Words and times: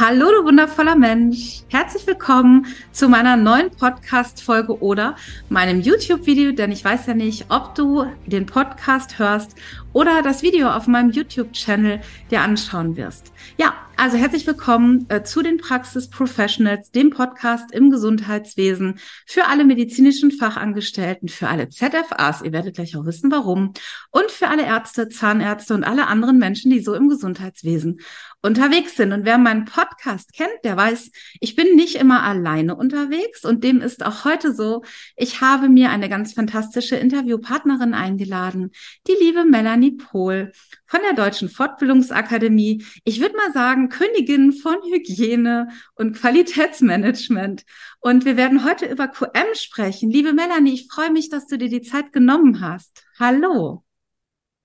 Hallo, 0.00 0.30
du 0.30 0.44
wundervoller 0.44 0.94
Mensch. 0.94 1.64
Herzlich 1.70 2.06
willkommen 2.06 2.66
zu 2.92 3.08
meiner 3.08 3.36
neuen 3.36 3.68
Podcast-Folge 3.68 4.80
oder 4.80 5.16
meinem 5.48 5.80
YouTube-Video, 5.80 6.52
denn 6.52 6.70
ich 6.70 6.84
weiß 6.84 7.06
ja 7.06 7.14
nicht, 7.14 7.46
ob 7.48 7.74
du 7.74 8.06
den 8.24 8.46
Podcast 8.46 9.18
hörst 9.18 9.56
oder 9.92 10.22
das 10.22 10.42
Video 10.42 10.70
auf 10.70 10.86
meinem 10.86 11.10
YouTube-Channel 11.10 12.00
dir 12.30 12.42
anschauen 12.42 12.96
wirst. 12.96 13.32
Ja, 13.56 13.74
also 13.96 14.16
herzlich 14.16 14.46
willkommen 14.46 15.06
äh, 15.08 15.24
zu 15.24 15.42
den 15.42 15.56
Praxis 15.56 16.08
Professionals, 16.08 16.92
dem 16.92 17.10
Podcast 17.10 17.72
im 17.72 17.90
Gesundheitswesen 17.90 19.00
für 19.26 19.46
alle 19.46 19.64
medizinischen 19.64 20.30
Fachangestellten, 20.30 21.28
für 21.28 21.48
alle 21.48 21.70
ZFAs, 21.70 22.42
ihr 22.42 22.52
werdet 22.52 22.76
gleich 22.76 22.96
auch 22.96 23.04
wissen 23.04 23.32
warum, 23.32 23.72
und 24.12 24.30
für 24.30 24.46
alle 24.46 24.64
Ärzte, 24.64 25.08
Zahnärzte 25.08 25.74
und 25.74 25.82
alle 25.82 26.06
anderen 26.06 26.38
Menschen, 26.38 26.70
die 26.70 26.78
so 26.78 26.94
im 26.94 27.08
Gesundheitswesen 27.08 27.98
unterwegs 28.40 28.96
sind. 28.96 29.12
Und 29.12 29.24
wer 29.24 29.38
meinen 29.38 29.64
Podcast 29.64 30.32
kennt, 30.32 30.64
der 30.64 30.76
weiß, 30.76 31.10
ich 31.40 31.56
bin 31.56 31.74
nicht 31.74 31.96
immer 31.96 32.22
alleine 32.22 32.76
unterwegs 32.76 33.44
und 33.44 33.64
dem 33.64 33.80
ist 33.80 34.04
auch 34.04 34.24
heute 34.24 34.54
so. 34.54 34.82
Ich 35.16 35.40
habe 35.40 35.68
mir 35.68 35.90
eine 35.90 36.08
ganz 36.08 36.34
fantastische 36.34 36.96
Interviewpartnerin 36.96 37.94
eingeladen, 37.94 38.70
die 39.06 39.16
liebe 39.20 39.44
Melanie 39.44 39.96
Pohl 39.96 40.52
von 40.86 41.00
der 41.02 41.14
Deutschen 41.14 41.48
Fortbildungsakademie. 41.48 42.84
Ich 43.04 43.20
würde 43.20 43.36
mal 43.36 43.52
sagen, 43.52 43.88
Königin 43.88 44.52
von 44.52 44.76
Hygiene 44.84 45.68
und 45.96 46.16
Qualitätsmanagement. 46.16 47.64
Und 48.00 48.24
wir 48.24 48.36
werden 48.36 48.64
heute 48.64 48.86
über 48.86 49.08
QM 49.08 49.54
sprechen. 49.54 50.10
Liebe 50.10 50.32
Melanie, 50.32 50.74
ich 50.74 50.86
freue 50.88 51.10
mich, 51.10 51.28
dass 51.28 51.48
du 51.48 51.58
dir 51.58 51.68
die 51.68 51.82
Zeit 51.82 52.12
genommen 52.12 52.60
hast. 52.60 53.04
Hallo. 53.18 53.84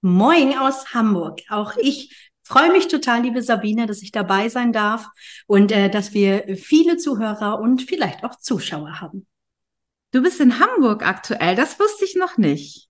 Moin 0.01 0.57
aus 0.57 0.93
Hamburg. 0.93 1.41
Auch 1.49 1.77
ich 1.77 2.32
freue 2.53 2.71
mich 2.71 2.87
total, 2.87 3.23
liebe 3.23 3.41
Sabine, 3.41 3.87
dass 3.87 4.03
ich 4.03 4.11
dabei 4.11 4.47
sein 4.47 4.73
darf 4.73 5.07
und 5.47 5.71
äh, 5.71 5.89
dass 5.89 6.13
wir 6.13 6.55
viele 6.55 6.97
Zuhörer 6.97 7.59
und 7.59 7.81
vielleicht 7.81 8.23
auch 8.23 8.37
Zuschauer 8.37 9.01
haben. 9.01 9.25
Du 10.11 10.21
bist 10.21 10.39
in 10.39 10.59
Hamburg 10.59 11.03
aktuell, 11.03 11.55
das 11.55 11.79
wusste 11.79 12.05
ich 12.05 12.15
noch 12.15 12.37
nicht. 12.37 12.89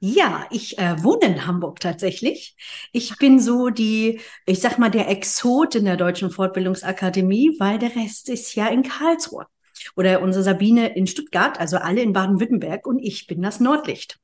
Ja, 0.00 0.46
ich 0.50 0.76
äh, 0.78 1.02
wohne 1.02 1.24
in 1.24 1.46
Hamburg 1.46 1.80
tatsächlich. 1.80 2.54
Ich 2.92 3.16
bin 3.16 3.40
so 3.40 3.70
die, 3.70 4.20
ich 4.44 4.60
sag 4.60 4.78
mal, 4.78 4.90
der 4.90 5.08
Exot 5.08 5.74
in 5.74 5.86
der 5.86 5.96
Deutschen 5.96 6.30
Fortbildungsakademie, 6.30 7.56
weil 7.58 7.78
der 7.78 7.96
Rest 7.96 8.28
ist 8.28 8.54
ja 8.56 8.68
in 8.68 8.82
Karlsruhe. 8.82 9.46
Oder 9.96 10.20
unsere 10.20 10.44
Sabine 10.44 10.94
in 10.94 11.06
Stuttgart, 11.06 11.58
also 11.58 11.78
alle 11.78 12.02
in 12.02 12.12
Baden-Württemberg 12.12 12.86
und 12.86 12.98
ich 12.98 13.26
bin 13.26 13.40
das 13.40 13.58
Nordlicht. 13.58 14.18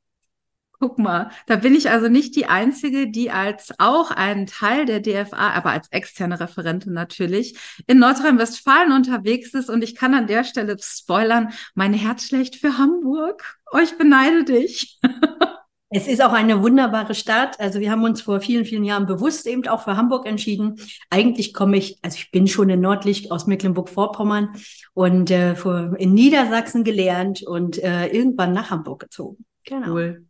Guck 0.85 0.99
mal, 0.99 1.31
da 1.47 1.57
bin 1.57 1.75
ich 1.75 1.89
also 1.89 2.09
nicht 2.09 2.37
die 2.37 2.45
Einzige, 2.45 3.09
die 3.09 3.31
als 3.31 3.73
auch 3.79 4.11
ein 4.11 4.45
Teil 4.45 4.85
der 4.85 5.01
DFA, 5.01 5.53
aber 5.53 5.71
als 5.71 5.89
externe 5.93 6.39
Referentin 6.39 6.93
natürlich, 6.93 7.57
in 7.87 7.99
Nordrhein-Westfalen 7.99 8.93
unterwegs 8.93 9.55
ist. 9.55 9.71
Und 9.71 9.83
ich 9.83 9.95
kann 9.95 10.13
an 10.13 10.27
der 10.27 10.45
Stelle 10.45 10.77
spoilern, 10.79 11.55
mein 11.75 11.95
Herz 11.95 12.27
schlägt 12.27 12.57
für 12.57 12.77
Hamburg. 12.77 13.57
Oh, 13.73 13.79
ich 13.79 13.97
beneide 13.97 14.45
dich. 14.45 15.01
Es 15.91 16.09
ist 16.09 16.21
auch 16.21 16.33
eine 16.33 16.61
wunderbare 16.61 17.15
Stadt. 17.15 17.61
Also 17.61 17.79
wir 17.79 17.89
haben 17.93 18.03
uns 18.03 18.21
vor 18.21 18.41
vielen, 18.41 18.65
vielen 18.65 18.83
Jahren 18.83 19.07
bewusst 19.07 19.47
eben 19.47 19.65
auch 19.69 19.85
für 19.85 19.97
Hamburg 19.97 20.27
entschieden. 20.27 20.81
Eigentlich 21.09 21.55
komme 21.55 21.77
ich, 21.77 21.99
also 22.03 22.17
ich 22.17 22.33
bin 22.33 22.49
schon 22.49 22.69
in 22.69 22.81
Nordlicht 22.81 23.31
aus 23.31 23.47
Mecklenburg-Vorpommern 23.47 24.57
und 24.93 25.31
äh, 25.31 25.53
in 25.99 26.15
Niedersachsen 26.15 26.83
gelernt 26.83 27.45
und 27.45 27.81
äh, 27.81 28.09
irgendwann 28.09 28.53
nach 28.53 28.71
Hamburg 28.71 29.03
gezogen. 29.03 29.45
Genau. 29.63 29.93
Cool. 29.93 30.27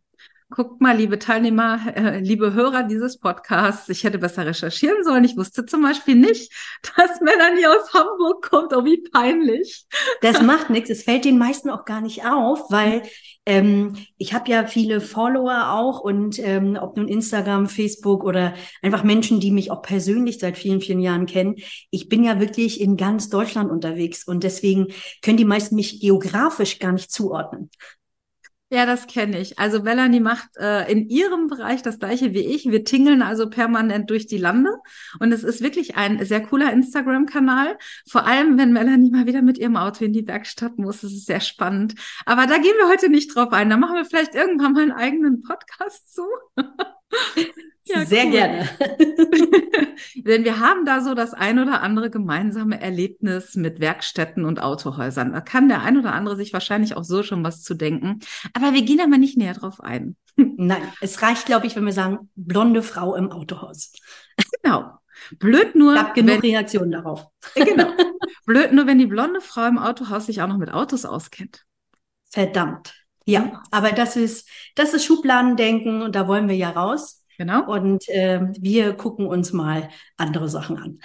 Guckt 0.55 0.79
mal, 0.79 0.95
liebe 0.95 1.19
Teilnehmer, 1.19 1.81
äh, 1.97 2.19
liebe 2.19 2.53
Hörer 2.53 2.83
dieses 2.83 3.19
Podcasts, 3.19 3.89
ich 3.89 4.05
hätte 4.05 4.19
besser 4.19 4.45
recherchieren 4.45 5.03
sollen. 5.03 5.25
Ich 5.25 5.35
wusste 5.35 5.65
zum 5.65 5.81
Beispiel 5.81 6.15
nicht, 6.15 6.49
dass 6.95 7.19
Melanie 7.19 7.67
aus 7.67 7.93
Hamburg 7.93 8.49
kommt. 8.49 8.73
Oh, 8.73 8.85
wie 8.85 9.03
peinlich. 9.11 9.85
Das 10.21 10.41
macht 10.41 10.69
nichts. 10.69 10.89
Es 10.89 11.03
fällt 11.03 11.25
den 11.25 11.37
meisten 11.37 11.69
auch 11.69 11.83
gar 11.83 11.99
nicht 11.99 12.25
auf, 12.25 12.71
weil 12.71 13.01
ähm, 13.45 13.97
ich 14.17 14.33
habe 14.33 14.49
ja 14.49 14.65
viele 14.65 15.01
Follower 15.01 15.73
auch 15.73 15.99
und 15.99 16.39
ähm, 16.39 16.77
ob 16.81 16.95
nun 16.95 17.09
Instagram, 17.09 17.67
Facebook 17.67 18.23
oder 18.23 18.53
einfach 18.81 19.03
Menschen, 19.03 19.41
die 19.41 19.51
mich 19.51 19.71
auch 19.71 19.81
persönlich 19.81 20.39
seit 20.39 20.57
vielen, 20.57 20.79
vielen 20.79 21.01
Jahren 21.01 21.25
kennen. 21.25 21.55
Ich 21.91 22.07
bin 22.07 22.23
ja 22.23 22.39
wirklich 22.39 22.79
in 22.79 22.95
ganz 22.95 23.27
Deutschland 23.27 23.71
unterwegs 23.71 24.25
und 24.25 24.45
deswegen 24.45 24.87
können 25.21 25.35
die 25.35 25.43
meisten 25.43 25.75
mich 25.75 25.99
geografisch 25.99 26.79
gar 26.79 26.93
nicht 26.93 27.11
zuordnen. 27.11 27.69
Ja, 28.71 28.87
das 28.87 29.05
kenne 29.05 29.39
ich. 29.39 29.59
Also 29.59 29.83
Melanie 29.83 30.19
macht 30.19 30.57
äh, 30.57 30.91
in 30.91 31.07
ihrem 31.07 31.47
Bereich 31.47 31.83
das 31.83 31.99
gleiche 31.99 32.33
wie 32.33 32.45
ich. 32.45 32.65
Wir 32.65 32.83
tingeln 32.83 33.21
also 33.21 33.47
permanent 33.47 34.09
durch 34.09 34.25
die 34.25 34.39
Lande 34.39 34.71
und 35.19 35.31
es 35.31 35.43
ist 35.43 35.61
wirklich 35.61 35.95
ein 35.97 36.25
sehr 36.25 36.41
cooler 36.41 36.73
Instagram-Kanal. 36.73 37.77
Vor 38.09 38.25
allem, 38.25 38.57
wenn 38.57 38.73
Melanie 38.73 39.11
mal 39.11 39.27
wieder 39.27 39.43
mit 39.43 39.59
ihrem 39.59 39.77
Auto 39.77 40.03
in 40.03 40.13
die 40.13 40.27
Werkstatt 40.27 40.79
muss, 40.79 41.01
das 41.01 41.11
ist 41.11 41.27
sehr 41.27 41.41
spannend. 41.41 41.93
Aber 42.25 42.47
da 42.47 42.57
gehen 42.57 42.75
wir 42.79 42.89
heute 42.89 43.09
nicht 43.09 43.35
drauf 43.35 43.53
ein. 43.53 43.69
Da 43.69 43.77
machen 43.77 43.95
wir 43.95 44.05
vielleicht 44.05 44.33
irgendwann 44.33 44.73
mal 44.73 44.81
einen 44.81 44.91
eigenen 44.91 45.41
Podcast 45.41 46.13
zu. 46.13 46.23
Ja, 47.87 48.05
Sehr 48.05 48.25
cool. 48.25 48.31
gerne. 48.31 48.69
Denn 50.15 50.43
wir 50.43 50.59
haben 50.59 50.85
da 50.85 51.01
so 51.01 51.13
das 51.13 51.33
ein 51.33 51.59
oder 51.59 51.81
andere 51.81 52.09
gemeinsame 52.09 52.81
Erlebnis 52.81 53.55
mit 53.55 53.79
Werkstätten 53.79 54.43
und 54.43 54.59
Autohäusern. 54.61 55.33
Da 55.33 55.41
kann 55.41 55.69
der 55.69 55.81
ein 55.83 55.97
oder 55.97 56.13
andere 56.13 56.35
sich 56.35 56.51
wahrscheinlich 56.51 56.97
auch 56.97 57.03
so 57.03 57.21
schon 57.21 57.43
was 57.43 57.61
zu 57.61 57.75
denken. 57.75 58.19
Aber 58.53 58.73
wir 58.73 58.81
gehen 58.81 58.97
da 58.97 59.07
mal 59.07 59.19
nicht 59.19 59.37
näher 59.37 59.53
drauf 59.53 59.81
ein. 59.81 60.15
Nein, 60.35 60.81
es 60.99 61.21
reicht, 61.21 61.45
glaube 61.45 61.67
ich, 61.67 61.75
wenn 61.75 61.85
wir 61.85 61.93
sagen, 61.93 62.29
blonde 62.35 62.81
Frau 62.81 63.15
im 63.15 63.31
Autohaus. 63.31 63.93
Genau. 64.61 64.97
Blöd 65.37 65.75
nur. 65.75 65.93
Ich 65.93 65.99
habe 65.99 66.13
genug 66.13 66.43
wenn, 66.43 66.51
Reaktionen 66.51 66.91
darauf. 66.91 67.27
Genau. 67.55 67.87
Blöd 68.45 68.73
nur, 68.73 68.87
wenn 68.87 68.99
die 68.99 69.05
blonde 69.05 69.41
Frau 69.41 69.65
im 69.65 69.77
Autohaus 69.77 70.25
sich 70.25 70.41
auch 70.41 70.47
noch 70.47 70.57
mit 70.57 70.71
Autos 70.71 71.05
auskennt. 71.05 71.65
Verdammt. 72.29 72.93
Ja, 73.25 73.63
aber 73.71 73.91
das 73.91 74.15
ist, 74.15 74.47
das 74.75 74.93
ist 74.93 75.05
Schubladendenken 75.05 76.01
und 76.01 76.15
da 76.15 76.27
wollen 76.27 76.47
wir 76.47 76.55
ja 76.55 76.69
raus. 76.71 77.24
Genau. 77.37 77.71
Und 77.71 78.07
äh, 78.09 78.41
wir 78.59 78.93
gucken 78.93 79.27
uns 79.27 79.53
mal 79.53 79.89
andere 80.17 80.49
Sachen 80.49 80.77
an. 80.77 80.99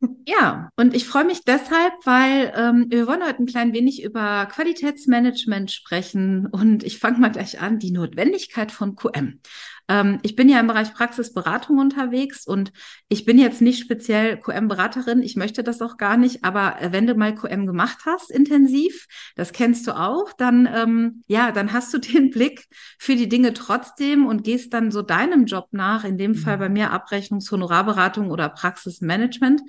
Ja, 0.26 0.68
und 0.76 0.94
ich 0.94 1.06
freue 1.06 1.24
mich 1.24 1.42
deshalb, 1.42 1.92
weil 2.04 2.52
ähm, 2.54 2.86
wir 2.88 3.08
wollen 3.08 3.26
heute 3.26 3.42
ein 3.42 3.46
klein 3.46 3.72
wenig 3.72 4.04
über 4.04 4.46
Qualitätsmanagement 4.46 5.72
sprechen 5.72 6.46
und 6.46 6.84
ich 6.84 7.00
fange 7.00 7.18
mal 7.18 7.32
gleich 7.32 7.60
an, 7.60 7.80
die 7.80 7.90
Notwendigkeit 7.90 8.70
von 8.70 8.94
QM. 8.94 9.40
Ähm, 9.88 10.18
ich 10.22 10.36
bin 10.36 10.48
ja 10.48 10.60
im 10.60 10.66
Bereich 10.66 10.92
Praxisberatung 10.92 11.78
unterwegs 11.78 12.46
und 12.46 12.72
ich 13.08 13.24
bin 13.24 13.38
jetzt 13.38 13.62
nicht 13.62 13.80
speziell 13.80 14.36
QM-Beraterin. 14.36 15.22
Ich 15.22 15.34
möchte 15.34 15.64
das 15.64 15.80
auch 15.80 15.96
gar 15.96 16.16
nicht. 16.16 16.44
Aber 16.44 16.80
äh, 16.80 16.92
wenn 16.92 17.06
du 17.06 17.14
mal 17.14 17.34
QM 17.34 17.66
gemacht 17.66 18.00
hast, 18.04 18.30
intensiv, 18.30 19.06
das 19.34 19.52
kennst 19.52 19.86
du 19.86 19.98
auch, 19.98 20.32
dann, 20.34 20.68
ähm, 20.72 21.22
ja, 21.26 21.50
dann 21.50 21.72
hast 21.72 21.92
du 21.94 21.98
den 21.98 22.30
Blick 22.30 22.66
für 22.98 23.16
die 23.16 23.28
Dinge 23.28 23.54
trotzdem 23.54 24.26
und 24.26 24.44
gehst 24.44 24.74
dann 24.74 24.90
so 24.90 25.02
deinem 25.02 25.46
Job 25.46 25.68
nach. 25.72 26.04
In 26.04 26.18
dem 26.18 26.34
Fall 26.34 26.56
mhm. 26.56 26.60
bei 26.60 26.68
mir 26.68 26.92
Abrechnungs-, 26.92 27.50
Honorarberatung 27.50 28.30
oder 28.30 28.48
Praxismanagement. 28.50 29.62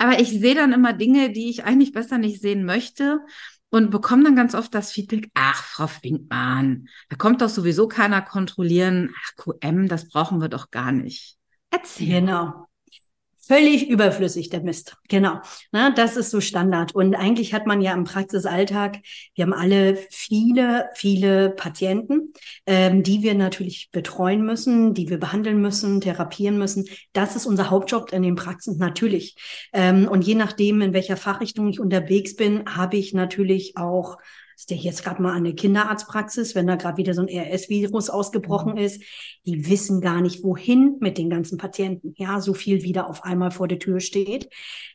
Aber 0.00 0.20
ich 0.20 0.30
sehe 0.30 0.54
dann 0.54 0.72
immer 0.72 0.92
Dinge, 0.92 1.30
die 1.30 1.50
ich 1.50 1.64
eigentlich 1.64 1.92
besser 1.92 2.18
nicht 2.18 2.40
sehen 2.40 2.64
möchte 2.64 3.20
und 3.70 3.90
bekomme 3.90 4.24
dann 4.24 4.36
ganz 4.36 4.54
oft 4.54 4.74
das 4.74 4.92
Feedback, 4.92 5.30
ach, 5.34 5.62
Frau 5.62 5.86
Finkmann, 5.86 6.88
da 7.08 7.16
kommt 7.16 7.42
doch 7.42 7.48
sowieso 7.48 7.88
keiner 7.88 8.22
kontrollieren. 8.22 9.14
Ach, 9.24 9.36
QM, 9.36 9.88
das 9.88 10.08
brauchen 10.08 10.40
wir 10.40 10.48
doch 10.48 10.70
gar 10.70 10.92
nicht. 10.92 11.36
Erzähl. 11.70 12.20
Genau. 12.20 12.67
Völlig 13.48 13.88
überflüssig, 13.88 14.50
der 14.50 14.60
Mist. 14.60 14.98
Genau. 15.08 15.40
Na, 15.72 15.90
das 15.90 16.18
ist 16.18 16.30
so 16.30 16.38
Standard. 16.38 16.94
Und 16.94 17.14
eigentlich 17.14 17.54
hat 17.54 17.66
man 17.66 17.80
ja 17.80 17.94
im 17.94 18.04
Praxisalltag, 18.04 18.98
wir 19.34 19.44
haben 19.44 19.54
alle 19.54 19.96
viele, 20.10 20.90
viele 20.94 21.48
Patienten, 21.48 22.34
ähm, 22.66 23.02
die 23.02 23.22
wir 23.22 23.34
natürlich 23.34 23.88
betreuen 23.90 24.44
müssen, 24.44 24.92
die 24.92 25.08
wir 25.08 25.18
behandeln 25.18 25.62
müssen, 25.62 26.02
therapieren 26.02 26.58
müssen. 26.58 26.90
Das 27.14 27.36
ist 27.36 27.46
unser 27.46 27.70
Hauptjob 27.70 28.12
in 28.12 28.22
den 28.22 28.34
Praxen, 28.34 28.76
natürlich. 28.76 29.34
Ähm, 29.72 30.08
und 30.08 30.26
je 30.26 30.34
nachdem, 30.34 30.82
in 30.82 30.92
welcher 30.92 31.16
Fachrichtung 31.16 31.68
ich 31.68 31.80
unterwegs 31.80 32.36
bin, 32.36 32.76
habe 32.76 32.98
ich 32.98 33.14
natürlich 33.14 33.78
auch 33.78 34.18
ist 34.58 34.70
der 34.70 34.76
jetzt 34.76 35.04
gerade 35.04 35.22
mal 35.22 35.36
an 35.36 35.44
der 35.44 35.54
Kinderarztpraxis, 35.54 36.56
wenn 36.56 36.66
da 36.66 36.74
gerade 36.74 36.96
wieder 36.96 37.14
so 37.14 37.22
ein 37.22 37.28
RS-Virus 37.28 38.10
ausgebrochen 38.10 38.72
mhm. 38.72 38.78
ist. 38.78 39.00
Die 39.46 39.70
wissen 39.70 40.00
gar 40.00 40.20
nicht, 40.20 40.42
wohin 40.42 40.96
mit 40.98 41.16
den 41.16 41.30
ganzen 41.30 41.58
Patienten. 41.58 42.12
Ja, 42.16 42.40
so 42.40 42.54
viel 42.54 42.82
wieder 42.82 43.08
auf 43.08 43.22
einmal 43.22 43.52
vor 43.52 43.68
der 43.68 43.78
Tür 43.78 44.00
steht. 44.00 44.48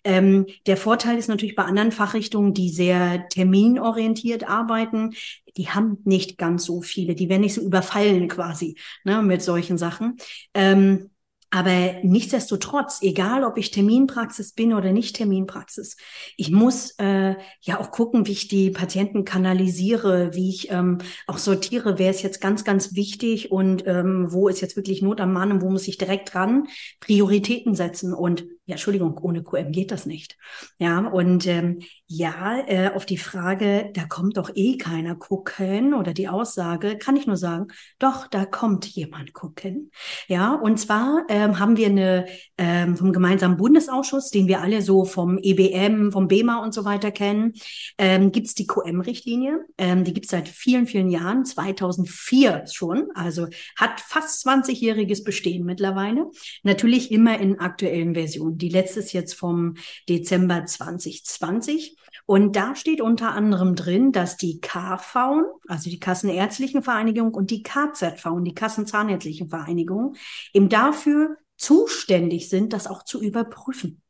Ähm, 0.04 0.48
der 0.65 0.75
Vorteil 0.75 1.18
ist 1.18 1.30
natürlich 1.30 1.56
bei 1.56 1.63
anderen 1.63 1.94
Fachrichtungen, 1.94 2.54
die 2.54 2.69
sehr 2.69 3.30
terminorientiert 3.30 4.50
arbeiten, 4.50 5.12
die 5.56 5.69
haben 5.69 6.00
nicht 6.04 6.38
ganz 6.38 6.65
so 6.65 6.81
viele, 6.81 7.15
die 7.15 7.30
werden 7.30 7.42
nicht 7.42 7.54
so 7.54 7.62
überfallen 7.62 8.27
quasi 8.27 8.75
ne, 9.04 9.21
mit 9.21 9.42
solchen 9.42 9.77
Sachen. 9.77 10.18
Ähm, 10.54 11.12
aber 11.55 11.97
nichtsdestotrotz, 12.01 13.03
egal 13.03 13.44
ob 13.44 13.59
ich 13.59 13.69
Terminpraxis 13.69 14.53
bin 14.53 14.73
oder 14.73 14.91
nicht 14.91 15.15
Terminpraxis, 15.15 15.97
ich 16.35 16.50
muss 16.50 16.95
äh, 16.97 17.35
ja 17.61 17.79
auch 17.79 17.91
gucken, 17.91 18.25
wie 18.25 18.31
ich 18.31 18.47
die 18.47 18.71
Patienten 18.71 19.23
kanalisiere, 19.23 20.33
wie 20.33 20.50
ich 20.50 20.71
ähm, 20.71 20.97
auch 21.27 21.38
sortiere, 21.38 22.00
wer 22.00 22.09
ist 22.09 22.23
jetzt 22.23 22.41
ganz, 22.41 22.63
ganz 22.63 22.95
wichtig 22.95 23.51
und 23.51 23.85
ähm, 23.85 24.33
wo 24.33 24.47
ist 24.47 24.61
jetzt 24.61 24.75
wirklich 24.75 25.03
Not 25.03 25.21
am 25.21 25.31
Mann 25.31 25.51
und 25.51 25.61
wo 25.61 25.69
muss 25.69 25.88
ich 25.88 26.00
direkt 26.00 26.33
ran 26.33 26.65
Prioritäten 27.00 27.75
setzen. 27.75 28.15
Und 28.15 28.45
ja, 28.65 28.75
Entschuldigung, 28.75 29.18
ohne 29.18 29.44
QM 29.44 29.74
geht 29.74 29.92
das 29.92 30.06
nicht. 30.06 30.38
Ja, 30.77 31.00
und 31.00 31.45
ähm, 31.48 31.80
ja, 32.07 32.63
äh, 32.65 32.92
auf 32.95 33.06
die 33.06 33.18
Frage, 33.18 33.89
da 33.94 34.06
kommt 34.06 34.38
doch 34.38 34.51
eh 34.56 34.77
keiner 34.77 35.15
gucken 35.15 35.94
oder 35.94 36.13
die 36.13 36.30
Aussage, 36.30 36.98
kann 36.98 37.18
ich 37.18 37.27
nur 37.27 37.36
sagen, 37.36 37.68
doch, 38.00 38.27
da 38.27 38.45
kommt 38.45 38.86
jemand 38.86 39.33
gucken. 39.33 39.92
Ja, 40.30 40.54
und 40.54 40.80
zwar 40.80 41.25
ähm, 41.27 41.60
haben 41.60 41.75
wir 41.75 41.88
eine 41.88 42.25
ähm, 42.57 42.95
vom 42.95 43.12
gemeinsamen 43.12 43.57
Bundesausschuss, 43.57 44.30
den 44.30 44.48
wir 44.48 44.62
alle 44.62 44.81
so 44.81 45.04
vom 45.04 45.38
EBM, 45.42 46.13
vom 46.13 46.30
BEMA 46.30 46.63
und 46.63 46.74
so 46.74 46.86
weiter 46.86 47.12
kennen, 47.12 47.54
ähm, 47.98 48.31
gibt 48.31 48.57
die 48.57 48.68
QM-Richtlinie. 48.68 49.65
Ähm, 49.77 50.06
die 50.06 50.13
gibt 50.13 50.27
es 50.27 50.31
seit 50.31 50.48
vielen, 50.48 50.88
vielen 50.88 51.10
Jahren, 51.10 51.44
2004 51.44 52.65
schon, 52.71 53.10
also 53.13 53.48
hat 53.77 54.00
fast 54.00 54.45
20-jähriges 54.48 55.25
Bestehen 55.25 55.65
mittlerweile. 55.65 56.27
Natürlich 56.63 57.12
immer 57.12 57.38
in 57.39 57.60
aktuellen 57.60 58.13
Versionen. 58.13 58.52
Die 58.57 58.69
letzte 58.69 59.00
ist 59.00 59.13
jetzt 59.13 59.33
vom 59.33 59.75
Dezember 60.07 60.65
2020. 60.65 61.97
Und 62.25 62.55
da 62.55 62.75
steht 62.75 63.01
unter 63.01 63.31
anderem 63.31 63.75
drin, 63.75 64.11
dass 64.11 64.38
die 64.38 64.61
KV, 64.61 65.59
also 65.67 65.89
die 65.89 66.00
Kassenärztlichen 66.00 66.83
Vereinigung 66.83 67.33
und 67.33 67.51
die 67.51 67.63
KZV, 67.63 68.25
die 68.41 68.53
Kassenzahnärztlichen 68.53 69.50
Vereinigung, 69.50 70.15
eben 70.53 70.69
dafür 70.69 71.38
zuständig 71.57 72.50
sind, 72.50 72.73
das 72.73 72.88
auch 72.88 73.03
zu 73.03 73.21
überprüfen. 73.21 74.02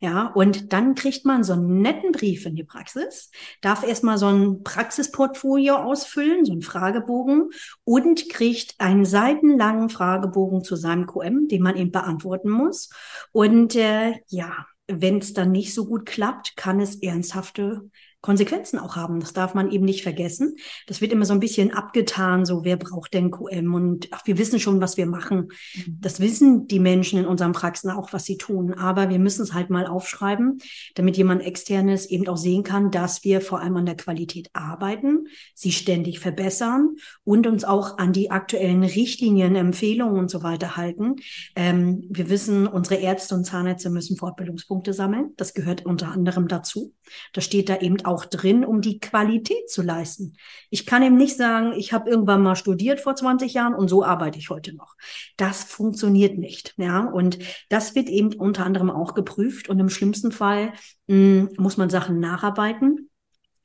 Ja, 0.00 0.26
und 0.28 0.72
dann 0.72 0.94
kriegt 0.94 1.24
man 1.24 1.44
so 1.44 1.52
einen 1.52 1.82
netten 1.82 2.12
Brief 2.12 2.46
in 2.46 2.56
die 2.56 2.64
Praxis, 2.64 3.30
darf 3.60 3.82
erstmal 3.82 4.18
so 4.18 4.28
ein 4.28 4.62
Praxisportfolio 4.62 5.76
ausfüllen, 5.76 6.44
so 6.44 6.52
einen 6.52 6.62
Fragebogen 6.62 7.50
und 7.84 8.28
kriegt 8.28 8.74
einen 8.78 9.04
seitenlangen 9.04 9.90
Fragebogen 9.90 10.64
zu 10.64 10.76
seinem 10.76 11.06
QM, 11.06 11.48
den 11.48 11.62
man 11.62 11.76
eben 11.76 11.90
beantworten 11.90 12.50
muss. 12.50 12.90
Und 13.32 13.76
äh, 13.76 14.14
ja, 14.28 14.66
wenn 14.88 15.18
es 15.18 15.34
dann 15.34 15.52
nicht 15.52 15.74
so 15.74 15.86
gut 15.86 16.06
klappt, 16.06 16.56
kann 16.56 16.80
es 16.80 16.96
ernsthafte 16.96 17.82
Konsequenzen 18.20 18.78
auch 18.78 18.96
haben. 18.96 19.20
Das 19.20 19.32
darf 19.32 19.54
man 19.54 19.70
eben 19.70 19.84
nicht 19.84 20.02
vergessen. 20.02 20.56
Das 20.86 21.00
wird 21.00 21.12
immer 21.12 21.24
so 21.24 21.32
ein 21.32 21.40
bisschen 21.40 21.72
abgetan, 21.72 22.44
so 22.44 22.64
wer 22.64 22.76
braucht 22.76 23.14
denn 23.14 23.30
QM 23.30 23.72
und 23.72 24.08
ach, 24.10 24.26
wir 24.26 24.36
wissen 24.36 24.60
schon, 24.60 24.80
was 24.80 24.96
wir 24.98 25.06
machen. 25.06 25.48
Mhm. 25.74 25.98
Das 26.00 26.20
wissen 26.20 26.66
die 26.66 26.80
Menschen 26.80 27.18
in 27.18 27.26
unseren 27.26 27.52
Praxen 27.52 27.90
auch, 27.90 28.12
was 28.12 28.26
sie 28.26 28.36
tun. 28.36 28.74
Aber 28.74 29.08
wir 29.08 29.18
müssen 29.18 29.42
es 29.42 29.54
halt 29.54 29.70
mal 29.70 29.86
aufschreiben, 29.86 30.58
damit 30.94 31.16
jemand 31.16 31.42
externes 31.42 32.06
eben 32.06 32.28
auch 32.28 32.36
sehen 32.36 32.62
kann, 32.62 32.90
dass 32.90 33.24
wir 33.24 33.40
vor 33.40 33.60
allem 33.60 33.76
an 33.76 33.86
der 33.86 33.96
Qualität 33.96 34.50
arbeiten, 34.52 35.26
sie 35.54 35.72
ständig 35.72 36.20
verbessern 36.20 36.96
und 37.24 37.46
uns 37.46 37.64
auch 37.64 37.96
an 37.96 38.12
die 38.12 38.30
aktuellen 38.30 38.84
Richtlinien, 38.84 39.56
Empfehlungen 39.56 40.18
und 40.18 40.30
so 40.30 40.42
weiter 40.42 40.76
halten. 40.76 41.16
Ähm, 41.56 42.04
wir 42.10 42.28
wissen, 42.28 42.66
unsere 42.66 42.96
Ärzte 42.96 43.34
und 43.34 43.44
Zahnärzte 43.44 43.88
müssen 43.88 44.18
Fortbildungspunkte 44.18 44.92
sammeln. 44.92 45.32
Das 45.38 45.54
gehört 45.54 45.86
unter 45.86 46.08
anderem 46.08 46.48
dazu. 46.48 46.92
Da 47.32 47.40
steht 47.40 47.68
da 47.68 47.78
eben 47.78 48.04
auch 48.04 48.09
drin, 48.26 48.64
um 48.64 48.80
die 48.80 48.98
Qualität 48.98 49.70
zu 49.70 49.82
leisten. 49.82 50.34
Ich 50.70 50.86
kann 50.86 51.02
ihm 51.02 51.16
nicht 51.16 51.36
sagen, 51.36 51.72
ich 51.72 51.92
habe 51.92 52.10
irgendwann 52.10 52.42
mal 52.42 52.56
studiert 52.56 53.00
vor 53.00 53.14
20 53.14 53.54
Jahren 53.54 53.74
und 53.74 53.88
so 53.88 54.04
arbeite 54.04 54.38
ich 54.38 54.50
heute 54.50 54.74
noch. 54.74 54.96
Das 55.36 55.64
funktioniert 55.64 56.38
nicht. 56.38 56.74
Ja, 56.76 57.00
und 57.04 57.38
das 57.68 57.94
wird 57.94 58.08
eben 58.08 58.32
unter 58.34 58.64
anderem 58.64 58.90
auch 58.90 59.14
geprüft 59.14 59.68
und 59.68 59.78
im 59.78 59.90
schlimmsten 59.90 60.32
Fall 60.32 60.72
mh, 61.08 61.16
hm, 61.16 61.50
muss 61.58 61.76
man 61.76 61.90
Sachen 61.90 62.20
nacharbeiten 62.20 63.09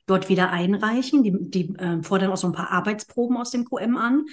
dort 0.06 0.28
wieder 0.28 0.50
einreichen. 0.50 1.22
Die, 1.22 1.32
die 1.38 1.74
äh, 1.76 2.02
fordern 2.02 2.30
auch 2.30 2.36
so 2.36 2.46
ein 2.46 2.52
paar 2.52 2.70
Arbeitsproben 2.70 3.36
aus 3.36 3.50
dem 3.50 3.64
QM 3.64 3.96
an. 3.96 4.26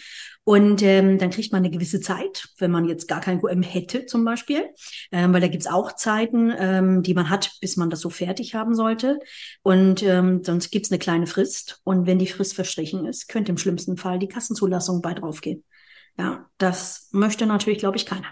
Und 0.43 0.81
ähm, 0.81 1.17
dann 1.17 1.29
kriegt 1.29 1.51
man 1.51 1.63
eine 1.63 1.71
gewisse 1.71 1.99
Zeit, 1.99 2.49
wenn 2.57 2.71
man 2.71 2.85
jetzt 2.85 3.07
gar 3.07 3.21
kein 3.21 3.41
QM 3.41 3.63
hätte 3.63 4.05
zum 4.05 4.23
Beispiel, 4.23 4.69
ähm, 5.11 5.33
weil 5.33 5.41
da 5.41 5.47
gibt's 5.47 5.67
auch 5.67 5.95
Zeiten, 5.95 6.53
ähm, 6.57 7.03
die 7.03 7.13
man 7.13 7.29
hat, 7.29 7.51
bis 7.61 7.77
man 7.77 7.89
das 7.89 8.01
so 8.01 8.09
fertig 8.09 8.55
haben 8.55 8.75
sollte. 8.75 9.19
Und 9.61 10.03
ähm, 10.03 10.43
sonst 10.43 10.71
gibt's 10.71 10.91
eine 10.91 10.99
kleine 10.99 11.27
Frist. 11.27 11.81
Und 11.83 12.05
wenn 12.05 12.19
die 12.19 12.27
Frist 12.27 12.55
verstrichen 12.55 13.05
ist, 13.05 13.27
könnte 13.27 13.51
im 13.51 13.57
schlimmsten 13.57 13.97
Fall 13.97 14.19
die 14.19 14.27
Kassenzulassung 14.27 15.01
bei 15.01 15.13
draufgehen. 15.13 15.63
Ja, 16.17 16.47
das 16.57 17.09
möchte 17.11 17.45
natürlich, 17.45 17.79
glaube 17.79 17.97
ich, 17.97 18.05
keiner. 18.05 18.27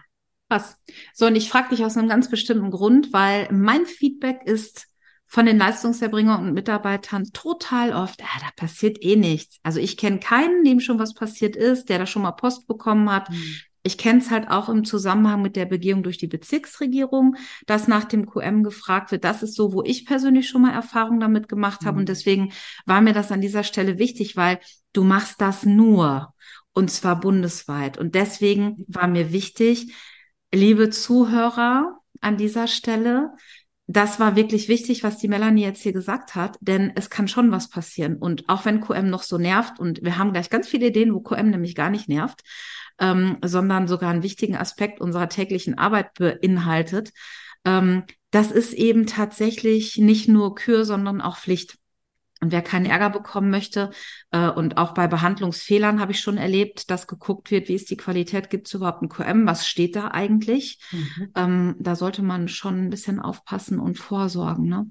Was? 0.49 0.75
So, 1.13 1.27
und 1.27 1.35
ich 1.37 1.49
frage 1.49 1.69
dich 1.69 1.85
aus 1.85 1.95
einem 1.95 2.09
ganz 2.09 2.29
bestimmten 2.29 2.71
Grund, 2.71 3.13
weil 3.13 3.47
mein 3.51 3.85
Feedback 3.85 4.41
ist, 4.43 4.90
von 5.31 5.45
den 5.45 5.57
Leistungserbringern 5.57 6.45
und 6.45 6.53
Mitarbeitern 6.53 7.23
total 7.31 7.93
oft, 7.93 8.19
ja, 8.19 8.27
da 8.41 8.49
passiert 8.57 9.01
eh 9.01 9.15
nichts. 9.15 9.59
Also 9.63 9.79
ich 9.79 9.95
kenne 9.95 10.19
keinen, 10.19 10.65
dem 10.65 10.81
schon 10.81 10.99
was 10.99 11.13
passiert 11.13 11.55
ist, 11.55 11.87
der 11.87 11.99
da 11.99 12.05
schon 12.05 12.23
mal 12.23 12.33
Post 12.33 12.67
bekommen 12.67 13.09
hat. 13.09 13.29
Mhm. 13.29 13.41
Ich 13.81 13.97
kenne 13.97 14.19
es 14.19 14.29
halt 14.29 14.49
auch 14.49 14.67
im 14.67 14.83
Zusammenhang 14.83 15.41
mit 15.41 15.55
der 15.55 15.65
Begehung 15.65 16.03
durch 16.03 16.17
die 16.17 16.27
Bezirksregierung, 16.27 17.37
dass 17.65 17.87
nach 17.87 18.03
dem 18.03 18.25
QM 18.25 18.61
gefragt 18.61 19.13
wird. 19.13 19.23
Das 19.23 19.41
ist 19.41 19.55
so, 19.55 19.71
wo 19.71 19.81
ich 19.83 20.05
persönlich 20.05 20.49
schon 20.49 20.63
mal 20.63 20.73
Erfahrung 20.73 21.21
damit 21.21 21.47
gemacht 21.47 21.85
habe. 21.85 21.93
Mhm. 21.93 21.99
Und 21.99 22.09
deswegen 22.09 22.51
war 22.85 22.99
mir 22.99 23.13
das 23.13 23.31
an 23.31 23.39
dieser 23.39 23.63
Stelle 23.63 23.99
wichtig, 23.99 24.35
weil 24.35 24.59
du 24.91 25.05
machst 25.05 25.39
das 25.39 25.65
nur 25.65 26.33
und 26.73 26.91
zwar 26.91 27.17
bundesweit. 27.17 27.97
Und 27.97 28.15
deswegen 28.15 28.83
war 28.89 29.07
mir 29.07 29.31
wichtig, 29.31 29.93
liebe 30.53 30.89
Zuhörer 30.89 31.99
an 32.19 32.35
dieser 32.35 32.67
Stelle, 32.67 33.31
das 33.91 34.19
war 34.19 34.35
wirklich 34.35 34.69
wichtig, 34.69 35.03
was 35.03 35.17
die 35.17 35.27
Melanie 35.27 35.63
jetzt 35.63 35.81
hier 35.81 35.91
gesagt 35.91 36.35
hat, 36.35 36.57
denn 36.61 36.93
es 36.95 37.09
kann 37.09 37.27
schon 37.27 37.51
was 37.51 37.69
passieren. 37.69 38.17
Und 38.17 38.47
auch 38.47 38.63
wenn 38.63 38.79
QM 38.79 39.09
noch 39.09 39.23
so 39.23 39.37
nervt, 39.37 39.79
und 39.79 40.01
wir 40.03 40.17
haben 40.17 40.31
gleich 40.31 40.49
ganz 40.49 40.67
viele 40.67 40.87
Ideen, 40.87 41.13
wo 41.13 41.19
QM 41.19 41.49
nämlich 41.49 41.75
gar 41.75 41.89
nicht 41.89 42.07
nervt, 42.07 42.41
ähm, 42.99 43.37
sondern 43.43 43.87
sogar 43.87 44.11
einen 44.11 44.23
wichtigen 44.23 44.55
Aspekt 44.55 45.01
unserer 45.01 45.27
täglichen 45.27 45.77
Arbeit 45.77 46.13
beinhaltet, 46.13 47.11
ähm, 47.65 48.03
das 48.31 48.51
ist 48.51 48.73
eben 48.73 49.07
tatsächlich 49.07 49.97
nicht 49.97 50.29
nur 50.29 50.55
Kür, 50.55 50.85
sondern 50.85 51.19
auch 51.19 51.37
Pflicht. 51.37 51.77
Und 52.41 52.51
wer 52.51 52.63
keinen 52.63 52.87
Ärger 52.87 53.11
bekommen 53.11 53.51
möchte, 53.51 53.91
äh, 54.31 54.49
und 54.49 54.77
auch 54.77 54.93
bei 54.93 55.07
Behandlungsfehlern 55.07 55.99
habe 55.99 56.11
ich 56.11 56.19
schon 56.19 56.37
erlebt, 56.37 56.89
dass 56.89 57.07
geguckt 57.07 57.51
wird, 57.51 57.69
wie 57.69 57.75
ist 57.75 57.91
die 57.91 57.97
Qualität, 57.97 58.49
gibt 58.49 58.67
es 58.67 58.73
überhaupt 58.73 59.03
ein 59.03 59.09
QM, 59.09 59.45
was 59.45 59.67
steht 59.67 59.95
da 59.95 60.07
eigentlich? 60.07 60.79
Mhm. 60.91 61.31
Ähm, 61.35 61.75
da 61.79 61.95
sollte 61.95 62.23
man 62.23 62.47
schon 62.47 62.85
ein 62.85 62.89
bisschen 62.89 63.19
aufpassen 63.19 63.79
und 63.79 63.99
vorsorgen. 63.99 64.67
Ne? 64.67 64.87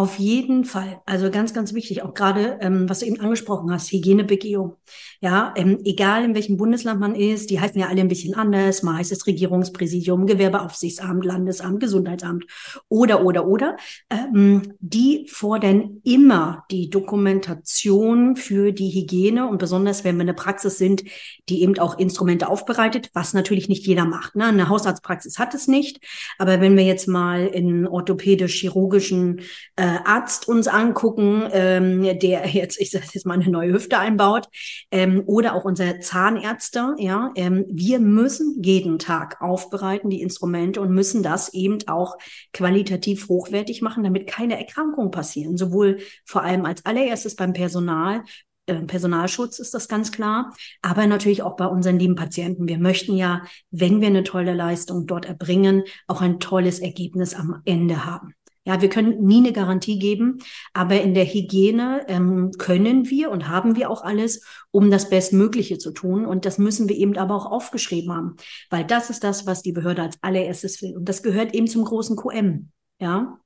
Auf 0.00 0.18
jeden 0.18 0.64
Fall. 0.64 1.02
Also 1.04 1.30
ganz, 1.30 1.52
ganz 1.52 1.74
wichtig. 1.74 2.02
Auch 2.02 2.14
gerade, 2.14 2.56
ähm, 2.62 2.88
was 2.88 3.00
du 3.00 3.04
eben 3.04 3.20
angesprochen 3.20 3.70
hast, 3.70 3.92
Hygienebegehung. 3.92 4.76
Ja, 5.20 5.52
ähm, 5.58 5.78
egal 5.84 6.24
in 6.24 6.34
welchem 6.34 6.56
Bundesland 6.56 6.98
man 6.98 7.14
ist, 7.14 7.50
die 7.50 7.60
heißen 7.60 7.78
ja 7.78 7.88
alle 7.88 8.00
ein 8.00 8.08
bisschen 8.08 8.34
anders. 8.34 8.82
Mal 8.82 8.96
heißt 8.96 9.12
es 9.12 9.26
Regierungspräsidium, 9.26 10.26
Gewerbeaufsichtsamt, 10.26 11.22
Landesamt, 11.22 11.80
Gesundheitsamt 11.80 12.46
oder, 12.88 13.26
oder, 13.26 13.46
oder. 13.46 13.76
Ähm, 14.08 14.72
die 14.80 15.26
fordern 15.30 16.00
immer 16.02 16.64
die 16.70 16.88
Dokumentation 16.88 18.36
für 18.36 18.72
die 18.72 18.88
Hygiene 18.88 19.50
und 19.50 19.58
besonders, 19.58 20.02
wenn 20.02 20.16
wir 20.16 20.22
eine 20.22 20.32
Praxis 20.32 20.78
sind, 20.78 21.04
die 21.50 21.60
eben 21.60 21.78
auch 21.78 21.98
Instrumente 21.98 22.48
aufbereitet, 22.48 23.10
was 23.12 23.34
natürlich 23.34 23.68
nicht 23.68 23.86
jeder 23.86 24.06
macht. 24.06 24.34
Ne? 24.34 24.46
Eine 24.46 24.70
Hausarztpraxis 24.70 25.38
hat 25.38 25.52
es 25.52 25.68
nicht. 25.68 26.00
Aber 26.38 26.62
wenn 26.62 26.74
wir 26.74 26.84
jetzt 26.84 27.06
mal 27.06 27.46
in 27.46 27.86
orthopädisch-chirurgischen 27.86 29.42
äh, 29.76 29.89
Arzt 30.04 30.48
uns 30.48 30.68
angucken, 30.68 31.48
ähm, 31.52 32.02
der 32.18 32.46
jetzt, 32.48 32.80
ich 32.80 32.90
sage 32.90 33.06
jetzt 33.12 33.26
mal, 33.26 33.34
eine 33.34 33.48
neue 33.48 33.72
Hüfte 33.72 33.98
einbaut, 33.98 34.48
ähm, 34.90 35.22
oder 35.26 35.54
auch 35.54 35.64
unser 35.64 36.00
Zahnärzte, 36.00 36.94
ja, 36.98 37.30
ähm, 37.34 37.64
wir 37.68 38.00
müssen 38.00 38.62
jeden 38.62 38.98
Tag 38.98 39.40
aufbereiten, 39.40 40.10
die 40.10 40.22
Instrumente, 40.22 40.80
und 40.80 40.90
müssen 40.92 41.22
das 41.22 41.52
eben 41.54 41.78
auch 41.86 42.16
qualitativ 42.52 43.28
hochwertig 43.28 43.82
machen, 43.82 44.04
damit 44.04 44.26
keine 44.26 44.58
Erkrankungen 44.58 45.10
passieren. 45.10 45.56
Sowohl 45.56 45.98
vor 46.24 46.42
allem 46.42 46.64
als 46.64 46.84
allererstes 46.86 47.36
beim 47.36 47.52
Personal, 47.52 48.22
äh, 48.66 48.74
Personalschutz 48.82 49.58
ist 49.58 49.74
das 49.74 49.88
ganz 49.88 50.12
klar, 50.12 50.54
aber 50.82 51.06
natürlich 51.06 51.42
auch 51.42 51.56
bei 51.56 51.66
unseren 51.66 51.98
lieben 51.98 52.14
Patienten. 52.14 52.68
Wir 52.68 52.78
möchten 52.78 53.16
ja, 53.16 53.42
wenn 53.70 54.00
wir 54.00 54.08
eine 54.08 54.22
tolle 54.22 54.54
Leistung 54.54 55.06
dort 55.06 55.26
erbringen, 55.26 55.82
auch 56.06 56.20
ein 56.20 56.40
tolles 56.40 56.78
Ergebnis 56.78 57.34
am 57.34 57.62
Ende 57.64 58.04
haben. 58.04 58.34
Ja, 58.64 58.82
wir 58.82 58.90
können 58.90 59.24
nie 59.24 59.38
eine 59.38 59.52
Garantie 59.52 59.98
geben, 59.98 60.38
aber 60.74 61.00
in 61.00 61.14
der 61.14 61.24
Hygiene 61.24 62.04
ähm, 62.08 62.50
können 62.58 63.08
wir 63.08 63.30
und 63.30 63.48
haben 63.48 63.74
wir 63.74 63.88
auch 63.88 64.02
alles, 64.02 64.44
um 64.70 64.90
das 64.90 65.08
Bestmögliche 65.08 65.78
zu 65.78 65.92
tun. 65.92 66.26
Und 66.26 66.44
das 66.44 66.58
müssen 66.58 66.88
wir 66.88 66.96
eben 66.96 67.16
aber 67.16 67.36
auch 67.36 67.46
aufgeschrieben 67.46 68.12
haben, 68.14 68.36
weil 68.68 68.84
das 68.84 69.08
ist 69.08 69.24
das, 69.24 69.46
was 69.46 69.62
die 69.62 69.72
Behörde 69.72 70.02
als 70.02 70.18
allererstes 70.22 70.82
will. 70.82 70.94
Und 70.96 71.08
das 71.08 71.22
gehört 71.22 71.54
eben 71.54 71.68
zum 71.68 71.84
großen 71.84 72.16
QM. 72.16 72.70
Ja, 73.00 73.40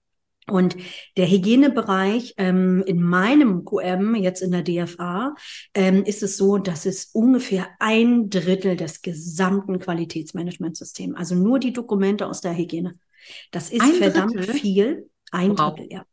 und 0.47 0.77
der 1.17 1.27
Hygienebereich 1.27 2.35
ähm, 2.37 2.83
in 2.87 3.03
meinem 3.03 3.65
QM, 3.65 4.15
jetzt 4.15 4.43
in 4.43 4.51
der 4.51 4.63
DFA, 4.63 5.35
ähm, 5.73 6.05
ist 6.05 6.23
es 6.23 6.37
so, 6.37 6.59
dass 6.59 6.85
es 6.85 7.07
ungefähr 7.07 7.69
ein 7.79 8.29
Drittel 8.29 8.77
des 8.77 9.01
gesamten 9.01 9.79
Qualitätsmanagementsystems, 9.79 11.17
also 11.17 11.35
nur 11.35 11.59
die 11.59 11.73
Dokumente 11.73 12.27
aus 12.27 12.43
der 12.43 12.55
Hygiene. 12.55 12.99
Das 13.51 13.71
ist 13.71 13.83
ein 13.83 13.93
verdammt 13.93 14.35
Drittel? 14.35 14.55
viel. 14.55 15.11
Ein 15.31 15.59
wow. 15.59 15.75
Drittel, 15.75 15.93
ja. 15.93 16.07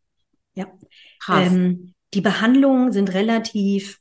ja. 0.53 0.67
Ähm, 1.29 1.93
die 2.13 2.21
Behandlungen 2.21 2.91
sind 2.91 3.13
relativ 3.13 4.00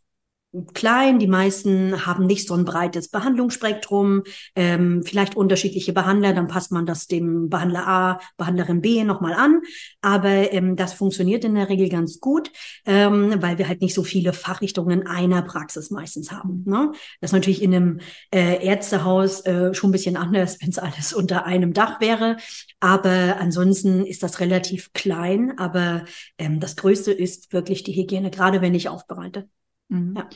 klein. 0.74 1.18
Die 1.18 1.26
meisten 1.26 2.06
haben 2.06 2.26
nicht 2.26 2.46
so 2.48 2.54
ein 2.54 2.64
breites 2.64 3.08
Behandlungsspektrum, 3.08 4.22
ähm, 4.56 5.02
vielleicht 5.04 5.36
unterschiedliche 5.36 5.92
Behandler, 5.92 6.32
dann 6.32 6.48
passt 6.48 6.72
man 6.72 6.86
das 6.86 7.06
dem 7.06 7.48
Behandler 7.48 7.86
A, 7.86 8.20
Behandlerin 8.36 8.80
B 8.80 9.04
nochmal 9.04 9.34
an. 9.34 9.60
Aber 10.00 10.52
ähm, 10.52 10.76
das 10.76 10.92
funktioniert 10.92 11.44
in 11.44 11.54
der 11.54 11.68
Regel 11.68 11.88
ganz 11.88 12.20
gut, 12.20 12.50
ähm, 12.86 13.34
weil 13.40 13.58
wir 13.58 13.68
halt 13.68 13.80
nicht 13.80 13.94
so 13.94 14.02
viele 14.02 14.32
Fachrichtungen 14.32 15.02
in 15.02 15.06
einer 15.06 15.42
Praxis 15.42 15.90
meistens 15.90 16.32
haben. 16.32 16.64
Ne? 16.66 16.90
Das 17.20 17.30
ist 17.30 17.34
natürlich 17.34 17.62
in 17.62 17.74
einem 17.74 18.00
äh, 18.34 18.64
Ärztehaus 18.64 19.44
äh, 19.46 19.72
schon 19.74 19.90
ein 19.90 19.92
bisschen 19.92 20.16
anders, 20.16 20.58
wenn 20.60 20.70
es 20.70 20.78
alles 20.78 21.12
unter 21.12 21.46
einem 21.46 21.72
Dach 21.72 22.00
wäre. 22.00 22.36
Aber 22.80 23.36
ansonsten 23.38 24.04
ist 24.04 24.22
das 24.22 24.40
relativ 24.40 24.92
klein. 24.92 25.58
Aber 25.58 26.04
ähm, 26.38 26.60
das 26.60 26.76
Größte 26.76 27.12
ist 27.12 27.52
wirklich 27.52 27.84
die 27.84 27.92
Hygiene, 27.92 28.30
gerade 28.30 28.60
wenn 28.60 28.74
ich 28.74 28.88
aufbereite. 28.88 29.48
Mhm. 29.90 30.14
Ja. 30.16 30.28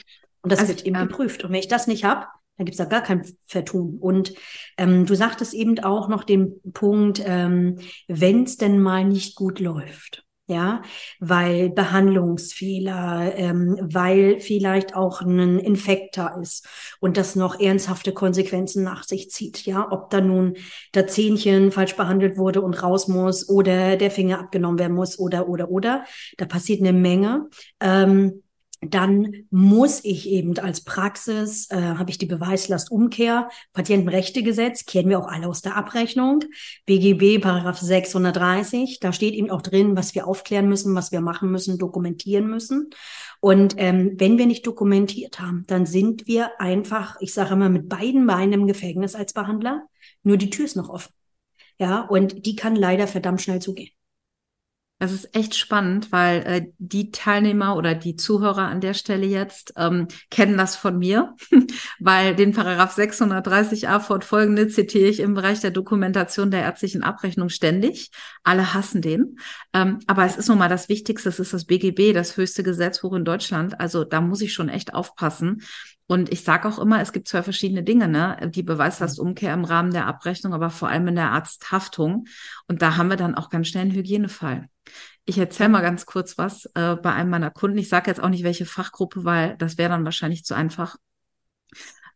Und 0.42 0.52
das 0.52 0.60
also, 0.60 0.72
wird 0.72 0.84
eben 0.84 0.96
ähm, 0.96 1.08
geprüft. 1.08 1.42
Und 1.42 1.50
wenn 1.50 1.60
ich 1.60 1.68
das 1.68 1.86
nicht 1.86 2.04
habe, 2.04 2.26
dann 2.56 2.66
gibt 2.66 2.74
es 2.74 2.78
da 2.78 2.84
gar 2.84 3.02
kein 3.02 3.24
Vertun. 3.46 3.98
Und 3.98 4.34
ähm, 4.76 5.06
du 5.06 5.14
sagtest 5.14 5.54
eben 5.54 5.78
auch 5.80 6.08
noch 6.08 6.24
den 6.24 6.60
Punkt, 6.72 7.22
ähm, 7.24 7.78
wenn 8.06 8.44
es 8.44 8.56
denn 8.56 8.80
mal 8.80 9.04
nicht 9.04 9.34
gut 9.34 9.58
läuft. 9.58 10.20
Ja, 10.46 10.82
weil 11.20 11.70
Behandlungsfehler, 11.70 13.32
ähm, 13.34 13.78
weil 13.80 14.40
vielleicht 14.40 14.94
auch 14.94 15.22
ein 15.22 15.58
Infekt 15.58 16.18
da 16.18 16.38
ist 16.38 16.68
und 17.00 17.16
das 17.16 17.34
noch 17.34 17.58
ernsthafte 17.58 18.12
Konsequenzen 18.12 18.84
nach 18.84 19.04
sich 19.04 19.30
zieht. 19.30 19.64
Ja, 19.64 19.90
ob 19.90 20.10
da 20.10 20.20
nun 20.20 20.58
der 20.92 21.06
Zähnchen 21.06 21.72
falsch 21.72 21.96
behandelt 21.96 22.36
wurde 22.36 22.60
und 22.60 22.74
raus 22.82 23.08
muss 23.08 23.48
oder 23.48 23.96
der 23.96 24.10
Finger 24.10 24.38
abgenommen 24.38 24.78
werden 24.78 24.94
muss 24.94 25.18
oder, 25.18 25.48
oder, 25.48 25.70
oder. 25.70 26.04
Da 26.36 26.44
passiert 26.44 26.80
eine 26.80 26.92
Menge. 26.92 27.48
Ähm, 27.80 28.43
dann 28.90 29.46
muss 29.50 30.04
ich 30.04 30.28
eben 30.28 30.58
als 30.58 30.82
Praxis, 30.82 31.70
äh, 31.70 31.76
habe 31.76 32.10
ich 32.10 32.18
die 32.18 32.26
Beweislastumkehr, 32.26 33.48
Patientenrechtegesetz, 33.72 34.84
kennen 34.86 35.08
wir 35.08 35.18
auch 35.18 35.28
alle 35.28 35.48
aus 35.48 35.62
der 35.62 35.76
Abrechnung, 35.76 36.44
BGB, 36.86 37.40
Paragraph 37.40 37.78
630, 37.78 39.00
da 39.00 39.12
steht 39.12 39.34
eben 39.34 39.50
auch 39.50 39.62
drin, 39.62 39.96
was 39.96 40.14
wir 40.14 40.26
aufklären 40.26 40.68
müssen, 40.68 40.94
was 40.94 41.12
wir 41.12 41.20
machen 41.20 41.50
müssen, 41.50 41.78
dokumentieren 41.78 42.48
müssen. 42.48 42.90
Und 43.40 43.74
ähm, 43.78 44.14
wenn 44.16 44.38
wir 44.38 44.46
nicht 44.46 44.66
dokumentiert 44.66 45.38
haben, 45.40 45.64
dann 45.66 45.86
sind 45.86 46.26
wir 46.26 46.60
einfach, 46.60 47.16
ich 47.20 47.34
sage 47.34 47.54
immer, 47.54 47.68
mit 47.68 47.88
beiden 47.88 48.26
Beinen 48.26 48.52
im 48.52 48.66
Gefängnis 48.66 49.14
als 49.14 49.32
Behandler, 49.32 49.86
nur 50.22 50.36
die 50.36 50.50
Tür 50.50 50.64
ist 50.64 50.76
noch 50.76 50.88
offen. 50.88 51.12
Ja, 51.78 52.02
und 52.02 52.46
die 52.46 52.56
kann 52.56 52.76
leider 52.76 53.06
verdammt 53.06 53.42
schnell 53.42 53.60
zugehen. 53.60 53.90
Das 55.04 55.12
ist 55.12 55.36
echt 55.36 55.54
spannend, 55.54 56.12
weil 56.12 56.38
äh, 56.46 56.66
die 56.78 57.10
Teilnehmer 57.10 57.76
oder 57.76 57.94
die 57.94 58.16
Zuhörer 58.16 58.62
an 58.62 58.80
der 58.80 58.94
Stelle 58.94 59.26
jetzt 59.26 59.74
ähm, 59.76 60.08
kennen 60.30 60.56
das 60.56 60.76
von 60.76 60.98
mir, 60.98 61.36
weil 62.00 62.34
den 62.34 62.54
Paragraph 62.54 62.96
630a 62.96 64.00
fortfolgende 64.00 64.68
zitiere 64.68 65.10
ich 65.10 65.20
im 65.20 65.34
Bereich 65.34 65.60
der 65.60 65.72
Dokumentation 65.72 66.50
der 66.50 66.62
ärztlichen 66.62 67.02
Abrechnung 67.02 67.50
ständig. 67.50 68.12
Alle 68.44 68.72
hassen 68.72 69.02
den. 69.02 69.38
Ähm, 69.74 69.98
aber 70.06 70.24
es 70.24 70.38
ist 70.38 70.48
nun 70.48 70.56
mal 70.56 70.70
das 70.70 70.88
Wichtigste, 70.88 71.28
es 71.28 71.38
ist 71.38 71.52
das 71.52 71.66
BGB, 71.66 72.14
das 72.14 72.38
höchste 72.38 72.62
Gesetzbuch 72.62 73.12
in 73.12 73.26
Deutschland. 73.26 73.78
Also 73.80 74.04
da 74.04 74.22
muss 74.22 74.40
ich 74.40 74.54
schon 74.54 74.70
echt 74.70 74.94
aufpassen. 74.94 75.60
Und 76.06 76.32
ich 76.32 76.44
sage 76.44 76.66
auch 76.66 76.78
immer, 76.78 77.02
es 77.02 77.12
gibt 77.12 77.28
zwei 77.28 77.42
verschiedene 77.42 77.82
Dinge, 77.82 78.08
ne? 78.08 78.50
Die 78.54 78.62
Beweislastumkehr 78.62 79.52
im 79.52 79.66
Rahmen 79.66 79.90
der 79.90 80.06
Abrechnung, 80.06 80.54
aber 80.54 80.70
vor 80.70 80.88
allem 80.88 81.08
in 81.08 81.16
der 81.16 81.32
Arzthaftung. 81.32 82.24
Und 82.68 82.80
da 82.80 82.96
haben 82.96 83.10
wir 83.10 83.16
dann 83.16 83.34
auch 83.34 83.50
ganz 83.50 83.68
schnell 83.68 83.82
einen 83.82 83.92
Hygienefall. 83.94 84.70
Ich 85.26 85.38
erzähle 85.38 85.70
mal 85.70 85.80
ganz 85.80 86.04
kurz 86.06 86.36
was 86.36 86.66
äh, 86.74 86.96
bei 86.96 87.12
einem 87.12 87.30
meiner 87.30 87.50
Kunden. 87.50 87.78
Ich 87.78 87.88
sage 87.88 88.10
jetzt 88.10 88.22
auch 88.22 88.28
nicht, 88.28 88.44
welche 88.44 88.66
Fachgruppe, 88.66 89.24
weil 89.24 89.56
das 89.56 89.78
wäre 89.78 89.90
dann 89.90 90.04
wahrscheinlich 90.04 90.44
zu 90.44 90.54
einfach. 90.54 90.96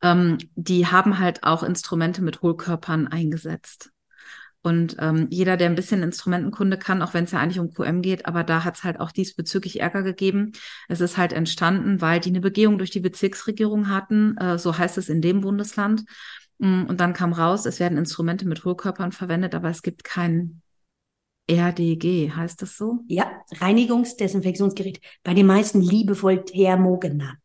Ähm, 0.02 0.38
die 0.54 0.86
haben 0.86 1.18
halt 1.18 1.42
auch 1.42 1.62
Instrumente 1.62 2.22
mit 2.22 2.42
Hohlkörpern 2.42 3.08
eingesetzt. 3.08 3.90
Und 4.60 4.96
ähm, 4.98 5.28
jeder, 5.30 5.56
der 5.56 5.68
ein 5.68 5.76
bisschen 5.76 6.02
Instrumentenkunde 6.02 6.78
kann, 6.78 7.00
auch 7.00 7.14
wenn 7.14 7.24
es 7.24 7.30
ja 7.30 7.38
eigentlich 7.38 7.60
um 7.60 7.72
QM 7.72 8.02
geht, 8.02 8.26
aber 8.26 8.44
da 8.44 8.64
hat 8.64 8.76
es 8.76 8.84
halt 8.84 9.00
auch 9.00 9.12
diesbezüglich 9.12 9.80
Ärger 9.80 10.02
gegeben. 10.02 10.52
Es 10.88 11.00
ist 11.00 11.16
halt 11.16 11.32
entstanden, 11.32 12.00
weil 12.00 12.20
die 12.20 12.30
eine 12.30 12.40
Begehung 12.40 12.76
durch 12.76 12.90
die 12.90 13.00
Bezirksregierung 13.00 13.88
hatten, 13.88 14.36
äh, 14.36 14.58
so 14.58 14.76
heißt 14.76 14.98
es 14.98 15.08
in 15.08 15.22
dem 15.22 15.40
Bundesland. 15.40 16.04
Mm, 16.58 16.84
und 16.84 17.00
dann 17.00 17.12
kam 17.12 17.32
raus, 17.32 17.66
es 17.66 17.80
werden 17.80 17.98
Instrumente 17.98 18.46
mit 18.46 18.64
Hohlkörpern 18.64 19.12
verwendet, 19.12 19.54
aber 19.54 19.70
es 19.70 19.82
gibt 19.82 20.04
kein 20.04 20.60
RDG, 21.50 22.30
heißt 22.30 22.62
das 22.62 22.76
so? 22.76 23.00
Ja, 23.06 23.30
Reinigungsdesinfektionsgerät. 23.60 25.00
Bei 25.24 25.34
den 25.34 25.46
meisten 25.46 25.80
liebevoll 25.80 26.44
Thermo 26.44 26.98
genannt. 26.98 27.38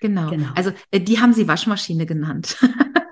Genau. 0.00 0.30
genau. 0.30 0.48
Also 0.54 0.72
äh, 0.90 1.00
die 1.00 1.20
haben 1.20 1.32
sie 1.32 1.48
Waschmaschine 1.48 2.06
genannt. 2.06 2.58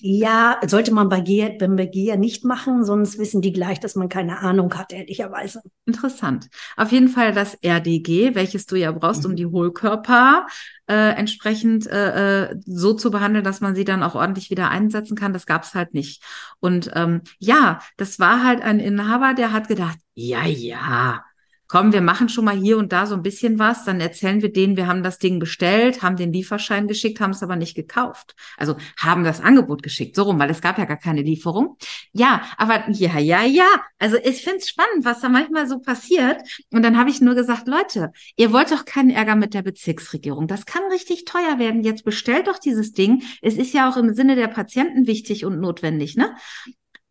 Ja, 0.00 0.60
sollte 0.66 0.92
man 0.92 1.08
bei 1.08 1.20
Gear, 1.20 1.50
beim 1.58 1.76
Begehr 1.76 2.16
nicht 2.16 2.44
machen, 2.44 2.84
sonst 2.84 3.18
wissen 3.18 3.40
die 3.40 3.52
gleich, 3.52 3.80
dass 3.80 3.94
man 3.94 4.08
keine 4.08 4.38
Ahnung 4.38 4.74
hat, 4.74 4.92
ehrlicherweise. 4.92 5.62
Interessant. 5.86 6.48
Auf 6.76 6.92
jeden 6.92 7.08
Fall 7.08 7.32
das 7.32 7.58
RDG, 7.62 8.34
welches 8.34 8.66
du 8.66 8.76
ja 8.76 8.92
brauchst, 8.92 9.24
mhm. 9.24 9.30
um 9.30 9.36
die 9.36 9.46
Hohlkörper 9.46 10.46
äh, 10.88 11.10
entsprechend 11.10 11.86
äh, 11.86 12.50
äh, 12.50 12.56
so 12.64 12.94
zu 12.94 13.10
behandeln, 13.10 13.44
dass 13.44 13.60
man 13.60 13.74
sie 13.74 13.84
dann 13.84 14.02
auch 14.02 14.14
ordentlich 14.14 14.50
wieder 14.50 14.70
einsetzen 14.70 15.16
kann. 15.16 15.32
Das 15.32 15.46
gab's 15.46 15.74
halt 15.74 15.94
nicht. 15.94 16.22
Und 16.60 16.90
ähm, 16.94 17.22
ja, 17.38 17.80
das 17.96 18.18
war 18.18 18.44
halt 18.44 18.62
ein 18.62 18.80
Inhaber, 18.80 19.34
der 19.34 19.52
hat 19.52 19.68
gedacht, 19.68 19.98
ja, 20.14 20.44
ja, 20.44 21.24
komm, 21.68 21.92
wir 21.92 22.00
machen 22.00 22.28
schon 22.30 22.46
mal 22.46 22.56
hier 22.56 22.78
und 22.78 22.92
da 22.92 23.06
so 23.06 23.14
ein 23.14 23.22
bisschen 23.22 23.58
was, 23.58 23.84
dann 23.84 24.00
erzählen 24.00 24.40
wir 24.40 24.52
denen, 24.52 24.76
wir 24.76 24.86
haben 24.86 25.02
das 25.02 25.18
Ding 25.18 25.38
bestellt, 25.38 26.02
haben 26.02 26.16
den 26.16 26.32
Lieferschein 26.32 26.88
geschickt, 26.88 27.20
haben 27.20 27.30
es 27.30 27.42
aber 27.42 27.56
nicht 27.56 27.74
gekauft. 27.74 28.34
Also 28.56 28.76
haben 28.96 29.22
das 29.22 29.40
Angebot 29.40 29.82
geschickt, 29.82 30.16
so 30.16 30.24
rum, 30.24 30.38
weil 30.38 30.50
es 30.50 30.62
gab 30.62 30.78
ja 30.78 30.86
gar 30.86 30.96
keine 30.96 31.22
Lieferung. 31.22 31.76
Ja, 32.12 32.42
aber 32.56 32.88
ja, 32.90 33.18
ja, 33.18 33.44
ja. 33.44 33.68
Also 33.98 34.16
ich 34.16 34.42
finde 34.42 34.58
es 34.58 34.68
spannend, 34.68 35.04
was 35.04 35.20
da 35.20 35.28
manchmal 35.28 35.68
so 35.68 35.78
passiert. 35.78 36.40
Und 36.72 36.82
dann 36.82 36.98
habe 36.98 37.10
ich 37.10 37.20
nur 37.20 37.34
gesagt, 37.34 37.68
Leute, 37.68 38.12
ihr 38.36 38.52
wollt 38.52 38.72
doch 38.72 38.86
keinen 38.86 39.10
Ärger 39.10 39.36
mit 39.36 39.52
der 39.52 39.62
Bezirksregierung. 39.62 40.46
Das 40.48 40.64
kann 40.64 40.82
richtig 40.90 41.26
teuer 41.26 41.58
werden. 41.58 41.82
Jetzt 41.84 42.04
bestellt 42.04 42.46
doch 42.46 42.58
dieses 42.58 42.92
Ding. 42.92 43.22
Es 43.42 43.56
ist 43.56 43.74
ja 43.74 43.90
auch 43.90 43.96
im 43.98 44.14
Sinne 44.14 44.36
der 44.36 44.48
Patienten 44.48 45.06
wichtig 45.06 45.44
und 45.44 45.60
notwendig, 45.60 46.16
ne? 46.16 46.34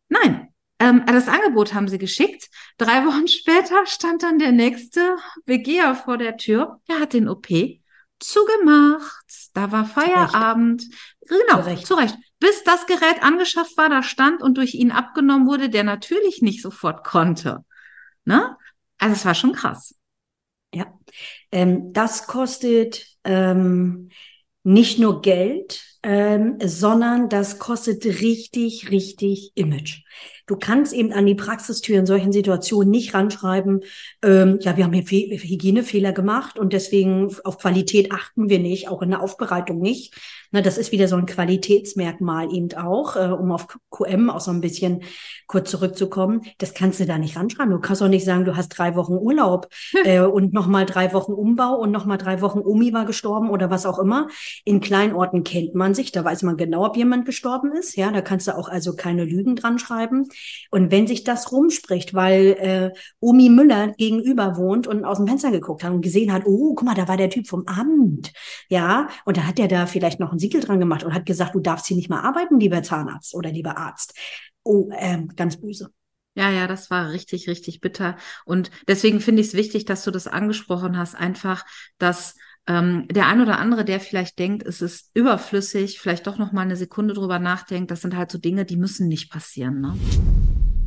Nein, 0.10 0.48
ähm, 0.80 1.04
das 1.06 1.28
Angebot 1.28 1.74
haben 1.74 1.88
sie 1.88 1.98
geschickt. 1.98 2.50
Drei 2.78 3.06
Wochen 3.06 3.28
später 3.28 3.86
stand 3.86 4.24
dann 4.24 4.40
der 4.40 4.52
nächste 4.52 5.18
Begeher 5.46 5.96
vor 5.96 6.18
der 6.18 6.38
Tür. 6.38 6.80
Der 6.88 7.00
hat 7.00 7.14
den 7.14 7.28
OP 7.28 7.48
zugemacht. 8.20 9.26
Da 9.54 9.72
war 9.72 9.86
Feierabend. 9.86 10.82
Zurecht. 10.82 11.48
Genau, 11.48 11.62
zurecht. 11.62 11.88
zurecht. 11.88 12.18
Bis 12.40 12.64
das 12.64 12.86
Gerät 12.86 13.22
angeschafft 13.22 13.78
war, 13.78 13.90
da 13.90 14.04
stand 14.04 14.42
und 14.42 14.58
durch 14.58 14.76
ihn 14.76 14.92
abgenommen 14.92 15.48
wurde, 15.48 15.70
der 15.70 15.84
natürlich 15.84 16.42
nicht 16.42 16.62
sofort 16.62 17.04
konnte. 17.04 17.66
Ne? 18.26 18.56
Also 19.00 19.16
es 19.16 19.26
war 19.26 19.36
schon 19.36 19.54
krass. 19.54 19.96
Ja, 20.74 20.86
ähm, 21.52 21.94
das 21.94 22.28
kostet 22.28 23.08
ähm, 23.24 24.10
nicht 24.64 25.00
nur 25.00 25.22
Geld, 25.22 25.84
ähm, 26.04 26.58
sondern 26.62 27.30
das 27.30 27.58
kostet 27.58 28.06
richtig, 28.06 28.92
richtig 28.92 29.52
Image. 29.56 30.04
Du 30.46 30.56
kannst 30.56 30.94
eben 30.94 31.12
an 31.12 31.26
die 31.26 31.36
Praxistür 31.36 32.00
in 32.00 32.06
solchen 32.06 32.32
Situationen 32.32 32.92
nicht 32.92 33.14
ranschreiben, 33.14 33.82
ähm, 34.24 34.60
ja, 34.62 34.78
wir 34.78 34.86
haben 34.86 34.94
hier 34.94 35.04
Hygienefehler 35.04 36.14
gemacht 36.14 36.60
und 36.60 36.72
deswegen 36.72 37.36
auf 37.44 37.58
Qualität 37.58 38.12
achten 38.12 38.48
wir 38.48 38.60
nicht, 38.60 38.88
auch 38.88 39.02
in 39.02 39.10
der 39.10 39.22
Aufbereitung 39.22 39.80
nicht. 39.80 40.14
Na, 40.52 40.62
das 40.62 40.78
ist 40.78 40.94
wieder 40.94 41.10
so 41.10 41.18
ein 41.18 41.26
Qualitätsmerkmal 41.26 42.54
eben 42.54 42.72
auch, 42.78 43.18
äh, 43.18 43.28
um 43.28 43.52
auf 43.52 43.68
QM 43.90 44.30
auch 44.30 44.40
so 44.40 44.52
ein 44.52 44.62
bisschen 44.62 45.04
kurz 45.48 45.72
zurückzukommen. 45.72 46.44
Das 46.60 46.74
kannst 46.74 47.02
du 47.02 47.06
da 47.06 47.18
nicht 47.18 47.36
ranschreiben. 47.36 47.72
Du 47.72 47.80
kannst 47.80 48.02
auch 48.02 48.08
nicht 48.08 48.24
sagen, 48.24 48.46
du 48.46 48.56
hast 48.56 48.70
drei 48.70 48.96
Wochen 48.96 49.16
Urlaub 49.16 49.68
äh, 50.06 50.22
und 50.22 50.54
nochmal 50.54 50.86
drei 50.86 51.12
Wochen 51.12 51.34
Umbau 51.34 51.76
und 51.76 51.92
nochmal 51.92 52.18
drei 52.18 52.40
Wochen 52.40 52.60
Omi 52.60 52.94
war 52.94 53.06
gestorben 53.06 53.50
oder 53.50 53.70
was 53.70 53.86
auch 53.86 54.00
immer. 54.00 54.30
In 54.64 54.80
Kleinorten 54.80 55.44
kennt 55.44 55.76
man 55.76 55.88
man 55.88 55.96
sich, 55.96 56.12
da 56.12 56.24
weiß 56.24 56.44
man 56.44 56.58
genau, 56.58 56.86
ob 56.86 56.98
jemand 56.98 57.26
gestorben 57.26 57.72
ist. 57.72 57.96
Ja, 57.96 58.12
da 58.12 58.22
kannst 58.22 58.48
du 58.48 58.56
auch 58.58 58.68
also 58.68 58.96
keine 58.96 59.24
Lügen 59.24 59.56
dran 59.56 59.80
schreiben. 59.80 60.07
Und 60.72 60.92
wenn 60.92 61.08
sich 61.08 61.24
das 61.24 61.52
rumspricht, 61.52 62.14
weil 62.14 62.58
äh, 62.60 62.92
Omi 63.20 63.50
Müller 63.50 63.94
gegenüber 63.98 64.58
wohnt 64.58 64.88
und 64.88 65.06
aus 65.06 65.18
dem 65.18 65.28
Fenster 65.28 65.52
geguckt 65.52 65.84
hat 65.84 65.92
und 65.92 66.02
gesehen 66.02 66.32
hat, 66.32 66.44
oh, 66.46 66.76
guck 66.76 66.86
mal, 66.86 66.96
da 66.96 67.08
war 67.08 67.18
der 67.18 67.30
Typ 67.30 67.48
vom 67.48 67.66
Amt. 67.68 68.34
Ja, 68.70 69.08
und 69.26 69.38
da 69.38 69.44
hat 69.44 69.58
der 69.58 69.68
da 69.68 69.86
vielleicht 69.86 70.20
noch 70.20 70.32
ein 70.32 70.40
Siegel 70.40 70.62
dran 70.62 70.80
gemacht 70.80 71.04
und 71.04 71.14
hat 71.14 71.26
gesagt, 71.26 71.56
du 71.56 71.60
darfst 71.60 71.88
hier 71.88 71.98
nicht 71.98 72.10
mehr 72.10 72.24
arbeiten, 72.24 72.60
lieber 72.60 72.84
Zahnarzt 72.84 73.36
oder 73.36 73.52
lieber 73.52 73.78
Arzt. 73.78 74.14
Oh, 74.64 74.90
ähm, 74.98 75.30
ganz 75.36 75.58
böse. 75.58 75.92
Ja, 76.36 76.52
ja, 76.52 76.68
das 76.68 76.92
war 76.92 77.10
richtig, 77.12 77.50
richtig 77.50 77.82
bitter. 77.82 78.16
Und 78.46 78.70
deswegen 78.88 79.22
finde 79.22 79.42
ich 79.42 79.48
es 79.48 79.54
wichtig, 79.56 79.86
dass 79.86 80.04
du 80.04 80.12
das 80.12 80.28
angesprochen 80.28 80.96
hast. 80.96 81.16
Einfach, 81.16 81.66
dass 81.98 82.36
ähm, 82.68 83.08
der 83.10 83.28
ein 83.28 83.42
oder 83.42 83.60
andere, 83.60 83.86
der 83.86 84.00
vielleicht 84.00 84.40
denkt, 84.40 84.66
es 84.66 84.82
ist 84.82 85.12
überflüssig, 85.14 86.00
vielleicht 86.00 86.28
doch 86.28 86.38
noch 86.38 86.52
mal 86.52 86.62
eine 86.62 86.76
Sekunde 86.76 87.14
drüber 87.14 87.40
nachdenkt, 87.40 87.92
das 87.92 88.02
sind 88.02 88.16
halt 88.16 88.32
so 88.32 88.38
Dinge, 88.38 88.66
die 88.66 88.78
müssen 88.78 89.08
nicht 89.08 89.32
passieren. 89.32 89.82
Ne? 89.82 89.96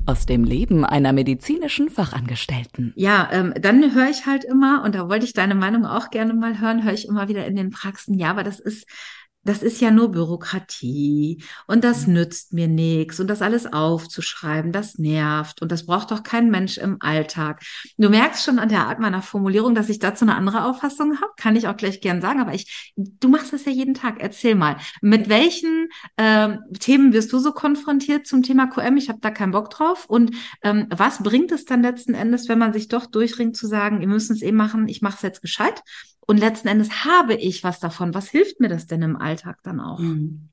Aus 0.06 0.26
dem 0.26 0.44
Leben 0.44 0.84
einer 0.84 1.12
medizinischen 1.12 1.88
Fachangestellten. 1.88 2.92
Ja, 2.96 3.28
ähm, 3.32 3.54
dann 3.60 3.94
höre 3.94 4.10
ich 4.10 4.26
halt 4.26 4.44
immer, 4.44 4.82
und 4.84 4.94
da 4.94 5.08
wollte 5.08 5.24
ich 5.24 5.32
deine 5.32 5.54
Meinung 5.54 5.86
auch 5.86 6.10
gerne 6.10 6.34
mal 6.34 6.60
hören, 6.60 6.84
höre 6.84 6.92
ich 6.92 7.06
immer 7.08 7.28
wieder 7.28 7.46
in 7.46 7.56
den 7.56 7.70
Praxen, 7.70 8.14
ja, 8.14 8.30
aber 8.30 8.42
das 8.42 8.60
ist 8.60 8.86
das 9.42 9.62
ist 9.62 9.80
ja 9.80 9.90
nur 9.90 10.10
Bürokratie 10.10 11.42
und 11.66 11.82
das 11.82 12.06
mhm. 12.06 12.14
nützt 12.14 12.52
mir 12.52 12.68
nichts 12.68 13.20
und 13.20 13.28
das 13.28 13.40
alles 13.40 13.72
aufzuschreiben, 13.72 14.72
das 14.72 14.98
nervt 14.98 15.62
und 15.62 15.72
das 15.72 15.86
braucht 15.86 16.10
doch 16.10 16.22
kein 16.22 16.50
Mensch 16.50 16.76
im 16.76 16.98
Alltag. 17.00 17.62
Du 17.96 18.10
merkst 18.10 18.44
schon 18.44 18.58
an 18.58 18.68
der 18.68 18.86
Art 18.86 19.00
meiner 19.00 19.22
Formulierung, 19.22 19.74
dass 19.74 19.88
ich 19.88 19.98
dazu 19.98 20.24
eine 20.24 20.34
andere 20.34 20.64
Auffassung 20.64 21.20
habe, 21.20 21.32
kann 21.36 21.56
ich 21.56 21.68
auch 21.68 21.76
gleich 21.76 22.00
gern 22.00 22.20
sagen, 22.20 22.40
aber 22.40 22.52
ich, 22.52 22.92
du 22.96 23.28
machst 23.28 23.52
das 23.52 23.64
ja 23.64 23.72
jeden 23.72 23.94
Tag. 23.94 24.16
Erzähl 24.20 24.54
mal, 24.54 24.76
mit 25.00 25.28
welchen 25.28 25.88
ähm, 26.18 26.58
Themen 26.78 27.12
wirst 27.12 27.32
du 27.32 27.38
so 27.38 27.52
konfrontiert 27.52 28.26
zum 28.26 28.42
Thema 28.42 28.66
QM? 28.66 28.96
Ich 28.98 29.08
habe 29.08 29.20
da 29.20 29.30
keinen 29.30 29.52
Bock 29.52 29.70
drauf 29.70 30.04
und 30.06 30.32
ähm, 30.62 30.86
was 30.90 31.22
bringt 31.22 31.50
es 31.52 31.64
dann 31.64 31.82
letzten 31.82 32.14
Endes, 32.14 32.48
wenn 32.48 32.58
man 32.58 32.72
sich 32.72 32.88
doch 32.88 33.06
durchringt 33.06 33.56
zu 33.56 33.66
sagen, 33.66 34.02
ihr 34.02 34.08
müsst 34.08 34.30
es 34.30 34.42
eh 34.42 34.52
machen, 34.52 34.88
ich 34.88 35.00
mache 35.00 35.16
es 35.16 35.22
jetzt 35.22 35.40
gescheit 35.40 35.82
und 36.30 36.36
letzten 36.36 36.68
Endes 36.68 37.04
habe 37.04 37.34
ich 37.34 37.64
was 37.64 37.80
davon. 37.80 38.14
Was 38.14 38.28
hilft 38.28 38.60
mir 38.60 38.68
das 38.68 38.86
denn 38.86 39.02
im 39.02 39.16
Alltag 39.16 39.58
dann 39.64 39.80
auch? 39.80 39.98
Mhm. 39.98 40.50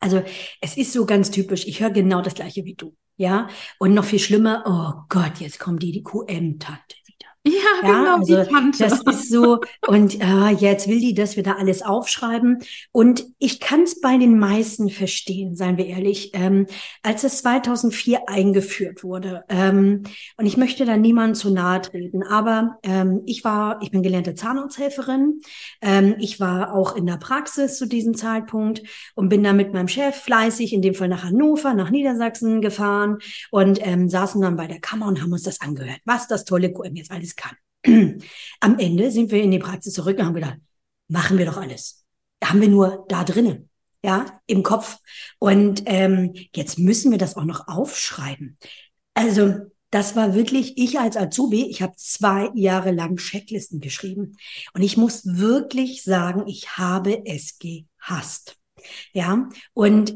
Also 0.00 0.20
es 0.60 0.76
ist 0.76 0.92
so 0.92 1.06
ganz 1.06 1.30
typisch. 1.30 1.64
Ich 1.68 1.78
höre 1.78 1.90
genau 1.90 2.22
das 2.22 2.34
gleiche 2.34 2.64
wie 2.64 2.74
du. 2.74 2.96
Ja. 3.18 3.46
Und 3.78 3.94
noch 3.94 4.04
viel 4.04 4.18
schlimmer, 4.18 4.64
oh 4.66 5.04
Gott, 5.08 5.38
jetzt 5.38 5.60
kommt 5.60 5.84
die, 5.84 5.92
die 5.92 6.02
QM-Tante. 6.02 6.96
Ja, 7.44 7.52
ja, 7.82 7.92
genau, 7.98 8.18
also. 8.18 8.44
Das 8.78 9.00
ist 9.02 9.28
so, 9.28 9.60
und 9.88 10.20
äh, 10.20 10.50
jetzt 10.50 10.86
will 10.86 11.00
die, 11.00 11.12
dass 11.12 11.34
wir 11.34 11.42
da 11.42 11.54
alles 11.54 11.82
aufschreiben. 11.82 12.58
Und 12.92 13.24
ich 13.40 13.58
kann 13.58 13.82
es 13.82 14.00
bei 14.00 14.16
den 14.16 14.38
meisten 14.38 14.88
verstehen, 14.90 15.56
seien 15.56 15.76
wir 15.76 15.86
ehrlich, 15.86 16.30
ähm, 16.34 16.66
als 17.02 17.24
es 17.24 17.38
2004 17.38 18.28
eingeführt 18.28 19.02
wurde. 19.02 19.42
Ähm, 19.48 20.04
und 20.36 20.46
ich 20.46 20.56
möchte 20.56 20.84
da 20.84 20.96
niemandem 20.96 21.34
zu 21.34 21.50
nahe 21.50 21.80
treten, 21.80 22.22
aber 22.22 22.78
ähm, 22.84 23.22
ich 23.26 23.42
war, 23.42 23.82
ich 23.82 23.90
bin 23.90 24.04
gelernte 24.04 24.36
Zahnarzthelferin. 24.36 25.40
Ähm, 25.80 26.14
ich 26.20 26.38
war 26.38 26.72
auch 26.72 26.94
in 26.94 27.06
der 27.06 27.16
Praxis 27.16 27.76
zu 27.76 27.86
diesem 27.86 28.14
Zeitpunkt 28.14 28.82
und 29.16 29.28
bin 29.28 29.42
da 29.42 29.52
mit 29.52 29.72
meinem 29.72 29.88
Chef 29.88 30.14
fleißig, 30.14 30.72
in 30.72 30.82
dem 30.82 30.94
Fall 30.94 31.08
nach 31.08 31.24
Hannover, 31.24 31.74
nach 31.74 31.90
Niedersachsen 31.90 32.60
gefahren 32.60 33.18
und 33.50 33.84
ähm, 33.84 34.08
saßen 34.08 34.40
dann 34.40 34.54
bei 34.54 34.68
der 34.68 34.78
Kammer 34.78 35.08
und 35.08 35.20
haben 35.20 35.32
uns 35.32 35.42
das 35.42 35.60
angehört, 35.60 35.98
was 36.04 36.28
das 36.28 36.44
tolle 36.44 36.72
QM 36.72 36.94
jetzt 36.94 37.10
alles 37.10 37.31
kann. 37.36 37.56
Am 38.60 38.78
Ende 38.78 39.10
sind 39.10 39.30
wir 39.30 39.42
in 39.42 39.50
die 39.50 39.58
Praxis 39.58 39.94
zurück 39.94 40.18
und 40.18 40.26
haben 40.26 40.34
gedacht, 40.34 40.58
machen 41.08 41.38
wir 41.38 41.46
doch 41.46 41.56
alles. 41.56 42.04
Haben 42.42 42.60
wir 42.60 42.68
nur 42.68 43.04
da 43.08 43.24
drinnen, 43.24 43.70
ja, 44.04 44.40
im 44.46 44.62
Kopf. 44.62 44.98
Und 45.38 45.82
ähm, 45.86 46.34
jetzt 46.54 46.78
müssen 46.78 47.10
wir 47.10 47.18
das 47.18 47.36
auch 47.36 47.44
noch 47.44 47.68
aufschreiben. 47.68 48.58
Also 49.14 49.54
das 49.90 50.16
war 50.16 50.34
wirklich, 50.34 50.78
ich 50.78 50.98
als 50.98 51.16
Azubi, 51.18 51.66
ich 51.66 51.82
habe 51.82 51.92
zwei 51.96 52.50
Jahre 52.54 52.92
lang 52.92 53.16
Checklisten 53.16 53.80
geschrieben. 53.80 54.36
Und 54.72 54.82
ich 54.82 54.96
muss 54.96 55.26
wirklich 55.26 56.02
sagen, 56.02 56.48
ich 56.48 56.78
habe 56.78 57.22
es 57.26 57.58
gehasst. 57.58 58.56
Ja, 59.12 59.48
und 59.74 60.14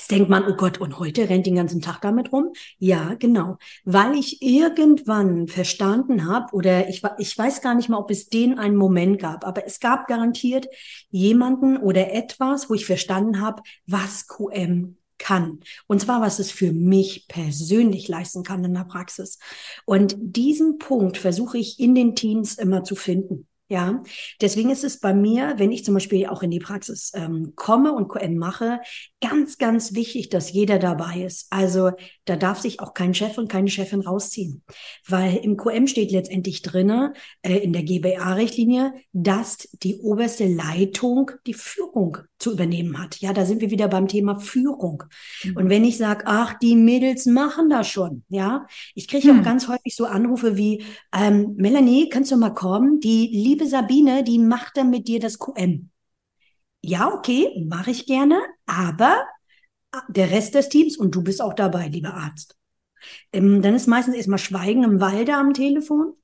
Jetzt 0.00 0.12
denkt 0.12 0.30
man, 0.30 0.46
oh 0.50 0.54
Gott, 0.54 0.78
und 0.80 0.98
heute 0.98 1.28
rennt 1.28 1.44
den 1.44 1.56
ganzen 1.56 1.82
Tag 1.82 2.00
damit 2.00 2.32
rum? 2.32 2.54
Ja, 2.78 3.16
genau. 3.18 3.58
Weil 3.84 4.14
ich 4.14 4.40
irgendwann 4.40 5.46
verstanden 5.46 6.26
habe, 6.26 6.54
oder 6.54 6.88
ich, 6.88 7.02
ich 7.18 7.36
weiß 7.36 7.60
gar 7.60 7.74
nicht 7.74 7.90
mal, 7.90 7.98
ob 7.98 8.10
es 8.10 8.30
den 8.30 8.58
einen 8.58 8.76
Moment 8.76 9.20
gab, 9.20 9.46
aber 9.46 9.66
es 9.66 9.78
gab 9.78 10.06
garantiert 10.06 10.68
jemanden 11.10 11.76
oder 11.76 12.14
etwas, 12.14 12.70
wo 12.70 12.74
ich 12.74 12.86
verstanden 12.86 13.42
habe, 13.42 13.62
was 13.86 14.26
QM 14.26 14.96
kann. 15.18 15.60
Und 15.86 16.00
zwar, 16.00 16.22
was 16.22 16.38
es 16.38 16.50
für 16.50 16.72
mich 16.72 17.28
persönlich 17.28 18.08
leisten 18.08 18.42
kann 18.42 18.64
in 18.64 18.72
der 18.72 18.84
Praxis. 18.84 19.38
Und 19.84 20.16
diesen 20.18 20.78
Punkt 20.78 21.18
versuche 21.18 21.58
ich 21.58 21.78
in 21.78 21.94
den 21.94 22.16
Teams 22.16 22.56
immer 22.56 22.84
zu 22.84 22.96
finden. 22.96 23.49
Ja, 23.70 24.02
deswegen 24.40 24.70
ist 24.70 24.82
es 24.82 24.98
bei 24.98 25.14
mir, 25.14 25.54
wenn 25.58 25.70
ich 25.70 25.84
zum 25.84 25.94
Beispiel 25.94 26.26
auch 26.26 26.42
in 26.42 26.50
die 26.50 26.58
Praxis 26.58 27.12
ähm, 27.14 27.52
komme 27.54 27.92
und 27.92 28.08
QM 28.08 28.36
mache, 28.36 28.80
ganz, 29.20 29.58
ganz 29.58 29.94
wichtig, 29.94 30.28
dass 30.28 30.50
jeder 30.50 30.80
dabei 30.80 31.22
ist. 31.22 31.46
Also 31.50 31.92
da 32.24 32.34
darf 32.34 32.58
sich 32.58 32.80
auch 32.80 32.94
kein 32.94 33.14
Chef 33.14 33.38
und 33.38 33.48
keine 33.48 33.68
Chefin 33.68 34.00
rausziehen, 34.00 34.64
weil 35.06 35.36
im 35.36 35.56
QM 35.56 35.86
steht 35.86 36.10
letztendlich 36.10 36.62
drinne 36.62 37.12
äh, 37.42 37.58
in 37.58 37.72
der 37.72 37.84
GBA-Richtlinie, 37.84 38.92
dass 39.12 39.68
die 39.84 39.98
oberste 39.98 40.48
Leitung 40.48 41.30
die 41.46 41.54
Führung 41.54 42.18
zu 42.40 42.52
übernehmen 42.52 42.98
hat. 42.98 43.20
Ja, 43.20 43.32
da 43.32 43.44
sind 43.44 43.60
wir 43.60 43.70
wieder 43.70 43.86
beim 43.86 44.08
Thema 44.08 44.40
Führung. 44.40 45.04
Mhm. 45.44 45.56
Und 45.56 45.68
wenn 45.68 45.84
ich 45.84 45.96
sage, 45.98 46.24
ach, 46.26 46.58
die 46.58 46.74
Mädels 46.74 47.26
machen 47.26 47.68
das 47.68 47.86
schon, 47.86 48.24
ja, 48.30 48.66
ich 48.94 49.06
kriege 49.06 49.32
mhm. 49.32 49.40
auch 49.40 49.44
ganz 49.44 49.68
häufig 49.68 49.94
so 49.94 50.06
Anrufe 50.06 50.56
wie, 50.56 50.82
ähm, 51.14 51.54
Melanie, 51.56 52.08
kannst 52.08 52.32
du 52.32 52.36
mal 52.36 52.54
kommen? 52.54 52.98
Die 53.00 53.28
liebe 53.32 53.59
liebe 53.60 53.70
Sabine, 53.70 54.24
die 54.24 54.38
macht 54.38 54.76
dann 54.76 54.90
mit 54.90 55.06
dir 55.06 55.20
das 55.20 55.38
QM. 55.38 55.90
Ja, 56.82 57.12
okay, 57.12 57.64
mache 57.68 57.90
ich 57.90 58.06
gerne, 58.06 58.40
aber 58.66 59.22
der 60.08 60.30
Rest 60.30 60.54
des 60.54 60.68
Teams 60.68 60.96
und 60.96 61.14
du 61.14 61.22
bist 61.22 61.42
auch 61.42 61.52
dabei, 61.52 61.88
lieber 61.88 62.14
Arzt. 62.14 62.56
Ähm, 63.32 63.60
dann 63.60 63.74
ist 63.74 63.86
meistens 63.86 64.14
erstmal 64.14 64.38
Schweigen 64.38 64.84
im 64.84 65.00
Walde 65.00 65.34
am 65.34 65.52
Telefon. 65.52 66.14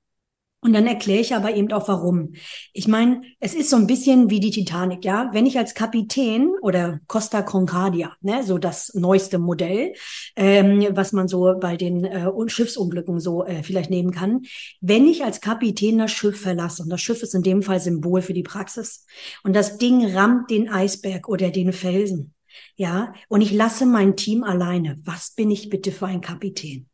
Und 0.66 0.72
dann 0.72 0.88
erkläre 0.88 1.20
ich 1.20 1.32
aber 1.32 1.54
eben 1.54 1.70
auch 1.70 1.86
warum. 1.86 2.32
Ich 2.72 2.88
meine, 2.88 3.22
es 3.38 3.54
ist 3.54 3.70
so 3.70 3.76
ein 3.76 3.86
bisschen 3.86 4.30
wie 4.30 4.40
die 4.40 4.50
Titanic, 4.50 5.04
ja. 5.04 5.30
Wenn 5.32 5.46
ich 5.46 5.58
als 5.58 5.74
Kapitän 5.74 6.50
oder 6.60 6.98
Costa 7.06 7.42
Concordia, 7.42 8.16
ne, 8.20 8.42
so 8.42 8.58
das 8.58 8.92
neueste 8.94 9.38
Modell, 9.38 9.94
ähm, 10.34 10.84
was 10.90 11.12
man 11.12 11.28
so 11.28 11.54
bei 11.60 11.76
den 11.76 12.04
äh, 12.04 12.28
Schiffsunglücken 12.48 13.20
so 13.20 13.44
äh, 13.44 13.62
vielleicht 13.62 13.90
nehmen 13.90 14.10
kann, 14.10 14.42
wenn 14.80 15.06
ich 15.06 15.22
als 15.22 15.40
Kapitän 15.40 15.98
das 15.98 16.10
Schiff 16.10 16.40
verlasse, 16.40 16.82
und 16.82 16.88
das 16.88 17.00
Schiff 17.00 17.22
ist 17.22 17.36
in 17.36 17.44
dem 17.44 17.62
Fall 17.62 17.78
Symbol 17.78 18.20
für 18.20 18.34
die 18.34 18.42
Praxis, 18.42 19.06
und 19.44 19.54
das 19.54 19.78
Ding 19.78 20.04
rammt 20.16 20.50
den 20.50 20.68
Eisberg 20.68 21.28
oder 21.28 21.50
den 21.50 21.72
Felsen, 21.72 22.34
ja, 22.74 23.14
und 23.28 23.40
ich 23.40 23.52
lasse 23.52 23.86
mein 23.86 24.16
Team 24.16 24.42
alleine, 24.42 24.98
was 25.04 25.30
bin 25.30 25.52
ich 25.52 25.70
bitte 25.70 25.92
für 25.92 26.06
ein 26.06 26.20
Kapitän? 26.20 26.88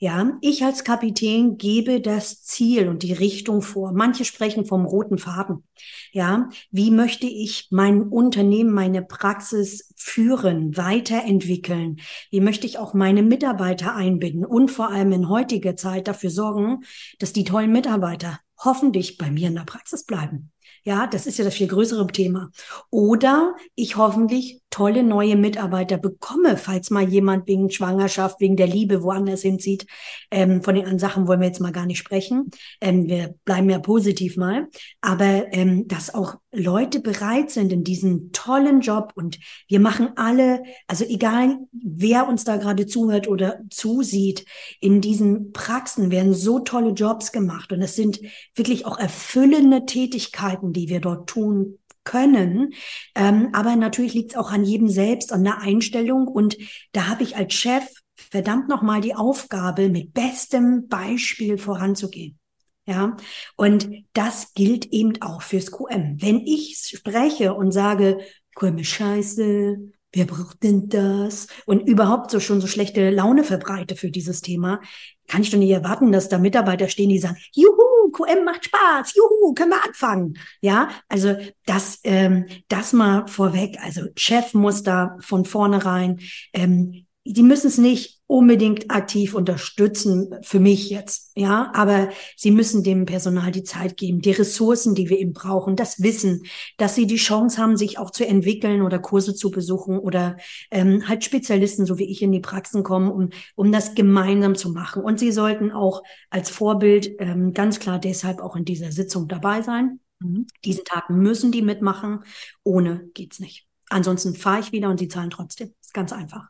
Ja, 0.00 0.38
ich 0.42 0.64
als 0.64 0.84
Kapitän 0.84 1.58
gebe 1.58 2.00
das 2.00 2.44
Ziel 2.44 2.88
und 2.88 3.02
die 3.02 3.12
Richtung 3.12 3.62
vor. 3.62 3.92
Manche 3.92 4.24
sprechen 4.24 4.64
vom 4.64 4.84
roten 4.86 5.18
Faden. 5.18 5.64
Ja, 6.12 6.50
wie 6.70 6.92
möchte 6.92 7.26
ich 7.26 7.66
mein 7.70 8.02
Unternehmen, 8.02 8.70
meine 8.70 9.02
Praxis 9.02 9.92
führen, 9.96 10.76
weiterentwickeln? 10.76 11.96
Wie 12.30 12.40
möchte 12.40 12.64
ich 12.68 12.78
auch 12.78 12.94
meine 12.94 13.24
Mitarbeiter 13.24 13.96
einbinden 13.96 14.44
und 14.44 14.70
vor 14.70 14.88
allem 14.90 15.10
in 15.10 15.28
heutiger 15.28 15.74
Zeit 15.74 16.06
dafür 16.06 16.30
sorgen, 16.30 16.84
dass 17.18 17.32
die 17.32 17.44
tollen 17.44 17.72
Mitarbeiter 17.72 18.38
hoffentlich 18.56 19.18
bei 19.18 19.32
mir 19.32 19.48
in 19.48 19.56
der 19.56 19.64
Praxis 19.64 20.04
bleiben? 20.04 20.52
Ja, 20.84 21.08
das 21.08 21.26
ist 21.26 21.38
ja 21.38 21.44
das 21.44 21.54
viel 21.54 21.66
größere 21.66 22.06
Thema. 22.06 22.50
Oder 22.90 23.56
ich 23.74 23.96
hoffentlich 23.96 24.60
tolle 24.70 25.02
neue 25.02 25.36
Mitarbeiter 25.36 25.96
bekomme, 25.96 26.56
falls 26.56 26.90
mal 26.90 27.08
jemand 27.08 27.46
wegen 27.46 27.70
Schwangerschaft, 27.70 28.40
wegen 28.40 28.56
der 28.56 28.66
Liebe 28.66 29.02
woanders 29.02 29.42
hinzieht. 29.42 29.86
Ähm, 30.30 30.62
von 30.62 30.74
den 30.74 30.84
anderen 30.84 30.98
Sachen 30.98 31.26
wollen 31.26 31.40
wir 31.40 31.46
jetzt 31.46 31.60
mal 31.60 31.72
gar 31.72 31.86
nicht 31.86 31.98
sprechen. 31.98 32.50
Ähm, 32.80 33.06
wir 33.06 33.34
bleiben 33.44 33.70
ja 33.70 33.78
positiv 33.78 34.36
mal. 34.36 34.68
Aber 35.00 35.52
ähm, 35.52 35.88
dass 35.88 36.14
auch 36.14 36.36
Leute 36.52 37.00
bereit 37.00 37.50
sind 37.50 37.72
in 37.72 37.84
diesen 37.84 38.32
tollen 38.32 38.80
Job 38.80 39.12
und 39.14 39.38
wir 39.68 39.80
machen 39.80 40.10
alle, 40.16 40.62
also 40.86 41.04
egal 41.04 41.58
wer 41.72 42.28
uns 42.28 42.44
da 42.44 42.56
gerade 42.56 42.86
zuhört 42.86 43.28
oder 43.28 43.60
zusieht, 43.70 44.44
in 44.80 45.00
diesen 45.00 45.52
Praxen 45.52 46.10
werden 46.10 46.34
so 46.34 46.58
tolle 46.58 46.90
Jobs 46.90 47.32
gemacht 47.32 47.72
und 47.72 47.82
es 47.82 47.96
sind 47.96 48.20
wirklich 48.54 48.86
auch 48.86 48.98
erfüllende 48.98 49.86
Tätigkeiten, 49.86 50.72
die 50.72 50.88
wir 50.88 51.00
dort 51.00 51.28
tun 51.28 51.78
können. 52.08 52.72
Ähm, 53.14 53.50
aber 53.52 53.76
natürlich 53.76 54.14
liegt 54.14 54.32
es 54.32 54.36
auch 54.38 54.50
an 54.50 54.64
jedem 54.64 54.88
selbst, 54.88 55.32
an 55.32 55.44
der 55.44 55.58
Einstellung. 55.60 56.26
Und 56.26 56.56
da 56.92 57.06
habe 57.06 57.22
ich 57.22 57.36
als 57.36 57.52
Chef 57.52 57.84
verdammt 58.16 58.68
nochmal 58.68 59.02
die 59.02 59.14
Aufgabe, 59.14 59.90
mit 59.90 60.14
bestem 60.14 60.88
Beispiel 60.88 61.58
voranzugehen. 61.58 62.38
Ja, 62.86 63.18
und 63.56 63.90
das 64.14 64.54
gilt 64.54 64.86
eben 64.86 65.20
auch 65.20 65.42
fürs 65.42 65.70
QM. 65.70 66.16
Wenn 66.22 66.38
ich 66.38 66.78
spreche 66.96 67.52
und 67.52 67.70
sage, 67.70 68.18
Kurme 68.54 68.82
Scheiße, 68.82 69.76
wer 70.12 70.24
braucht 70.24 70.62
denn 70.62 70.88
das? 70.88 71.48
Und 71.66 71.88
überhaupt 71.88 72.30
so 72.30 72.40
schon 72.40 72.60
so 72.60 72.66
schlechte 72.66 73.10
Laune 73.10 73.44
verbreite 73.44 73.96
für 73.96 74.10
dieses 74.10 74.40
Thema, 74.40 74.80
kann 75.26 75.42
ich 75.42 75.50
doch 75.50 75.58
nicht 75.58 75.70
erwarten, 75.70 76.12
dass 76.12 76.28
da 76.28 76.38
Mitarbeiter 76.38 76.88
stehen, 76.88 77.10
die 77.10 77.18
sagen, 77.18 77.36
juhu, 77.52 78.10
QM 78.12 78.44
macht 78.44 78.64
Spaß, 78.64 79.14
juhu, 79.14 79.52
können 79.54 79.70
wir 79.72 79.84
anfangen. 79.84 80.38
Ja, 80.62 80.88
also 81.08 81.36
das, 81.66 82.00
ähm, 82.04 82.46
das 82.68 82.92
mal 82.92 83.26
vorweg. 83.26 83.76
Also 83.82 84.02
Chef 84.16 84.54
muss 84.54 84.82
da 84.82 85.16
von 85.20 85.44
vornherein 85.44 86.20
ähm, 86.54 87.04
die 87.28 87.42
müssen 87.42 87.66
es 87.66 87.78
nicht 87.78 88.17
unbedingt 88.28 88.90
aktiv 88.90 89.34
unterstützen, 89.34 90.34
für 90.42 90.60
mich 90.60 90.90
jetzt, 90.90 91.32
ja, 91.34 91.72
aber 91.74 92.10
sie 92.36 92.50
müssen 92.50 92.82
dem 92.84 93.06
Personal 93.06 93.50
die 93.50 93.64
Zeit 93.64 93.96
geben, 93.96 94.20
die 94.20 94.32
Ressourcen, 94.32 94.94
die 94.94 95.08
wir 95.08 95.18
eben 95.18 95.32
brauchen, 95.32 95.76
das 95.76 96.02
Wissen, 96.02 96.42
dass 96.76 96.94
sie 96.94 97.06
die 97.06 97.16
Chance 97.16 97.60
haben, 97.60 97.78
sich 97.78 97.98
auch 97.98 98.10
zu 98.10 98.26
entwickeln 98.26 98.82
oder 98.82 98.98
Kurse 98.98 99.34
zu 99.34 99.50
besuchen 99.50 99.98
oder 99.98 100.36
ähm, 100.70 101.08
halt 101.08 101.24
Spezialisten, 101.24 101.86
so 101.86 101.98
wie 101.98 102.04
ich, 102.04 102.20
in 102.20 102.30
die 102.30 102.40
Praxen 102.40 102.82
kommen, 102.82 103.10
um, 103.10 103.30
um 103.56 103.72
das 103.72 103.94
gemeinsam 103.94 104.54
zu 104.54 104.72
machen. 104.72 105.02
Und 105.02 105.18
sie 105.18 105.32
sollten 105.32 105.72
auch 105.72 106.02
als 106.28 106.50
Vorbild 106.50 107.10
ähm, 107.20 107.54
ganz 107.54 107.80
klar 107.80 107.98
deshalb 107.98 108.40
auch 108.40 108.56
in 108.56 108.66
dieser 108.66 108.92
Sitzung 108.92 109.26
dabei 109.26 109.62
sein. 109.62 110.00
Mhm. 110.20 110.46
Diesen 110.66 110.84
Tag 110.84 111.08
müssen 111.08 111.50
die 111.50 111.62
mitmachen, 111.62 112.24
ohne 112.62 113.08
geht's 113.14 113.40
nicht. 113.40 113.66
Ansonsten 113.88 114.34
fahre 114.34 114.60
ich 114.60 114.70
wieder 114.70 114.90
und 114.90 114.98
sie 114.98 115.08
zahlen 115.08 115.30
trotzdem. 115.30 115.72
Ist 115.80 115.94
ganz 115.94 116.12
einfach. 116.12 116.48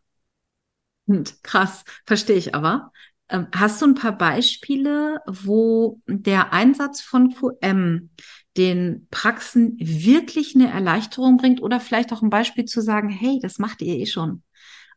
Krass, 1.43 1.85
verstehe 2.07 2.37
ich 2.37 2.55
aber. 2.55 2.93
Ähm, 3.31 3.49
hast 3.55 3.83
du 3.83 3.87
ein 3.87 3.95
paar 3.95 4.17
Beispiele, 4.17 5.21
wo 5.27 6.01
der 6.07 6.53
Einsatz 6.53 7.01
von 7.01 7.35
QM 7.35 8.11
den 8.57 9.07
Praxen 9.11 9.77
wirklich 9.79 10.55
eine 10.55 10.71
Erleichterung 10.71 11.37
bringt 11.37 11.63
oder 11.63 11.79
vielleicht 11.79 12.13
auch 12.13 12.23
ein 12.23 12.31
Beispiel 12.31 12.65
zu 12.65 12.81
sagen, 12.81 13.09
hey, 13.09 13.39
das 13.41 13.59
macht 13.59 13.83
ihr 13.83 13.95
eh 13.97 14.07
schon. 14.07 14.43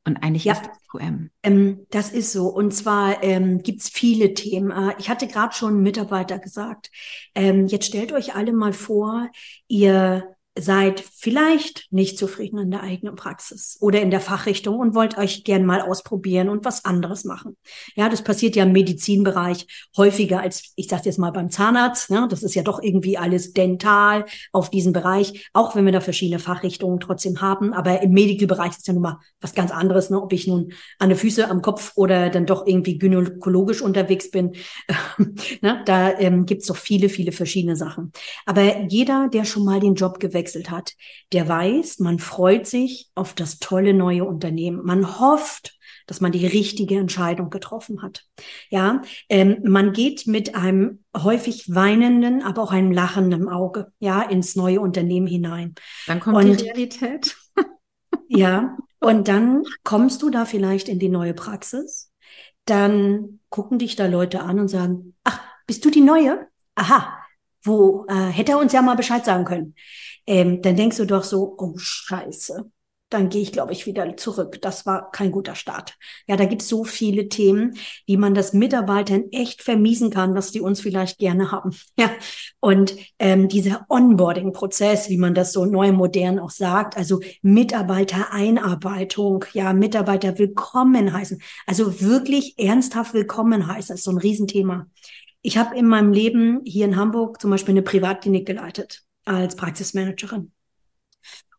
Und 0.03 0.23
eigentlich 0.23 0.45
ja, 0.45 0.53
ist 0.53 0.63
das 0.65 0.77
QM. 0.89 1.29
Ähm, 1.43 1.85
das 1.91 2.11
ist 2.11 2.31
so. 2.31 2.47
Und 2.47 2.73
zwar 2.73 3.23
ähm, 3.23 3.61
gibt 3.61 3.81
es 3.81 3.89
viele 3.89 4.33
Themen. 4.33 4.71
Äh, 4.71 4.95
ich 4.97 5.09
hatte 5.09 5.27
gerade 5.27 5.53
schon 5.53 5.75
einen 5.75 5.83
Mitarbeiter 5.83 6.39
gesagt, 6.39 6.89
ähm, 7.35 7.67
jetzt 7.67 7.85
stellt 7.85 8.11
euch 8.11 8.33
alle 8.33 8.51
mal 8.51 8.73
vor, 8.73 9.29
ihr 9.67 10.35
seid 10.59 10.99
vielleicht 10.99 11.87
nicht 11.91 12.17
zufrieden 12.17 12.57
in 12.57 12.71
der 12.71 12.83
eigenen 12.83 13.15
Praxis 13.15 13.77
oder 13.79 14.01
in 14.01 14.11
der 14.11 14.19
Fachrichtung 14.19 14.79
und 14.79 14.95
wollt 14.95 15.17
euch 15.17 15.45
gern 15.45 15.65
mal 15.65 15.81
ausprobieren 15.81 16.49
und 16.49 16.65
was 16.65 16.83
anderes 16.83 17.23
machen. 17.23 17.55
Ja, 17.95 18.09
das 18.09 18.21
passiert 18.21 18.57
ja 18.57 18.63
im 18.63 18.73
Medizinbereich 18.73 19.65
häufiger 19.95 20.41
als, 20.41 20.73
ich 20.75 20.89
sage 20.89 21.03
jetzt 21.05 21.19
mal 21.19 21.31
beim 21.31 21.49
Zahnarzt. 21.49 22.09
Ne? 22.09 22.27
Das 22.29 22.43
ist 22.43 22.53
ja 22.53 22.63
doch 22.63 22.83
irgendwie 22.83 23.17
alles 23.17 23.53
dental 23.53 24.25
auf 24.51 24.69
diesen 24.69 24.91
Bereich, 24.91 25.49
auch 25.53 25.73
wenn 25.75 25.85
wir 25.85 25.93
da 25.93 26.01
verschiedene 26.01 26.39
Fachrichtungen 26.39 26.99
trotzdem 26.99 27.39
haben. 27.39 27.71
Aber 27.71 28.01
im 28.01 28.11
Medical-Bereich 28.11 28.71
ist 28.71 28.87
ja 28.87 28.93
nun 28.93 29.03
mal 29.03 29.19
was 29.39 29.55
ganz 29.55 29.71
anderes, 29.71 30.09
ne? 30.09 30.21
ob 30.21 30.33
ich 30.33 30.47
nun 30.47 30.73
an 30.99 31.07
den 31.07 31.17
Füße, 31.17 31.49
am 31.49 31.61
Kopf 31.61 31.93
oder 31.95 32.29
dann 32.29 32.45
doch 32.45 32.67
irgendwie 32.67 32.97
gynäkologisch 32.97 33.81
unterwegs 33.81 34.29
bin. 34.29 34.51
ne? 35.61 35.81
Da 35.85 36.19
ähm, 36.19 36.45
gibt 36.45 36.63
es 36.63 36.67
doch 36.67 36.77
viele, 36.77 37.07
viele 37.07 37.31
verschiedene 37.31 37.77
Sachen. 37.77 38.11
Aber 38.45 38.81
jeder, 38.89 39.29
der 39.31 39.45
schon 39.45 39.63
mal 39.63 39.79
den 39.79 39.95
Job 39.95 40.19
gewählt 40.19 40.40
gewechselt 40.41 40.71
hat, 40.71 40.95
der 41.31 41.47
weiß, 41.47 41.99
man 41.99 42.19
freut 42.19 42.67
sich 42.67 43.09
auf 43.15 43.33
das 43.33 43.59
tolle 43.59 43.93
neue 43.93 44.25
Unternehmen. 44.25 44.83
Man 44.83 45.19
hofft, 45.19 45.77
dass 46.07 46.19
man 46.19 46.31
die 46.31 46.45
richtige 46.45 46.97
Entscheidung 46.97 47.49
getroffen 47.49 48.01
hat. 48.01 48.25
Ja, 48.69 49.01
ähm, 49.29 49.59
man 49.63 49.93
geht 49.93 50.27
mit 50.27 50.55
einem 50.55 51.03
häufig 51.15 51.73
weinenden, 51.73 52.41
aber 52.41 52.63
auch 52.63 52.71
einem 52.71 52.91
lachenden 52.91 53.47
Auge, 53.47 53.91
ja, 53.99 54.21
ins 54.21 54.55
neue 54.55 54.81
Unternehmen 54.81 55.27
hinein. 55.27 55.75
Dann 56.07 56.19
kommt 56.19 56.37
und, 56.37 56.59
die 56.59 56.65
Realität. 56.65 57.37
ja, 58.27 58.77
und 58.99 59.27
dann 59.27 59.63
kommst 59.83 60.21
du 60.21 60.29
da 60.29 60.45
vielleicht 60.45 60.89
in 60.89 60.99
die 60.99 61.09
neue 61.09 61.33
Praxis. 61.33 62.11
Dann 62.65 63.39
gucken 63.49 63.79
dich 63.79 63.95
da 63.95 64.07
Leute 64.07 64.41
an 64.41 64.59
und 64.59 64.67
sagen, 64.67 65.15
ach, 65.23 65.39
bist 65.65 65.85
du 65.85 65.89
die 65.89 66.01
Neue? 66.01 66.47
Aha, 66.75 67.20
wo 67.63 68.05
äh, 68.07 68.31
hätte 68.31 68.53
er 68.53 68.59
uns 68.59 68.73
ja 68.73 68.81
mal 68.81 68.95
Bescheid 68.95 69.25
sagen 69.25 69.45
können 69.45 69.75
ähm, 70.27 70.61
dann 70.61 70.75
denkst 70.75 70.97
du 70.97 71.05
doch 71.05 71.23
so, 71.23 71.55
oh 71.57 71.73
Scheiße, 71.77 72.69
dann 73.09 73.27
gehe 73.27 73.41
ich, 73.41 73.51
glaube 73.51 73.73
ich, 73.73 73.85
wieder 73.85 74.15
zurück. 74.15 74.61
Das 74.61 74.85
war 74.85 75.11
kein 75.11 75.33
guter 75.33 75.55
Start. 75.55 75.97
Ja, 76.27 76.37
da 76.37 76.45
gibt 76.45 76.61
es 76.61 76.69
so 76.69 76.85
viele 76.85 77.27
Themen, 77.27 77.75
wie 78.05 78.15
man 78.15 78.33
das 78.33 78.53
Mitarbeitern 78.53 79.25
echt 79.31 79.61
vermiesen 79.61 80.11
kann, 80.11 80.33
was 80.33 80.53
die 80.53 80.61
uns 80.61 80.79
vielleicht 80.79 81.19
gerne 81.19 81.51
haben. 81.51 81.75
Ja, 81.99 82.09
und 82.61 82.95
ähm, 83.19 83.49
dieser 83.49 83.85
Onboarding-Prozess, 83.89 85.09
wie 85.09 85.17
man 85.17 85.35
das 85.35 85.51
so 85.51 85.65
neu 85.65 85.91
modern 85.91 86.39
auch 86.39 86.49
sagt, 86.49 86.95
also 86.95 87.19
Mitarbeitereinarbeitung, 87.41 89.43
ja, 89.53 89.73
Mitarbeiter 89.73 90.39
willkommen 90.39 91.11
heißen, 91.11 91.41
also 91.67 92.01
wirklich 92.01 92.57
ernsthaft 92.57 93.13
willkommen 93.13 93.67
heißen, 93.67 93.95
ist 93.95 94.05
so 94.05 94.11
ein 94.11 94.17
Riesenthema. 94.17 94.87
Ich 95.41 95.57
habe 95.57 95.77
in 95.77 95.87
meinem 95.87 96.13
Leben 96.13 96.61
hier 96.65 96.85
in 96.85 96.95
Hamburg 96.95 97.41
zum 97.41 97.49
Beispiel 97.51 97.73
eine 97.73 97.81
Privatklinik 97.81 98.45
geleitet 98.45 99.03
als 99.25 99.55
Praxismanagerin. 99.55 100.51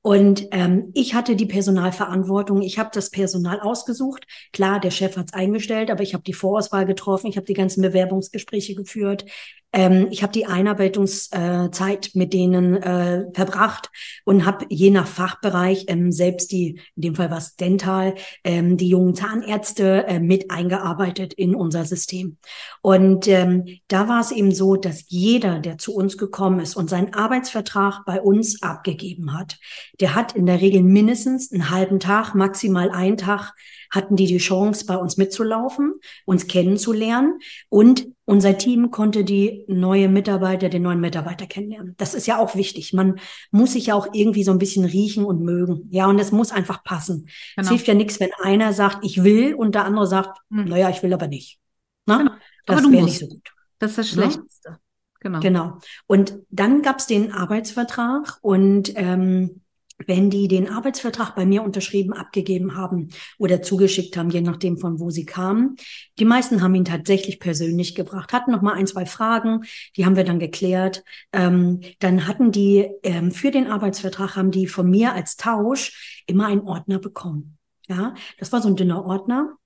Und 0.03 0.49
ähm, 0.51 0.91
ich 0.95 1.15
hatte 1.15 1.37
die 1.37 1.47
Personalverantwortung. 1.47 2.61
Ich 2.63 2.79
habe 2.79 2.91
das 2.93 3.11
Personal 3.11 3.61
ausgesucht. 3.61 4.27
Klar, 4.53 4.81
der 4.81 4.91
Chef 4.91 5.17
hat 5.17 5.27
es 5.27 5.33
eingestellt, 5.33 5.91
aber 5.93 6.03
ich 6.03 6.13
habe 6.13 6.25
die 6.25 6.33
Vorauswahl 6.33 6.87
getroffen. 6.87 7.29
Ich 7.29 7.37
habe 7.37 7.47
die 7.47 7.55
ganzen 7.55 7.83
Bewerbungsgespräche 7.83 8.75
geführt. 8.75 9.25
Ähm, 9.73 10.09
ich 10.11 10.23
habe 10.23 10.33
die 10.33 10.47
Einarbeitungszeit 10.47 12.11
mit 12.15 12.33
denen 12.33 12.77
äh, 12.77 13.25
verbracht 13.33 13.91
und 14.25 14.45
habe 14.45 14.67
je 14.69 14.91
nach 14.91 15.07
Fachbereich 15.07 15.87
ähm, 15.89 16.13
selbst 16.13 16.53
die, 16.53 16.81
in 16.97 17.03
dem 17.03 17.15
Fall 17.15 17.31
was 17.31 17.57
Dental, 17.57 18.15
ähm, 18.45 18.77
die 18.77 18.89
jungen 18.89 19.15
Zahnärzte 19.15 20.07
äh, 20.07 20.21
mit 20.21 20.51
eingearbeitet 20.51 21.33
in 21.33 21.55
unser 21.55 21.85
System. 21.85 22.37
Und 22.83 23.29
ähm, 23.29 23.67
da 23.89 24.09
war 24.09 24.21
es 24.21 24.31
eben 24.31 24.55
so, 24.55 24.77
dass 24.77 25.05
jeder, 25.09 25.61
der 25.61 25.79
zu 25.79 25.95
uns 25.95 26.19
gekommen 26.19 26.61
ist 26.61 26.77
und 26.77 26.91
seinen 26.91 27.15
Arbeitsvertrag 27.15 28.05
bei 28.05 28.21
uns 28.21 28.63
abgegeben 28.63 29.39
hat, 29.39 29.59
der 30.01 30.15
hat 30.15 30.37
in 30.37 30.47
der 30.47 30.61
Regel 30.61 30.83
mindestens 30.83 31.53
einen 31.53 31.71
halben 31.71 32.01
Tag, 32.01 32.35
maximal 32.35 32.91
einen 32.91 33.17
Tag 33.17 33.55
hatten 33.93 34.17
die 34.17 34.27
die 34.27 34.39
Chance, 34.39 34.87
bei 34.87 34.97
uns 34.97 35.19
mitzulaufen, 35.19 35.95
uns 36.25 36.49
kennenzulernen 36.49 37.39
und 37.69 38.09
unser 38.33 38.57
Team 38.57 38.91
konnte 38.91 39.25
die 39.25 39.65
neue 39.69 40.09
Mitarbeiter, 40.09 40.71
den 40.71 40.83
neuen 40.83 41.01
Mitarbeiter 41.01 41.47
kennenlernen. 41.47 41.95
Das 41.99 42.15
ist 42.15 42.27
ja 42.27 42.39
auch 42.39 42.55
wichtig. 42.55 42.95
Man 42.95 43.21
muss 43.51 43.75
sich 43.75 43.87
ja 43.87 43.95
auch 43.95 44.09
irgendwie 44.15 44.43
so 44.43 44.53
ein 44.53 44.59
bisschen 44.59 44.87
riechen 44.87 45.27
und 45.27 45.43
mögen. 45.43 45.87
Ja, 45.91 46.07
und 46.07 46.19
es 46.19 46.33
muss 46.33 46.51
einfach 46.51 46.83
passen. 46.83 47.29
Genau. 47.57 47.67
Es 47.67 47.69
hilft 47.69 47.89
ja 47.89 47.95
nichts, 47.95 48.21
wenn 48.21 48.31
einer 48.43 48.73
sagt, 48.73 49.05
ich 49.05 49.23
will 49.23 49.55
und 49.55 49.75
der 49.75 49.85
andere 49.85 50.07
sagt, 50.07 50.39
hm. 50.51 50.65
naja, 50.65 50.89
ich 50.89 51.03
will 51.03 51.13
aber 51.13 51.29
nicht. 51.29 51.61
Na? 52.07 52.17
Genau. 52.17 52.33
Das 52.65 52.91
wäre 52.91 53.05
nicht 53.05 53.19
so 53.19 53.29
gut. 53.29 53.53
Das 53.79 53.91
ist 53.91 53.99
das 53.99 54.09
Schlechteste. 54.09 54.69
Ja? 54.69 54.79
Genau. 55.21 55.41
Genau. 55.41 55.79
Und 56.07 56.39
dann 56.49 56.81
gab's 56.81 57.07
den 57.07 57.33
Arbeitsvertrag 57.33 58.39
und 58.41 58.93
ähm, 58.97 59.62
wenn 60.07 60.31
die 60.31 60.49
den 60.49 60.69
Arbeitsvertrag 60.69 61.35
bei 61.35 61.47
mir 61.47 61.63
unterschrieben, 61.63 62.13
abgegeben 62.13 62.77
haben 62.77 63.11
oder 63.39 63.63
zugeschickt 63.63 64.17
haben, 64.17 64.31
je 64.31 64.41
nachdem 64.41 64.79
von 64.79 65.01
wo 65.01 65.11
sie 65.11 65.25
kamen. 65.25 65.77
Die 66.19 66.25
meisten 66.25 66.63
haben 66.63 66.75
ihn 66.75 66.85
tatsächlich 66.85 67.41
persönlich 67.41 67.95
gebracht, 67.95 68.33
hatten 68.33 68.53
noch 68.53 68.63
mal 68.63 68.75
ein, 68.75 68.87
zwei 68.87 69.07
Fragen, 69.07 69.63
die 69.97 70.05
haben 70.05 70.17
wir 70.17 70.25
dann 70.25 70.39
geklärt. 70.39 71.05
Ähm, 71.33 71.81
dann 71.99 72.27
hatten 72.27 72.53
die 72.53 72.89
ähm, 73.03 73.31
für 73.31 73.51
den 73.51 73.67
Arbeitsvertrag 73.67 74.37
haben 74.37 74.51
die 74.51 74.67
von 74.67 74.89
mir 74.89 75.13
als 75.13 75.37
Tausch 75.37 76.23
immer 76.27 76.47
einen 76.47 76.63
Ordner 76.63 76.99
bekommen. 76.99 77.59
Ja, 77.89 78.15
das 78.39 78.53
war 78.53 78.63
so 78.63 78.69
ein 78.69 78.77
dünner 78.77 79.05
Ordner 79.05 79.57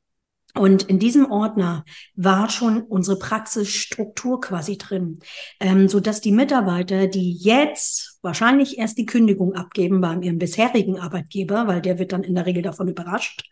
und 0.56 0.84
in 0.84 0.98
diesem 0.98 1.30
Ordner 1.30 1.84
war 2.14 2.48
schon 2.48 2.82
unsere 2.82 3.18
Praxisstruktur 3.18 4.40
quasi 4.40 4.78
drin, 4.78 5.20
ähm, 5.60 5.88
so 5.88 6.00
dass 6.00 6.20
die 6.20 6.32
Mitarbeiter, 6.32 7.06
die 7.06 7.32
jetzt 7.32 8.18
wahrscheinlich 8.22 8.78
erst 8.78 8.98
die 8.98 9.06
Kündigung 9.06 9.54
abgeben 9.54 10.00
bei 10.00 10.14
ihrem 10.14 10.38
bisherigen 10.38 10.98
Arbeitgeber, 10.98 11.66
weil 11.66 11.80
der 11.80 11.98
wird 11.98 12.12
dann 12.12 12.24
in 12.24 12.34
der 12.34 12.46
Regel 12.46 12.62
davon 12.62 12.88
überrascht, 12.88 13.44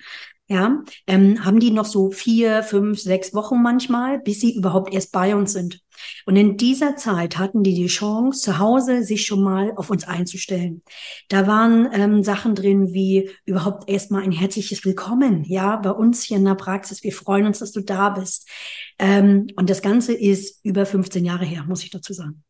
ja, 0.46 0.82
ähm, 1.06 1.44
haben 1.44 1.58
die 1.58 1.70
noch 1.70 1.86
so 1.86 2.10
vier, 2.10 2.62
fünf, 2.62 3.00
sechs 3.00 3.32
Wochen 3.32 3.62
manchmal, 3.62 4.18
bis 4.18 4.40
sie 4.40 4.54
überhaupt 4.54 4.92
erst 4.92 5.10
bei 5.12 5.34
uns 5.34 5.52
sind. 5.52 5.80
Und 6.26 6.36
in 6.36 6.56
dieser 6.56 6.96
Zeit 6.96 7.38
hatten 7.38 7.62
die 7.62 7.74
die 7.74 7.86
Chance, 7.86 8.40
zu 8.40 8.58
Hause 8.58 9.02
sich 9.02 9.26
schon 9.26 9.42
mal 9.42 9.72
auf 9.76 9.90
uns 9.90 10.04
einzustellen. 10.04 10.82
Da 11.28 11.46
waren 11.46 11.88
ähm, 11.92 12.22
Sachen 12.22 12.54
drin 12.54 12.92
wie 12.92 13.30
überhaupt 13.44 13.88
erstmal 13.88 14.22
ein 14.22 14.32
herzliches 14.32 14.84
Willkommen, 14.84 15.44
ja, 15.44 15.76
bei 15.76 15.90
uns 15.90 16.22
hier 16.22 16.36
in 16.36 16.44
der 16.44 16.54
Praxis. 16.54 17.02
Wir 17.02 17.12
freuen 17.12 17.46
uns, 17.46 17.58
dass 17.58 17.72
du 17.72 17.80
da 17.80 18.10
bist. 18.10 18.48
Ähm, 18.98 19.48
und 19.56 19.70
das 19.70 19.82
Ganze 19.82 20.12
ist 20.12 20.64
über 20.64 20.86
15 20.86 21.24
Jahre 21.24 21.44
her, 21.44 21.64
muss 21.66 21.84
ich 21.84 21.90
dazu 21.90 22.12
sagen. 22.12 22.42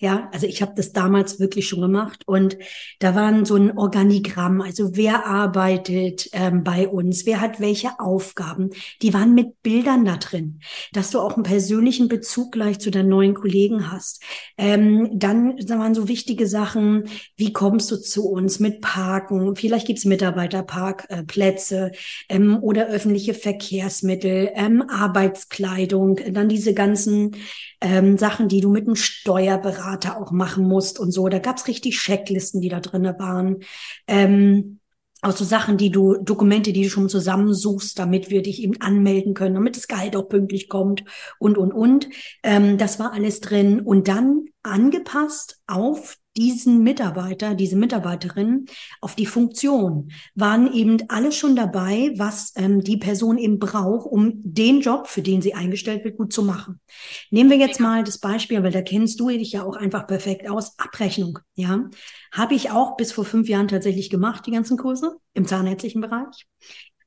Ja, 0.00 0.28
also 0.32 0.46
ich 0.46 0.62
habe 0.62 0.74
das 0.76 0.92
damals 0.92 1.40
wirklich 1.40 1.66
schon 1.66 1.80
gemacht 1.80 2.22
und 2.26 2.56
da 3.00 3.16
waren 3.16 3.44
so 3.44 3.56
ein 3.56 3.76
Organigramm, 3.76 4.60
also 4.60 4.96
wer 4.96 5.26
arbeitet 5.26 6.28
ähm, 6.34 6.62
bei 6.62 6.86
uns, 6.86 7.26
wer 7.26 7.40
hat 7.40 7.58
welche 7.58 7.98
Aufgaben, 7.98 8.70
die 9.02 9.12
waren 9.12 9.34
mit 9.34 9.60
Bildern 9.64 10.04
da 10.04 10.16
drin, 10.16 10.60
dass 10.92 11.10
du 11.10 11.18
auch 11.18 11.34
einen 11.34 11.42
persönlichen 11.42 12.06
Bezug 12.06 12.52
gleich 12.52 12.78
zu 12.78 12.92
deinen 12.92 13.08
neuen 13.08 13.34
Kollegen 13.34 13.90
hast. 13.90 14.22
Ähm, 14.56 15.10
dann 15.18 15.56
da 15.56 15.80
waren 15.80 15.96
so 15.96 16.06
wichtige 16.06 16.46
Sachen, 16.46 17.08
wie 17.36 17.52
kommst 17.52 17.90
du 17.90 17.96
zu 17.96 18.28
uns 18.28 18.60
mit 18.60 18.80
Parken, 18.80 19.56
vielleicht 19.56 19.88
gibt's 19.88 20.04
Mitarbeiterparkplätze 20.04 21.90
äh, 22.28 22.36
ähm, 22.36 22.56
oder 22.62 22.86
öffentliche 22.86 23.34
Verkehrsmittel, 23.34 24.50
ähm, 24.54 24.80
Arbeitskleidung, 24.88 26.20
dann 26.30 26.48
diese 26.48 26.72
ganzen 26.72 27.32
ähm, 27.80 28.18
Sachen, 28.18 28.48
die 28.48 28.60
du 28.60 28.70
mit 28.70 28.86
dem 28.86 28.96
Steuerberater 28.96 29.78
Berater 29.78 30.20
auch 30.20 30.30
machen 30.30 30.66
musst 30.66 30.98
und 30.98 31.12
so. 31.12 31.28
Da 31.28 31.38
gab's 31.38 31.68
richtig 31.68 31.98
Checklisten, 31.98 32.60
die 32.60 32.68
da 32.68 32.80
drinne 32.80 33.18
waren. 33.18 33.58
Ähm, 34.06 34.80
auch 35.20 35.32
so 35.32 35.44
Sachen, 35.44 35.76
die 35.76 35.90
du, 35.90 36.16
Dokumente, 36.22 36.72
die 36.72 36.84
du 36.84 36.90
schon 36.90 37.08
zusammensuchst, 37.08 37.98
damit 37.98 38.30
wir 38.30 38.42
dich 38.42 38.62
eben 38.62 38.80
anmelden 38.80 39.34
können, 39.34 39.56
damit 39.56 39.76
das 39.76 39.88
Gehalt 39.88 40.14
auch 40.14 40.28
pünktlich 40.28 40.68
kommt 40.68 41.04
und, 41.40 41.58
und, 41.58 41.72
und. 41.72 42.08
Ähm, 42.44 42.78
das 42.78 43.00
war 43.00 43.12
alles 43.12 43.40
drin 43.40 43.80
und 43.80 44.06
dann 44.06 44.44
angepasst 44.62 45.60
auf 45.66 46.16
diesen 46.38 46.82
Mitarbeiter, 46.84 47.54
diese 47.54 47.76
Mitarbeiterin 47.76 48.66
auf 49.00 49.16
die 49.16 49.26
Funktion, 49.26 50.12
waren 50.34 50.72
eben 50.72 50.98
alle 51.08 51.32
schon 51.32 51.56
dabei, 51.56 52.12
was 52.16 52.52
ähm, 52.56 52.80
die 52.80 52.96
Person 52.96 53.38
eben 53.38 53.58
braucht, 53.58 54.06
um 54.06 54.34
den 54.36 54.80
Job, 54.80 55.08
für 55.08 55.20
den 55.20 55.42
sie 55.42 55.54
eingestellt 55.54 56.04
wird, 56.04 56.16
gut 56.16 56.32
zu 56.32 56.44
machen. 56.44 56.80
Nehmen 57.30 57.50
wir 57.50 57.58
jetzt 57.58 57.80
mal 57.80 58.04
das 58.04 58.18
Beispiel, 58.18 58.62
weil 58.62 58.70
da 58.70 58.82
kennst 58.82 59.18
du 59.18 59.28
dich 59.28 59.52
ja 59.52 59.64
auch 59.64 59.76
einfach 59.76 60.06
perfekt 60.06 60.48
aus, 60.48 60.78
Abrechnung. 60.78 61.40
Ja, 61.56 61.90
habe 62.32 62.54
ich 62.54 62.70
auch 62.70 62.96
bis 62.96 63.10
vor 63.10 63.24
fünf 63.24 63.48
Jahren 63.48 63.68
tatsächlich 63.68 64.08
gemacht, 64.08 64.46
die 64.46 64.52
ganzen 64.52 64.78
Kurse 64.78 65.16
im 65.34 65.44
zahnärztlichen 65.44 66.00
Bereich. 66.00 66.46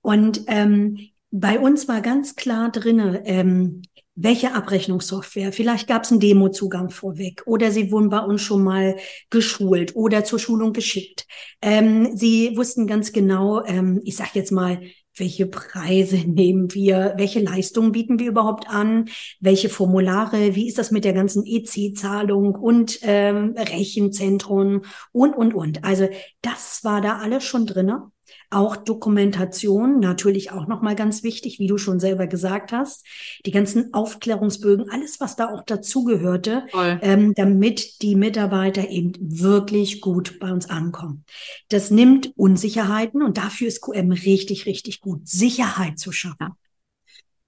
Und 0.02 0.44
ähm, 0.48 1.00
bei 1.32 1.60
uns 1.60 1.88
war 1.88 2.02
ganz 2.02 2.36
klar 2.36 2.70
drinne, 2.70 3.24
ähm, 3.26 3.84
welche 4.16 4.54
Abrechnungssoftware. 4.54 5.54
Vielleicht 5.54 5.88
gab 5.88 6.04
es 6.04 6.12
einen 6.12 6.20
Demozugang 6.20 6.90
vorweg 6.90 7.44
oder 7.46 7.72
sie 7.72 7.92
wurden 7.92 8.10
bei 8.10 8.20
uns 8.20 8.42
schon 8.42 8.64
mal 8.64 8.98
geschult 9.30 9.96
oder 9.96 10.24
zur 10.24 10.40
Schulung 10.40 10.74
geschickt. 10.74 11.26
Ähm, 11.62 12.16
sie 12.16 12.56
wussten 12.58 12.88
ganz 12.88 13.14
genau, 13.14 13.64
ähm, 13.66 14.02
ich 14.04 14.16
sage 14.18 14.32
jetzt 14.34 14.52
mal, 14.52 14.82
welche 15.16 15.46
Preise 15.46 16.18
nehmen 16.28 16.74
wir, 16.74 17.14
welche 17.18 17.40
Leistungen 17.40 17.92
bieten 17.92 18.20
wir 18.20 18.28
überhaupt 18.28 18.70
an, 18.70 19.10
welche 19.40 19.70
Formulare, 19.70 20.56
wie 20.56 20.68
ist 20.68 20.78
das 20.78 20.92
mit 20.92 21.06
der 21.06 21.14
ganzen 21.14 21.46
EC-Zahlung 21.46 22.56
und 22.56 23.00
ähm, 23.04 23.56
Rechenzentren 23.58 24.82
und, 25.12 25.34
und, 25.34 25.54
und. 25.54 25.84
Also 25.84 26.10
das 26.42 26.84
war 26.84 27.02
da 27.02 27.20
alles 27.20 27.44
schon 27.44 27.66
drinne. 27.66 28.12
Auch 28.52 28.76
Dokumentation, 28.76 30.00
natürlich 30.00 30.52
auch 30.52 30.68
nochmal 30.68 30.96
ganz 30.96 31.24
wichtig, 31.24 31.58
wie 31.58 31.68
du 31.68 31.78
schon 31.78 32.00
selber 32.02 32.28
gesagt 32.28 32.74
hast. 32.74 33.06
Die 33.46 33.52
ganzen 33.52 33.94
Aufklärungsbögen, 33.94 34.90
alles, 34.92 35.20
was 35.22 35.38
da 35.38 35.50
auch 35.54 35.64
dazugehörte, 35.64 36.68
ähm, 37.02 37.34
damit 37.34 38.02
die 38.02 38.16
Mitarbeiter 38.16 38.90
eben 38.90 39.14
wirklich 39.20 40.02
gut 40.02 40.38
bei 40.40 40.52
uns 40.52 40.70
ankommen. 40.70 41.24
Das 41.70 41.92
nimmt 41.92 42.34
Unsicherheiten 42.36 43.22
und 43.22 43.38
dafür 43.38 43.70
ist 43.70 43.82
QM 43.82 44.12
richtig, 44.12 44.66
richtig 44.66 45.00
gut, 45.00 45.28
Sicherheit 45.28 45.98
zu 45.98 46.12
schaffen. 46.12 46.38
Ja. 46.40 46.56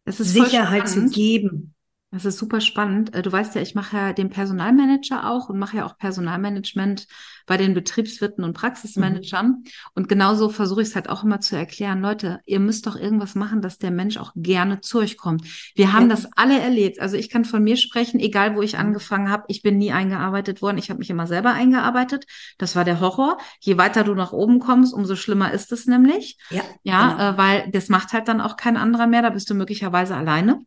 Sicherheit 0.08 0.88
zu 0.88 1.06
geben. 1.10 1.74
Das 2.14 2.26
ist 2.26 2.38
super 2.38 2.62
spannend. 2.62 3.16
Äh, 3.16 3.24
du 3.24 3.32
weißt 3.32 3.56
ja, 3.56 3.62
ich 3.62 3.74
mache 3.74 3.98
ja 3.98 4.14
den 4.14 4.30
Personalmanager 4.30 5.32
auch 5.32 5.50
und 5.50 5.58
mache 5.58 5.78
ja 5.78 5.86
auch 5.86 5.98
Personalmanagement 5.98 7.08
bei 7.48 7.58
den 7.58 7.74
Betriebswirten 7.74 8.44
und 8.44 8.54
Praxismanagern. 8.54 9.48
Mhm. 9.48 9.64
Und 9.96 10.10
genauso 10.10 10.50
versuche 10.50 10.84
ich 10.84 10.90
es 10.90 10.96
halt 10.96 11.10
auch 11.10 11.24
immer 11.24 11.42
zu 11.42 11.56
erklären, 11.56 12.02
Leute, 12.02 12.40
ihr 12.46 12.60
müsst 12.60 12.86
doch 12.86 12.96
irgendwas 12.96 13.34
machen, 13.34 13.62
dass 13.62 13.80
der 13.80 13.90
Mensch 13.90 14.18
auch 14.18 14.32
gerne 14.36 14.80
zu 14.82 15.00
euch 15.00 15.18
kommt. 15.18 15.44
Wir 15.74 15.92
haben 15.92 16.04
ja. 16.04 16.10
das 16.10 16.28
alle 16.36 16.60
erlebt. 16.60 17.00
Also 17.00 17.18
ich 17.18 17.32
kann 17.32 17.46
von 17.46 17.64
mir 17.64 17.78
sprechen, 17.78 18.20
egal 18.20 18.56
wo 18.56 18.62
ich 18.62 18.74
mhm. 18.74 18.82
angefangen 18.82 19.32
habe, 19.32 19.46
ich 19.48 19.64
bin 19.64 19.80
nie 19.80 19.92
eingearbeitet 19.92 20.62
worden. 20.62 20.78
Ich 20.78 20.92
habe 20.92 21.00
mich 21.00 21.10
immer 21.10 21.26
selber 21.26 21.54
eingearbeitet. 21.54 22.26
Das 22.60 22.76
war 22.76 22.86
der 22.86 23.00
Horror. 23.00 23.40
Je 23.60 23.80
weiter 23.80 24.04
du 24.04 24.14
nach 24.14 24.34
oben 24.34 24.60
kommst, 24.60 24.94
umso 24.94 25.16
schlimmer 25.16 25.52
ist 25.52 25.72
es 25.72 25.88
nämlich. 25.88 26.38
Ja, 26.52 26.62
ja 26.84 27.12
genau. 27.12 27.30
äh, 27.30 27.38
weil 27.40 27.72
das 27.72 27.90
macht 27.90 28.14
halt 28.14 28.28
dann 28.28 28.40
auch 28.40 28.56
kein 28.56 28.78
anderer 28.78 29.08
mehr. 29.08 29.24
Da 29.24 29.32
bist 29.32 29.50
du 29.50 29.56
möglicherweise 29.56 30.16
alleine. 30.16 30.64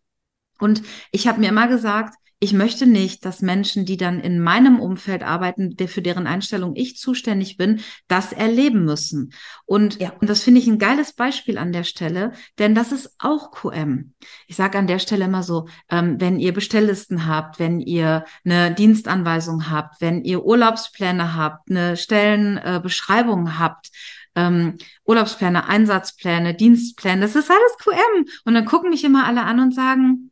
Und 0.59 0.83
ich 1.11 1.29
habe 1.29 1.41
mir 1.41 1.49
immer 1.49 1.69
gesagt, 1.69 2.15
ich 2.39 2.53
möchte 2.53 2.87
nicht, 2.87 3.25
dass 3.25 3.41
Menschen, 3.41 3.87
die 3.87 3.97
dann 3.97 4.21
in 4.21 4.41
meinem 4.41 4.79
Umfeld 4.79 5.23
arbeiten, 5.23 5.75
der 5.77 5.89
für 5.89 6.03
deren 6.03 6.27
Einstellung 6.27 6.77
ich 6.77 6.99
zuständig 6.99 7.57
bin, 7.57 7.81
das 8.09 8.33
erleben 8.35 8.85
müssen. 8.85 9.33
Und, 9.65 10.01
ja. 10.01 10.13
und 10.21 10.29
das 10.29 10.43
finde 10.43 10.61
ich 10.61 10.67
ein 10.67 10.79
geiles 10.79 11.15
Beispiel 11.15 11.57
an 11.57 11.73
der 11.73 11.85
Stelle, 11.85 12.33
denn 12.59 12.75
das 12.75 12.93
ist 12.93 13.15
auch 13.19 13.53
QM. 13.53 14.13
Ich 14.49 14.57
sage 14.57 14.77
an 14.77 14.87
der 14.87 14.99
Stelle 14.99 15.25
immer 15.25 15.43
so, 15.43 15.67
ähm, 15.89 16.21
wenn 16.21 16.39
ihr 16.39 16.53
Bestelllisten 16.53 17.27
habt, 17.27 17.59
wenn 17.59 17.81
ihr 17.81 18.27
eine 18.45 18.75
Dienstanweisung 18.75 19.71
habt, 19.71 20.03
wenn 20.03 20.23
ihr 20.23 20.45
Urlaubspläne 20.45 21.35
habt, 21.35 21.71
eine 21.71 21.97
Stellenbeschreibung 21.97 23.47
äh, 23.47 23.51
habt, 23.53 23.89
ähm, 24.35 24.77
Urlaubspläne, 25.07 25.67
Einsatzpläne, 25.67 26.55
Dienstpläne, 26.55 27.23
das 27.23 27.35
ist 27.35 27.51
alles 27.51 27.79
QM. 27.79 28.27
Und 28.45 28.53
dann 28.53 28.67
gucken 28.67 28.91
mich 28.91 29.05
immer 29.05 29.25
alle 29.25 29.43
an 29.45 29.59
und 29.59 29.75
sagen, 29.75 30.31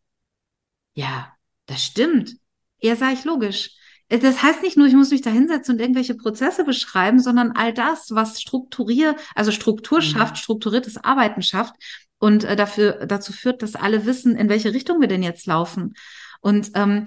ja, 0.95 1.33
das 1.67 1.83
stimmt. 1.85 2.37
Ja, 2.81 2.97
sage 2.97 3.15
ich 3.15 3.25
logisch. 3.25 3.71
Äh, 4.09 4.19
das 4.19 4.43
heißt 4.43 4.63
nicht 4.63 4.77
nur, 4.77 4.87
ich 4.87 4.95
muss 4.95 5.11
mich 5.11 5.23
da 5.23 5.31
hinsetzen 5.31 5.75
und 5.75 5.81
irgendwelche 5.81 6.15
Prozesse 6.15 6.65
beschreiben, 6.65 7.19
sondern 7.19 7.53
all 7.53 7.73
das, 7.73 8.09
was 8.11 8.41
Strukturier, 8.41 9.17
also 9.35 9.51
Struktur 9.51 9.99
mhm. 9.99 10.03
schafft, 10.03 10.39
strukturiertes 10.39 10.97
Arbeiten 11.03 11.43
schafft 11.43 11.75
und 12.19 12.45
äh, 12.45 12.57
dafür, 12.57 13.07
dazu 13.07 13.33
führt, 13.33 13.63
dass 13.63 13.75
alle 13.75 14.07
wissen, 14.07 14.37
in 14.37 14.49
welche 14.49 14.73
Richtung 14.73 15.01
wir 15.01 15.09
denn 15.09 15.23
jetzt 15.23 15.47
laufen. 15.47 15.95
Und 16.41 16.71
ähm, 16.75 17.05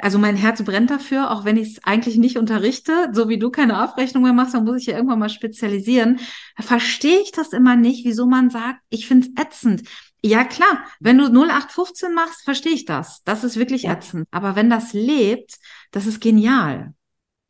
also 0.00 0.18
mein 0.18 0.36
Herz 0.36 0.62
brennt 0.62 0.90
dafür, 0.90 1.30
auch 1.30 1.44
wenn 1.44 1.56
ich 1.56 1.68
es 1.68 1.84
eigentlich 1.84 2.18
nicht 2.18 2.36
unterrichte, 2.36 3.08
so 3.12 3.28
wie 3.28 3.38
du 3.38 3.50
keine 3.50 3.82
Aufrechnung 3.82 4.22
mehr 4.22 4.34
machst, 4.34 4.54
dann 4.54 4.64
muss 4.64 4.82
ich 4.82 4.86
ja 4.86 4.94
irgendwann 4.94 5.18
mal 5.18 5.30
spezialisieren. 5.30 6.20
Verstehe 6.60 7.20
ich 7.20 7.32
das 7.32 7.54
immer 7.54 7.74
nicht, 7.74 8.04
wieso 8.04 8.26
man 8.26 8.50
sagt, 8.50 8.80
ich 8.90 9.06
finde 9.06 9.28
es 9.28 9.42
ätzend. 9.42 9.88
Ja, 10.22 10.44
klar. 10.44 10.84
Wenn 11.00 11.18
du 11.18 11.26
0815 11.26 12.14
machst, 12.14 12.42
verstehe 12.42 12.72
ich 12.72 12.84
das. 12.84 13.22
Das 13.24 13.44
ist 13.44 13.56
wirklich 13.56 13.84
ja. 13.84 13.92
ätzend. 13.92 14.26
Aber 14.30 14.56
wenn 14.56 14.70
das 14.70 14.92
lebt, 14.92 15.58
das 15.90 16.06
ist 16.06 16.20
genial. 16.20 16.94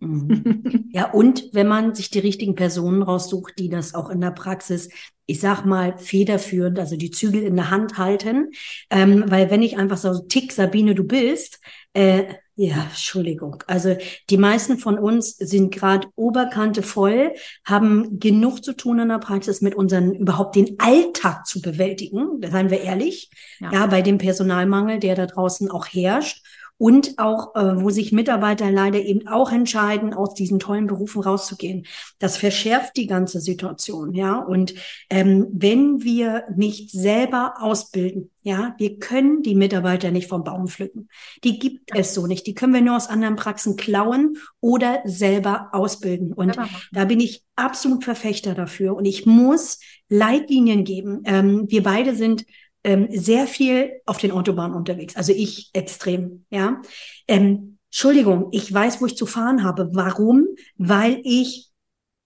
Mhm. 0.01 0.91
ja, 0.93 1.11
und 1.11 1.49
wenn 1.53 1.67
man 1.67 1.95
sich 1.95 2.11
die 2.11 2.19
richtigen 2.19 2.55
Personen 2.55 3.03
raussucht, 3.03 3.59
die 3.59 3.69
das 3.69 3.95
auch 3.95 4.11
in 4.11 4.21
der 4.21 4.31
Praxis, 4.31 4.91
ich 5.27 5.41
sag 5.41 5.65
mal, 5.65 5.99
federführend, 5.99 6.79
also 6.79 6.97
die 6.97 7.11
Zügel 7.11 7.43
in 7.43 7.57
der 7.57 7.71
Hand 7.71 7.99
halten, 7.99 8.51
ähm, 8.91 9.25
weil 9.27 9.51
wenn 9.51 9.63
ich 9.63 9.77
einfach 9.77 9.99
so 9.99 10.19
tick, 10.21 10.53
Sabine, 10.53 10.95
du 10.95 11.05
bist, 11.05 11.61
äh, 11.93 12.35
ja, 12.61 12.87
Entschuldigung. 12.91 13.63
Also 13.69 13.97
die 14.31 14.37
meisten 14.37 14.79
von 14.79 14.99
uns 14.99 15.37
sind 15.37 15.73
gerade 15.73 16.09
Oberkante 16.17 16.83
voll, 16.83 17.33
haben 17.65 18.19
genug 18.19 18.65
zu 18.65 18.73
tun 18.73 18.99
in 18.99 19.11
der 19.11 19.21
Praxis 19.21 19.61
mit 19.61 19.77
unseren 19.77 20.13
überhaupt 20.13 20.57
den 20.57 20.75
Alltag 20.81 21.47
zu 21.47 21.63
bewältigen. 21.63 22.41
Da 22.41 22.51
seien 22.51 22.69
wir 22.69 22.81
ehrlich. 22.81 23.31
Ja. 23.61 23.73
ja, 23.73 23.87
bei 23.87 24.03
dem 24.03 24.19
Personalmangel, 24.19 24.99
der 24.99 25.15
da 25.15 25.27
draußen 25.27 25.71
auch 25.71 25.87
herrscht 25.87 26.45
und 26.79 27.19
auch, 27.19 27.55
äh, 27.57 27.83
wo 27.83 27.91
sich 27.91 28.13
Mitarbeiter 28.13 28.71
leider 28.71 29.01
eben 29.01 29.27
auch 29.27 29.53
entscheiden, 29.53 30.15
aus 30.15 30.35
diesen 30.35 30.61
tollen 30.61 30.87
Berufen 30.87 31.23
rauszugehen. 31.23 31.87
Das 32.21 32.37
verschärft 32.37 32.97
die 32.97 33.09
ganze 33.09 33.41
Situation, 33.41 34.15
ja. 34.15 34.39
Und 34.39 34.75
ähm, 35.11 35.49
wenn 35.51 36.03
wir 36.03 36.45
nicht 36.55 36.93
selber 36.93 37.55
ausbilden, 37.59 38.31
ja, 38.43 38.75
wir 38.79 38.99
können 38.99 39.43
die 39.43 39.57
Mitarbeiter 39.57 40.11
nicht 40.11 40.29
vom 40.29 40.45
Baum 40.45 40.69
pflücken. 40.69 41.09
Die 41.45 41.59
gibt 41.59 41.91
es 41.95 42.15
so 42.15 42.27
nicht. 42.27 42.47
Die 42.47 42.55
können 42.55 42.73
wir 42.73 42.81
nur 42.81 42.97
aus 42.97 43.09
anderen 43.09 43.37
Praxen 43.37 43.77
klauen 43.77 44.39
oder 44.61 45.03
selber 45.05 45.69
ausbilden. 45.73 46.33
Und 46.33 46.57
da 46.93 47.05
bin 47.05 47.21
ich 47.21 47.45
absolut 47.57 48.05
Verfechter 48.05 48.55
dafür. 48.55 48.97
Und 48.97 49.05
ich 49.05 49.27
muss 49.27 49.81
Leitlinien 50.09 50.85
geben. 50.85 51.23
Ähm, 51.25 51.67
wir 51.69 51.83
beide 51.83 52.15
sind 52.15 52.47
ähm, 52.89 53.07
sehr 53.11 53.47
viel 53.47 54.01
auf 54.07 54.17
den 54.17 54.33
Autobahnen 54.33 54.75
unterwegs. 54.75 55.15
Also 55.15 55.35
ich 55.35 55.69
extrem, 55.75 56.47
ja. 56.49 56.81
Ähm, 57.27 57.77
Entschuldigung, 57.91 58.49
ich 58.53 58.73
weiß, 58.73 59.03
wo 59.03 59.07
ich 59.07 59.15
zu 59.15 59.27
fahren 59.27 59.63
habe. 59.63 59.91
Warum? 59.93 60.47
Weil 60.79 61.21
ich 61.23 61.69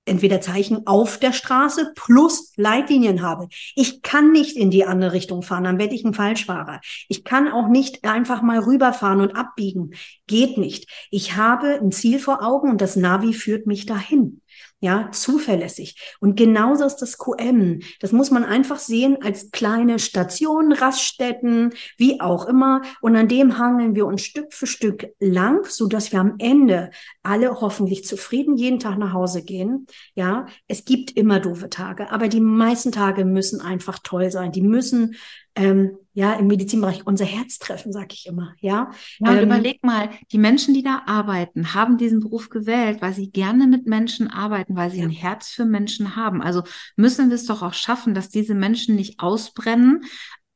entweder 0.04 0.40
Zeichen 0.40 0.86
auf 0.86 1.18
der 1.18 1.32
Straße 1.32 1.92
plus 1.96 2.52
Leitlinien 2.56 3.22
habe. 3.22 3.48
Ich 3.74 4.02
kann 4.02 4.30
nicht 4.30 4.56
in 4.56 4.70
die 4.70 4.84
andere 4.84 5.12
Richtung 5.12 5.42
fahren, 5.42 5.64
dann 5.64 5.78
werde 5.80 5.96
ich 5.96 6.04
ein 6.04 6.14
Falschfahrer. 6.14 6.80
Ich 7.08 7.24
kann 7.24 7.48
auch 7.48 7.68
nicht 7.68 8.04
einfach 8.04 8.42
mal 8.42 8.60
rüberfahren 8.60 9.20
und 9.20 9.34
abbiegen. 9.34 9.94
Geht 10.28 10.58
nicht. 10.58 10.88
Ich 11.10 11.36
habe 11.36 11.80
ein 11.80 11.90
Ziel 11.90 12.20
vor 12.20 12.44
Augen 12.44 12.70
und 12.70 12.80
das 12.80 12.94
Navi 12.94 13.32
führt 13.32 13.66
mich 13.66 13.86
dahin. 13.86 14.41
Ja, 14.82 15.10
zuverlässig. 15.12 16.16
Und 16.18 16.36
genauso 16.36 16.84
ist 16.84 16.96
das 16.96 17.16
QM. 17.16 17.82
Das 18.00 18.10
muss 18.10 18.32
man 18.32 18.44
einfach 18.44 18.80
sehen 18.80 19.16
als 19.22 19.52
kleine 19.52 20.00
Stationen, 20.00 20.72
Raststätten, 20.72 21.72
wie 21.98 22.20
auch 22.20 22.46
immer. 22.46 22.82
Und 23.00 23.14
an 23.14 23.28
dem 23.28 23.58
hangeln 23.58 23.94
wir 23.94 24.06
uns 24.06 24.22
Stück 24.22 24.52
für 24.52 24.66
Stück 24.66 25.06
lang, 25.20 25.64
so 25.68 25.86
dass 25.86 26.10
wir 26.10 26.18
am 26.18 26.34
Ende 26.38 26.90
alle 27.22 27.60
hoffentlich 27.60 28.04
zufrieden 28.04 28.56
jeden 28.56 28.80
Tag 28.80 28.98
nach 28.98 29.12
Hause 29.12 29.44
gehen. 29.44 29.86
Ja, 30.16 30.46
es 30.66 30.84
gibt 30.84 31.12
immer 31.12 31.38
doofe 31.38 31.70
Tage, 31.70 32.10
aber 32.10 32.26
die 32.26 32.40
meisten 32.40 32.90
Tage 32.90 33.24
müssen 33.24 33.60
einfach 33.60 34.00
toll 34.02 34.32
sein. 34.32 34.50
Die 34.50 34.62
müssen 34.62 35.14
ähm, 35.54 35.96
ja, 36.14 36.34
im 36.34 36.46
Medizinbereich 36.46 37.06
unser 37.06 37.24
Herz 37.24 37.58
treffen, 37.58 37.92
sag 37.92 38.12
ich 38.12 38.26
immer, 38.26 38.54
ja. 38.60 38.90
ja 39.18 39.30
und 39.30 39.38
ähm, 39.38 39.44
überleg 39.44 39.82
mal, 39.82 40.10
die 40.30 40.38
Menschen, 40.38 40.74
die 40.74 40.82
da 40.82 41.02
arbeiten, 41.06 41.74
haben 41.74 41.96
diesen 41.96 42.20
Beruf 42.20 42.50
gewählt, 42.50 43.00
weil 43.00 43.14
sie 43.14 43.30
gerne 43.30 43.66
mit 43.66 43.86
Menschen 43.86 44.28
arbeiten, 44.28 44.76
weil 44.76 44.90
sie 44.90 44.98
ja. 44.98 45.04
ein 45.04 45.10
Herz 45.10 45.48
für 45.48 45.64
Menschen 45.64 46.14
haben. 46.14 46.42
Also 46.42 46.62
müssen 46.96 47.28
wir 47.28 47.36
es 47.36 47.46
doch 47.46 47.62
auch 47.62 47.74
schaffen, 47.74 48.14
dass 48.14 48.28
diese 48.28 48.54
Menschen 48.54 48.94
nicht 48.94 49.20
ausbrennen, 49.20 50.02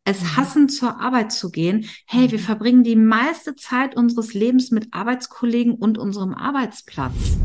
es 0.05 0.21
mhm. 0.21 0.37
hassen, 0.37 0.69
zur 0.69 1.01
Arbeit 1.01 1.33
zu 1.33 1.51
gehen. 1.51 1.87
Hey, 2.07 2.31
wir 2.31 2.39
mhm. 2.39 2.43
verbringen 2.43 2.85
die 2.85 2.97
meiste 2.97 3.57
Zeit 3.57 3.97
unseres 3.97 4.35
Lebens 4.35 4.71
mit 4.71 4.89
Arbeitskollegen 4.93 5.75
und 5.75 5.99
unserem 5.99 6.35
Arbeitsplatz. 6.35 7.39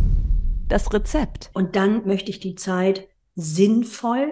Das 0.68 0.94
Rezept. 0.94 1.50
Und 1.54 1.76
dann 1.76 2.06
möchte 2.06 2.30
ich 2.30 2.40
die 2.40 2.56
Zeit 2.56 3.08
sinnvoll 3.36 4.32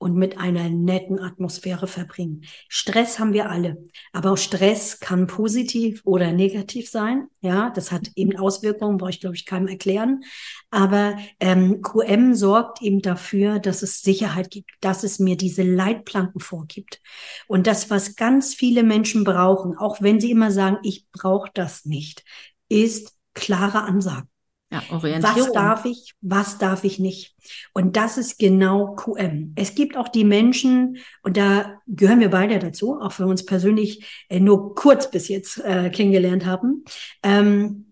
und 0.00 0.16
mit 0.16 0.38
einer 0.38 0.70
netten 0.70 1.20
Atmosphäre 1.20 1.86
verbringen. 1.86 2.44
Stress 2.68 3.18
haben 3.18 3.34
wir 3.34 3.50
alle, 3.50 3.84
aber 4.12 4.32
auch 4.32 4.38
Stress 4.38 4.98
kann 4.98 5.26
positiv 5.26 6.00
oder 6.04 6.32
negativ 6.32 6.88
sein. 6.88 7.28
Ja, 7.42 7.68
das 7.68 7.92
hat 7.92 8.10
eben 8.16 8.34
Auswirkungen, 8.36 8.96
brauche 8.96 9.10
ich 9.10 9.20
glaube 9.20 9.36
ich 9.36 9.44
keinem 9.44 9.68
erklären. 9.68 10.24
Aber 10.70 11.18
ähm, 11.38 11.82
QM 11.82 12.34
sorgt 12.34 12.80
eben 12.80 13.02
dafür, 13.02 13.58
dass 13.58 13.82
es 13.82 14.00
Sicherheit 14.00 14.50
gibt, 14.50 14.70
dass 14.80 15.04
es 15.04 15.18
mir 15.18 15.36
diese 15.36 15.64
Leitplanken 15.64 16.40
vorgibt. 16.40 17.02
Und 17.46 17.66
das, 17.66 17.90
was 17.90 18.16
ganz 18.16 18.54
viele 18.54 18.82
Menschen 18.82 19.22
brauchen, 19.22 19.76
auch 19.76 20.00
wenn 20.00 20.18
sie 20.18 20.30
immer 20.30 20.50
sagen, 20.50 20.78
ich 20.82 21.10
brauche 21.12 21.50
das 21.52 21.84
nicht, 21.84 22.24
ist 22.70 23.14
klare 23.34 23.82
Ansagen. 23.82 24.30
Ja, 24.72 24.82
Orientierung. 24.90 25.36
Was 25.36 25.52
darf 25.52 25.84
ich, 25.84 26.14
was 26.20 26.58
darf 26.58 26.84
ich 26.84 27.00
nicht? 27.00 27.34
Und 27.72 27.96
das 27.96 28.16
ist 28.16 28.38
genau 28.38 28.94
QM. 28.94 29.52
Es 29.56 29.74
gibt 29.74 29.96
auch 29.96 30.08
die 30.08 30.24
Menschen, 30.24 30.98
und 31.22 31.36
da 31.36 31.80
gehören 31.88 32.20
wir 32.20 32.30
beide 32.30 32.60
dazu, 32.60 33.00
auch 33.00 33.18
wenn 33.18 33.26
wir 33.26 33.30
uns 33.30 33.44
persönlich 33.44 34.24
äh, 34.28 34.38
nur 34.38 34.76
kurz 34.76 35.10
bis 35.10 35.26
jetzt 35.26 35.58
äh, 35.58 35.90
kennengelernt 35.90 36.46
haben. 36.46 36.84
Ähm, 37.24 37.86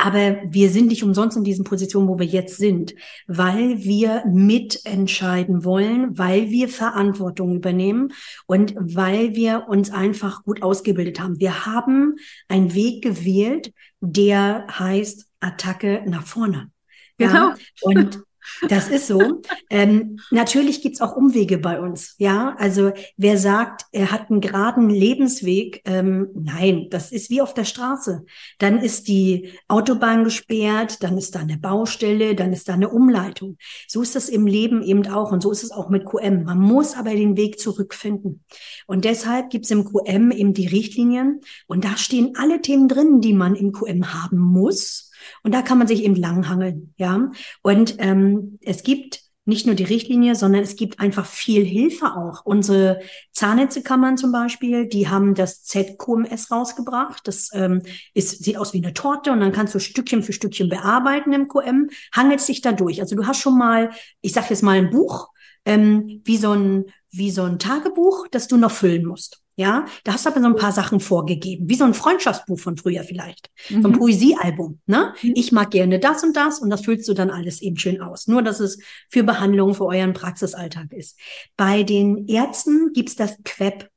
aber 0.00 0.38
wir 0.46 0.70
sind 0.70 0.86
nicht 0.86 1.02
umsonst 1.02 1.36
in 1.36 1.44
diesen 1.44 1.64
Positionen, 1.64 2.08
wo 2.08 2.18
wir 2.18 2.24
jetzt 2.24 2.56
sind, 2.56 2.94
weil 3.26 3.82
wir 3.82 4.24
mitentscheiden 4.26 5.62
wollen, 5.62 6.16
weil 6.16 6.48
wir 6.48 6.68
Verantwortung 6.68 7.56
übernehmen 7.56 8.12
und 8.46 8.74
weil 8.78 9.34
wir 9.34 9.66
uns 9.68 9.90
einfach 9.90 10.42
gut 10.44 10.62
ausgebildet 10.62 11.20
haben. 11.20 11.38
Wir 11.38 11.66
haben 11.66 12.16
einen 12.48 12.72
Weg 12.72 13.02
gewählt, 13.02 13.74
der 14.00 14.66
heißt 14.70 15.29
Attacke 15.40 16.02
nach 16.06 16.26
vorne. 16.26 16.70
Genau. 17.18 17.50
Ja? 17.50 17.56
Und 17.82 18.22
das 18.68 18.88
ist 18.88 19.06
so. 19.06 19.42
ähm, 19.70 20.18
natürlich 20.30 20.82
gibt's 20.82 21.00
auch 21.00 21.16
Umwege 21.16 21.58
bei 21.58 21.80
uns. 21.80 22.14
Ja, 22.18 22.54
also 22.58 22.92
wer 23.16 23.38
sagt, 23.38 23.84
er 23.92 24.10
hat 24.10 24.30
einen 24.30 24.40
geraden 24.40 24.90
Lebensweg, 24.90 25.82
ähm, 25.84 26.28
nein, 26.34 26.88
das 26.90 27.12
ist 27.12 27.30
wie 27.30 27.42
auf 27.42 27.54
der 27.54 27.64
Straße. 27.64 28.24
Dann 28.58 28.78
ist 28.78 29.08
die 29.08 29.52
Autobahn 29.68 30.24
gesperrt, 30.24 31.02
dann 31.02 31.18
ist 31.18 31.34
da 31.34 31.40
eine 31.40 31.58
Baustelle, 31.58 32.34
dann 32.34 32.52
ist 32.52 32.68
da 32.68 32.74
eine 32.74 32.88
Umleitung. 32.88 33.56
So 33.86 34.02
ist 34.02 34.16
das 34.16 34.28
im 34.28 34.46
Leben 34.46 34.82
eben 34.82 35.06
auch 35.08 35.32
und 35.32 35.42
so 35.42 35.50
ist 35.50 35.62
es 35.62 35.70
auch 35.70 35.90
mit 35.90 36.06
QM. 36.06 36.44
Man 36.44 36.58
muss 36.58 36.94
aber 36.96 37.10
den 37.10 37.36
Weg 37.36 37.58
zurückfinden. 37.58 38.44
Und 38.86 39.04
deshalb 39.04 39.50
gibt's 39.50 39.70
im 39.70 39.84
QM 39.84 40.30
eben 40.30 40.54
die 40.54 40.66
Richtlinien 40.66 41.40
und 41.66 41.84
da 41.84 41.96
stehen 41.96 42.32
alle 42.36 42.60
Themen 42.60 42.88
drin, 42.88 43.20
die 43.20 43.34
man 43.34 43.54
im 43.54 43.72
QM 43.72 44.12
haben 44.12 44.38
muss 44.38 45.09
und 45.42 45.54
da 45.54 45.62
kann 45.62 45.78
man 45.78 45.86
sich 45.86 46.04
eben 46.04 46.16
langhangeln, 46.16 46.94
ja. 46.96 47.30
Und 47.62 47.96
ähm, 47.98 48.58
es 48.62 48.82
gibt 48.82 49.30
nicht 49.50 49.66
nur 49.66 49.74
die 49.74 49.84
Richtlinie, 49.84 50.34
sondern 50.34 50.62
es 50.62 50.76
gibt 50.76 51.00
einfach 51.00 51.26
viel 51.26 51.64
Hilfe 51.64 52.14
auch. 52.16 52.44
Unsere 52.44 53.00
Zahnärztekammern 53.32 54.16
zum 54.16 54.32
Beispiel, 54.32 54.86
die 54.86 55.08
haben 55.08 55.34
das 55.34 55.64
ZQMS 55.64 56.50
rausgebracht. 56.50 57.26
Das 57.26 57.50
ähm, 57.52 57.82
ist, 58.14 58.44
sieht 58.44 58.56
aus 58.56 58.72
wie 58.72 58.82
eine 58.82 58.94
Torte 58.94 59.32
und 59.32 59.40
dann 59.40 59.52
kannst 59.52 59.74
du 59.74 59.78
Stückchen 59.78 60.22
für 60.22 60.32
Stückchen 60.32 60.68
bearbeiten 60.68 61.32
im 61.32 61.48
QM, 61.48 61.90
hangelst 62.14 62.48
dich 62.48 62.60
da 62.60 62.72
durch. 62.72 63.00
Also 63.00 63.16
du 63.16 63.26
hast 63.26 63.40
schon 63.40 63.58
mal, 63.58 63.90
ich 64.20 64.32
sag 64.32 64.48
jetzt 64.50 64.62
mal 64.62 64.78
ein 64.78 64.90
Buch, 64.90 65.28
ähm, 65.64 66.20
wie 66.24 66.36
so 66.36 66.52
ein, 66.52 66.86
wie 67.10 67.30
so 67.30 67.42
ein 67.42 67.58
Tagebuch, 67.58 68.28
das 68.30 68.46
du 68.46 68.56
noch 68.56 68.70
füllen 68.70 69.04
musst. 69.04 69.42
Ja, 69.56 69.84
da 70.04 70.14
hast 70.14 70.24
du 70.24 70.30
aber 70.30 70.40
so 70.40 70.46
ein 70.46 70.56
paar 70.56 70.72
Sachen 70.72 71.00
vorgegeben, 71.00 71.68
wie 71.68 71.74
so 71.74 71.84
ein 71.84 71.92
Freundschaftsbuch 71.92 72.58
von 72.58 72.76
früher 72.76 73.02
vielleicht, 73.02 73.50
mhm. 73.68 73.82
so 73.82 73.88
ein 73.88 73.92
mhm. 73.92 73.98
Poesiealbum. 73.98 74.80
Ne? 74.86 75.14
Mhm. 75.22 75.32
Ich 75.34 75.52
mag 75.52 75.70
gerne 75.70 75.98
das 75.98 76.24
und 76.24 76.34
das 76.34 76.60
und 76.60 76.70
das 76.70 76.84
füllst 76.84 77.08
du 77.08 77.14
dann 77.14 77.30
alles 77.30 77.60
eben 77.60 77.76
schön 77.76 78.00
aus. 78.00 78.26
Nur, 78.26 78.42
dass 78.42 78.60
es 78.60 78.78
für 79.10 79.22
Behandlungen 79.22 79.74
für 79.74 79.86
euren 79.86 80.14
Praxisalltag 80.14 80.92
ist. 80.92 81.18
Bei 81.56 81.82
den 81.82 82.26
Ärzten 82.26 82.92
gibt's 82.94 83.16
das 83.16 83.36
Queb. 83.44 83.90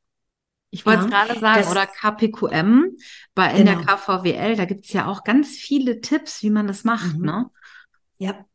Ich 0.69 0.87
wollte 0.87 1.05
es 1.05 1.11
ja, 1.11 1.25
gerade 1.25 1.39
sagen, 1.39 1.67
oder 1.69 1.85
KPQM, 1.85 2.97
bei 3.35 3.51
in 3.51 3.65
genau. 3.65 3.77
der 3.77 3.85
KVWL, 3.85 4.55
da 4.55 4.65
gibt's 4.65 4.91
ja 4.91 5.05
auch 5.05 5.23
ganz 5.23 5.49
viele 5.49 6.01
Tipps, 6.01 6.41
wie 6.41 6.49
man 6.49 6.65
das 6.65 6.83
macht. 6.83 7.15
Mhm. 7.15 7.25
Ne? 7.25 7.49
Ja, 8.17 8.45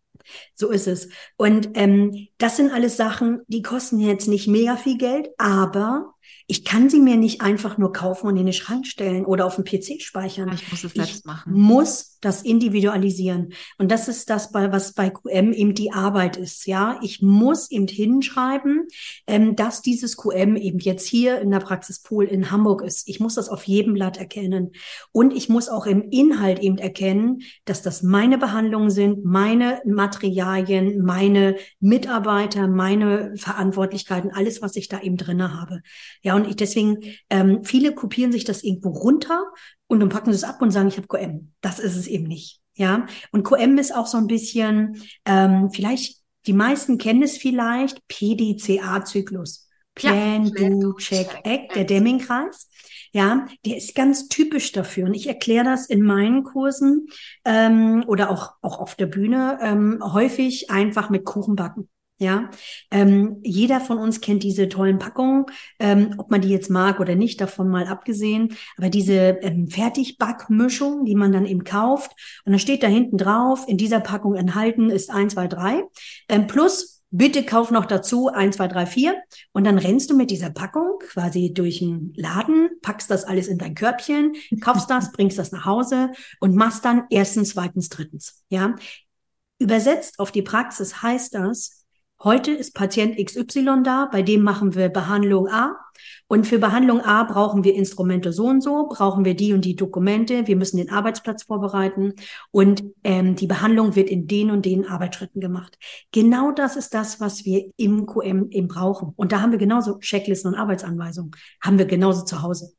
so 0.55 0.71
ist 0.71 0.89
es. 0.89 1.09
Und 1.37 1.71
ähm, 1.75 2.29
das 2.39 2.57
sind 2.57 2.73
alles 2.73 2.97
Sachen, 2.97 3.43
die 3.47 3.63
kosten 3.63 4.01
jetzt 4.01 4.29
nicht 4.29 4.49
mega 4.49 4.77
viel 4.77 4.99
Geld, 4.99 5.29
aber 5.39 6.15
ich 6.51 6.65
kann 6.65 6.89
sie 6.89 7.01
mir 7.01 7.17
nicht 7.17 7.43
einfach 7.43 7.77
nur 7.77 7.93
kaufen 7.93 8.27
und 8.27 8.37
in 8.39 8.47
den 8.47 8.55
Schrank 8.55 8.87
stellen 8.87 9.27
oder 9.27 9.45
auf 9.45 9.57
dem 9.57 9.65
PC 9.65 10.01
speichern. 10.01 10.51
Ich 10.55 10.71
muss 10.71 10.83
es 10.83 10.95
selbst 10.95 11.19
ich 11.19 11.25
machen. 11.27 11.53
Muss 11.53 12.19
das 12.21 12.43
individualisieren. 12.43 13.53
Und 13.77 13.91
das 13.91 14.09
ist 14.09 14.29
das, 14.31 14.53
was 14.53 14.95
bei 14.95 15.11
QM 15.11 15.53
eben 15.53 15.75
die 15.75 15.93
Arbeit 15.93 16.37
ist. 16.37 16.67
Ja, 16.67 16.99
ich 17.03 17.23
muss 17.23 17.71
eben 17.71 17.87
hinschreiben, 17.87 18.89
ähm, 19.27 19.57
dass 19.57 19.83
dieses 19.83 20.17
QM 20.17 20.57
eben 20.57 20.79
jetzt 20.79 21.07
hier 21.07 21.41
in 21.41 21.51
der 21.51 21.61
Praxispool 21.61 22.25
in 22.25 22.51
Hamburg 22.51 22.83
ist. 22.83 23.09
Ich 23.09 23.21
muss 23.21 23.35
das 23.35 23.49
auf 23.49 23.65
jedem 23.65 23.95
Blatt 23.95 24.17
erkennen. 24.17 24.73
Und 25.13 25.37
ich 25.37 25.49
muss 25.49 25.69
auch 25.69 25.87
im 25.87 26.11
Inhalt 26.11 26.61
eben 26.61 26.79
erkennen, 26.79 27.43
dass 27.67 27.83
das 27.83 28.03
meine 28.03 28.39
Behandlungen 28.39 28.91
sind, 28.91 29.25
meine 29.25 29.81
Materialien, 29.85 31.05
meine 31.05 31.57
Mitarbeiter, 31.79 32.67
meine 32.67 33.35
Verantwortlichkeiten, 33.37 34.33
alles, 34.33 34.63
was 34.63 34.77
ich 34.77 34.89
da 34.89 35.01
eben 35.01 35.19
drinne 35.19 35.61
habe. 35.61 35.83
Ja, 36.23 36.35
und 36.35 36.47
ich 36.49 36.57
deswegen, 36.57 36.99
ähm, 37.31 37.65
viele 37.65 37.95
kopieren 37.95 38.33
sich 38.33 38.45
das 38.45 38.63
irgendwo 38.63 38.91
runter 38.91 39.45
und 39.87 40.01
dann 40.01 40.09
packen 40.09 40.33
sie 40.33 40.37
es 40.37 40.45
ab 40.45 40.61
und 40.63 40.71
sagen, 40.71 40.89
ich 40.89 40.97
habe 40.97 41.09
QM. 41.09 41.53
Das 41.61 41.79
ist 41.79 41.97
es 41.97 42.07
eben 42.07 42.25
nicht. 42.25 42.61
Ja, 42.75 43.07
und 43.33 43.43
QM 43.43 43.79
ist 43.79 43.95
auch 43.95 44.07
so 44.07 44.19
ein 44.19 44.29
bisschen, 44.29 45.03
ähm, 45.25 45.71
vielleicht, 45.71 46.19
die 46.47 46.53
meisten 46.53 46.99
kennen 46.99 47.23
es 47.23 47.37
vielleicht, 47.37 48.07
PDCA-Zyklus. 48.09 49.69
Plan, 49.95 50.47
ja, 50.57 50.69
Do, 50.71 50.95
Check, 50.95 51.41
Act, 51.43 51.75
der 51.75 51.85
Deming-Kreis. 51.85 52.71
Ja, 53.13 53.47
der 53.65 53.77
ist 53.79 53.95
ganz 53.95 54.29
typisch 54.29 54.71
dafür. 54.73 55.07
Und 55.07 55.15
ich 55.15 55.27
erkläre 55.27 55.65
das 55.65 55.87
in 55.87 56.03
meinen 56.03 56.45
Kursen 56.45 57.09
ähm, 57.45 58.05
oder 58.07 58.31
auch, 58.31 58.53
auch 58.63 58.79
auf 58.79 58.95
der 58.95 59.07
Bühne 59.07 59.59
ähm, 59.61 59.99
häufig 60.01 60.71
einfach 60.71 61.11
mit 61.11 61.25
Kuchenbacken. 61.25 61.89
Ja, 62.21 62.51
ähm, 62.91 63.39
jeder 63.45 63.81
von 63.81 63.99
uns 63.99 64.21
kennt 64.21 64.43
diese 64.43 64.69
tollen 64.69 64.99
Packungen, 64.99 65.47
ähm, 65.79 66.15
ob 66.19 66.31
man 66.31 66.41
die 66.41 66.49
jetzt 66.49 66.69
mag 66.69 66.99
oder 66.99 67.15
nicht, 67.15 67.41
davon 67.41 67.69
mal 67.69 67.87
abgesehen. 67.87 68.57
Aber 68.77 68.89
diese 68.89 69.39
ähm, 69.43 69.69
Fertigbackmischung, 69.69 71.05
die 71.05 71.15
man 71.15 71.31
dann 71.31 71.47
eben 71.47 71.63
kauft, 71.63 72.11
und 72.45 72.53
da 72.53 72.59
steht 72.59 72.83
da 72.83 72.89
hinten 72.89 73.19
drauf, 73.19 73.65
in 73.69 73.77
dieser 73.77 74.01
Packung 74.01 74.35
enthalten 74.35 74.91
ist 74.91 75.11
eins, 75.11 75.35
zwei, 75.35 75.47
drei 75.47 75.85
ähm, 76.29 76.49
plus 76.49 76.99
Bitte 77.11 77.43
kauf 77.43 77.71
noch 77.71 77.87
dazu 77.87 78.29
eins, 78.29 78.57
zwei, 78.57 78.69
drei, 78.69 78.85
vier. 78.85 79.23
Und 79.53 79.65
dann 79.65 79.79
rennst 79.79 80.11
du 80.11 80.17
mit 80.17 80.31
dieser 80.31 80.51
Packung 80.51 80.99
quasi 80.99 81.55
durch 81.55 81.79
den 81.79 82.13
Laden, 82.17 82.69
packst 82.83 83.11
das 83.11 83.25
alles 83.25 83.49
in 83.49 83.57
dein 83.57 83.75
Körbchen, 83.75 84.35
kaufst 84.61 84.91
das, 84.91 85.13
bringst 85.13 85.39
das 85.39 85.51
nach 85.51 85.65
Hause 85.65 86.13
und 86.41 86.55
machst 86.55 86.85
dann 86.85 87.05
erstens, 87.09 87.51
zweitens, 87.51 87.89
drittens. 87.89 88.45
Ja. 88.51 88.77
Übersetzt 89.59 90.19
auf 90.19 90.33
die 90.33 90.43
Praxis 90.43 91.03
heißt 91.03 91.35
das, 91.35 91.78
Heute 92.21 92.51
ist 92.51 92.75
Patient 92.75 93.17
XY 93.17 93.83
da, 93.85 94.09
bei 94.11 94.23
dem 94.23 94.43
machen 94.43 94.75
wir 94.75 94.89
Behandlung 94.89 95.49
A. 95.49 95.77
Und 96.27 96.49
für 96.49 96.59
Behandlung 96.59 97.01
A 97.01 97.23
brauchen 97.23 97.63
wir 97.63 97.75
Instrumente 97.75 98.33
so 98.33 98.47
und 98.47 98.61
so, 98.61 98.89
brauchen 98.89 99.25
wir 99.25 99.35
die 99.35 99.53
und 99.53 99.65
die 99.65 99.77
Dokumente, 99.77 100.49
wir 100.49 100.57
müssen 100.57 100.79
den 100.79 100.91
Arbeitsplatz 100.91 101.45
vorbereiten 101.45 102.15
und 102.51 102.83
ähm, 103.05 103.37
die 103.37 103.47
Behandlung 103.47 103.95
wird 103.95 104.11
in 104.11 104.27
den 104.27 104.51
und 104.51 104.65
den 104.67 104.87
Arbeitsschritten 104.87 105.41
gemacht. 105.41 105.79
Genau 106.11 106.51
das 106.51 106.77
ist 106.77 106.93
das, 106.93 107.21
was 107.21 107.45
wir 107.45 107.71
im 107.77 108.07
QM 108.07 108.51
eben 108.51 108.67
brauchen. 108.67 109.13
Und 109.15 109.31
da 109.31 109.41
haben 109.41 109.53
wir 109.53 109.59
genauso 109.59 109.99
Checklisten 109.99 110.53
und 110.53 110.59
Arbeitsanweisungen, 110.59 111.31
haben 111.63 111.79
wir 111.79 111.87
genauso 111.87 112.25
zu 112.25 112.43
Hause. 112.43 112.73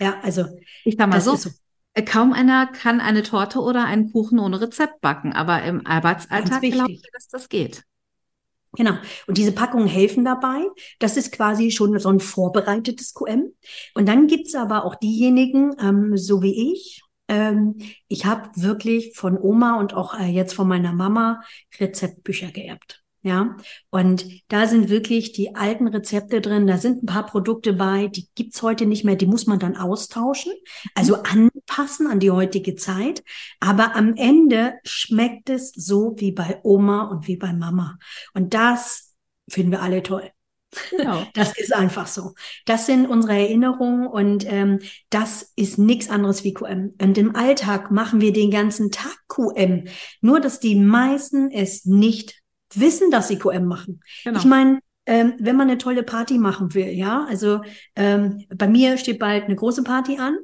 Ja, 0.00 0.16
also 0.22 0.46
ich 0.84 0.96
sag 0.98 1.08
mal 1.08 1.20
so, 1.20 1.36
so, 1.36 1.50
Äh, 1.94 2.02
kaum 2.02 2.32
einer 2.32 2.66
kann 2.66 3.00
eine 3.00 3.22
Torte 3.22 3.60
oder 3.60 3.84
einen 3.84 4.10
Kuchen 4.10 4.40
ohne 4.40 4.60
Rezept 4.60 5.00
backen, 5.00 5.32
aber 5.32 5.62
im 5.62 5.86
Arbeitsalltag 5.86 6.60
glaube 6.60 6.92
ich, 6.92 7.02
dass 7.12 7.28
das 7.28 7.48
geht. 7.48 7.84
Genau. 8.76 8.94
Und 9.26 9.38
diese 9.38 9.52
Packungen 9.52 9.86
helfen 9.86 10.24
dabei. 10.24 10.64
Das 10.98 11.16
ist 11.16 11.32
quasi 11.32 11.70
schon 11.70 11.98
so 11.98 12.08
ein 12.08 12.20
vorbereitetes 12.20 13.14
QM. 13.14 13.52
Und 13.94 14.08
dann 14.08 14.26
gibt's 14.26 14.54
aber 14.54 14.84
auch 14.84 14.96
diejenigen, 14.96 15.74
ähm, 15.80 16.16
so 16.16 16.42
wie 16.42 16.72
ich. 16.72 17.02
Ähm, 17.28 17.76
ich 18.08 18.26
habe 18.26 18.50
wirklich 18.56 19.16
von 19.16 19.38
Oma 19.38 19.78
und 19.78 19.94
auch 19.94 20.18
äh, 20.18 20.26
jetzt 20.26 20.54
von 20.54 20.68
meiner 20.68 20.92
Mama 20.92 21.40
Rezeptbücher 21.78 22.50
geerbt. 22.50 23.04
Ja, 23.22 23.56
und 23.88 24.26
da 24.48 24.66
sind 24.66 24.90
wirklich 24.90 25.32
die 25.32 25.54
alten 25.54 25.88
Rezepte 25.88 26.42
drin. 26.42 26.66
Da 26.66 26.76
sind 26.76 27.02
ein 27.02 27.06
paar 27.06 27.24
Produkte 27.24 27.72
bei, 27.72 28.08
die 28.08 28.28
gibt's 28.34 28.60
heute 28.60 28.84
nicht 28.84 29.02
mehr. 29.02 29.16
Die 29.16 29.24
muss 29.24 29.46
man 29.46 29.58
dann 29.58 29.78
austauschen, 29.78 30.52
also 30.94 31.16
mhm. 31.32 31.48
Anpassen 31.64 32.06
an 32.06 32.20
die 32.20 32.30
heutige 32.30 32.74
Zeit. 32.76 33.22
Aber 33.60 33.96
am 33.96 34.14
Ende 34.16 34.74
schmeckt 34.84 35.50
es 35.50 35.72
so 35.72 36.14
wie 36.18 36.32
bei 36.32 36.60
Oma 36.62 37.04
und 37.04 37.26
wie 37.26 37.36
bei 37.36 37.52
Mama. 37.52 37.98
Und 38.32 38.54
das 38.54 39.14
finden 39.48 39.72
wir 39.72 39.82
alle 39.82 40.02
toll. 40.02 40.30
Genau. 40.90 41.24
Das 41.34 41.56
ist 41.56 41.74
einfach 41.74 42.06
so. 42.06 42.34
Das 42.66 42.86
sind 42.86 43.06
unsere 43.06 43.34
Erinnerungen 43.34 44.06
und 44.06 44.44
ähm, 44.50 44.80
das 45.10 45.52
ist 45.56 45.78
nichts 45.78 46.10
anderes 46.10 46.42
wie 46.44 46.54
QM. 46.54 46.94
Und 47.00 47.18
im 47.18 47.36
Alltag 47.36 47.90
machen 47.90 48.20
wir 48.20 48.32
den 48.32 48.50
ganzen 48.50 48.90
Tag 48.90 49.16
QM. 49.28 49.84
Nur, 50.20 50.40
dass 50.40 50.60
die 50.60 50.74
meisten 50.74 51.50
es 51.50 51.84
nicht 51.84 52.40
wissen, 52.74 53.10
dass 53.10 53.28
sie 53.28 53.38
QM 53.38 53.66
machen. 53.66 54.00
Genau. 54.24 54.38
Ich 54.38 54.44
meine, 54.44 54.80
ähm, 55.06 55.34
wenn 55.38 55.54
man 55.54 55.68
eine 55.68 55.78
tolle 55.78 56.02
Party 56.02 56.38
machen 56.38 56.74
will, 56.74 56.88
ja, 56.88 57.24
also 57.28 57.60
ähm, 57.94 58.44
bei 58.48 58.66
mir 58.66 58.96
steht 58.96 59.18
bald 59.18 59.44
eine 59.44 59.54
große 59.54 59.84
Party 59.84 60.18
an. 60.18 60.38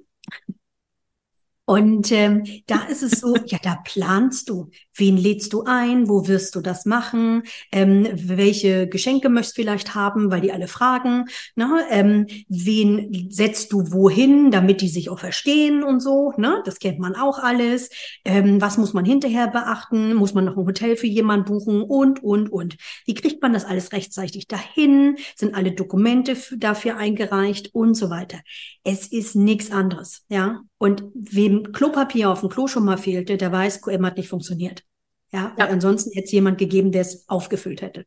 Und 1.70 2.10
ähm, 2.10 2.42
da 2.66 2.82
ist 2.86 3.04
es 3.04 3.20
so, 3.20 3.36
ja, 3.46 3.58
da 3.62 3.78
planst 3.84 4.48
du. 4.50 4.70
Wen 4.92 5.16
lädst 5.16 5.52
du 5.52 5.62
ein? 5.62 6.08
Wo 6.08 6.26
wirst 6.26 6.56
du 6.56 6.60
das 6.60 6.84
machen? 6.84 7.44
Ähm, 7.70 8.08
welche 8.12 8.88
Geschenke 8.88 9.28
möchtest 9.28 9.56
du 9.56 9.62
vielleicht 9.62 9.94
haben, 9.94 10.32
weil 10.32 10.40
die 10.40 10.50
alle 10.50 10.66
fragen? 10.66 11.26
Ne? 11.54 11.68
Ähm, 11.88 12.26
wen 12.48 13.28
setzt 13.30 13.72
du 13.72 13.92
wohin, 13.92 14.50
damit 14.50 14.80
die 14.80 14.88
sich 14.88 15.10
auch 15.10 15.20
verstehen 15.20 15.84
und 15.84 16.00
so? 16.00 16.32
Ne? 16.36 16.60
Das 16.64 16.80
kennt 16.80 16.98
man 16.98 17.14
auch 17.14 17.38
alles. 17.38 17.90
Ähm, 18.24 18.60
was 18.60 18.76
muss 18.76 18.92
man 18.92 19.04
hinterher 19.04 19.46
beachten? 19.46 20.14
Muss 20.14 20.34
man 20.34 20.46
noch 20.46 20.56
ein 20.56 20.66
Hotel 20.66 20.96
für 20.96 21.06
jemanden 21.06 21.44
buchen? 21.44 21.82
Und, 21.82 22.20
und, 22.20 22.50
und. 22.50 22.78
Wie 23.06 23.14
kriegt 23.14 23.40
man 23.42 23.52
das 23.52 23.64
alles 23.64 23.92
rechtzeitig 23.92 24.48
dahin? 24.48 25.18
Sind 25.36 25.54
alle 25.54 25.70
Dokumente 25.70 26.36
dafür 26.56 26.96
eingereicht 26.96 27.72
und 27.76 27.94
so 27.94 28.10
weiter? 28.10 28.40
Es 28.82 29.06
ist 29.06 29.36
nichts 29.36 29.70
anderes, 29.70 30.24
ja. 30.28 30.62
Und 30.82 31.04
wem 31.12 31.72
Klopapier 31.72 32.30
auf 32.30 32.40
dem 32.40 32.48
Klo 32.48 32.66
schon 32.66 32.86
mal 32.86 32.96
fehlte, 32.96 33.36
der 33.36 33.52
weiß, 33.52 33.82
QM 33.82 34.06
hat 34.06 34.16
nicht 34.16 34.30
funktioniert. 34.30 34.82
Ja, 35.30 35.54
ja. 35.58 35.66
ansonsten 35.66 36.10
hätte 36.14 36.24
es 36.24 36.32
jemand 36.32 36.56
gegeben, 36.56 36.90
der 36.90 37.02
es 37.02 37.28
aufgefüllt 37.28 37.82
hätte. 37.82 38.06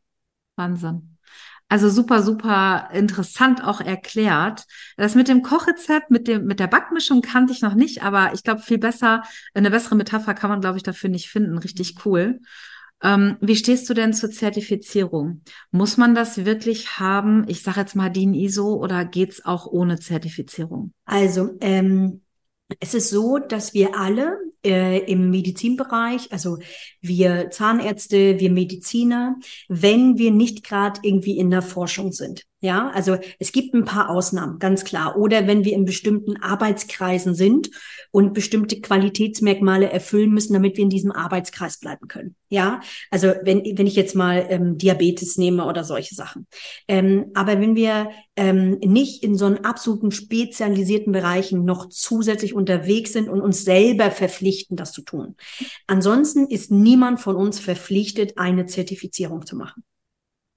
Wahnsinn. 0.56 1.16
Also 1.68 1.88
super, 1.88 2.24
super 2.24 2.88
interessant 2.92 3.62
auch 3.62 3.80
erklärt. 3.80 4.64
Das 4.96 5.14
mit 5.14 5.28
dem 5.28 5.42
Kochrezept, 5.42 6.10
mit 6.10 6.26
dem, 6.26 6.46
mit 6.46 6.58
der 6.58 6.66
Backmischung 6.66 7.22
kannte 7.22 7.52
ich 7.52 7.62
noch 7.62 7.74
nicht, 7.74 8.02
aber 8.02 8.34
ich 8.34 8.42
glaube, 8.42 8.60
viel 8.60 8.78
besser, 8.78 9.22
eine 9.54 9.70
bessere 9.70 9.94
Metapher 9.94 10.34
kann 10.34 10.50
man, 10.50 10.60
glaube 10.60 10.76
ich, 10.76 10.82
dafür 10.82 11.10
nicht 11.10 11.28
finden. 11.28 11.56
Richtig 11.58 12.04
cool. 12.04 12.40
Ähm, 13.04 13.36
wie 13.40 13.54
stehst 13.54 13.88
du 13.88 13.94
denn 13.94 14.14
zur 14.14 14.32
Zertifizierung? 14.32 15.42
Muss 15.70 15.96
man 15.96 16.16
das 16.16 16.44
wirklich 16.44 16.98
haben? 16.98 17.44
Ich 17.46 17.62
sage 17.62 17.78
jetzt 17.78 17.94
mal 17.94 18.10
DIN 18.10 18.34
ISO 18.34 18.74
oder 18.74 19.04
geht's 19.04 19.44
auch 19.44 19.66
ohne 19.66 20.00
Zertifizierung? 20.00 20.92
Also, 21.04 21.50
ähm, 21.60 22.23
es 22.80 22.94
ist 22.94 23.10
so, 23.10 23.38
dass 23.38 23.74
wir 23.74 23.98
alle 23.98 24.38
äh, 24.64 24.98
im 25.10 25.30
Medizinbereich, 25.30 26.32
also 26.32 26.58
wir 27.00 27.50
Zahnärzte, 27.50 28.40
wir 28.40 28.50
Mediziner, 28.50 29.36
wenn 29.68 30.18
wir 30.18 30.30
nicht 30.30 30.64
gerade 30.64 31.00
irgendwie 31.02 31.38
in 31.38 31.50
der 31.50 31.62
Forschung 31.62 32.12
sind, 32.12 32.44
ja, 32.64 32.90
also 32.94 33.18
es 33.38 33.52
gibt 33.52 33.74
ein 33.74 33.84
paar 33.84 34.08
Ausnahmen, 34.08 34.58
ganz 34.58 34.84
klar. 34.84 35.18
Oder 35.18 35.46
wenn 35.46 35.66
wir 35.66 35.74
in 35.74 35.84
bestimmten 35.84 36.38
Arbeitskreisen 36.38 37.34
sind 37.34 37.70
und 38.10 38.32
bestimmte 38.32 38.80
Qualitätsmerkmale 38.80 39.90
erfüllen 39.90 40.30
müssen, 40.30 40.54
damit 40.54 40.78
wir 40.78 40.84
in 40.84 40.88
diesem 40.88 41.12
Arbeitskreis 41.12 41.78
bleiben 41.78 42.08
können. 42.08 42.36
Ja, 42.48 42.80
also 43.10 43.34
wenn, 43.42 43.62
wenn 43.76 43.86
ich 43.86 43.96
jetzt 43.96 44.14
mal 44.14 44.46
ähm, 44.48 44.78
Diabetes 44.78 45.36
nehme 45.36 45.66
oder 45.66 45.84
solche 45.84 46.14
Sachen. 46.14 46.46
Ähm, 46.88 47.26
aber 47.34 47.60
wenn 47.60 47.76
wir 47.76 48.08
ähm, 48.34 48.78
nicht 48.78 49.22
in 49.22 49.36
so 49.36 49.44
einen 49.44 49.66
absoluten 49.66 50.10
spezialisierten 50.10 51.12
Bereichen 51.12 51.66
noch 51.66 51.90
zusätzlich 51.90 52.54
unterwegs 52.54 53.12
sind 53.12 53.28
und 53.28 53.42
uns 53.42 53.66
selber 53.66 54.10
verpflichten, 54.10 54.78
das 54.78 54.92
zu 54.92 55.02
tun. 55.02 55.36
Ansonsten 55.86 56.46
ist 56.46 56.70
niemand 56.70 57.20
von 57.20 57.36
uns 57.36 57.60
verpflichtet, 57.60 58.38
eine 58.38 58.64
Zertifizierung 58.64 59.44
zu 59.44 59.54
machen. 59.54 59.84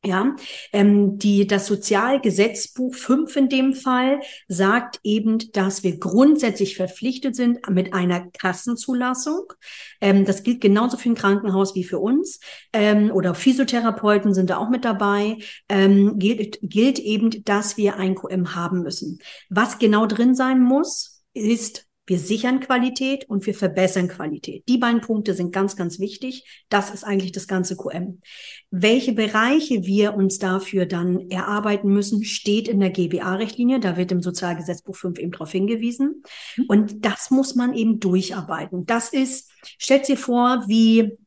Ja, 0.06 0.36
ähm, 0.74 1.18
die, 1.18 1.48
das 1.48 1.66
Sozialgesetzbuch 1.66 2.94
5 2.94 3.36
in 3.36 3.50
dem 3.50 3.74
Fall 3.74 4.22
sagt 4.48 5.00
eben, 5.04 5.40
dass 5.54 5.84
wir 5.84 5.98
grundsätzlich 5.98 6.78
verpflichtet 6.78 7.36
sind 7.36 7.68
mit 7.70 7.94
einer 7.94 8.30
Kassenzulassung. 8.30 9.52
Ähm, 10.00 10.24
das 10.24 10.44
gilt 10.44 10.62
genauso 10.62 10.98
für 10.98 11.10
ein 11.10 11.16
Krankenhaus 11.16 11.74
wie 11.74 11.84
für 11.84 11.98
uns. 11.98 12.40
Ähm, 12.74 13.12
oder 13.12 13.34
Physiotherapeuten 13.34 14.36
sind 14.36 14.52
da 14.52 14.58
auch 14.58 14.70
mit 14.70 14.86
dabei. 14.86 15.40
Ähm, 15.68 16.20
gilt, 16.20 16.60
gilt 16.62 17.00
eben, 17.00 17.44
dass 17.44 17.76
wir 17.76 17.98
ein 17.98 18.16
QM 18.16 18.54
haben 18.54 18.84
müssen. 18.84 19.20
Was 19.50 19.80
genau 19.80 20.06
drin 20.06 20.36
sein 20.36 20.62
muss, 20.62 21.24
ist 21.34 21.87
wir 22.08 22.20
sichern 22.20 22.62
Qualität 22.62 23.30
und 23.30 23.46
wir 23.46 23.54
verbessern 23.54 24.08
Qualität. 24.08 24.64
Die 24.70 24.78
beiden 24.78 25.02
Punkte 25.02 25.34
sind 25.34 25.52
ganz, 25.52 25.76
ganz 25.76 26.00
wichtig. 26.00 26.64
Das 26.70 26.90
ist 26.90 27.04
eigentlich 27.04 27.34
das 27.34 27.48
ganze 27.48 27.76
QM. 27.76 28.22
Welche 28.72 29.12
Bereiche 29.12 29.86
wir 29.86 30.16
uns 30.16 30.40
dafür 30.40 30.86
dann 30.86 31.30
erarbeiten 31.30 31.90
müssen, 31.90 32.24
steht 32.24 32.70
in 32.70 32.80
der 32.80 32.92
GBA-Richtlinie. 32.92 33.82
Da 33.82 33.98
wird 33.98 34.14
im 34.14 34.22
Sozialgesetzbuch 34.22 34.96
5 34.96 35.20
eben 35.20 35.32
darauf 35.34 35.52
hingewiesen. 35.52 36.24
Mhm. 36.56 36.66
Und 36.70 37.06
das 37.06 37.30
muss 37.30 37.56
man 37.56 37.74
eben 37.74 38.00
durcharbeiten. 38.00 38.86
Das 38.86 39.10
ist, 39.10 39.52
stellt 39.78 40.08
dir 40.08 40.18
vor, 40.18 40.64
wie 40.68 41.18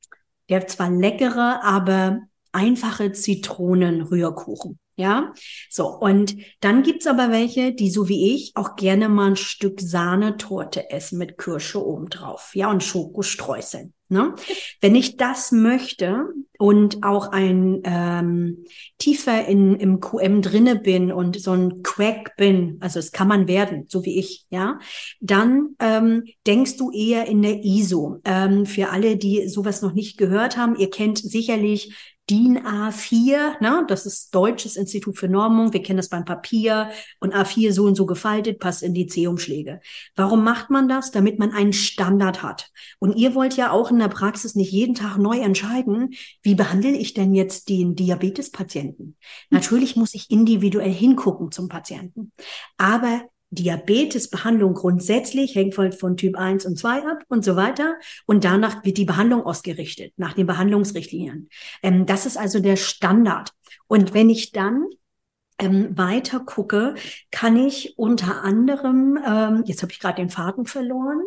der 0.49 0.67
zwar 0.67 0.91
leckere, 0.91 1.63
aber 1.63 2.23
einfache 2.53 3.13
Zitronenrührkuchen. 3.13 4.80
Ja, 5.01 5.33
so. 5.71 5.87
Und 5.87 6.37
dann 6.61 6.83
gibt's 6.83 7.07
aber 7.07 7.31
welche, 7.31 7.73
die 7.73 7.91
so 7.91 8.07
wie 8.11 8.35
ich 8.35 8.53
auch 8.55 8.77
gerne 8.77 9.09
mal 9.09 9.29
ein 9.29 9.37
Stück 9.37 9.81
Sahnetorte 9.81 10.91
essen 10.91 11.17
mit 11.17 11.39
Kirsche 11.39 11.83
obendrauf. 11.83 12.51
Ja, 12.55 12.71
und 12.71 12.85
Schokostreuseln. 12.85 13.95
Ne? 14.11 14.35
Wenn 14.83 14.95
ich 14.95 15.17
das 15.17 15.53
möchte 15.53 16.27
und 16.59 17.03
auch 17.03 17.29
ein 17.29 17.81
ähm, 17.85 18.67
tiefer 18.99 19.47
in, 19.47 19.77
im 19.77 20.01
QM 20.01 20.43
drinne 20.43 20.77
bin 20.77 21.11
und 21.13 21.41
so 21.41 21.53
ein 21.53 21.83
Quack 21.83 22.37
bin, 22.37 22.77
also 22.81 22.99
es 22.99 23.11
kann 23.11 23.29
man 23.29 23.49
werden, 23.49 23.87
so 23.89 24.05
wie 24.05 24.19
ich, 24.19 24.45
ja, 24.51 24.79
dann 25.21 25.77
ähm, 25.79 26.25
denkst 26.47 26.77
du 26.77 26.91
eher 26.91 27.27
in 27.27 27.41
der 27.41 27.65
ISO. 27.65 28.19
Ähm, 28.27 28.67
für 28.67 28.91
alle, 28.91 29.17
die 29.17 29.49
sowas 29.49 29.81
noch 29.81 29.95
nicht 29.95 30.19
gehört 30.19 30.59
haben, 30.59 30.77
ihr 30.77 30.91
kennt 30.91 31.17
sicherlich 31.17 31.95
DIN 32.31 32.59
A4, 32.65 33.61
ne? 33.61 33.85
das 33.89 34.07
ist 34.07 34.33
Deutsches 34.33 34.77
Institut 34.77 35.19
für 35.19 35.29
Normung, 35.29 35.73
wir 35.73 35.83
kennen 35.83 35.97
das 35.97 36.09
beim 36.09 36.25
Papier 36.25 36.91
und 37.19 37.35
A4 37.35 37.73
so 37.73 37.85
und 37.85 37.97
so 37.97 38.07
gefaltet, 38.07 38.61
passt 38.61 38.85
in 38.85 38.95
die 38.95 39.07
C-Umschläge. 39.07 39.81
Warum 40.15 40.45
macht 40.45 40.71
man 40.71 40.89
das? 40.89 41.11
Damit 41.11 41.41
man 41.41 41.53
einen 41.53 41.73
Standard 41.73 42.45
hat. 42.45 42.71
Und 43.01 43.17
ihr 43.17 43.35
wollt 43.35 43.57
ja 43.57 43.73
auch 43.73 43.91
in 43.91 43.99
der 43.99 44.09
Praxis 44.09 44.55
nicht 44.55 44.71
jeden 44.71 44.95
Tag 44.95 45.19
neu 45.19 45.41
entscheiden, 45.41 46.15
wie 46.43 46.55
behandle 46.55 46.93
ich 46.93 47.15
denn 47.15 47.35
jetzt 47.35 47.69
den 47.69 47.97
Diabetespatienten? 47.97 49.17
Natürlich 49.51 49.97
muss 49.97 50.15
ich 50.15 50.31
individuell 50.31 50.93
hingucken 50.93 51.51
zum 51.51 51.69
Patienten. 51.69 52.31
Aber 52.79 53.23
Diabetesbehandlung 53.51 54.75
grundsätzlich 54.75 55.55
hängt 55.55 55.75
von, 55.75 55.93
von 55.93 56.17
Typ 56.17 56.37
1 56.37 56.67
und 56.67 56.79
2 56.79 57.07
ab 57.07 57.25
und 57.29 57.45
so 57.45 57.57
weiter. 57.57 57.97
Und 58.27 58.45
danach 58.45 58.85
wird 58.85 58.97
die 58.97 59.05
Behandlung 59.05 59.43
ausgerichtet, 59.43 60.13
nach 60.17 60.35
den 60.35 60.47
Behandlungsrichtlinien. 60.47 61.49
Ähm, 61.83 62.07
das 62.07 62.27
ist 62.27 62.37
also 62.37 62.61
der 62.61 62.77
Standard. 62.77 63.51
Und 63.89 64.15
wenn 64.15 64.31
ich 64.31 64.53
dann 64.53 64.87
ähm, 65.59 65.97
weiter 65.99 66.41
gucke, 66.41 66.95
kann 67.31 67.57
ich 67.57 67.99
unter 67.99 68.43
anderem, 68.43 69.19
ähm, 69.27 69.65
jetzt 69.67 69.83
habe 69.83 69.93
ich 69.93 70.01
gerade 70.01 70.23
den 70.23 70.31
Faden 70.31 70.67
verloren, 70.67 71.21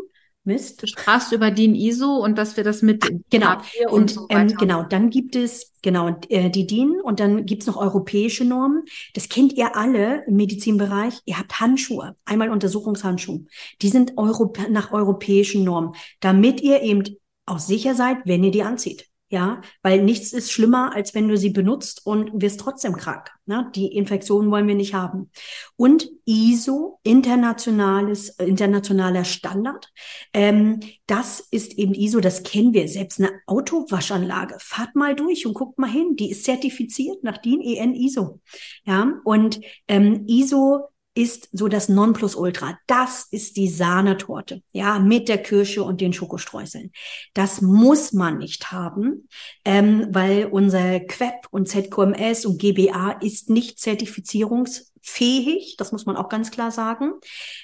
Mist. 0.45 0.81
Du 0.81 0.87
sprachst 0.87 1.31
über 1.31 1.51
DIN 1.51 1.75
ISO 1.75 2.17
und 2.17 2.37
dass 2.37 2.57
wir 2.57 2.63
das 2.63 2.81
mit 2.81 3.09
genau 3.29 3.57
und, 3.87 3.91
und 3.91 4.11
so 4.11 4.25
ähm, 4.29 4.47
genau 4.47 4.83
dann 4.83 5.09
gibt 5.09 5.35
es 5.35 5.71
genau 5.81 6.17
äh, 6.29 6.49
die 6.49 6.67
DIN 6.67 6.99
und 7.01 7.19
dann 7.19 7.45
gibt's 7.45 7.65
noch 7.65 7.77
europäische 7.77 8.43
Normen. 8.43 8.83
Das 9.13 9.29
kennt 9.29 9.53
ihr 9.53 9.75
alle 9.75 10.23
im 10.27 10.35
Medizinbereich. 10.35 11.19
Ihr 11.25 11.39
habt 11.39 11.59
Handschuhe, 11.59 12.15
einmal 12.25 12.49
Untersuchungshandschuhe. 12.49 13.45
Die 13.81 13.89
sind 13.89 14.17
Europ 14.17 14.59
nach 14.69 14.91
europäischen 14.91 15.63
Normen, 15.63 15.93
damit 16.19 16.61
ihr 16.61 16.81
eben 16.81 17.03
auch 17.45 17.59
sicher 17.59 17.95
seid, 17.95 18.17
wenn 18.25 18.43
ihr 18.43 18.51
die 18.51 18.63
anzieht. 18.63 19.07
Ja, 19.33 19.61
weil 19.81 20.03
nichts 20.03 20.31
ist 20.31 20.51
schlimmer, 20.51 20.93
als 20.93 21.15
wenn 21.15 21.27
du 21.27 21.37
sie 21.37 21.49
benutzt 21.49 22.05
und 22.05 22.29
wirst 22.39 22.59
trotzdem 22.59 22.95
krank. 22.95 23.31
Ne? 23.47 23.67
Die 23.73 23.87
Infektion 23.87 24.51
wollen 24.51 24.67
wir 24.67 24.75
nicht 24.75 24.93
haben. 24.93 25.31
Und 25.75 26.07
ISO, 26.25 26.99
internationales, 27.01 28.29
internationaler 28.37 29.23
Standard. 29.23 29.91
Ähm, 30.35 30.81
das 31.07 31.39
ist 31.39 31.79
eben 31.79 31.95
ISO, 31.95 32.19
das 32.19 32.43
kennen 32.43 32.75
wir. 32.75 32.87
Selbst 32.87 33.19
eine 33.19 33.31
Autowaschanlage. 33.47 34.57
Fahrt 34.59 34.93
mal 34.95 35.15
durch 35.15 35.47
und 35.47 35.55
guckt 35.55 35.79
mal 35.79 35.89
hin. 35.89 36.15
Die 36.15 36.29
ist 36.29 36.43
zertifiziert 36.43 37.23
nach 37.23 37.39
DIN 37.39 37.59
EN 37.61 37.95
ISO. 37.95 38.39
Ja, 38.85 39.19
und 39.23 39.61
ähm, 39.87 40.27
ISO 40.27 40.92
ist 41.15 41.49
so 41.51 41.67
das 41.67 41.89
Nonplusultra. 41.89 42.79
Das 42.87 43.27
ist 43.29 43.57
die 43.57 43.67
Sahnetorte, 43.67 44.63
ja, 44.71 44.97
mit 44.99 45.29
der 45.29 45.37
Kirsche 45.37 45.83
und 45.83 46.01
den 46.01 46.13
Schokostreuseln. 46.13 46.91
Das 47.33 47.61
muss 47.61 48.13
man 48.13 48.39
nicht 48.39 48.71
haben, 48.71 49.27
ähm, 49.63 50.07
weil 50.11 50.45
unser 50.45 50.99
QEP 50.99 51.47
und 51.51 51.67
ZQMS 51.67 52.45
und 52.45 52.59
GBA 52.59 53.11
ist 53.21 53.49
nicht 53.49 53.79
zertifizierungsfähig. 53.79 55.75
Das 55.77 55.91
muss 55.91 56.05
man 56.05 56.17
auch 56.17 56.29
ganz 56.29 56.49
klar 56.49 56.71
sagen. 56.71 57.11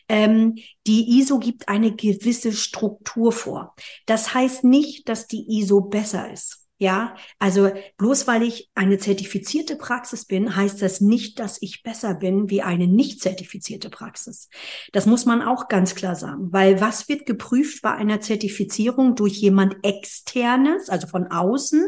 Ähm, 0.08 0.56
die 0.86 1.20
ISO 1.20 1.40
gibt 1.40 1.70
eine 1.70 1.96
gewisse 1.96 2.54
Struktur 2.54 3.32
vor. 3.32 3.76
Das 4.06 4.34
heißt 4.34 4.64
nicht, 4.64 5.10
dass 5.10 5.28
die 5.28 5.60
ISO 5.60 5.82
besser 5.82 6.32
ist. 6.32 6.59
Ja, 6.82 7.14
also 7.40 7.72
bloß 7.98 8.26
weil 8.26 8.42
ich 8.42 8.70
eine 8.74 8.98
zertifizierte 8.98 9.76
Praxis 9.76 10.24
bin, 10.24 10.56
heißt 10.56 10.82
das 10.82 11.02
nicht, 11.02 11.38
dass 11.38 11.62
ich 11.62 11.84
besser 11.84 12.14
bin 12.14 12.50
wie 12.50 12.62
eine 12.62 12.88
nicht 12.88 13.20
zertifizierte 13.20 13.90
Praxis. 13.90 14.48
Das 14.94 15.06
muss 15.06 15.26
man 15.26 15.42
auch 15.42 15.68
ganz 15.68 15.94
klar 15.94 16.16
sagen, 16.16 16.54
weil 16.54 16.80
was 16.80 17.10
wird 17.10 17.26
geprüft 17.26 17.82
bei 17.82 17.92
einer 17.92 18.22
Zertifizierung 18.22 19.16
durch 19.16 19.34
jemand 19.34 19.76
externes, 19.84 20.88
also 20.88 21.06
von 21.08 21.28
außen, 21.28 21.86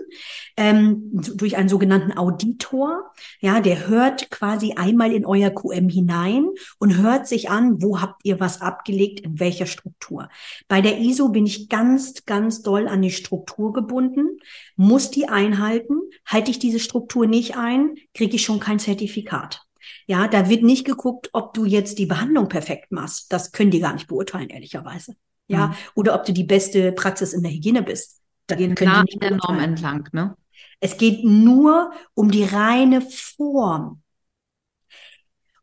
ähm, 0.58 1.10
durch 1.14 1.56
einen 1.56 1.70
sogenannten 1.70 2.18
Auditor. 2.18 3.14
Ja, 3.40 3.62
der 3.62 3.88
hört 3.88 4.30
quasi 4.30 4.74
einmal 4.74 5.14
in 5.14 5.26
euer 5.26 5.52
QM 5.52 5.88
hinein 5.88 6.48
und 6.80 6.98
hört 6.98 7.30
sich 7.30 7.50
an, 7.50 7.82
wo 7.82 8.02
habt 8.02 8.26
ihr 8.26 8.42
was 8.42 8.60
abgelegt, 8.60 9.22
in 9.22 9.40
welcher 9.40 9.68
Struktur. 9.68 10.28
Bei 10.68 10.82
der 10.82 11.00
ISO 11.00 11.30
bin 11.30 11.46
ich 11.46 11.70
ganz, 11.70 12.26
ganz 12.26 12.62
doll 12.62 12.90
an 12.90 13.02
die 13.02 13.12
Struktur 13.12 13.72
gebunden 13.72 14.38
muss 14.82 15.12
die 15.12 15.30
einhalten. 15.30 16.02
Halte 16.26 16.50
ich 16.50 16.58
diese 16.58 16.80
Struktur 16.80 17.28
nicht 17.28 17.56
ein, 17.56 17.96
kriege 18.16 18.36
ich 18.36 18.44
schon 18.44 18.60
kein 18.60 18.80
Zertifikat. 18.80 19.62
Ja, 20.08 20.28
da 20.28 20.50
wird 20.50 20.64
nicht 20.64 20.86
geguckt, 20.86 21.30
ob 21.34 21.54
du 21.54 21.66
jetzt 21.66 22.00
die 22.00 22.08
Behandlung 22.08 22.50
perfekt 22.50 22.92
machst. 22.92 23.32
Das 23.32 23.52
können 23.52 23.70
die 23.70 23.80
gar 23.80 23.94
nicht 23.94 24.08
beurteilen, 24.08 24.50
ehrlicherweise. 24.50 25.16
Ja, 25.48 25.68
mhm. 25.68 25.74
oder 25.96 26.16
ob 26.16 26.26
du 26.26 26.34
die 26.34 26.44
beste 26.44 26.92
Praxis 26.94 27.34
in 27.34 27.44
der 27.44 27.52
Hygiene 27.52 27.84
bist. 27.84 28.22
Das 28.48 28.58
Gehen 28.58 28.74
können 28.74 29.06
die 29.06 29.14
nicht 29.14 29.24
der 29.24 29.38
Norm 29.38 29.60
entlang, 29.60 30.10
ne? 30.14 30.36
Es 30.80 30.98
geht 30.98 31.24
nur 31.24 31.92
um 32.16 32.32
die 32.32 32.44
reine 32.44 33.02
Form. 33.02 34.02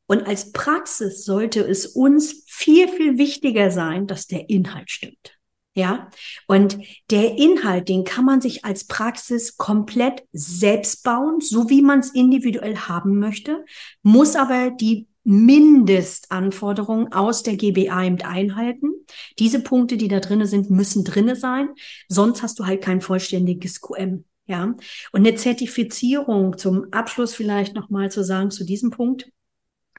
Und 0.07 0.27
als 0.27 0.53
Praxis 0.53 1.25
sollte 1.25 1.61
es 1.61 1.87
uns 1.87 2.45
viel, 2.47 2.89
viel 2.89 3.19
wichtiger 3.19 3.73
sein, 3.73 4.07
dass 4.07 4.29
der 4.29 4.49
Inhalt 4.49 4.91
stimmt. 4.91 5.38
Ja, 5.75 6.11
und 6.49 6.79
der 7.11 7.39
Inhalt, 7.39 7.89
den 7.89 8.03
kann 8.03 8.25
man 8.25 8.41
sich 8.41 8.65
als 8.65 8.85
Praxis 8.85 9.57
komplett 9.57 10.25
selbst 10.33 11.05
bauen, 11.05 11.41
so 11.41 11.71
wie 11.71 11.83
man 11.83 12.01
es 12.01 12.11
individuell 12.11 12.77
haben 12.77 13.21
möchte, 13.21 13.65
muss 14.03 14.35
aber 14.35 14.71
die 14.71 15.07
Mindestanforderungen 15.23 17.13
aus 17.13 17.43
der 17.43 17.57
GBA 17.57 18.05
eben 18.05 18.23
einhalten. 18.23 18.91
Diese 19.39 19.63
Punkte, 19.63 19.97
die 19.99 20.09
da 20.09 20.21
drinne 20.21 20.47
sind, 20.47 20.71
müssen 20.71 21.05
drinne 21.05 21.37
sein. 21.37 21.69
Sonst 22.09 22.43
hast 22.43 22.59
du 22.59 22.67
halt 22.67 22.83
kein 22.83 23.01
vollständiges 23.01 23.81
QM. 23.81 24.25
Ja, 24.47 24.75
und 25.13 25.27
eine 25.27 25.35
Zertifizierung 25.35 26.57
zum 26.57 26.87
Abschluss 26.91 27.35
vielleicht 27.35 27.75
nochmal 27.75 28.11
zu 28.11 28.25
sagen 28.25 28.51
zu 28.51 28.65
diesem 28.65 28.91
Punkt 28.91 29.31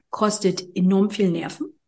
kostet 0.10 0.76
enorm 0.76 1.12
viel 1.12 1.30
Nerven 1.30 1.79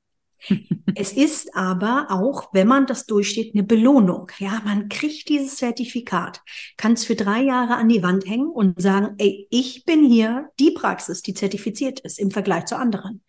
es 0.95 1.13
ist 1.13 1.55
aber 1.55 2.07
auch, 2.09 2.53
wenn 2.53 2.67
man 2.67 2.85
das 2.85 3.05
durchsteht, 3.05 3.53
eine 3.53 3.63
Belohnung. 3.63 4.31
Ja, 4.39 4.61
man 4.65 4.89
kriegt 4.89 5.29
dieses 5.29 5.57
Zertifikat, 5.57 6.41
kann 6.77 6.93
es 6.93 7.05
für 7.05 7.15
drei 7.15 7.41
Jahre 7.41 7.75
an 7.75 7.89
die 7.89 8.03
Wand 8.03 8.25
hängen 8.27 8.49
und 8.49 8.81
sagen, 8.81 9.15
ey, 9.17 9.47
ich 9.49 9.85
bin 9.85 10.03
hier 10.03 10.49
die 10.59 10.71
Praxis, 10.71 11.21
die 11.21 11.33
zertifiziert 11.33 11.99
ist 12.01 12.19
im 12.19 12.31
Vergleich 12.31 12.65
zu 12.65 12.77
anderen. 12.77 13.21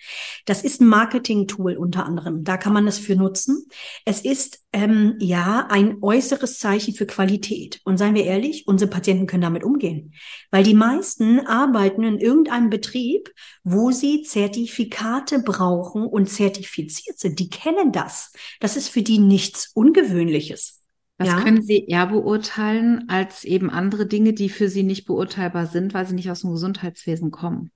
Das 0.46 0.62
ist 0.62 0.80
ein 0.80 0.86
Marketing-Tool 0.86 1.76
unter 1.76 2.06
anderem. 2.06 2.44
Da 2.44 2.56
kann 2.56 2.72
man 2.72 2.86
es 2.86 2.98
für 2.98 3.16
nutzen. 3.16 3.66
Es 4.04 4.20
ist 4.20 4.62
ähm, 4.72 5.16
ja 5.18 5.66
ein 5.70 5.98
äußeres 6.00 6.58
Zeichen 6.58 6.94
für 6.94 7.06
Qualität. 7.06 7.80
Und 7.84 7.98
seien 7.98 8.14
wir 8.14 8.24
ehrlich, 8.24 8.66
unsere 8.66 8.90
Patienten 8.90 9.26
können 9.26 9.42
damit 9.42 9.64
umgehen, 9.64 10.14
weil 10.50 10.64
die 10.64 10.74
meisten 10.74 11.40
arbeiten 11.40 12.02
in 12.04 12.18
irgendeinem 12.18 12.70
Betrieb, 12.70 13.30
wo 13.64 13.90
sie 13.90 14.22
Zertifikate 14.22 15.40
brauchen 15.40 16.04
und 16.04 16.28
zertifiziert 17.02 17.18
sind. 17.18 17.38
Die 17.38 17.48
kennen 17.48 17.92
das. 17.92 18.32
Das 18.60 18.76
ist 18.76 18.88
für 18.88 19.02
die 19.02 19.18
nichts 19.18 19.70
Ungewöhnliches. 19.74 20.80
Was 21.18 21.28
ja? 21.28 21.40
können 21.40 21.62
Sie 21.62 21.86
eher 21.86 22.06
beurteilen 22.06 23.08
als 23.08 23.44
eben 23.44 23.70
andere 23.70 24.06
Dinge, 24.06 24.32
die 24.32 24.48
für 24.48 24.68
Sie 24.68 24.82
nicht 24.82 25.06
beurteilbar 25.06 25.66
sind, 25.66 25.94
weil 25.94 26.06
sie 26.06 26.14
nicht 26.14 26.30
aus 26.30 26.40
dem 26.40 26.50
Gesundheitswesen 26.50 27.30
kommen? 27.30 27.70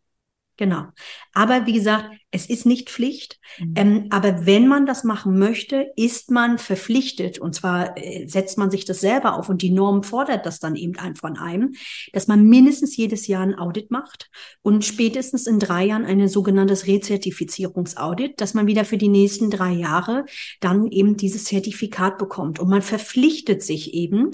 Genau. 0.59 0.87
Aber 1.35 1.67
wie 1.67 1.75
gesagt, 1.75 2.11
es 2.31 2.47
ist 2.47 2.65
nicht 2.65 2.89
Pflicht. 2.89 3.39
Mhm. 3.59 3.75
Ähm, 3.77 4.07
aber 4.11 4.47
wenn 4.47 4.69
man 4.69 4.87
das 4.87 5.05
machen 5.05 5.39
möchte, 5.39 5.93
ist 5.97 6.31
man 6.31 6.59
verpflichtet. 6.59 7.39
Und 7.39 7.55
zwar 7.55 7.97
äh, 7.99 8.27
setzt 8.27 8.57
man 8.57 8.71
sich 8.71 8.87
das 8.87 9.01
selber 9.01 9.37
auf 9.37 9.51
und 9.51 9.61
die 9.61 9.71
Norm 9.71 10.03
fordert 10.03 10.47
das 10.47 10.59
dann 10.59 10.75
eben 10.75 10.97
ein 10.99 11.15
von 11.15 11.37
einem, 11.37 11.75
dass 12.13 12.27
man 12.27 12.45
mindestens 12.45 12.97
jedes 12.97 13.27
Jahr 13.27 13.43
ein 13.43 13.55
Audit 13.55 13.91
macht 13.91 14.31
und 14.63 14.85
spätestens 14.85 15.47
in 15.47 15.59
drei 15.59 15.85
Jahren 15.85 16.07
ein 16.07 16.27
sogenanntes 16.29 16.87
Rezertifizierungsaudit, 16.87 18.41
dass 18.41 18.55
man 18.55 18.67
wieder 18.67 18.87
für 18.87 18.99
die 18.99 19.09
nächsten 19.09 19.51
drei 19.51 19.73
Jahre 19.73 20.25
dann 20.61 20.87
eben 20.87 21.19
dieses 21.19 21.45
Zertifikat 21.45 22.17
bekommt. 22.17 22.59
Und 22.61 22.69
man 22.71 22.83
verpflichtet 22.83 23.63
sich 23.63 23.93
eben, 23.93 24.31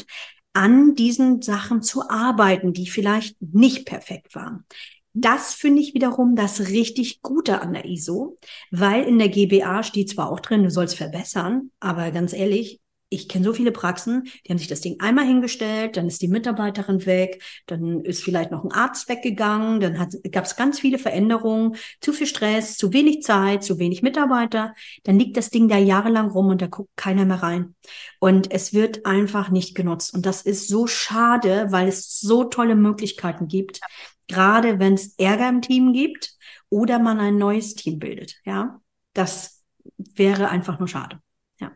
an 0.55 0.95
diesen 0.95 1.41
Sachen 1.41 1.83
zu 1.83 2.09
arbeiten, 2.11 2.73
die 2.73 2.87
vielleicht 2.87 3.41
nicht 3.41 3.87
perfekt 3.87 4.35
waren. 4.35 4.67
Das 5.15 5.53
finde 5.53 5.83
ich 5.83 5.95
wiederum 5.95 6.37
das 6.37 6.69
richtig 6.69 7.21
Gute 7.21 7.61
an 7.61 7.75
der 7.75 7.85
ISO, 7.85 8.39
weil 8.71 9.05
in 9.05 9.19
der 9.19 9.29
GBA 9.29 9.83
steht 9.83 10.09
zwar 10.09 10.31
auch 10.31 10.41
drin, 10.41 10.63
du 10.63 10.71
sollst 10.71 10.97
verbessern, 10.97 11.71
aber 11.81 12.11
ganz 12.13 12.33
ehrlich, 12.33 12.81
ich 13.13 13.29
kenne 13.29 13.45
so 13.45 13.53
viele 13.53 13.73
Praxen, 13.73 14.25
die 14.25 14.51
haben 14.51 14.59
sich 14.59 14.69
das 14.69 14.81
Ding 14.81 14.99
einmal 15.01 15.27
hingestellt, 15.27 15.97
dann 15.99 16.07
ist 16.07 16.23
die 16.23 16.29
Mitarbeiterin 16.29 17.05
weg, 17.05 17.43
dann 17.67 18.01
ist 18.01 18.25
vielleicht 18.25 18.51
noch 18.51 18.65
ein 18.65 18.73
Arzt 18.73 19.09
weggegangen, 19.09 19.81
dann 19.81 20.09
gab 20.31 20.45
es 20.45 20.57
ganz 20.57 20.81
viele 20.81 20.99
Veränderungen, 20.99 21.77
zu 22.01 22.15
viel 22.15 22.27
Stress, 22.27 22.79
zu 22.79 22.93
wenig 22.95 23.23
Zeit, 23.23 23.63
zu 23.63 23.79
wenig 23.79 24.03
Mitarbeiter, 24.03 24.75
dann 25.03 25.19
liegt 25.19 25.37
das 25.37 25.51
Ding 25.51 25.69
da 25.69 25.77
jahrelang 25.77 26.31
rum 26.31 26.47
und 26.47 26.63
da 26.63 26.69
guckt 26.69 26.91
keiner 26.97 27.27
mehr 27.27 27.43
rein. 27.43 27.75
Und 28.19 28.51
es 28.51 28.73
wird 28.73 29.05
einfach 29.05 29.51
nicht 29.51 29.75
genutzt. 29.75 30.15
Und 30.15 30.25
das 30.25 30.41
ist 30.43 30.69
so 30.69 30.87
schade, 30.87 31.67
weil 31.71 31.89
es 31.89 32.19
so 32.19 32.45
tolle 32.45 32.77
Möglichkeiten 32.77 33.47
gibt, 33.47 33.81
gerade 34.29 34.79
wenn 34.79 34.95
es 34.95 35.15
Ärger 35.19 35.49
im 35.49 35.63
Team 35.63 35.93
gibt 35.93 36.37
oder 36.69 36.99
man 36.99 37.21
ein 37.21 37.39
neues 37.39 37.75
Team 37.75 37.99
bildet. 37.99 38.37
Ja, 38.45 38.81
das 39.15 39.63
wäre 39.97 40.49
einfach 40.49 40.79
nur 40.79 40.89
schade. 40.89 41.21
Ja. 41.59 41.73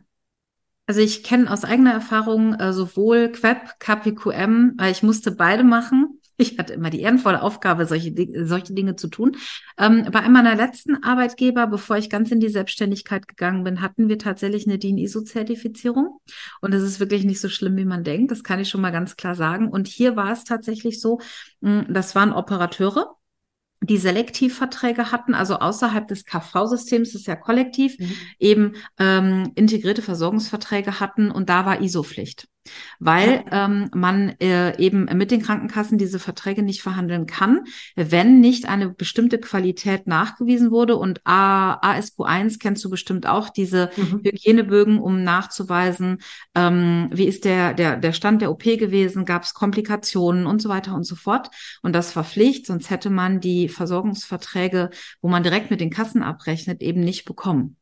Also 0.86 1.00
ich 1.00 1.22
kenne 1.22 1.50
aus 1.50 1.64
eigener 1.64 1.92
Erfahrung 1.92 2.54
äh, 2.54 2.72
sowohl 2.72 3.30
Queb, 3.32 3.78
KPQM, 3.78 4.76
äh, 4.80 4.90
ich 4.90 5.02
musste 5.02 5.32
beide 5.32 5.64
machen. 5.64 6.20
Ich 6.36 6.58
hatte 6.58 6.74
immer 6.74 6.90
die 6.90 7.00
ehrenvolle 7.00 7.42
Aufgabe, 7.42 7.86
solche, 7.86 8.12
solche 8.46 8.74
Dinge 8.74 8.96
zu 8.96 9.08
tun. 9.08 9.36
Ähm, 9.78 10.08
bei 10.12 10.20
einem 10.20 10.34
meiner 10.34 10.54
letzten 10.54 11.02
Arbeitgeber, 11.02 11.66
bevor 11.66 11.96
ich 11.96 12.10
ganz 12.10 12.30
in 12.30 12.40
die 12.40 12.48
Selbstständigkeit 12.48 13.26
gegangen 13.26 13.64
bin, 13.64 13.80
hatten 13.80 14.08
wir 14.08 14.18
tatsächlich 14.18 14.66
eine 14.66 14.78
DIN-ISO-Zertifizierung. 14.78 16.20
Und 16.60 16.74
es 16.74 16.82
ist 16.82 17.00
wirklich 17.00 17.24
nicht 17.24 17.40
so 17.40 17.48
schlimm, 17.48 17.76
wie 17.76 17.84
man 17.84 18.04
denkt. 18.04 18.30
Das 18.30 18.42
kann 18.42 18.60
ich 18.60 18.68
schon 18.68 18.82
mal 18.82 18.92
ganz 18.92 19.16
klar 19.16 19.34
sagen. 19.34 19.68
Und 19.68 19.88
hier 19.88 20.16
war 20.16 20.32
es 20.32 20.44
tatsächlich 20.44 21.00
so, 21.00 21.20
mh, 21.60 21.86
das 21.88 22.14
waren 22.14 22.32
Operateure, 22.32 23.16
die 23.80 23.98
Selektivverträge 23.98 25.12
hatten, 25.12 25.34
also 25.34 25.56
außerhalb 25.56 26.08
des 26.08 26.24
KV-Systems, 26.24 27.12
das 27.12 27.22
ist 27.22 27.26
ja 27.26 27.36
kollektiv, 27.36 27.98
mhm. 27.98 28.12
eben 28.38 28.72
ähm, 28.98 29.52
integrierte 29.54 30.02
Versorgungsverträge 30.02 30.98
hatten 30.98 31.30
und 31.30 31.48
da 31.48 31.66
war 31.66 31.80
ISO-Pflicht 31.80 32.48
weil 32.98 33.44
ähm, 33.50 33.90
man 33.94 34.30
äh, 34.40 34.76
eben 34.78 35.04
mit 35.16 35.30
den 35.30 35.42
Krankenkassen 35.42 35.98
diese 35.98 36.18
Verträge 36.18 36.62
nicht 36.62 36.82
verhandeln 36.82 37.26
kann, 37.26 37.64
wenn 37.94 38.40
nicht 38.40 38.66
eine 38.66 38.90
bestimmte 38.90 39.38
Qualität 39.38 40.06
nachgewiesen 40.06 40.70
wurde. 40.70 40.96
Und 40.96 41.20
A, 41.24 41.74
ASQ1 41.80 42.58
kennst 42.58 42.84
du 42.84 42.90
bestimmt 42.90 43.26
auch, 43.26 43.48
diese 43.48 43.90
mhm. 43.96 44.20
Hygienebögen, 44.24 44.98
um 44.98 45.22
nachzuweisen, 45.22 46.18
ähm, 46.54 47.08
wie 47.12 47.26
ist 47.26 47.44
der, 47.44 47.74
der, 47.74 47.96
der 47.96 48.12
Stand 48.12 48.42
der 48.42 48.50
OP 48.50 48.64
gewesen, 48.64 49.24
gab 49.24 49.42
es 49.42 49.54
Komplikationen 49.54 50.46
und 50.46 50.60
so 50.60 50.68
weiter 50.68 50.94
und 50.94 51.04
so 51.04 51.16
fort. 51.16 51.50
Und 51.82 51.94
das 51.94 52.14
war 52.16 52.24
Pflicht, 52.24 52.66
sonst 52.66 52.90
hätte 52.90 53.10
man 53.10 53.40
die 53.40 53.68
Versorgungsverträge, 53.68 54.90
wo 55.20 55.28
man 55.28 55.42
direkt 55.42 55.70
mit 55.70 55.80
den 55.80 55.90
Kassen 55.90 56.22
abrechnet, 56.22 56.82
eben 56.82 57.00
nicht 57.00 57.24
bekommen. 57.24 57.76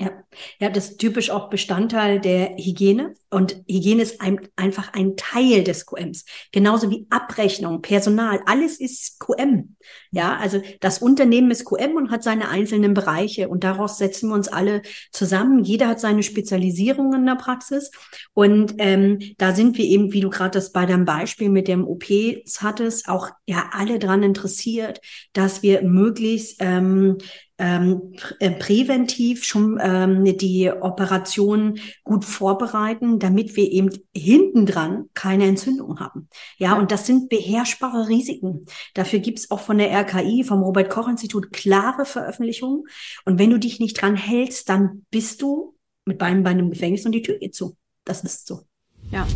Ja. 0.00 0.12
ja, 0.60 0.70
das 0.70 0.90
ist 0.90 0.98
typisch 0.98 1.30
auch 1.30 1.50
Bestandteil 1.50 2.20
der 2.20 2.56
Hygiene. 2.56 3.14
Und 3.30 3.64
Hygiene 3.68 4.02
ist 4.02 4.20
ein, 4.20 4.40
einfach 4.54 4.92
ein 4.92 5.16
Teil 5.16 5.64
des 5.64 5.86
QMs. 5.86 6.24
Genauso 6.52 6.88
wie 6.92 7.08
Abrechnung, 7.10 7.82
Personal, 7.82 8.40
alles 8.46 8.78
ist 8.78 9.18
QM. 9.18 9.74
Ja, 10.12 10.36
also 10.36 10.62
das 10.78 11.00
Unternehmen 11.00 11.50
ist 11.50 11.64
QM 11.64 11.96
und 11.96 12.12
hat 12.12 12.22
seine 12.22 12.48
einzelnen 12.48 12.94
Bereiche. 12.94 13.48
Und 13.48 13.64
daraus 13.64 13.98
setzen 13.98 14.28
wir 14.28 14.36
uns 14.36 14.46
alle 14.46 14.82
zusammen. 15.10 15.64
Jeder 15.64 15.88
hat 15.88 15.98
seine 15.98 16.22
Spezialisierung 16.22 17.12
in 17.14 17.26
der 17.26 17.34
Praxis. 17.34 17.90
Und 18.34 18.74
ähm, 18.78 19.18
da 19.36 19.52
sind 19.52 19.78
wir 19.78 19.84
eben, 19.84 20.12
wie 20.12 20.20
du 20.20 20.30
gerade 20.30 20.52
das 20.52 20.70
bei 20.70 20.86
deinem 20.86 21.06
Beispiel 21.06 21.48
mit 21.48 21.66
dem 21.66 21.84
OPs 21.84 22.62
hattest, 22.62 23.08
auch 23.08 23.30
ja 23.46 23.70
alle 23.72 23.98
dran 23.98 24.22
interessiert, 24.22 25.00
dass 25.32 25.64
wir 25.64 25.82
möglichst 25.82 26.58
ähm, 26.60 27.18
ähm, 27.58 28.14
äh, 28.38 28.52
präventiv 28.52 29.44
schon 29.44 29.78
ähm, 29.82 30.24
die 30.36 30.70
Operation 30.70 31.80
gut 32.04 32.24
vorbereiten, 32.24 33.18
damit 33.18 33.56
wir 33.56 33.70
eben 33.70 33.90
hinten 34.14 34.64
dran 34.64 35.06
keine 35.14 35.46
Entzündung 35.46 35.98
haben. 35.98 36.28
Ja, 36.56 36.78
und 36.78 36.92
das 36.92 37.06
sind 37.06 37.28
beherrschbare 37.28 38.08
Risiken. 38.08 38.66
Dafür 38.94 39.18
gibt's 39.18 39.50
auch 39.50 39.60
von 39.60 39.78
der 39.78 39.90
RKI, 39.90 40.44
vom 40.44 40.62
Robert 40.62 40.88
Koch 40.88 41.08
Institut, 41.08 41.52
klare 41.52 42.04
Veröffentlichungen. 42.04 42.84
Und 43.24 43.38
wenn 43.38 43.50
du 43.50 43.58
dich 43.58 43.80
nicht 43.80 44.00
dran 44.00 44.14
hältst, 44.14 44.68
dann 44.68 45.04
bist 45.10 45.42
du 45.42 45.74
mit 46.04 46.18
beiden 46.18 46.42
Beinen 46.44 46.60
im 46.60 46.70
Gefängnis 46.70 47.04
und 47.04 47.12
die 47.12 47.22
Tür 47.22 47.38
geht 47.38 47.54
zu. 47.54 47.76
Das 48.04 48.22
ist 48.22 48.46
so. 48.46 48.62
Ja. 49.10 49.26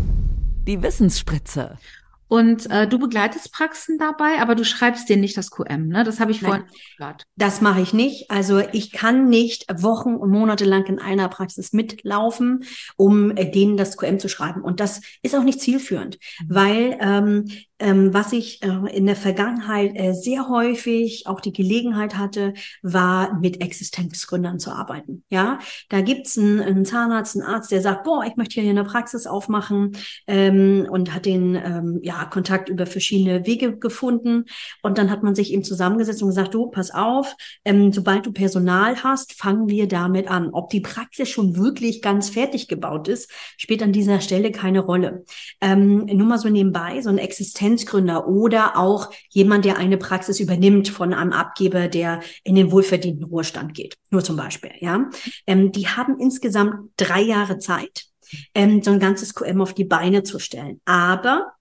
Die 0.67 0.81
Wissensspritze. 0.81 1.77
Und 2.33 2.71
äh, 2.71 2.89
du 2.89 2.99
begleitest 2.99 3.53
Praxen 3.53 3.99
dabei, 3.99 4.41
aber 4.41 4.55
du 4.55 4.65
schreibst 4.65 5.07
dir 5.11 5.19
nicht 5.19 5.37
das 5.37 5.51
QM, 5.51 5.89
ne? 5.89 6.03
Das 6.03 6.19
habe 6.19 6.31
ich 6.31 6.41
vorhin 6.41 6.65
gehört. 6.97 7.27
Das 7.37 7.61
mache 7.61 7.83
ich 7.83 7.93
nicht. 7.93 8.31
Also 8.31 8.63
ich 8.73 8.91
kann 8.91 9.29
nicht 9.29 9.67
Wochen 9.83 10.15
und 10.15 10.31
Monate 10.31 10.65
lang 10.65 10.87
in 10.87 10.99
einer 10.99 11.29
Praxis 11.29 11.75
mitlaufen, 11.75 12.65
um 12.97 13.37
äh, 13.37 13.51
denen 13.51 13.77
das 13.77 13.99
QM 13.99 14.19
zu 14.19 14.31
schreiben. 14.31 14.63
Und 14.63 14.81
das 14.81 15.03
ist 15.21 15.35
auch 15.35 15.45
nicht 15.45 15.61
zielführend, 15.61 16.19
mhm. 16.41 16.55
weil 16.55 16.99
ähm, 17.03 17.45
ähm, 17.83 18.15
was 18.15 18.33
ich 18.33 18.63
äh, 18.63 18.97
in 18.97 19.07
der 19.07 19.17
Vergangenheit 19.17 19.93
äh, 19.95 20.13
sehr 20.13 20.49
häufig 20.49 21.27
auch 21.27 21.41
die 21.41 21.53
Gelegenheit 21.53 22.17
hatte, 22.17 22.55
war 22.81 23.39
mit 23.41 23.61
Existenzgründern 23.61 24.61
zu 24.61 24.71
arbeiten. 24.71 25.25
Ja, 25.29 25.59
da 25.89 26.01
gibt's 26.01 26.39
einen, 26.39 26.61
einen 26.61 26.85
Zahnarzt, 26.85 27.37
einen 27.37 27.45
Arzt, 27.45 27.73
der 27.73 27.83
sagt, 27.83 28.05
boah, 28.05 28.25
ich 28.25 28.37
möchte 28.37 28.61
hier 28.61 28.71
eine 28.71 28.85
Praxis 28.85 29.27
aufmachen 29.27 29.97
ähm, 30.29 30.87
und 30.89 31.13
hat 31.13 31.27
den 31.27 31.57
ähm, 31.57 31.99
ja 32.03 32.22
Kontakt 32.31 32.69
über 32.69 32.87
verschiedene 32.87 33.47
Wege 33.47 33.77
gefunden. 33.77 34.45
Und 34.83 34.99
dann 34.99 35.11
hat 35.11 35.23
man 35.23 35.35
sich 35.35 35.53
eben 35.53 35.65
zusammengesetzt 35.65 36.23
und 36.23 36.29
gesagt, 36.29 36.55
du, 36.55 36.67
pass 36.71 36.91
auf, 36.93 37.35
ähm, 37.65 37.93
sobald 37.93 38.27
du 38.27 38.33
Personal 38.33 39.03
hast, 39.03 39.35
fangen 39.35 39.69
wir 39.69 39.89
damit 39.89 40.29
an. 40.29 40.51
Ob 40.53 40.71
die 40.71 40.81
Praxis 40.81 41.29
schon 41.29 41.57
wirklich 41.57 42.03
ganz 42.03 42.31
fertig 42.31 42.69
gebaut 42.69 43.09
ist, 43.09 43.31
spielt 43.57 43.83
an 43.83 43.93
dieser 43.93 44.21
Stelle 44.21 44.53
keine 44.53 44.81
Rolle. 44.81 45.25
Ähm, 45.61 46.07
nur 46.07 46.27
mal 46.27 46.39
so 46.39 46.49
nebenbei, 46.49 47.01
so 47.01 47.09
ein 47.09 47.19
Existenz 47.19 47.63
Existenzgründer 47.63 48.29
oder 48.29 48.77
auch 48.77 49.11
jemand, 49.31 49.65
der 49.65 49.77
eine 49.77 49.99
Praxis 49.99 50.41
übernimmt 50.41 50.89
von 50.89 51.13
einem 51.15 51.33
Abgeber, 51.33 51.89
der 51.89 52.21
in 52.45 52.55
den 52.55 52.71
wohlverdienten 52.71 53.25
Ruhestand 53.25 53.75
geht. 53.75 53.97
Nur 54.11 54.23
zum 54.23 54.37
Beispiel, 54.37 54.73
ja. 54.81 55.09
Ähm, 55.47 55.73
die 55.73 55.89
haben 55.89 56.19
insgesamt 56.19 56.91
drei 56.97 57.21
Jahre 57.21 57.59
Zeit, 57.59 58.07
ähm, 58.55 58.83
so 58.83 58.91
ein 58.91 59.01
ganzes 59.01 59.35
QM 59.35 59.61
auf 59.61 59.75
die 59.75 59.85
Beine 59.85 60.23
zu 60.23 60.39
stellen. 60.39 60.81
Aber 60.85 61.53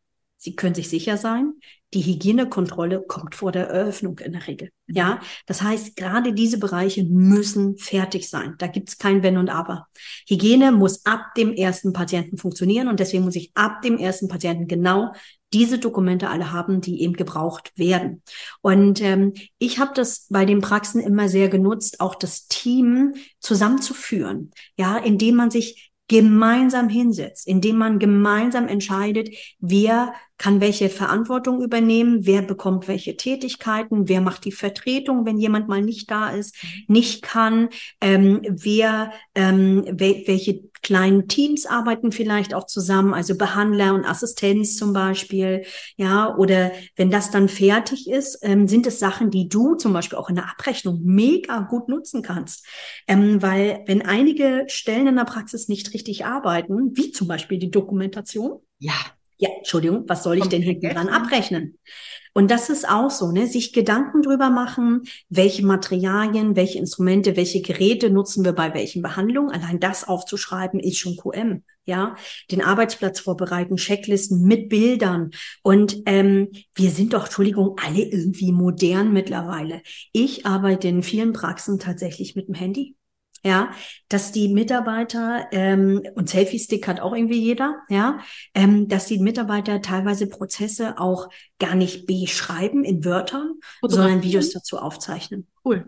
Sie 0.41 0.55
können 0.55 0.73
sich 0.73 0.89
sicher 0.89 1.17
sein, 1.17 1.53
die 1.93 2.01
Hygienekontrolle 2.01 3.03
kommt 3.07 3.35
vor 3.35 3.51
der 3.51 3.67
Eröffnung 3.67 4.17
in 4.17 4.31
der 4.31 4.47
Regel. 4.47 4.71
Mhm. 4.87 4.95
Ja, 4.95 5.19
das 5.45 5.61
heißt, 5.61 5.95
gerade 5.95 6.33
diese 6.33 6.57
Bereiche 6.57 7.03
müssen 7.03 7.77
fertig 7.77 8.27
sein. 8.27 8.55
Da 8.57 8.65
gibt's 8.65 8.97
kein 8.97 9.21
Wenn 9.21 9.37
und 9.37 9.51
Aber. 9.51 9.85
Hygiene 10.27 10.71
muss 10.71 11.05
ab 11.05 11.35
dem 11.37 11.53
ersten 11.53 11.93
Patienten 11.93 12.39
funktionieren 12.39 12.87
und 12.87 12.99
deswegen 12.99 13.23
muss 13.23 13.35
ich 13.35 13.51
ab 13.53 13.83
dem 13.83 13.99
ersten 13.99 14.29
Patienten 14.29 14.67
genau 14.67 15.13
diese 15.53 15.77
Dokumente 15.77 16.29
alle 16.29 16.51
haben, 16.51 16.81
die 16.81 17.03
eben 17.03 17.13
gebraucht 17.13 17.71
werden. 17.75 18.23
Und 18.61 18.99
ähm, 18.99 19.33
ich 19.59 19.77
habe 19.77 19.91
das 19.93 20.25
bei 20.31 20.45
den 20.45 20.61
Praxen 20.61 21.01
immer 21.01 21.29
sehr 21.29 21.49
genutzt, 21.49 21.99
auch 21.99 22.15
das 22.15 22.47
Team 22.47 23.13
zusammenzuführen, 23.39 24.49
ja, 24.75 24.97
indem 24.97 25.35
man 25.35 25.51
sich 25.51 25.91
gemeinsam 26.11 26.89
hinsetzt, 26.89 27.47
indem 27.47 27.77
man 27.77 27.97
gemeinsam 27.97 28.67
entscheidet, 28.67 29.29
wer 29.59 30.13
kann 30.41 30.59
welche 30.59 30.89
Verantwortung 30.89 31.61
übernehmen, 31.61 32.25
wer 32.25 32.41
bekommt 32.41 32.87
welche 32.87 33.15
Tätigkeiten, 33.15 34.09
wer 34.09 34.21
macht 34.21 34.43
die 34.43 34.51
Vertretung, 34.51 35.23
wenn 35.23 35.37
jemand 35.37 35.67
mal 35.67 35.83
nicht 35.83 36.09
da 36.09 36.31
ist, 36.31 36.55
nicht 36.87 37.21
kann, 37.21 37.69
ähm, 38.01 38.41
wer 38.49 39.11
ähm, 39.35 39.85
wel 39.87 40.23
welche 40.25 40.63
kleinen 40.81 41.27
Teams 41.27 41.67
arbeiten 41.67 42.11
vielleicht 42.11 42.55
auch 42.55 42.65
zusammen, 42.65 43.13
also 43.13 43.37
Behandler 43.37 43.93
und 43.93 44.03
Assistenz 44.03 44.77
zum 44.77 44.93
Beispiel, 44.93 45.63
ja, 45.95 46.35
oder 46.35 46.71
wenn 46.95 47.11
das 47.11 47.29
dann 47.29 47.47
fertig 47.47 48.09
ist, 48.09 48.39
ähm, 48.41 48.67
sind 48.67 48.87
es 48.87 48.97
Sachen, 48.97 49.29
die 49.29 49.47
du 49.47 49.75
zum 49.75 49.93
Beispiel 49.93 50.17
auch 50.17 50.29
in 50.29 50.35
der 50.37 50.49
Abrechnung 50.49 51.01
mega 51.03 51.59
gut 51.59 51.87
nutzen 51.87 52.23
kannst, 52.23 52.65
ähm, 53.07 53.43
weil 53.43 53.83
wenn 53.85 54.01
einige 54.01 54.63
Stellen 54.65 55.05
in 55.05 55.17
der 55.17 55.25
Praxis 55.25 55.67
nicht 55.67 55.93
richtig 55.93 56.25
arbeiten, 56.25 56.97
wie 56.97 57.11
zum 57.11 57.27
Beispiel 57.27 57.59
die 57.59 57.69
Dokumentation, 57.69 58.61
ja, 58.79 58.95
ja, 59.41 59.49
Entschuldigung, 59.57 60.03
was 60.07 60.23
soll 60.23 60.37
ich 60.37 60.45
denn 60.45 60.61
hinten 60.61 60.89
dran 60.89 61.09
abrechnen? 61.09 61.79
Und 62.33 62.51
das 62.51 62.69
ist 62.69 62.87
auch 62.87 63.09
so, 63.09 63.31
ne? 63.31 63.47
Sich 63.47 63.73
Gedanken 63.73 64.21
drüber 64.21 64.51
machen, 64.51 65.01
welche 65.29 65.65
Materialien, 65.65 66.55
welche 66.55 66.77
Instrumente, 66.77 67.35
welche 67.35 67.61
Geräte 67.61 68.11
nutzen 68.11 68.45
wir 68.45 68.53
bei 68.53 68.73
welchen 68.75 69.01
Behandlungen. 69.01 69.51
Allein 69.51 69.79
das 69.79 70.07
aufzuschreiben 70.07 70.79
ist 70.79 70.97
schon 70.97 71.17
QM. 71.17 71.63
Ja, 71.85 72.15
den 72.51 72.61
Arbeitsplatz 72.61 73.19
vorbereiten, 73.19 73.77
Checklisten 73.77 74.43
mit 74.43 74.69
Bildern. 74.69 75.31
Und 75.63 76.03
ähm, 76.05 76.49
wir 76.75 76.91
sind 76.91 77.13
doch, 77.13 77.25
Entschuldigung, 77.25 77.75
alle 77.83 78.03
irgendwie 78.03 78.51
modern 78.51 79.11
mittlerweile. 79.11 79.81
Ich 80.13 80.45
arbeite 80.45 80.87
in 80.87 81.01
vielen 81.01 81.33
Praxen 81.33 81.79
tatsächlich 81.79 82.35
mit 82.35 82.47
dem 82.47 82.53
Handy 82.53 82.95
ja, 83.43 83.71
dass 84.09 84.31
die 84.31 84.49
Mitarbeiter, 84.49 85.47
ähm, 85.51 86.01
und 86.15 86.29
Selfie-Stick 86.29 86.87
hat 86.87 86.99
auch 86.99 87.13
irgendwie 87.13 87.39
jeder, 87.39 87.81
ja, 87.89 88.19
ähm, 88.53 88.87
dass 88.87 89.07
die 89.07 89.19
Mitarbeiter 89.19 89.81
teilweise 89.81 90.27
Prozesse 90.27 90.99
auch 90.99 91.29
gar 91.59 91.75
nicht 91.75 92.05
beschreiben 92.05 92.83
in 92.83 93.03
Wörtern, 93.03 93.53
sondern 93.81 94.23
Videos 94.23 94.51
dazu 94.51 94.77
aufzeichnen. 94.77 95.47
Cool. 95.65 95.85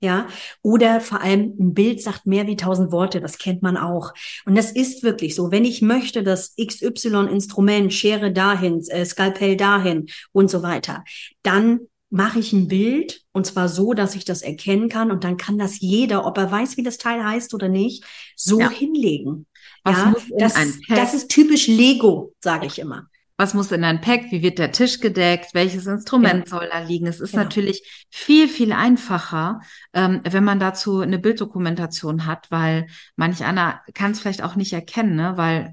Ja, 0.00 0.28
oder 0.60 1.00
vor 1.00 1.22
allem 1.22 1.54
ein 1.58 1.72
Bild 1.72 2.02
sagt 2.02 2.26
mehr 2.26 2.46
wie 2.46 2.56
tausend 2.56 2.92
Worte, 2.92 3.18
das 3.18 3.38
kennt 3.38 3.62
man 3.62 3.78
auch. 3.78 4.12
Und 4.44 4.54
das 4.54 4.70
ist 4.70 5.02
wirklich 5.02 5.34
so. 5.34 5.50
Wenn 5.50 5.64
ich 5.64 5.80
möchte, 5.80 6.22
dass 6.22 6.54
XY-Instrument, 6.56 7.94
Schere 7.94 8.30
dahin, 8.30 8.82
äh, 8.88 9.06
Skalpell 9.06 9.56
dahin 9.56 10.06
und 10.32 10.50
so 10.50 10.62
weiter, 10.62 11.02
dann 11.42 11.80
mache 12.10 12.38
ich 12.38 12.52
ein 12.52 12.68
Bild 12.68 13.22
und 13.32 13.46
zwar 13.46 13.68
so, 13.68 13.92
dass 13.92 14.14
ich 14.14 14.24
das 14.24 14.42
erkennen 14.42 14.88
kann 14.88 15.10
und 15.10 15.24
dann 15.24 15.36
kann 15.36 15.58
das 15.58 15.80
jeder, 15.80 16.24
ob 16.26 16.38
er 16.38 16.50
weiß, 16.50 16.76
wie 16.76 16.82
das 16.82 16.98
Teil 16.98 17.24
heißt 17.24 17.52
oder 17.54 17.68
nicht, 17.68 18.04
so 18.36 18.60
ja. 18.60 18.70
hinlegen. 18.70 19.46
Was 19.82 19.96
ja, 19.96 20.14
das, 20.38 20.54
das 20.88 21.14
ist 21.14 21.30
typisch 21.30 21.66
Lego, 21.68 22.34
sage 22.40 22.66
ich 22.66 22.78
immer. 22.78 23.08
Was 23.38 23.52
muss 23.52 23.70
in 23.70 23.84
ein 23.84 24.00
Pack? 24.00 24.30
Wie 24.30 24.42
wird 24.42 24.58
der 24.58 24.72
Tisch 24.72 25.00
gedeckt? 25.00 25.50
Welches 25.52 25.86
Instrument 25.86 26.46
genau. 26.46 26.58
soll 26.58 26.68
da 26.72 26.78
liegen? 26.78 27.06
Es 27.06 27.20
ist 27.20 27.32
genau. 27.32 27.44
natürlich 27.44 28.06
viel, 28.10 28.48
viel 28.48 28.72
einfacher, 28.72 29.60
ähm, 29.92 30.22
wenn 30.24 30.42
man 30.42 30.58
dazu 30.58 31.00
eine 31.00 31.18
Bilddokumentation 31.18 32.24
hat, 32.24 32.50
weil 32.50 32.86
manch 33.14 33.44
einer 33.44 33.82
kann 33.92 34.12
es 34.12 34.20
vielleicht 34.20 34.42
auch 34.42 34.56
nicht 34.56 34.72
erkennen, 34.72 35.16
ne? 35.16 35.36
weil 35.36 35.72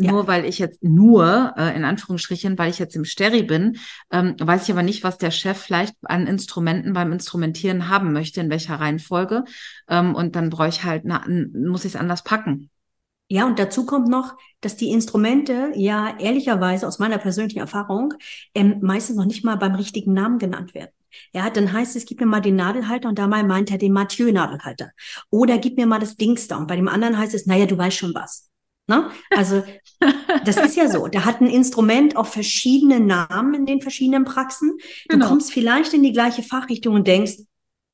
ja. 0.00 0.12
Nur 0.12 0.26
weil 0.26 0.46
ich 0.46 0.58
jetzt 0.58 0.82
nur, 0.82 1.52
äh, 1.58 1.76
in 1.76 1.84
Anführungsstrichen, 1.84 2.56
weil 2.58 2.70
ich 2.70 2.78
jetzt 2.78 2.96
im 2.96 3.04
Steri 3.04 3.42
bin, 3.42 3.76
ähm, 4.10 4.34
weiß 4.40 4.64
ich 4.64 4.72
aber 4.72 4.82
nicht, 4.82 5.04
was 5.04 5.18
der 5.18 5.30
Chef 5.30 5.58
vielleicht 5.58 5.94
an 6.04 6.26
Instrumenten 6.26 6.94
beim 6.94 7.12
Instrumentieren 7.12 7.88
haben 7.90 8.12
möchte, 8.14 8.40
in 8.40 8.48
welcher 8.48 8.76
Reihenfolge. 8.76 9.44
Ähm, 9.88 10.14
und 10.14 10.36
dann 10.36 10.48
brauche 10.48 10.68
ich 10.68 10.84
halt, 10.84 11.02
na, 11.04 11.22
muss 11.28 11.84
ich 11.84 11.94
es 11.94 12.00
anders 12.00 12.24
packen. 12.24 12.70
Ja, 13.28 13.46
und 13.46 13.58
dazu 13.58 13.84
kommt 13.84 14.08
noch, 14.08 14.36
dass 14.62 14.76
die 14.76 14.90
Instrumente 14.90 15.70
ja 15.74 16.18
ehrlicherweise 16.18 16.88
aus 16.88 16.98
meiner 16.98 17.18
persönlichen 17.18 17.60
Erfahrung 17.60 18.14
ähm, 18.54 18.78
meistens 18.80 19.16
noch 19.16 19.26
nicht 19.26 19.44
mal 19.44 19.56
beim 19.56 19.74
richtigen 19.74 20.14
Namen 20.14 20.38
genannt 20.38 20.74
werden. 20.74 20.90
Ja, 21.32 21.50
dann 21.50 21.72
heißt 21.72 21.94
es, 21.94 22.06
gib 22.06 22.20
mir 22.20 22.26
mal 22.26 22.40
den 22.40 22.56
Nadelhalter 22.56 23.08
und 23.08 23.18
dabei 23.18 23.42
meint 23.42 23.70
er 23.70 23.78
den 23.78 23.92
Mathieu-Nadelhalter. 23.92 24.90
Oder 25.28 25.58
gib 25.58 25.76
mir 25.76 25.86
mal 25.86 26.00
das 26.00 26.16
Dings 26.16 26.48
da. 26.48 26.56
Und 26.56 26.68
bei 26.68 26.76
dem 26.76 26.88
anderen 26.88 27.18
heißt 27.18 27.34
es, 27.34 27.46
naja, 27.46 27.66
du 27.66 27.76
weißt 27.76 27.96
schon 27.96 28.14
was. 28.14 28.49
Ne? 28.90 29.08
Also 29.30 29.62
das 30.44 30.56
ist 30.56 30.76
ja 30.76 30.88
so. 30.88 31.06
Da 31.06 31.24
hat 31.24 31.40
ein 31.40 31.46
Instrument 31.46 32.16
auch 32.16 32.26
verschiedene 32.26 32.98
Namen 32.98 33.54
in 33.54 33.64
den 33.64 33.80
verschiedenen 33.80 34.24
Praxen. 34.24 34.72
Du 35.08 35.14
genau. 35.14 35.28
kommst 35.28 35.52
vielleicht 35.52 35.94
in 35.94 36.02
die 36.02 36.12
gleiche 36.12 36.42
Fachrichtung 36.42 36.96
und 36.96 37.06
denkst, 37.06 37.36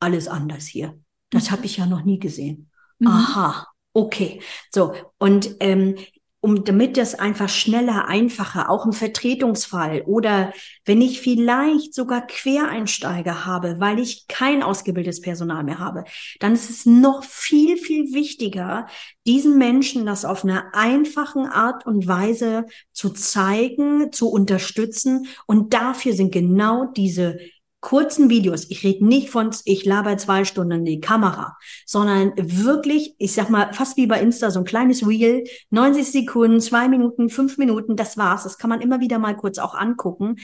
alles 0.01 0.27
anders 0.27 0.67
hier. 0.67 0.99
Das 1.29 1.49
mhm. 1.49 1.53
habe 1.53 1.67
ich 1.67 1.77
ja 1.77 1.85
noch 1.85 2.03
nie 2.03 2.19
gesehen. 2.19 2.71
Mhm. 2.99 3.09
Aha, 3.09 3.67
okay. 3.93 4.41
So, 4.73 4.95
und 5.19 5.57
ähm, 5.61 5.97
um 6.41 6.65
damit 6.65 6.97
das 6.97 7.15
einfach 7.15 7.49
schneller, 7.49 8.07
einfacher, 8.09 8.71
auch 8.71 8.87
im 8.87 8.93
Vertretungsfall 8.93 10.03
oder 10.03 10.53
wenn 10.85 11.01
ich 11.01 11.21
vielleicht 11.21 11.95
sogar 11.95 12.27
Quereinsteiger 12.27 13.45
habe, 13.47 13.77
weil 13.79 13.99
ich 13.99 14.29
kein 14.29 14.63
ausgebildetes 14.63 15.21
Personal 15.21 15.65
mehr 15.65 15.79
habe, 15.79 16.05
dann 16.39 16.53
ist 16.53 16.71
es 16.71 16.87
noch 16.87 17.25
viel, 17.25 17.77
viel 17.77 18.15
wichtiger, 18.15 18.87
diesen 19.27 19.59
Menschen 19.59 20.07
das 20.07 20.25
auf 20.25 20.45
einer 20.45 20.73
einfachen 20.73 21.47
Art 21.47 21.85
und 21.85 22.07
Weise 22.07 22.67
zu 22.93 23.11
zeigen, 23.11 24.13
zu 24.13 24.29
unterstützen. 24.31 25.27
Und 25.47 25.75
dafür 25.75 26.13
sind 26.13 26.33
genau 26.33 26.87
diese 26.97 27.39
kurzen 27.81 28.31
Videos, 28.31 28.71
ich 28.71 28.83
rede 28.85 29.07
nicht 29.07 29.31
von, 29.31 29.51
ich 29.65 29.85
laber 29.85 30.17
zwei 30.19 30.45
Stunden 30.45 30.79
in 30.79 30.85
die 30.85 31.01
Kamera, 31.01 31.57
sondern 31.85 32.33
wirklich, 32.37 33.15
ich 33.19 33.33
sag 33.33 33.51
mal, 33.51 33.73
fast 33.73 33.97
wie 33.97 34.07
bei 34.07 34.21
Insta, 34.21 34.51
so 34.51 34.61
ein 34.61 34.65
kleines 34.65 35.07
Reel, 35.07 35.45
90 35.71 36.11
Sekunden, 36.11 36.61
zwei 36.61 36.89
Minuten, 36.89 37.29
fünf 37.29 37.59
Minuten, 37.59 37.95
das 37.97 38.17
war's. 38.17 38.45
Das 38.45 38.59
kann 38.59 38.71
man 38.71 38.81
immer 38.81 39.01
wieder 39.01 39.19
mal 39.19 39.37
kurz 39.37 39.59
auch 39.59 39.75
angucken 39.75 40.37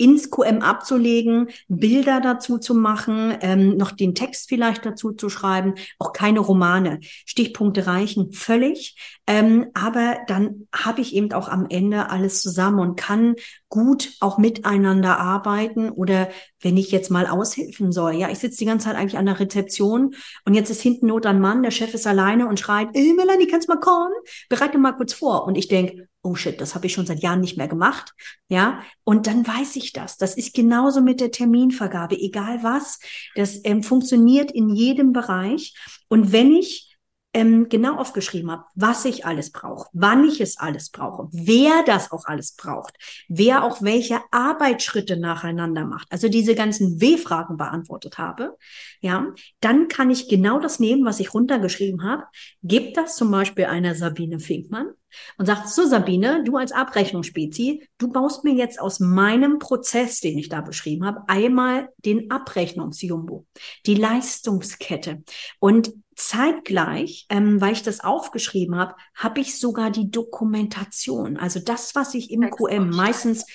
ins 0.00 0.30
QM 0.30 0.62
abzulegen, 0.62 1.50
Bilder 1.68 2.20
dazu 2.22 2.58
zu 2.58 2.74
machen, 2.74 3.36
ähm, 3.42 3.76
noch 3.76 3.92
den 3.92 4.14
Text 4.14 4.48
vielleicht 4.48 4.86
dazu 4.86 5.12
zu 5.12 5.28
schreiben, 5.28 5.74
auch 5.98 6.14
keine 6.14 6.40
Romane. 6.40 7.00
Stichpunkte 7.02 7.86
reichen 7.86 8.32
völlig, 8.32 8.96
ähm, 9.26 9.66
aber 9.74 10.16
dann 10.26 10.66
habe 10.74 11.02
ich 11.02 11.14
eben 11.14 11.32
auch 11.32 11.48
am 11.48 11.66
Ende 11.68 12.08
alles 12.08 12.40
zusammen 12.40 12.78
und 12.78 12.96
kann 12.96 13.34
gut 13.68 14.14
auch 14.20 14.38
miteinander 14.38 15.18
arbeiten 15.18 15.90
oder 15.90 16.30
wenn 16.60 16.78
ich 16.78 16.90
jetzt 16.90 17.10
mal 17.10 17.26
aushelfen 17.26 17.92
soll. 17.92 18.14
Ja, 18.14 18.30
ich 18.30 18.38
sitze 18.38 18.58
die 18.58 18.64
ganze 18.64 18.86
Zeit 18.86 18.96
eigentlich 18.96 19.18
an 19.18 19.26
der 19.26 19.38
Rezeption 19.38 20.14
und 20.46 20.54
jetzt 20.54 20.70
ist 20.70 20.80
hinten 20.80 21.08
Not 21.08 21.26
an 21.26 21.40
Mann, 21.40 21.62
der 21.62 21.70
Chef 21.70 21.92
ist 21.92 22.06
alleine 22.06 22.48
und 22.48 22.58
schreit, 22.58 22.88
ey 22.94 23.12
Melanie, 23.12 23.46
kannst 23.46 23.68
mal 23.68 23.78
kommen? 23.78 24.12
Bereite 24.48 24.78
mal 24.78 24.92
kurz 24.92 25.12
vor. 25.12 25.46
Und 25.46 25.56
ich 25.56 25.68
denk 25.68 26.08
oh 26.22 26.34
shit, 26.34 26.60
das 26.60 26.74
habe 26.74 26.86
ich 26.86 26.92
schon 26.92 27.06
seit 27.06 27.22
Jahren 27.22 27.40
nicht 27.40 27.56
mehr 27.56 27.68
gemacht. 27.68 28.14
Ja, 28.48 28.82
und 29.04 29.26
dann 29.26 29.46
weiß 29.46 29.76
ich 29.76 29.92
das. 29.92 30.16
Das 30.16 30.36
ist 30.36 30.54
genauso 30.54 31.00
mit 31.00 31.20
der 31.20 31.30
Terminvergabe, 31.30 32.16
egal 32.18 32.62
was. 32.62 32.98
Das 33.34 33.60
ähm, 33.64 33.82
funktioniert 33.82 34.50
in 34.50 34.68
jedem 34.68 35.12
Bereich. 35.12 35.74
Und 36.08 36.32
wenn 36.32 36.52
ich 36.52 36.89
ähm, 37.32 37.68
genau 37.68 37.96
aufgeschrieben 37.96 38.50
habe, 38.50 38.64
was 38.74 39.04
ich 39.04 39.24
alles 39.24 39.52
brauche, 39.52 39.88
wann 39.92 40.24
ich 40.24 40.40
es 40.40 40.58
alles 40.58 40.90
brauche, 40.90 41.28
wer 41.32 41.84
das 41.86 42.10
auch 42.10 42.24
alles 42.24 42.52
braucht, 42.52 42.96
wer 43.28 43.62
auch 43.62 43.82
welche 43.82 44.20
Arbeitsschritte 44.30 45.16
nacheinander 45.16 45.84
macht, 45.84 46.10
also 46.10 46.28
diese 46.28 46.54
ganzen 46.54 47.00
W-Fragen 47.00 47.56
beantwortet 47.56 48.18
habe, 48.18 48.56
ja, 49.00 49.26
dann 49.60 49.88
kann 49.88 50.10
ich 50.10 50.28
genau 50.28 50.58
das 50.58 50.80
nehmen, 50.80 51.04
was 51.04 51.20
ich 51.20 51.32
runtergeschrieben 51.32 52.02
habe, 52.02 52.24
gebe 52.62 52.92
das 52.92 53.16
zum 53.16 53.30
Beispiel 53.30 53.66
einer 53.66 53.94
Sabine 53.94 54.40
Finkmann 54.40 54.90
und 55.38 55.46
sagt, 55.46 55.68
so 55.68 55.86
Sabine, 55.86 56.42
du 56.44 56.56
als 56.56 56.72
Abrechnungsspezi, 56.72 57.86
du 57.98 58.08
baust 58.08 58.44
mir 58.44 58.54
jetzt 58.54 58.80
aus 58.80 59.00
meinem 59.00 59.58
Prozess, 59.58 60.20
den 60.20 60.38
ich 60.38 60.48
da 60.48 60.60
beschrieben 60.60 61.04
habe, 61.04 61.22
einmal 61.28 61.90
den 61.98 62.30
Abrechnungsjumbo, 62.30 63.46
die 63.86 63.94
Leistungskette. 63.94 65.22
Und 65.58 65.92
zeitgleich, 66.28 67.26
ähm, 67.28 67.60
weil 67.60 67.72
ich 67.72 67.82
das 67.82 68.00
aufgeschrieben 68.00 68.76
habe, 68.76 68.94
habe 69.14 69.40
ich 69.40 69.58
sogar 69.58 69.90
die 69.90 70.10
Dokumentation. 70.10 71.36
Also 71.36 71.60
das, 71.60 71.94
was 71.94 72.14
ich 72.14 72.30
im 72.30 72.48
QM 72.50 72.90
meistens 72.90 73.46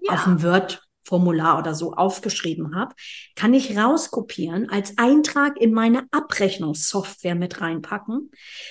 ja. 0.00 0.14
auf 0.14 0.24
dem 0.24 0.42
Word 0.42 0.80
Formular 1.06 1.58
oder 1.58 1.74
so 1.74 1.92
aufgeschrieben 1.92 2.74
habe, 2.74 2.94
kann 3.36 3.52
ich 3.52 3.76
rauskopieren, 3.76 4.70
als 4.70 4.96
Eintrag 4.96 5.60
in 5.60 5.74
meine 5.74 6.06
Abrechnungssoftware 6.10 7.34
mit 7.34 7.60
reinpacken 7.60 8.30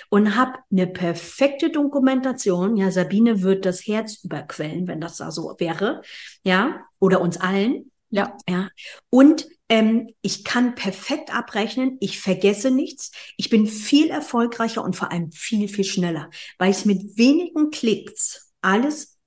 und 0.09 0.35
habe 0.35 0.53
eine 0.71 0.87
perfekte 0.87 1.69
Dokumentation. 1.69 2.75
Ja, 2.75 2.89
Sabine 2.89 3.43
wird 3.43 3.65
das 3.65 3.85
Herz 3.85 4.23
überquellen, 4.23 4.87
wenn 4.87 4.99
das 4.99 5.17
da 5.17 5.29
so 5.29 5.55
wäre. 5.59 6.01
Ja, 6.43 6.81
oder 6.99 7.21
uns 7.21 7.37
allen. 7.37 7.91
Ja. 8.09 8.35
Ja. 8.49 8.69
Und 9.11 9.47
ähm, 9.73 10.07
ich 10.21 10.43
kann 10.43 10.75
perfekt 10.75 11.35
abrechnen, 11.35 11.97
ich 11.99 12.19
vergesse 12.19 12.69
nichts, 12.69 13.09
ich 13.37 13.49
bin 13.49 13.65
viel 13.65 14.11
erfolgreicher 14.11 14.83
und 14.83 14.95
vor 14.95 15.11
allem 15.11 15.31
viel, 15.31 15.67
viel 15.67 15.83
schneller, 15.83 16.29
weil 16.59 16.69
ich 16.69 16.85
mit 16.85 17.17
wenigen 17.17 17.71
Klicks 17.71 18.53
alles 18.61 19.17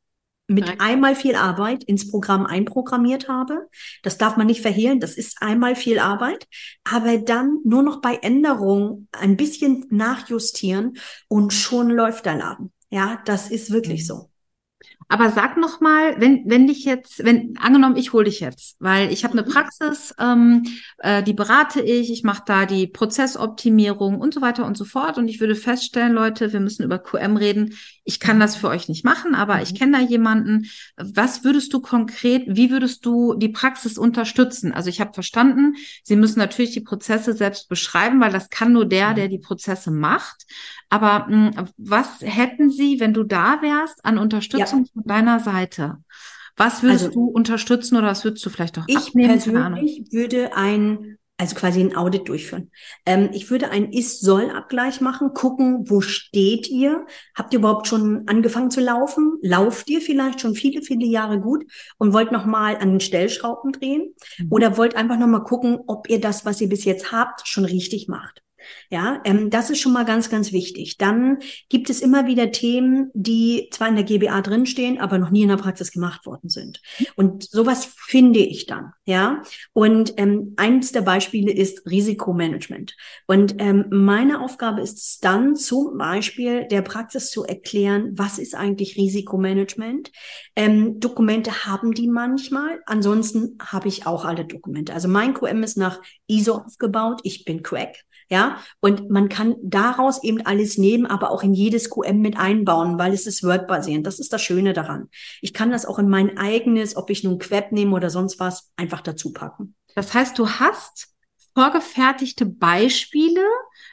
mit 0.46 0.66
Direkt. 0.66 0.80
einmal 0.80 1.16
viel 1.16 1.34
Arbeit 1.34 1.82
ins 1.82 2.08
Programm 2.08 2.46
einprogrammiert 2.46 3.28
habe. 3.28 3.68
Das 4.04 4.18
darf 4.18 4.36
man 4.36 4.46
nicht 4.46 4.60
verhehlen, 4.60 5.00
das 5.00 5.16
ist 5.16 5.42
einmal 5.42 5.74
viel 5.74 5.98
Arbeit, 5.98 6.46
aber 6.84 7.18
dann 7.18 7.58
nur 7.64 7.82
noch 7.82 8.00
bei 8.00 8.14
Änderungen 8.14 9.08
ein 9.10 9.36
bisschen 9.36 9.86
nachjustieren 9.90 10.96
und 11.26 11.52
schon 11.52 11.90
läuft 11.90 12.24
der 12.24 12.36
Laden. 12.36 12.72
Ja, 12.88 13.20
das 13.24 13.50
ist 13.50 13.72
wirklich 13.72 14.02
mhm. 14.02 14.06
so. 14.06 14.30
Aber 15.08 15.30
sag 15.30 15.56
noch 15.56 15.80
mal, 15.80 16.20
wenn 16.20 16.42
wenn 16.46 16.66
dich 16.66 16.84
jetzt, 16.84 17.24
wenn 17.24 17.56
angenommen, 17.58 17.96
ich 17.96 18.12
hole 18.12 18.24
dich 18.24 18.40
jetzt, 18.40 18.76
weil 18.80 19.12
ich 19.12 19.22
habe 19.24 19.38
eine 19.38 19.46
mhm. 19.46 19.52
Praxis, 19.52 20.14
ähm, 20.18 20.64
äh, 20.98 21.22
die 21.22 21.32
berate 21.32 21.80
ich, 21.80 22.10
ich 22.10 22.24
mache 22.24 22.42
da 22.44 22.66
die 22.66 22.88
Prozessoptimierung 22.88 24.20
und 24.20 24.34
so 24.34 24.40
weiter 24.40 24.66
und 24.66 24.76
so 24.76 24.84
fort 24.84 25.18
und 25.18 25.28
ich 25.28 25.38
würde 25.38 25.54
feststellen, 25.54 26.12
Leute, 26.12 26.52
wir 26.52 26.60
müssen 26.60 26.82
über 26.82 26.98
QM 26.98 27.36
reden. 27.36 27.74
Ich 28.08 28.20
kann 28.20 28.38
das 28.38 28.54
für 28.54 28.68
euch 28.68 28.88
nicht 28.88 29.04
machen, 29.04 29.34
aber 29.34 29.62
ich 29.62 29.72
mhm. 29.72 29.76
kenne 29.76 29.98
da 29.98 30.04
jemanden. 30.04 30.66
Was 30.96 31.42
würdest 31.42 31.74
du 31.74 31.80
konkret, 31.80 32.44
wie 32.46 32.70
würdest 32.70 33.04
du 33.04 33.34
die 33.34 33.48
Praxis 33.48 33.98
unterstützen? 33.98 34.72
Also 34.72 34.90
ich 34.90 35.00
habe 35.00 35.12
verstanden, 35.12 35.74
Sie 36.04 36.14
müssen 36.14 36.38
natürlich 36.38 36.70
die 36.70 36.80
Prozesse 36.80 37.32
selbst 37.32 37.68
beschreiben, 37.68 38.20
weil 38.20 38.30
das 38.30 38.48
kann 38.48 38.72
nur 38.72 38.86
der, 38.86 39.12
der 39.12 39.26
mhm. 39.26 39.30
die 39.30 39.38
Prozesse 39.38 39.90
macht. 39.90 40.46
Aber 40.88 41.26
mh, 41.28 41.56
hm, 41.56 41.68
was 41.76 42.20
hätten 42.20 42.70
Sie, 42.70 43.00
wenn 43.00 43.12
du 43.12 43.24
da 43.24 43.60
wärst, 43.60 44.04
an 44.04 44.18
Unterstützung 44.18 44.84
ja. 44.84 44.90
von 44.92 45.02
deiner 45.04 45.40
Seite? 45.40 45.98
Was 46.56 46.84
würdest 46.84 47.06
also, 47.06 47.14
du 47.14 47.26
unterstützen 47.26 47.96
oder 47.96 48.06
was 48.06 48.24
würdest 48.24 48.46
du 48.46 48.50
vielleicht 48.50 48.78
auch 48.78 48.84
Ich 48.86 49.08
abnehmen? 49.08 49.28
persönlich 49.40 50.04
würde 50.12 50.56
ein 50.56 51.18
also 51.38 51.54
quasi 51.54 51.80
ein 51.80 51.94
Audit 51.94 52.28
durchführen. 52.28 52.70
Ähm, 53.04 53.30
ich 53.32 53.50
würde 53.50 53.70
einen 53.70 53.92
Ist-Soll-Abgleich 53.92 55.00
machen, 55.00 55.34
gucken, 55.34 55.84
wo 55.88 56.00
steht 56.00 56.68
ihr? 56.68 57.06
Habt 57.34 57.52
ihr 57.52 57.58
überhaupt 57.58 57.86
schon 57.86 58.26
angefangen 58.26 58.70
zu 58.70 58.80
laufen? 58.80 59.38
Lauft 59.42 59.90
ihr 59.90 60.00
vielleicht 60.00 60.40
schon 60.40 60.54
viele, 60.54 60.82
viele 60.82 61.06
Jahre 61.06 61.40
gut 61.40 61.64
und 61.98 62.14
wollt 62.14 62.32
nochmal 62.32 62.76
an 62.76 62.92
den 62.92 63.00
Stellschrauben 63.00 63.72
drehen? 63.72 64.14
Mhm. 64.38 64.46
Oder 64.50 64.76
wollt 64.78 64.96
einfach 64.96 65.18
nochmal 65.18 65.44
gucken, 65.44 65.78
ob 65.86 66.08
ihr 66.08 66.20
das, 66.20 66.46
was 66.46 66.60
ihr 66.60 66.68
bis 66.68 66.84
jetzt 66.84 67.12
habt, 67.12 67.46
schon 67.46 67.66
richtig 67.66 68.08
macht? 68.08 68.42
Ja, 68.90 69.20
ähm, 69.24 69.50
das 69.50 69.70
ist 69.70 69.80
schon 69.80 69.92
mal 69.92 70.04
ganz, 70.04 70.30
ganz 70.30 70.52
wichtig. 70.52 70.96
Dann 70.98 71.38
gibt 71.68 71.90
es 71.90 72.00
immer 72.00 72.26
wieder 72.26 72.50
Themen, 72.50 73.10
die 73.14 73.68
zwar 73.70 73.88
in 73.88 73.96
der 73.96 74.04
GBA 74.04 74.42
drinstehen, 74.42 74.98
aber 74.98 75.18
noch 75.18 75.30
nie 75.30 75.42
in 75.42 75.48
der 75.48 75.56
Praxis 75.56 75.92
gemacht 75.92 76.26
worden 76.26 76.48
sind. 76.48 76.80
Und 77.16 77.44
sowas 77.44 77.92
finde 77.96 78.40
ich 78.40 78.66
dann. 78.66 78.92
Ja, 79.04 79.42
und 79.72 80.14
ähm, 80.16 80.54
eines 80.56 80.92
der 80.92 81.02
Beispiele 81.02 81.52
ist 81.52 81.86
Risikomanagement. 81.86 82.96
Und 83.26 83.56
ähm, 83.58 83.86
meine 83.90 84.40
Aufgabe 84.40 84.80
ist 84.80 84.98
es 84.98 85.18
dann 85.18 85.56
zum 85.56 85.98
Beispiel 85.98 86.66
der 86.66 86.82
Praxis 86.82 87.30
zu 87.30 87.44
erklären, 87.44 88.12
was 88.14 88.38
ist 88.38 88.54
eigentlich 88.54 88.96
Risikomanagement? 88.96 90.10
Ähm, 90.54 91.00
Dokumente 91.00 91.64
haben 91.64 91.92
die 91.92 92.08
manchmal. 92.08 92.80
Ansonsten 92.86 93.58
habe 93.60 93.88
ich 93.88 94.06
auch 94.06 94.24
alle 94.24 94.44
Dokumente. 94.44 94.92
Also 94.92 95.08
mein 95.08 95.34
QM 95.34 95.62
ist 95.62 95.76
nach 95.76 96.00
ISO 96.26 96.56
aufgebaut. 96.56 97.20
Ich 97.22 97.44
bin 97.44 97.62
Quack. 97.62 98.04
Ja, 98.28 98.60
und 98.80 99.08
man 99.08 99.28
kann 99.28 99.54
daraus 99.62 100.22
eben 100.24 100.44
alles 100.44 100.78
nehmen, 100.78 101.06
aber 101.06 101.30
auch 101.30 101.44
in 101.44 101.54
jedes 101.54 101.90
QM 101.90 102.20
mit 102.20 102.36
einbauen, 102.36 102.98
weil 102.98 103.12
es 103.12 103.26
ist 103.26 103.44
Word-basierend. 103.44 104.04
Das 104.04 104.18
ist 104.18 104.32
das 104.32 104.42
Schöne 104.42 104.72
daran. 104.72 105.08
Ich 105.40 105.54
kann 105.54 105.70
das 105.70 105.86
auch 105.86 106.00
in 106.00 106.08
mein 106.08 106.36
eigenes, 106.36 106.96
ob 106.96 107.10
ich 107.10 107.22
nun 107.22 107.38
Queb 107.38 107.70
nehme 107.70 107.94
oder 107.94 108.10
sonst 108.10 108.40
was, 108.40 108.72
einfach 108.76 109.00
dazu 109.00 109.32
packen. 109.32 109.76
Das 109.94 110.12
heißt, 110.12 110.36
du 110.38 110.48
hast 110.48 111.08
vorgefertigte 111.54 112.46
Beispiele, 112.46 113.44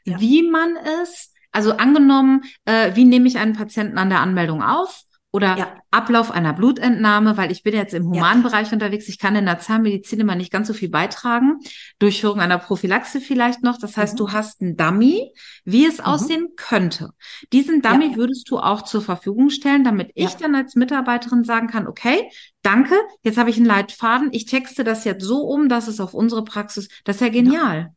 ja. 0.05 0.19
wie 0.19 0.49
man 0.49 0.75
es, 1.01 1.31
also 1.51 1.73
angenommen, 1.73 2.43
äh, 2.65 2.95
wie 2.95 3.05
nehme 3.05 3.27
ich 3.27 3.37
einen 3.37 3.53
Patienten 3.53 3.97
an 3.97 4.09
der 4.09 4.19
Anmeldung 4.19 4.63
auf? 4.63 5.03
Oder 5.33 5.57
ja. 5.57 5.81
Ablauf 5.89 6.29
einer 6.29 6.53
Blutentnahme, 6.53 7.37
weil 7.37 7.51
ich 7.51 7.63
bin 7.63 7.73
jetzt 7.73 7.95
im 7.95 8.05
Humanbereich 8.05 8.67
ja. 8.67 8.73
unterwegs. 8.73 9.09
Ich 9.09 9.17
kann 9.17 9.35
in 9.35 9.45
der 9.45 9.57
Zahnmedizin 9.59 10.19
immer 10.19 10.35
nicht 10.35 10.51
ganz 10.51 10.67
so 10.67 10.75
viel 10.75 10.89
beitragen. 10.89 11.57
Durchführung 11.97 12.39
einer 12.39 12.59
Prophylaxe 12.59 13.19
vielleicht 13.19 13.63
noch. 13.63 13.79
Das 13.79 13.97
heißt, 13.97 14.13
mhm. 14.13 14.17
du 14.17 14.31
hast 14.31 14.61
einen 14.61 14.77
Dummy, 14.77 15.33
wie 15.65 15.87
es 15.87 15.97
mhm. 15.97 16.05
aussehen 16.05 16.49
könnte. 16.55 17.09
Diesen 17.51 17.81
Dummy 17.81 18.11
ja. 18.11 18.15
würdest 18.15 18.49
du 18.51 18.59
auch 18.59 18.83
zur 18.83 19.01
Verfügung 19.01 19.49
stellen, 19.49 19.83
damit 19.83 20.11
ich 20.13 20.35
dann 20.35 20.53
als 20.53 20.75
Mitarbeiterin 20.75 21.43
sagen 21.43 21.67
kann, 21.67 21.87
okay, 21.87 22.29
danke, 22.61 22.95
jetzt 23.23 23.39
habe 23.39 23.49
ich 23.49 23.57
einen 23.57 23.65
Leitfaden. 23.65 24.29
Ich 24.33 24.45
texte 24.45 24.83
das 24.83 25.03
jetzt 25.03 25.25
so 25.25 25.41
um, 25.41 25.67
dass 25.67 25.87
es 25.87 25.99
auf 25.99 26.13
unsere 26.13 26.43
Praxis, 26.43 26.89
das 27.05 27.15
ist 27.15 27.21
ja 27.21 27.29
genial. 27.29 27.95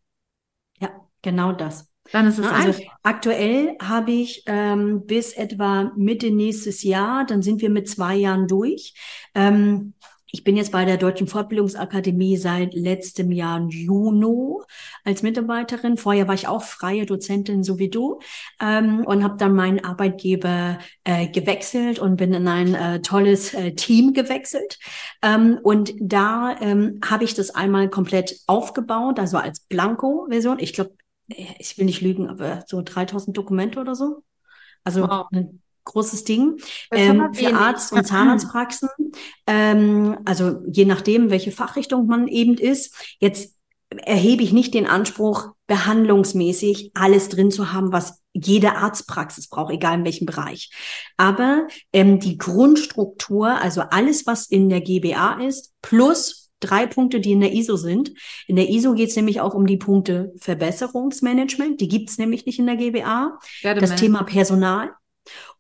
Ja, 0.80 0.89
genau 1.20 1.53
das. 1.53 1.91
Dann 2.13 2.27
ist 2.27 2.39
es 2.39 2.47
also 2.47 2.69
einfach. 2.69 2.81
aktuell 3.03 3.77
habe 3.83 4.13
ich 4.13 4.43
ähm, 4.47 5.07
bis 5.07 5.33
etwa 5.33 5.93
Mitte 5.97 6.31
nächstes 6.31 6.83
Jahr, 6.83 7.25
dann 7.27 7.43
sind 7.43 7.61
wir 7.61 7.71
mit 7.71 7.89
zwei 7.89 8.15
Jahren 8.17 8.47
durch. 8.47 8.95
Ähm, 9.35 9.95
ich 10.37 10.45
bin 10.45 10.57
jetzt 10.57 10.73
bei 10.73 10.85
der 10.85 10.99
Deutschen 10.99 11.29
Fortbildungsakademie 11.29 12.37
seit 12.37 12.75
letztem 12.75 13.33
Jahr 13.33 13.67
Juni 13.69 14.61
als 15.03 15.23
Mitarbeiterin. 15.23 15.97
Vorher 15.97 16.29
war 16.29 16.35
ich 16.35 16.47
auch 16.47 16.63
freie 16.63 17.07
Dozentin, 17.07 17.65
so 17.65 17.79
wie 17.79 17.89
du, 17.89 18.21
ähm, 18.61 19.03
und 19.07 19.25
habe 19.25 19.37
dann 19.39 19.55
meinen 19.55 19.83
Arbeitgeber 19.83 20.79
äh, 21.05 21.29
gewechselt 21.29 22.01
und 22.01 22.17
bin 22.17 22.35
in 22.35 22.49
ein 22.49 22.75
äh, 22.75 23.01
tolles 23.01 23.55
äh, 23.55 23.73
Team 23.73 24.13
gewechselt. 24.13 24.79
Ähm, 25.23 25.59
und 25.63 25.95
da 25.99 26.57
ähm, 26.61 27.01
habe 27.09 27.25
ich 27.25 27.33
das 27.33 27.55
einmal 27.55 27.89
komplett 27.89 28.37
aufgebaut, 28.47 29.19
also 29.19 29.39
als 29.39 29.61
Blanko-Version. 29.61 30.59
Ich 30.59 30.75
glaube, 30.75 30.93
ich 31.27 31.77
will 31.79 31.87
nicht 31.87 32.01
lügen, 32.01 32.29
aber 32.29 32.64
so 32.66 32.83
3000 32.83 33.37
Dokumente 33.37 33.81
oder 33.81 33.95
so. 33.95 34.22
Also 34.85 35.03
wow. 35.03 35.27
ein 35.33 35.61
großes 35.85 36.24
Ding 36.24 36.59
ähm, 36.91 37.33
für 37.33 37.55
Arzt- 37.55 37.93
und 37.93 38.07
Zahnarztpraxen. 38.07 38.89
Ähm, 39.47 40.18
also 40.24 40.62
je 40.70 40.85
nachdem, 40.85 41.31
welche 41.31 41.53
Fachrichtung 41.53 42.07
man 42.07 42.29
eben 42.29 42.55
ist. 42.55 42.95
Jetzt 43.20 43.57
erhebe 43.89 44.43
ich 44.43 44.53
nicht 44.53 44.74
den 44.74 44.87
Anspruch, 44.87 45.53
behandlungsmäßig 45.66 46.91
alles 46.95 47.29
drin 47.29 47.51
zu 47.51 47.72
haben, 47.72 47.93
was 47.93 48.20
jede 48.33 48.77
Arztpraxis 48.77 49.49
braucht, 49.49 49.72
egal 49.72 49.99
in 49.99 50.05
welchem 50.05 50.27
Bereich. 50.27 50.70
Aber 51.16 51.66
ähm, 51.93 52.20
die 52.20 52.37
Grundstruktur, 52.37 53.49
also 53.49 53.83
alles, 53.83 54.27
was 54.27 54.47
in 54.47 54.68
der 54.68 54.81
GBA 54.81 55.41
ist, 55.41 55.72
plus 55.83 56.46
drei 56.61 56.87
Punkte, 56.87 57.21
die 57.21 57.33
in 57.33 57.41
der 57.41 57.53
ISO 57.53 57.77
sind. 57.77 58.13
In 58.47 58.57
der 58.57 58.69
ISO 58.69 58.95
geht 58.95 59.11
es 59.11 59.17
nämlich 59.17 59.41
auch 59.41 59.55
um 59.55 59.67
die 59.67 59.77
Punkte 59.77 60.33
Verbesserungsmanagement. 60.39 61.81
Die 61.81 61.89
gibt 61.89 62.11
es 62.11 62.19
nämlich 62.19 62.47
nicht 62.47 62.59
in 62.59 62.67
der 62.67 62.77
GBA. 62.77 63.39
das 63.63 63.91
Thema 63.97 64.23
Personal 64.25 64.91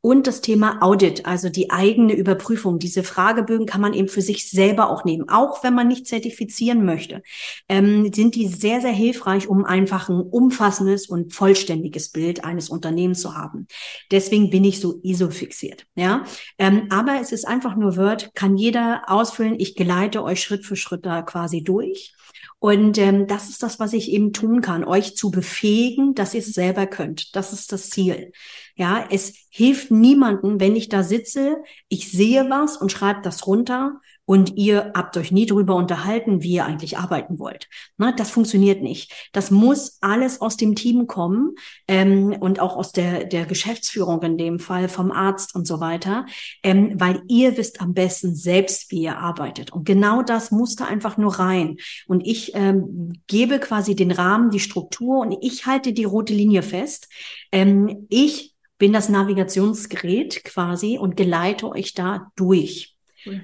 und 0.00 0.26
das 0.26 0.40
Thema 0.40 0.82
Audit, 0.82 1.26
also 1.26 1.48
die 1.48 1.70
eigene 1.70 2.14
Überprüfung. 2.14 2.78
Diese 2.78 3.02
Fragebögen 3.02 3.66
kann 3.66 3.80
man 3.80 3.94
eben 3.94 4.08
für 4.08 4.22
sich 4.22 4.50
selber 4.50 4.90
auch 4.90 5.04
nehmen, 5.04 5.28
auch 5.28 5.64
wenn 5.64 5.74
man 5.74 5.88
nicht 5.88 6.06
zertifizieren 6.06 6.84
möchte. 6.84 7.22
Ähm, 7.68 8.12
sind 8.12 8.34
die 8.34 8.46
sehr, 8.46 8.80
sehr 8.80 8.92
hilfreich, 8.92 9.48
um 9.48 9.64
einfach 9.64 10.08
ein 10.08 10.20
umfassendes 10.20 11.08
und 11.08 11.32
vollständiges 11.32 12.10
Bild 12.10 12.44
eines 12.44 12.68
Unternehmens 12.68 13.20
zu 13.20 13.36
haben. 13.36 13.66
Deswegen 14.10 14.50
bin 14.50 14.64
ich 14.64 14.80
so 14.80 15.00
ISO 15.02 15.30
fixiert. 15.30 15.86
Ja, 15.94 16.24
ähm, 16.58 16.88
aber 16.90 17.20
es 17.20 17.32
ist 17.32 17.46
einfach 17.46 17.76
nur 17.76 17.96
Word, 17.96 18.30
kann 18.34 18.56
jeder 18.56 19.02
ausfüllen. 19.06 19.56
Ich 19.58 19.74
geleite 19.74 20.22
euch 20.22 20.42
Schritt 20.42 20.64
für 20.64 20.76
Schritt 20.76 21.06
da 21.06 21.22
quasi 21.22 21.62
durch. 21.62 22.14
Und 22.58 22.96
ähm, 22.98 23.26
das 23.26 23.48
ist 23.48 23.62
das, 23.62 23.78
was 23.78 23.92
ich 23.92 24.10
eben 24.10 24.32
tun 24.32 24.62
kann, 24.62 24.84
euch 24.84 25.16
zu 25.16 25.30
befähigen, 25.30 26.14
dass 26.14 26.34
ihr 26.34 26.40
es 26.40 26.52
selber 26.54 26.86
könnt. 26.86 27.36
Das 27.36 27.52
ist 27.52 27.70
das 27.70 27.90
Ziel. 27.90 28.32
Ja, 28.74 29.06
es 29.10 29.34
hilft 29.50 29.90
niemanden, 29.90 30.58
wenn 30.58 30.74
ich 30.74 30.88
da 30.88 31.02
sitze, 31.02 31.58
ich 31.88 32.10
sehe 32.10 32.48
was 32.48 32.76
und 32.76 32.90
schreibe 32.90 33.20
das 33.22 33.46
runter 33.46 34.00
und 34.26 34.56
ihr 34.56 34.92
habt 34.94 35.16
euch 35.16 35.32
nie 35.32 35.46
darüber 35.46 35.76
unterhalten, 35.76 36.42
wie 36.42 36.54
ihr 36.54 36.66
eigentlich 36.66 36.98
arbeiten 36.98 37.38
wollt. 37.38 37.68
Na, 37.96 38.12
das 38.12 38.30
funktioniert 38.30 38.82
nicht. 38.82 39.30
Das 39.32 39.50
muss 39.50 39.98
alles 40.00 40.40
aus 40.40 40.56
dem 40.56 40.74
Team 40.74 41.06
kommen 41.06 41.54
ähm, 41.88 42.36
und 42.40 42.60
auch 42.60 42.76
aus 42.76 42.92
der, 42.92 43.24
der 43.24 43.46
Geschäftsführung 43.46 44.20
in 44.22 44.36
dem 44.36 44.58
Fall, 44.58 44.88
vom 44.88 45.12
Arzt 45.12 45.54
und 45.54 45.66
so 45.66 45.80
weiter, 45.80 46.26
ähm, 46.62 46.92
weil 46.96 47.22
ihr 47.28 47.56
wisst 47.56 47.80
am 47.80 47.94
besten 47.94 48.34
selbst, 48.34 48.90
wie 48.90 49.02
ihr 49.02 49.16
arbeitet. 49.16 49.72
Und 49.72 49.84
genau 49.84 50.22
das 50.22 50.50
musste 50.50 50.86
einfach 50.86 51.16
nur 51.16 51.38
rein. 51.38 51.76
Und 52.08 52.26
ich 52.26 52.54
ähm, 52.54 53.12
gebe 53.28 53.60
quasi 53.60 53.94
den 53.94 54.10
Rahmen, 54.10 54.50
die 54.50 54.60
Struktur 54.60 55.20
und 55.20 55.36
ich 55.40 55.66
halte 55.66 55.92
die 55.92 56.04
rote 56.04 56.34
Linie 56.34 56.62
fest. 56.62 57.08
Ähm, 57.52 58.06
ich 58.10 58.54
bin 58.78 58.92
das 58.92 59.08
Navigationsgerät 59.08 60.44
quasi 60.44 60.98
und 60.98 61.16
geleite 61.16 61.68
euch 61.68 61.94
da 61.94 62.32
durch. 62.34 62.95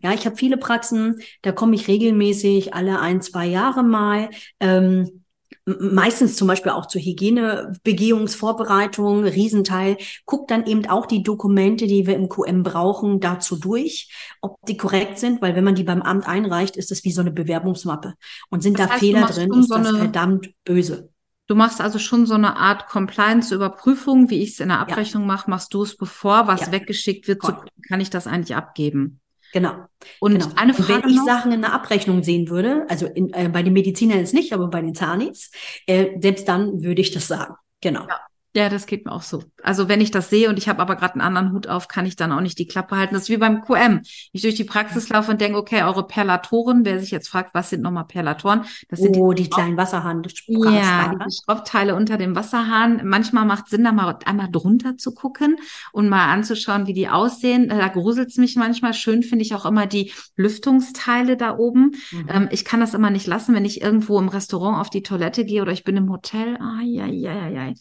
Ja, 0.02 0.12
ich 0.12 0.26
habe 0.26 0.36
viele 0.36 0.56
Praxen, 0.56 1.20
da 1.42 1.52
komme 1.52 1.74
ich 1.74 1.88
regelmäßig 1.88 2.74
alle 2.74 3.00
ein, 3.00 3.22
zwei 3.22 3.46
Jahre 3.46 3.82
mal. 3.82 4.30
Ähm, 4.60 5.22
meistens 5.64 6.36
zum 6.36 6.48
Beispiel 6.48 6.72
auch 6.72 6.86
zur 6.86 7.00
Hygienebegehungsvorbereitung, 7.00 9.24
Riesenteil, 9.24 9.96
guckt 10.26 10.50
dann 10.50 10.66
eben 10.66 10.84
auch 10.86 11.06
die 11.06 11.22
Dokumente, 11.22 11.86
die 11.86 12.06
wir 12.06 12.16
im 12.16 12.28
QM 12.28 12.64
brauchen, 12.64 13.20
dazu 13.20 13.56
durch, 13.56 14.10
ob 14.40 14.56
die 14.66 14.76
korrekt 14.76 15.18
sind, 15.18 15.40
weil 15.40 15.54
wenn 15.54 15.64
man 15.64 15.76
die 15.76 15.84
beim 15.84 16.02
Amt 16.02 16.26
einreicht, 16.26 16.76
ist 16.76 16.90
das 16.90 17.04
wie 17.04 17.12
so 17.12 17.20
eine 17.20 17.30
Bewerbungsmappe. 17.30 18.14
Und 18.50 18.62
sind 18.62 18.78
das 18.78 18.86
da 18.86 18.92
heißt, 18.94 19.00
Fehler 19.00 19.26
drin, 19.26 19.52
ist 19.52 19.68
so 19.68 19.78
das 19.78 19.96
verdammt 19.96 20.50
böse. 20.64 21.10
Du 21.48 21.54
machst 21.54 21.80
also 21.80 21.98
schon 21.98 22.26
so 22.26 22.34
eine 22.34 22.56
Art 22.56 22.88
Compliance-Überprüfung, 22.88 24.30
wie 24.30 24.42
ich 24.42 24.52
es 24.52 24.60
in 24.60 24.68
der 24.68 24.78
Abrechnung 24.78 25.24
ja. 25.24 25.28
mache, 25.28 25.50
machst 25.50 25.74
du 25.74 25.82
es 25.82 25.96
bevor 25.96 26.46
was 26.46 26.60
ja. 26.62 26.72
weggeschickt 26.72 27.28
wird, 27.28 27.42
so 27.42 27.52
kann 27.88 28.00
ich 28.00 28.10
das 28.10 28.26
eigentlich 28.26 28.56
abgeben. 28.56 29.21
Genau. 29.52 29.74
Und 30.18 30.38
genau. 30.38 30.46
eine 30.56 30.74
Frage 30.74 31.04
wenn 31.04 31.10
ich 31.10 31.16
noch? 31.16 31.26
Sachen 31.26 31.52
in 31.52 31.60
der 31.60 31.72
Abrechnung 31.72 32.22
sehen 32.22 32.48
würde, 32.48 32.86
also 32.88 33.06
in, 33.06 33.32
äh, 33.34 33.48
bei 33.48 33.62
den 33.62 33.74
Medizinern 33.74 34.20
ist 34.20 34.34
nicht, 34.34 34.52
aber 34.52 34.68
bei 34.68 34.80
den 34.80 34.94
Zahnis, 34.94 35.50
äh, 35.86 36.18
selbst 36.20 36.48
dann 36.48 36.82
würde 36.82 37.02
ich 37.02 37.12
das 37.12 37.28
sagen. 37.28 37.54
Genau. 37.80 38.06
Ja. 38.08 38.20
Ja, 38.54 38.68
das 38.68 38.84
geht 38.84 39.06
mir 39.06 39.12
auch 39.12 39.22
so. 39.22 39.44
Also 39.62 39.88
wenn 39.88 40.02
ich 40.02 40.10
das 40.10 40.28
sehe 40.28 40.50
und 40.50 40.58
ich 40.58 40.68
habe 40.68 40.82
aber 40.82 40.96
gerade 40.96 41.14
einen 41.14 41.22
anderen 41.22 41.52
Hut 41.52 41.68
auf, 41.68 41.88
kann 41.88 42.04
ich 42.04 42.16
dann 42.16 42.32
auch 42.32 42.42
nicht 42.42 42.58
die 42.58 42.66
Klappe 42.66 42.96
halten. 42.96 43.14
Das 43.14 43.24
ist 43.24 43.28
wie 43.30 43.38
beim 43.38 43.62
QM. 43.62 44.02
Ich 44.32 44.42
durch 44.42 44.56
die 44.56 44.64
Praxis 44.64 45.08
laufe 45.08 45.30
und 45.30 45.40
denke, 45.40 45.56
okay, 45.56 45.82
eure 45.84 46.06
Perlatoren, 46.06 46.84
wer 46.84 47.00
sich 47.00 47.10
jetzt 47.10 47.28
fragt, 47.28 47.54
was 47.54 47.70
sind 47.70 47.80
nochmal 47.80 48.04
Perlatoren? 48.04 48.66
Das 48.90 49.00
sind 49.00 49.16
oh, 49.16 49.32
die, 49.32 49.44
die 49.44 49.50
kleinen 49.50 49.78
Wasserhahn. 49.78 50.22
Ja, 50.48 51.14
die 51.14 51.34
Schraubteile 51.34 51.94
unter 51.94 52.18
dem 52.18 52.36
Wasserhahn. 52.36 53.00
Manchmal 53.04 53.46
macht 53.46 53.68
Sinn, 53.68 53.84
da 53.84 53.92
mal 53.92 54.18
einmal 54.26 54.50
drunter 54.50 54.98
zu 54.98 55.14
gucken 55.14 55.56
und 55.92 56.10
mal 56.10 56.30
anzuschauen, 56.30 56.86
wie 56.86 56.92
die 56.92 57.08
aussehen. 57.08 57.70
Da 57.70 57.88
gruselt's 57.88 58.36
mich 58.36 58.56
manchmal. 58.56 58.92
Schön 58.92 59.22
finde 59.22 59.46
ich 59.46 59.54
auch 59.54 59.64
immer 59.64 59.86
die 59.86 60.12
Lüftungsteile 60.36 61.38
da 61.38 61.56
oben. 61.56 61.92
Mhm. 62.10 62.26
Ähm, 62.28 62.48
ich 62.50 62.66
kann 62.66 62.80
das 62.80 62.92
immer 62.92 63.08
nicht 63.08 63.26
lassen, 63.26 63.54
wenn 63.54 63.64
ich 63.64 63.80
irgendwo 63.80 64.18
im 64.18 64.28
Restaurant 64.28 64.78
auf 64.78 64.90
die 64.90 65.02
Toilette 65.02 65.46
gehe 65.46 65.62
oder 65.62 65.72
ich 65.72 65.84
bin 65.84 65.96
im 65.96 66.10
Hotel. 66.10 66.58
Ah, 66.60 66.82
ja, 66.82 67.06
ja, 67.06 67.48
ja, 67.48 67.64
ja. 67.64 67.72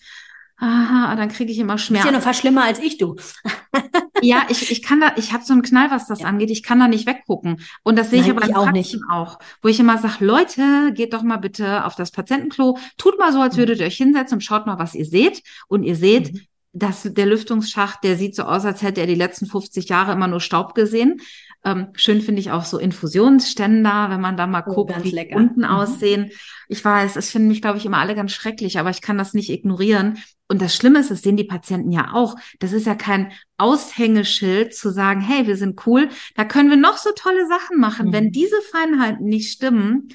Aha, 0.63 1.15
dann 1.15 1.29
kriege 1.29 1.51
ich 1.51 1.57
immer 1.57 1.79
Schmerzen. 1.79 2.07
Ist 2.07 2.11
ja 2.13 2.17
noch 2.19 2.23
fast 2.23 2.41
schlimmer 2.41 2.63
als 2.63 2.77
ich, 2.77 2.99
du. 2.99 3.15
ja, 4.21 4.43
ich, 4.47 4.69
ich 4.69 4.83
kann 4.83 5.01
da, 5.01 5.13
ich 5.17 5.33
habe 5.33 5.43
so 5.43 5.53
einen 5.53 5.63
Knall, 5.63 5.89
was 5.89 6.05
das 6.05 6.19
ja. 6.19 6.27
angeht. 6.27 6.51
Ich 6.51 6.61
kann 6.61 6.79
da 6.79 6.87
nicht 6.87 7.07
weggucken. 7.07 7.61
Und 7.81 7.97
das 7.97 8.11
sehe 8.11 8.21
Nein, 8.21 8.29
ich 8.29 8.37
aber 8.37 8.47
ich 8.47 8.55
auch 8.55 8.71
nicht. 8.71 8.99
auch, 9.11 9.39
wo 9.63 9.69
ich 9.69 9.79
immer 9.79 9.97
sage, 9.97 10.23
Leute, 10.23 10.93
geht 10.93 11.13
doch 11.13 11.23
mal 11.23 11.37
bitte 11.37 11.83
auf 11.83 11.95
das 11.95 12.11
Patientenklo, 12.11 12.77
tut 12.97 13.17
mal 13.17 13.33
so, 13.33 13.41
als 13.41 13.57
würdet 13.57 13.79
ihr 13.79 13.87
euch 13.87 13.97
hinsetzen 13.97 14.35
und 14.35 14.41
schaut 14.41 14.67
mal, 14.67 14.77
was 14.77 14.93
ihr 14.93 15.05
seht. 15.05 15.41
Und 15.67 15.81
ihr 15.81 15.95
seht, 15.95 16.31
mhm. 16.31 16.41
dass 16.73 17.09
der 17.11 17.25
Lüftungsschacht, 17.25 18.03
der 18.03 18.15
sieht 18.15 18.35
so 18.35 18.43
aus, 18.43 18.63
als 18.63 18.83
hätte 18.83 19.01
er 19.01 19.07
die 19.07 19.15
letzten 19.15 19.47
50 19.47 19.89
Jahre 19.89 20.11
immer 20.11 20.27
nur 20.27 20.41
Staub 20.41 20.75
gesehen. 20.75 21.21
Ähm, 21.63 21.87
schön 21.93 22.21
finde 22.21 22.41
ich 22.41 22.51
auch 22.51 22.65
so 22.65 22.77
Infusionsständer, 22.77 24.11
wenn 24.11 24.21
man 24.21 24.37
da 24.37 24.45
mal 24.45 24.63
oh, 24.67 24.73
guckt, 24.75 25.03
wie 25.03 25.09
lecker. 25.09 25.37
unten 25.37 25.61
mhm. 25.61 25.65
aussehen. 25.65 26.29
Ich 26.67 26.85
weiß, 26.85 27.15
es 27.15 27.31
finden 27.31 27.47
mich, 27.47 27.63
glaube 27.63 27.79
ich, 27.79 27.85
immer 27.87 27.97
alle 27.97 28.13
ganz 28.13 28.31
schrecklich, 28.31 28.77
aber 28.77 28.91
ich 28.91 29.01
kann 29.01 29.17
das 29.17 29.33
nicht 29.33 29.49
ignorieren. 29.49 30.19
Und 30.51 30.61
das 30.61 30.75
Schlimme 30.75 30.99
ist, 30.99 31.09
das 31.09 31.21
sehen 31.21 31.37
die 31.37 31.45
Patienten 31.45 31.93
ja 31.93 32.11
auch. 32.11 32.35
Das 32.59 32.73
ist 32.73 32.85
ja 32.85 32.93
kein 32.93 33.31
Aushängeschild 33.57 34.75
zu 34.75 34.91
sagen, 34.91 35.21
hey, 35.21 35.47
wir 35.47 35.55
sind 35.55 35.87
cool, 35.87 36.09
da 36.35 36.43
können 36.43 36.69
wir 36.69 36.75
noch 36.75 36.97
so 36.97 37.11
tolle 37.15 37.47
Sachen 37.47 37.79
machen. 37.79 38.07
Mhm. 38.07 38.11
Wenn 38.11 38.31
diese 38.33 38.61
Feinheiten 38.69 39.27
nicht 39.27 39.49
stimmen, 39.49 40.09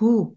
huh, 0.00 0.34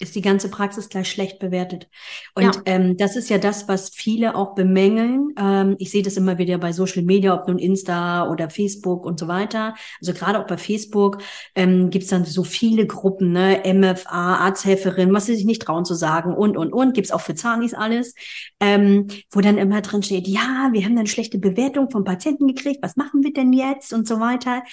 ist 0.00 0.16
die 0.16 0.22
ganze 0.22 0.50
Praxis 0.50 0.88
gleich 0.88 1.08
schlecht 1.08 1.38
bewertet. 1.38 1.88
Und 2.34 2.42
ja. 2.42 2.52
ähm, 2.66 2.96
das 2.96 3.14
ist 3.14 3.30
ja 3.30 3.38
das, 3.38 3.68
was 3.68 3.90
viele 3.90 4.34
auch 4.34 4.54
bemängeln. 4.54 5.32
Ähm, 5.38 5.76
ich 5.78 5.92
sehe 5.92 6.02
das 6.02 6.16
immer 6.16 6.36
wieder 6.36 6.58
bei 6.58 6.72
Social 6.72 7.02
Media, 7.02 7.32
ob 7.34 7.46
nun 7.46 7.58
Insta 7.58 8.28
oder 8.28 8.50
Facebook 8.50 9.06
und 9.06 9.20
so 9.20 9.28
weiter. 9.28 9.74
Also 10.00 10.12
gerade 10.12 10.40
auch 10.40 10.46
bei 10.46 10.58
Facebook 10.58 11.18
ähm, 11.54 11.90
gibt 11.90 12.04
es 12.04 12.10
dann 12.10 12.24
so 12.24 12.42
viele 12.42 12.86
Gruppen, 12.86 13.30
ne, 13.32 13.62
MFA, 13.64 14.36
Arzthelferin, 14.36 15.12
was 15.12 15.26
sie 15.26 15.36
sich 15.36 15.44
nicht 15.44 15.62
trauen 15.62 15.84
zu 15.84 15.94
sagen 15.94 16.34
und, 16.34 16.56
und, 16.56 16.72
und. 16.72 16.94
Gibt's 16.94 17.12
auch 17.12 17.20
für 17.20 17.36
Zahnis 17.36 17.72
alles, 17.72 18.14
ähm, 18.58 19.06
wo 19.30 19.40
dann 19.40 19.58
immer 19.58 19.80
drin 19.80 20.02
steht, 20.02 20.26
ja, 20.26 20.70
wir 20.72 20.84
haben 20.84 20.98
eine 20.98 21.06
schlechte 21.06 21.38
Bewertung 21.38 21.88
vom 21.90 22.02
Patienten 22.02 22.48
gekriegt, 22.48 22.82
was 22.82 22.96
machen 22.96 23.22
wir 23.22 23.32
denn 23.32 23.52
jetzt 23.52 23.92
und 23.92 24.08
so 24.08 24.18
weiter. 24.18 24.64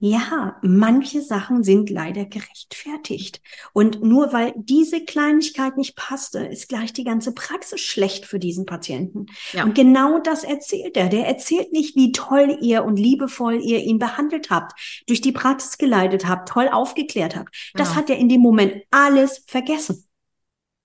Ja, 0.00 0.58
manche 0.62 1.22
Sachen 1.22 1.64
sind 1.64 1.90
leider 1.90 2.24
gerechtfertigt. 2.24 3.40
Und 3.72 4.00
nur 4.00 4.32
weil 4.32 4.52
diese 4.56 5.04
Kleinigkeit 5.04 5.76
nicht 5.76 5.96
passte, 5.96 6.38
ist 6.46 6.68
gleich 6.68 6.92
die 6.92 7.02
ganze 7.02 7.34
Praxis 7.34 7.80
schlecht 7.80 8.24
für 8.24 8.38
diesen 8.38 8.64
Patienten. 8.64 9.26
Ja. 9.52 9.64
Und 9.64 9.74
genau 9.74 10.20
das 10.20 10.44
erzählt 10.44 10.96
er. 10.96 11.08
Der 11.08 11.26
erzählt 11.26 11.72
nicht, 11.72 11.96
wie 11.96 12.12
toll 12.12 12.58
ihr 12.60 12.84
und 12.84 12.96
liebevoll 12.96 13.60
ihr 13.60 13.80
ihn 13.80 13.98
behandelt 13.98 14.50
habt, 14.50 14.78
durch 15.08 15.20
die 15.20 15.32
Praxis 15.32 15.78
geleitet 15.78 16.28
habt, 16.28 16.48
toll 16.48 16.68
aufgeklärt 16.68 17.34
habt. 17.34 17.72
Das 17.74 17.88
genau. 17.88 18.00
hat 18.00 18.10
er 18.10 18.18
in 18.18 18.28
dem 18.28 18.40
Moment 18.40 18.84
alles 18.92 19.42
vergessen. 19.48 20.06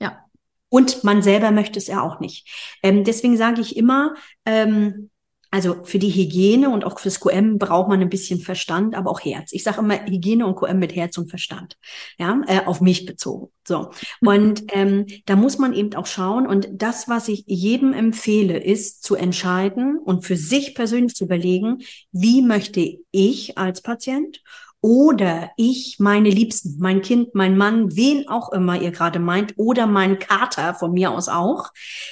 Ja. 0.02 0.26
Und 0.70 1.04
man 1.04 1.22
selber 1.22 1.52
möchte 1.52 1.78
es 1.78 1.86
ja 1.86 2.02
auch 2.02 2.20
nicht. 2.20 2.78
Ähm, 2.82 3.04
deswegen 3.04 3.38
sage 3.38 3.62
ich 3.62 3.78
immer, 3.78 4.16
ähm, 4.44 5.12
also 5.54 5.84
für 5.84 6.00
die 6.00 6.10
Hygiene 6.10 6.72
und 6.72 6.84
auch 6.84 7.00
fürs 7.00 7.20
QM 7.20 7.60
braucht 7.60 7.88
man 7.88 8.02
ein 8.02 8.10
bisschen 8.10 8.40
Verstand, 8.40 8.96
aber 8.96 9.12
auch 9.12 9.24
Herz. 9.24 9.54
Ich 9.54 9.62
sage 9.62 9.82
immer 9.82 10.04
Hygiene 10.04 10.48
und 10.48 10.56
QM 10.56 10.80
mit 10.80 10.96
Herz 10.96 11.16
und 11.20 11.30
Verstand, 11.30 11.78
ja, 12.18 12.42
äh, 12.48 12.62
auf 12.66 12.82
mich 12.82 13.06
bezogen. 13.06 13.52
So 13.68 13.92
und 14.22 14.64
ähm, 14.74 15.06
da 15.28 15.36
muss 15.36 15.60
man 15.60 15.74
eben 15.74 15.94
auch 15.94 16.08
schauen. 16.08 16.48
Und 16.48 16.70
das, 16.72 17.08
was 17.08 17.28
ich 17.28 17.44
jedem 17.46 17.94
empfehle, 17.94 18.58
ist 18.58 19.04
zu 19.04 19.14
entscheiden 19.14 20.00
und 20.00 20.26
für 20.26 20.38
sich 20.38 20.74
persönlich 20.74 21.14
zu 21.14 21.26
überlegen, 21.26 21.84
wie 22.12 22.42
möchte 22.42 22.98
ich 23.12 23.56
als 23.56 23.84
Patient 23.84 24.42
oder 24.82 25.52
ich 25.56 25.98
meine 26.00 26.30
Liebsten, 26.32 26.78
mein 26.80 27.04
Kind, 27.04 27.36
mein 27.36 27.56
Mann, 27.56 27.96
wen 27.96 28.28
auch 28.28 28.52
immer 28.52 28.82
ihr 28.82 28.92
gerade 28.92 29.20
meint, 29.20 29.54
oder 29.58 29.86
mein 29.86 30.18
Kater 30.18 30.74
von 30.74 30.94
mir 30.94 31.12
aus 31.12 31.30
auch, 31.30 31.70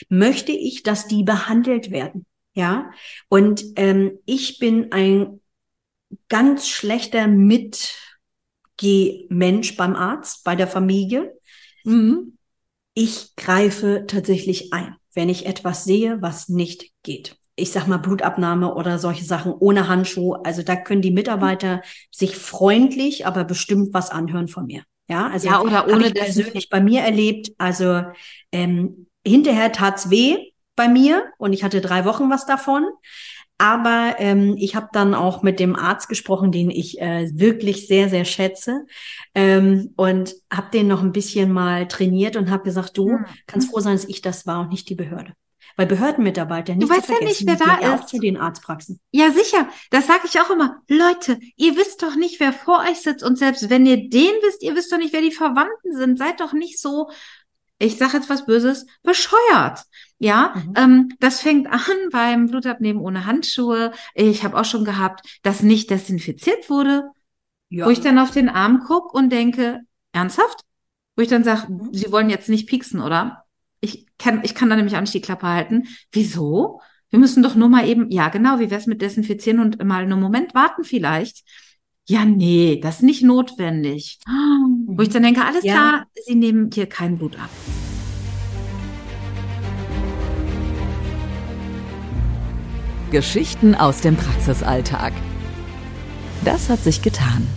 möchte 0.10 0.52
ich, 0.52 0.84
dass 0.84 1.08
die 1.08 1.24
behandelt 1.24 1.90
werden. 1.90 2.28
Ja, 2.54 2.92
und 3.30 3.64
ähm, 3.78 4.20
ich 4.26 4.60
bin 4.60 4.92
ein 4.92 5.40
ganz 6.28 6.68
schlechter 6.68 7.28
Mitgehmensch 7.28 9.78
beim 9.78 9.96
Arzt, 9.96 10.44
bei 10.44 10.56
der 10.56 10.68
Familie. 10.68 11.34
Mhm. 11.86 12.38
Ich 12.94 13.38
greife 13.38 14.04
tatsächlich 14.08 14.74
ein, 14.74 14.98
wenn 15.14 15.30
ich 15.30 15.46
etwas 15.46 15.86
sehe, 15.86 16.22
was 16.22 16.50
nicht 16.50 16.92
geht 17.04 17.38
ich 17.56 17.72
sag 17.72 17.88
mal, 17.88 17.98
Blutabnahme 17.98 18.74
oder 18.74 18.98
solche 18.98 19.24
Sachen 19.24 19.54
ohne 19.54 19.88
Handschuh. 19.88 20.34
Also 20.34 20.64
da 20.64 20.76
können 20.76 21.02
die 21.02 21.12
Mitarbeiter 21.12 21.82
sich 22.10 22.36
freundlich, 22.36 23.26
aber 23.26 23.44
bestimmt 23.44 23.94
was 23.94 24.10
anhören 24.10 24.48
von 24.48 24.66
mir. 24.66 24.84
Ja, 25.10 25.28
also 25.28 25.48
ja, 25.48 25.62
oder 25.62 25.88
ohne 25.88 26.08
ich 26.08 26.14
persönlich 26.14 26.70
bei 26.70 26.80
mir 26.80 27.02
erlebt. 27.02 27.52
Also 27.58 28.04
ähm, 28.52 29.08
hinterher 29.26 29.72
tat's 29.72 30.10
weh 30.10 30.51
bei 30.76 30.88
mir 30.88 31.26
und 31.38 31.54
ich 31.54 31.64
hatte 31.64 31.82
drei 31.82 32.06
Wochen 32.06 32.30
was 32.30 32.46
davon. 32.46 32.86
Aber 33.58 34.16
ähm, 34.18 34.56
ich 34.58 34.76
habe 34.76 34.88
dann 34.92 35.14
auch 35.14 35.44
mit 35.44 35.60
dem 35.60 35.76
Arzt 35.76 36.10
gesprochen, 36.10 36.52
den 36.52 36.72
ich 36.72 37.00
äh, 37.00 37.30
wirklich 37.32 37.88
sehr, 37.88 38.10
sehr 38.10 38.26
schätze. 38.26 38.88
Ähm, 39.36 39.94
und 39.98 40.34
habe 40.52 40.72
den 40.74 40.88
noch 40.88 41.04
ein 41.04 41.12
bisschen 41.12 41.52
mal 41.52 41.88
trainiert 41.88 42.38
und 42.38 42.50
habe 42.50 42.64
gesagt, 42.64 42.98
du 42.98 43.12
mhm. 43.12 43.26
kannst 43.46 43.70
froh 43.70 43.80
sein, 43.80 43.94
dass 43.94 44.06
ich 44.06 44.22
das 44.22 44.48
war 44.48 44.62
und 44.62 44.70
nicht 44.70 44.90
die 44.90 44.96
Behörde. 44.96 45.34
Weil 45.78 45.86
Behördenmitarbeiter 45.86 46.76
nicht 46.76 46.90
Du 46.90 46.94
weißt 46.94 47.10
ja 47.10 47.24
nicht, 47.24 47.46
wer 47.46 47.56
da 47.56 47.76
ist. 47.76 48.02
Auch 48.02 48.06
zu 48.06 48.20
den 48.20 48.38
Arztpraxen. 48.38 49.00
Ja, 49.12 49.32
sicher. 49.32 49.70
Das 49.90 50.08
sage 50.08 50.22
ich 50.26 50.40
auch 50.40 50.50
immer. 50.50 50.82
Leute, 50.88 51.40
ihr 51.56 51.76
wisst 51.76 52.04
doch 52.04 52.16
nicht, 52.16 52.40
wer 52.40 52.54
vor 52.54 52.84
euch 52.90 53.02
sitzt. 53.02 53.24
Und 53.24 53.38
selbst 53.38 53.70
wenn 53.70 53.86
ihr 53.86 54.10
den 54.10 54.34
wisst, 54.42 54.64
ihr 54.64 54.76
wisst 54.76 54.92
doch 54.92 54.98
nicht, 54.98 55.14
wer 55.14 55.22
die 55.22 55.32
Verwandten 55.32 55.94
sind. 55.94 56.18
Seid 56.18 56.40
doch 56.40 56.54
nicht 56.54 56.80
so, 56.80 57.10
ich 57.82 57.98
sage 57.98 58.18
jetzt 58.18 58.30
was 58.30 58.46
Böses, 58.46 58.86
bescheuert. 59.04 59.84
Ja, 60.20 60.54
mhm. 60.56 60.74
ähm, 60.76 61.14
das 61.20 61.42
fängt 61.42 61.68
an 61.68 61.82
beim 62.12 62.48
Blutabnehmen 62.48 63.02
ohne 63.02 63.26
Handschuhe. 63.26 63.92
Ich 64.14 64.44
habe 64.44 64.60
auch 64.60 64.66
schon 64.66 64.86
gehabt, 64.86 65.40
dass 65.44 65.64
nicht 65.64 65.90
desinfiziert 65.90 66.70
wurde. 66.70 67.10
Ja. 67.70 67.86
Wo 67.86 67.90
ich 67.90 68.02
dann 68.02 68.20
auf 68.20 68.32
den 68.32 68.50
Arm 68.50 68.84
guck 68.86 69.14
und 69.14 69.30
denke, 69.30 69.80
ernsthaft? 70.12 70.62
Wo 71.16 71.22
ich 71.24 71.30
dann 71.30 71.44
sage, 71.44 71.72
mhm. 71.72 71.90
Sie 71.94 72.12
wollen 72.12 72.30
jetzt 72.30 72.50
nicht 72.50 72.68
pieksen, 72.68 73.02
oder? 73.02 73.46
ich 73.82 74.06
kann, 74.18 74.42
ich 74.44 74.56
kann 74.56 74.70
da 74.70 74.76
nämlich 74.76 74.96
auch 74.96 75.02
nicht 75.02 75.14
die 75.14 75.22
Klappe 75.22 75.48
halten. 75.48 75.88
Wieso? 76.12 76.82
Wir 77.10 77.20
müssen 77.20 77.44
doch 77.44 77.56
nur 77.56 77.68
mal 77.68 77.88
eben, 77.88 78.10
ja 78.10 78.30
genau, 78.30 78.60
wie 78.60 78.72
wär's 78.72 78.88
mit 78.88 79.02
Desinfizieren 79.02 79.60
und 79.60 79.84
mal 79.84 80.04
einen 80.04 80.20
Moment 80.20 80.54
warten 80.54 80.86
vielleicht? 80.86 81.44
Ja, 82.08 82.26
nee, 82.26 82.80
das 82.82 82.98
ist 82.98 83.04
nicht 83.04 83.24
notwendig. 83.24 84.20
Wo 84.88 85.02
ich 85.02 85.10
dann 85.10 85.24
denke, 85.24 85.46
alles 85.46 85.64
ja. 85.64 85.74
klar, 85.74 86.06
Sie 86.26 86.36
nehmen 86.36 86.70
hier 86.74 86.88
kein 86.88 87.18
Blut 87.18 87.38
ab. 87.38 87.50
Geschichten 93.12 93.76
aus 93.76 94.02
dem 94.02 94.16
Praxisalltag. 94.16 95.14
Das 96.44 96.70
hat 96.70 96.84
sich 96.84 97.02
getan. 97.02 97.48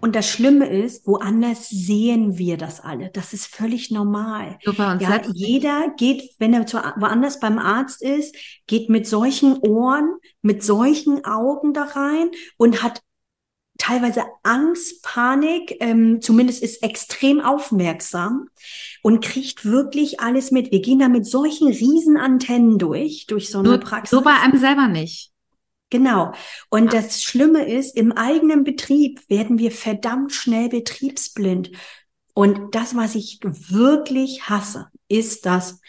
Und 0.00 0.14
das 0.14 0.28
Schlimme 0.28 0.68
ist, 0.68 1.06
woanders 1.06 1.68
sehen 1.68 2.38
wir 2.38 2.56
das 2.56 2.80
alle. 2.80 3.10
Das 3.12 3.32
ist 3.32 3.46
völlig 3.46 3.90
normal. 3.90 4.58
Super, 4.64 4.92
und 4.92 5.02
ja, 5.02 5.20
jeder 5.32 5.92
geht, 5.96 6.30
wenn 6.38 6.54
er 6.54 6.66
zu, 6.66 6.78
woanders 6.96 7.40
beim 7.40 7.58
Arzt 7.58 8.02
ist, 8.02 8.34
geht 8.66 8.88
mit 8.88 9.06
solchen 9.06 9.58
Ohren, 9.58 10.16
mit 10.42 10.62
solchen 10.62 11.24
Augen 11.24 11.74
da 11.74 11.84
rein 11.84 12.30
und 12.56 12.82
hat 12.82 13.02
teilweise 13.78 14.24
Angst, 14.42 15.02
Panik, 15.02 15.76
ähm, 15.80 16.20
zumindest 16.20 16.62
ist 16.62 16.82
extrem 16.82 17.40
aufmerksam 17.40 18.48
und 19.02 19.24
kriegt 19.24 19.64
wirklich 19.64 20.20
alles 20.20 20.50
mit. 20.50 20.72
Wir 20.72 20.82
gehen 20.82 20.98
da 20.98 21.08
mit 21.08 21.26
solchen 21.26 21.68
Riesenantennen 21.68 22.78
durch, 22.78 23.26
durch 23.26 23.50
so 23.50 23.60
eine 23.60 23.68
nur, 23.68 23.78
Praxis. 23.78 24.10
So 24.10 24.22
bei 24.22 24.34
einem 24.34 24.58
selber 24.58 24.88
nicht. 24.88 25.32
Genau. 25.90 26.32
Und 26.70 26.92
ja. 26.92 27.00
das 27.00 27.22
Schlimme 27.22 27.66
ist, 27.66 27.96
im 27.96 28.12
eigenen 28.12 28.64
Betrieb 28.64 29.28
werden 29.28 29.58
wir 29.58 29.70
verdammt 29.72 30.32
schnell 30.32 30.68
betriebsblind. 30.68 31.70
Und 32.34 32.74
das, 32.74 32.94
was 32.94 33.14
ich 33.14 33.40
wirklich 33.42 34.48
hasse, 34.48 34.88
ist 35.08 35.46
das, 35.46 35.80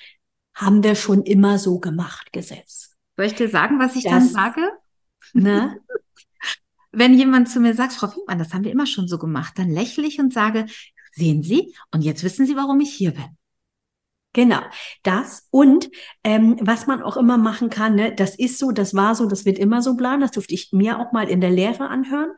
haben 0.56 0.84
wir 0.84 0.95
schon 0.95 1.24
immer 1.24 1.60
so 1.60 1.80
gemacht, 1.80 2.32
Gesetz. 2.32 2.95
Soll 3.18 3.28
ich 3.28 3.36
dir 3.36 3.50
sagen, 3.50 3.80
was 3.80 3.95
ich 3.95 4.04
das, 4.04 4.12
dann 4.12 4.28
sage? 4.30 4.72
Ne? 5.34 5.80
Wenn 6.91 7.14
jemand 7.14 7.50
zu 7.50 7.60
mir 7.60 7.76
sagt, 7.76 7.93
Frau 7.93 8.08
Finkmann, 8.08 8.39
das 8.39 8.54
haben 8.54 8.64
wir 8.64 8.72
immer 8.72 8.88
schon 8.88 9.08
so 9.08 9.18
gemacht, 9.20 9.54
dann 9.58 9.70
lächle 9.70 10.08
ich 10.08 10.20
und 10.20 10.34
sage, 10.34 10.66
sehen 11.12 11.43
Sie, 11.43 11.76
und 11.91 12.02
jetzt 12.02 12.24
wissen 12.24 12.45
Sie, 12.45 12.56
warum 12.56 12.80
ich 12.80 12.93
hier 12.93 13.12
bin. 13.12 13.38
Genau, 14.34 14.62
das 15.02 15.48
und 15.50 15.90
ähm, 16.24 16.58
was 16.62 16.86
man 16.86 17.02
auch 17.02 17.18
immer 17.18 17.40
machen 17.40 17.72
kann, 17.72 17.96
ne, 17.96 18.14
das 18.14 18.36
ist 18.36 18.60
so, 18.60 18.72
das 18.72 18.94
war 18.94 19.16
so, 19.16 19.26
das 19.26 19.44
wird 19.46 19.58
immer 19.58 19.82
so 19.82 19.96
bleiben. 19.96 20.22
Das 20.22 20.32
durfte 20.32 20.54
ich 20.54 20.70
mir 20.72 21.00
auch 21.00 21.12
mal 21.12 21.28
in 21.28 21.42
der 21.42 21.50
Lehre 21.50 21.90
anhören. 21.90 22.30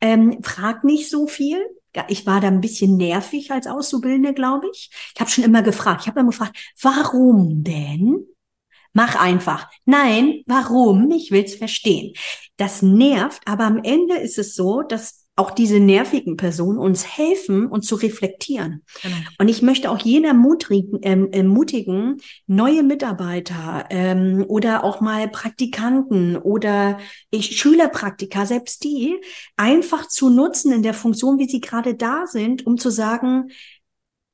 Ähm, 0.00 0.42
frag 0.42 0.84
nicht 0.84 1.10
so 1.10 1.26
viel. 1.26 1.58
Ja, 1.94 2.06
ich 2.08 2.26
war 2.26 2.40
da 2.40 2.48
ein 2.48 2.62
bisschen 2.62 2.96
nervig 2.96 3.50
als 3.52 3.66
Auszubildende, 3.66 4.32
glaube 4.32 4.68
ich. 4.72 4.90
Ich 5.14 5.20
habe 5.20 5.30
schon 5.30 5.44
immer 5.44 5.62
gefragt. 5.62 6.00
Ich 6.02 6.06
habe 6.08 6.20
immer 6.20 6.30
gefragt, 6.30 6.56
warum 6.80 7.62
denn? 7.62 8.26
Mach 8.94 9.16
einfach. 9.16 9.68
Nein, 9.84 10.42
warum? 10.46 11.10
Ich 11.10 11.30
will's 11.30 11.54
verstehen. 11.56 12.14
Das 12.56 12.80
nervt, 12.80 13.42
aber 13.46 13.64
am 13.64 13.78
Ende 13.82 14.16
ist 14.16 14.38
es 14.38 14.54
so, 14.54 14.82
dass 14.82 15.23
auch 15.36 15.50
diese 15.50 15.80
nervigen 15.80 16.36
Personen 16.36 16.78
uns 16.78 17.18
helfen, 17.18 17.66
uns 17.66 17.86
zu 17.86 17.96
reflektieren. 17.96 18.82
Genau. 19.02 19.16
Und 19.38 19.48
ich 19.48 19.62
möchte 19.62 19.90
auch 19.90 19.98
jeder 19.98 20.32
mutigen, 20.32 21.00
ähm, 21.02 21.32
ermutigen, 21.32 22.20
neue 22.46 22.84
Mitarbeiter 22.84 23.86
ähm, 23.90 24.44
oder 24.46 24.84
auch 24.84 25.00
mal 25.00 25.28
Praktikanten 25.28 26.36
oder 26.36 26.98
ich, 27.30 27.58
Schülerpraktika, 27.58 28.46
selbst 28.46 28.84
die, 28.84 29.16
einfach 29.56 30.06
zu 30.06 30.30
nutzen 30.30 30.72
in 30.72 30.82
der 30.82 30.94
Funktion, 30.94 31.38
wie 31.38 31.48
sie 31.48 31.60
gerade 31.60 31.96
da 31.96 32.26
sind, 32.26 32.64
um 32.64 32.78
zu 32.78 32.90
sagen, 32.90 33.50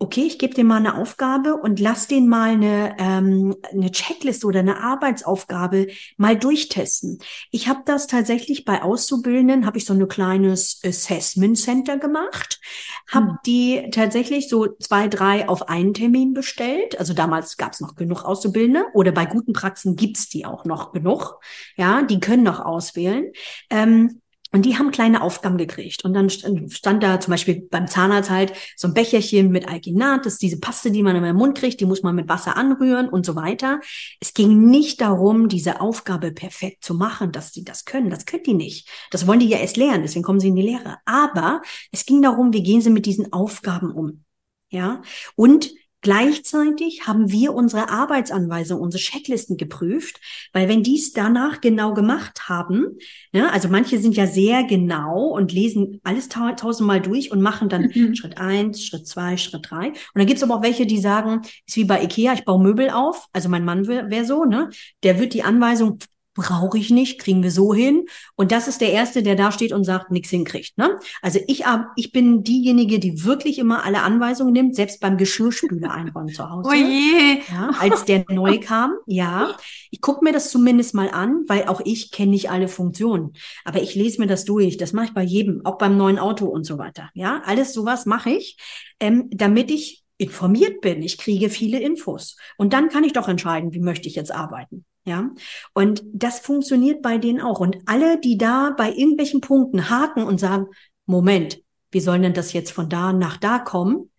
okay, 0.02 0.22
ich 0.22 0.38
gebe 0.38 0.54
dir 0.54 0.64
mal 0.64 0.78
eine 0.78 0.96
Aufgabe 0.96 1.56
und 1.56 1.78
lass 1.78 2.06
den 2.06 2.26
mal 2.26 2.52
eine, 2.52 2.96
ähm, 2.98 3.54
eine 3.70 3.92
Checkliste 3.92 4.46
oder 4.46 4.60
eine 4.60 4.82
Arbeitsaufgabe 4.82 5.88
mal 6.16 6.38
durchtesten. 6.38 7.18
Ich 7.50 7.68
habe 7.68 7.82
das 7.84 8.06
tatsächlich 8.06 8.64
bei 8.64 8.82
Auszubildenden, 8.82 9.66
habe 9.66 9.76
ich 9.76 9.84
so 9.84 9.92
ein 9.92 10.08
kleines 10.08 10.80
Assessment 10.82 11.58
Center 11.58 11.98
gemacht, 11.98 12.60
habe 13.08 13.28
hm. 13.28 13.38
die 13.44 13.90
tatsächlich 13.92 14.48
so 14.48 14.68
zwei, 14.80 15.06
drei 15.06 15.46
auf 15.46 15.68
einen 15.68 15.92
Termin 15.92 16.32
bestellt. 16.32 16.98
Also 16.98 17.12
damals 17.12 17.58
gab 17.58 17.74
es 17.74 17.80
noch 17.80 17.94
genug 17.94 18.24
Auszubildende 18.24 18.86
oder 18.94 19.12
bei 19.12 19.26
guten 19.26 19.52
Praxen 19.52 19.96
gibt's 19.96 20.30
die 20.30 20.46
auch 20.46 20.64
noch 20.64 20.92
genug. 20.92 21.40
Ja, 21.76 22.00
die 22.00 22.20
können 22.20 22.42
noch 22.42 22.60
auswählen. 22.60 23.32
Ähm, 23.68 24.19
und 24.52 24.64
die 24.66 24.78
haben 24.78 24.90
kleine 24.90 25.22
Aufgaben 25.22 25.58
gekriegt. 25.58 26.04
Und 26.04 26.14
dann 26.14 26.28
stand 26.30 27.02
da 27.02 27.20
zum 27.20 27.30
Beispiel 27.30 27.66
beim 27.70 27.86
Zahnarzt 27.86 28.30
halt 28.30 28.52
so 28.76 28.88
ein 28.88 28.94
Becherchen 28.94 29.50
mit 29.50 29.68
Alginat, 29.68 30.26
das 30.26 30.34
ist 30.34 30.42
diese 30.42 30.58
Paste, 30.58 30.90
die 30.90 31.02
man 31.02 31.16
in 31.16 31.22
den 31.22 31.36
Mund 31.36 31.56
kriegt, 31.56 31.80
die 31.80 31.86
muss 31.86 32.02
man 32.02 32.14
mit 32.14 32.28
Wasser 32.28 32.56
anrühren 32.56 33.08
und 33.08 33.24
so 33.24 33.36
weiter. 33.36 33.80
Es 34.20 34.34
ging 34.34 34.68
nicht 34.68 35.00
darum, 35.00 35.48
diese 35.48 35.80
Aufgabe 35.80 36.32
perfekt 36.32 36.84
zu 36.84 36.94
machen, 36.94 37.32
dass 37.32 37.52
sie 37.52 37.64
das 37.64 37.84
können. 37.84 38.10
Das 38.10 38.26
können 38.26 38.44
die 38.44 38.54
nicht. 38.54 38.88
Das 39.10 39.26
wollen 39.26 39.40
die 39.40 39.48
ja 39.48 39.58
erst 39.58 39.76
lernen, 39.76 40.02
deswegen 40.02 40.24
kommen 40.24 40.40
sie 40.40 40.48
in 40.48 40.56
die 40.56 40.62
Lehre. 40.62 40.98
Aber 41.04 41.62
es 41.92 42.04
ging 42.04 42.22
darum, 42.22 42.52
wie 42.52 42.62
gehen 42.62 42.80
sie 42.80 42.90
mit 42.90 43.06
diesen 43.06 43.32
Aufgaben 43.32 43.90
um. 43.92 44.24
Ja, 44.72 45.02
und 45.34 45.72
Gleichzeitig 46.02 47.06
haben 47.06 47.30
wir 47.30 47.52
unsere 47.54 47.90
Arbeitsanweisung, 47.90 48.80
unsere 48.80 49.02
Checklisten 49.02 49.58
geprüft, 49.58 50.20
weil 50.52 50.68
wenn 50.68 50.82
dies 50.82 51.12
danach 51.12 51.60
genau 51.60 51.92
gemacht 51.92 52.48
haben, 52.48 52.98
ne, 53.32 53.52
also 53.52 53.68
manche 53.68 53.98
sind 53.98 54.16
ja 54.16 54.26
sehr 54.26 54.64
genau 54.64 55.26
und 55.26 55.52
lesen 55.52 56.00
alles 56.02 56.28
ta 56.28 56.52
tausendmal 56.52 57.02
durch 57.02 57.30
und 57.30 57.42
machen 57.42 57.68
dann 57.68 57.90
mhm. 57.94 58.14
Schritt 58.14 58.38
eins, 58.38 58.82
Schritt 58.84 59.06
zwei, 59.06 59.36
Schritt 59.36 59.66
drei. 59.70 59.88
Und 59.88 59.96
dann 60.14 60.26
gibt's 60.26 60.42
aber 60.42 60.56
auch 60.56 60.62
welche, 60.62 60.86
die 60.86 60.98
sagen, 60.98 61.42
ist 61.66 61.76
wie 61.76 61.84
bei 61.84 62.02
Ikea, 62.02 62.32
ich 62.32 62.44
baue 62.44 62.62
Möbel 62.62 62.90
auf, 62.90 63.26
also 63.32 63.48
mein 63.48 63.64
Mann 63.64 63.86
wäre 63.86 64.24
so, 64.24 64.44
ne, 64.44 64.70
der 65.02 65.20
wird 65.20 65.34
die 65.34 65.42
Anweisung 65.42 65.98
brauche 66.40 66.78
ich 66.78 66.88
nicht, 66.88 67.20
kriegen 67.20 67.42
wir 67.42 67.50
so 67.50 67.74
hin. 67.74 68.06
Und 68.34 68.50
das 68.50 68.66
ist 68.66 68.80
der 68.80 68.92
Erste, 68.92 69.22
der 69.22 69.36
da 69.36 69.52
steht 69.52 69.72
und 69.72 69.84
sagt, 69.84 70.10
nichts 70.10 70.30
hinkriegt. 70.30 70.78
Ne? 70.78 70.98
Also 71.20 71.38
ich, 71.46 71.64
ich 71.96 72.12
bin 72.12 72.42
diejenige, 72.42 72.98
die 72.98 73.24
wirklich 73.24 73.58
immer 73.58 73.84
alle 73.84 74.00
Anweisungen 74.02 74.54
nimmt, 74.54 74.74
selbst 74.74 75.00
beim 75.00 75.18
Geschirrspüler 75.18 75.90
einräumen 75.90 76.32
zu 76.32 76.48
Hause. 76.48 76.70
Oh 76.70 76.72
je. 76.72 77.42
Ja, 77.52 77.70
als 77.78 78.06
der 78.06 78.24
neu 78.30 78.58
kam, 78.58 78.94
ja. 79.06 79.54
Ich 79.90 80.00
gucke 80.00 80.24
mir 80.24 80.32
das 80.32 80.50
zumindest 80.50 80.94
mal 80.94 81.10
an, 81.10 81.44
weil 81.46 81.64
auch 81.64 81.82
ich 81.84 82.10
kenne 82.10 82.30
nicht 82.30 82.50
alle 82.50 82.68
Funktionen. 82.68 83.34
Aber 83.66 83.82
ich 83.82 83.94
lese 83.94 84.18
mir 84.18 84.26
das 84.26 84.46
durch. 84.46 84.78
Das 84.78 84.94
mache 84.94 85.06
ich 85.06 85.14
bei 85.14 85.22
jedem, 85.22 85.60
auch 85.66 85.76
beim 85.76 85.98
neuen 85.98 86.18
Auto 86.18 86.46
und 86.46 86.64
so 86.64 86.78
weiter. 86.78 87.10
Ja, 87.12 87.42
alles 87.44 87.74
sowas 87.74 88.06
mache 88.06 88.30
ich, 88.30 88.56
ähm, 88.98 89.28
damit 89.30 89.70
ich 89.70 90.04
informiert 90.16 90.80
bin. 90.80 91.02
Ich 91.02 91.18
kriege 91.18 91.50
viele 91.50 91.80
Infos. 91.80 92.36
Und 92.56 92.72
dann 92.72 92.88
kann 92.88 93.04
ich 93.04 93.12
doch 93.12 93.28
entscheiden, 93.28 93.74
wie 93.74 93.80
möchte 93.80 94.08
ich 94.08 94.14
jetzt 94.14 94.32
arbeiten. 94.32 94.86
Ja, 95.10 95.28
und 95.74 96.04
das 96.12 96.38
funktioniert 96.38 97.02
bei 97.02 97.18
denen 97.18 97.40
auch. 97.40 97.58
Und 97.58 97.78
alle, 97.86 98.20
die 98.20 98.38
da 98.38 98.72
bei 98.76 98.92
irgendwelchen 98.92 99.40
Punkten 99.40 99.90
haken 99.90 100.22
und 100.22 100.38
sagen, 100.38 100.66
Moment, 101.04 101.60
wie 101.90 101.98
soll 101.98 102.20
denn 102.20 102.32
das 102.32 102.52
jetzt 102.52 102.70
von 102.70 102.88
da 102.88 103.12
nach 103.12 103.36
da 103.36 103.58
kommen? 103.58 104.12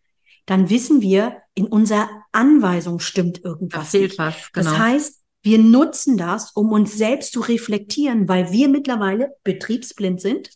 Dann 0.45 0.69
wissen 0.69 1.01
wir, 1.01 1.37
in 1.53 1.67
unserer 1.67 2.09
Anweisung 2.33 2.99
stimmt 2.99 3.41
irgendwas. 3.41 3.91
Da 3.91 3.97
fehlt 3.99 4.17
was, 4.17 4.51
genau. 4.51 4.69
Das 4.69 4.79
heißt, 4.79 5.21
wir 5.43 5.59
nutzen 5.59 6.17
das, 6.17 6.51
um 6.51 6.73
uns 6.73 6.97
selbst 6.97 7.31
zu 7.31 7.39
reflektieren, 7.39 8.27
weil 8.27 8.51
wir 8.51 8.67
mittlerweile 8.67 9.29
betriebsblind 9.45 10.19
sind, 10.19 10.49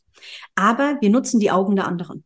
aber 0.55 0.97
wir 0.99 1.11
nutzen 1.11 1.39
die 1.39 1.51
Augen 1.51 1.77
der 1.77 1.87
anderen. 1.87 2.25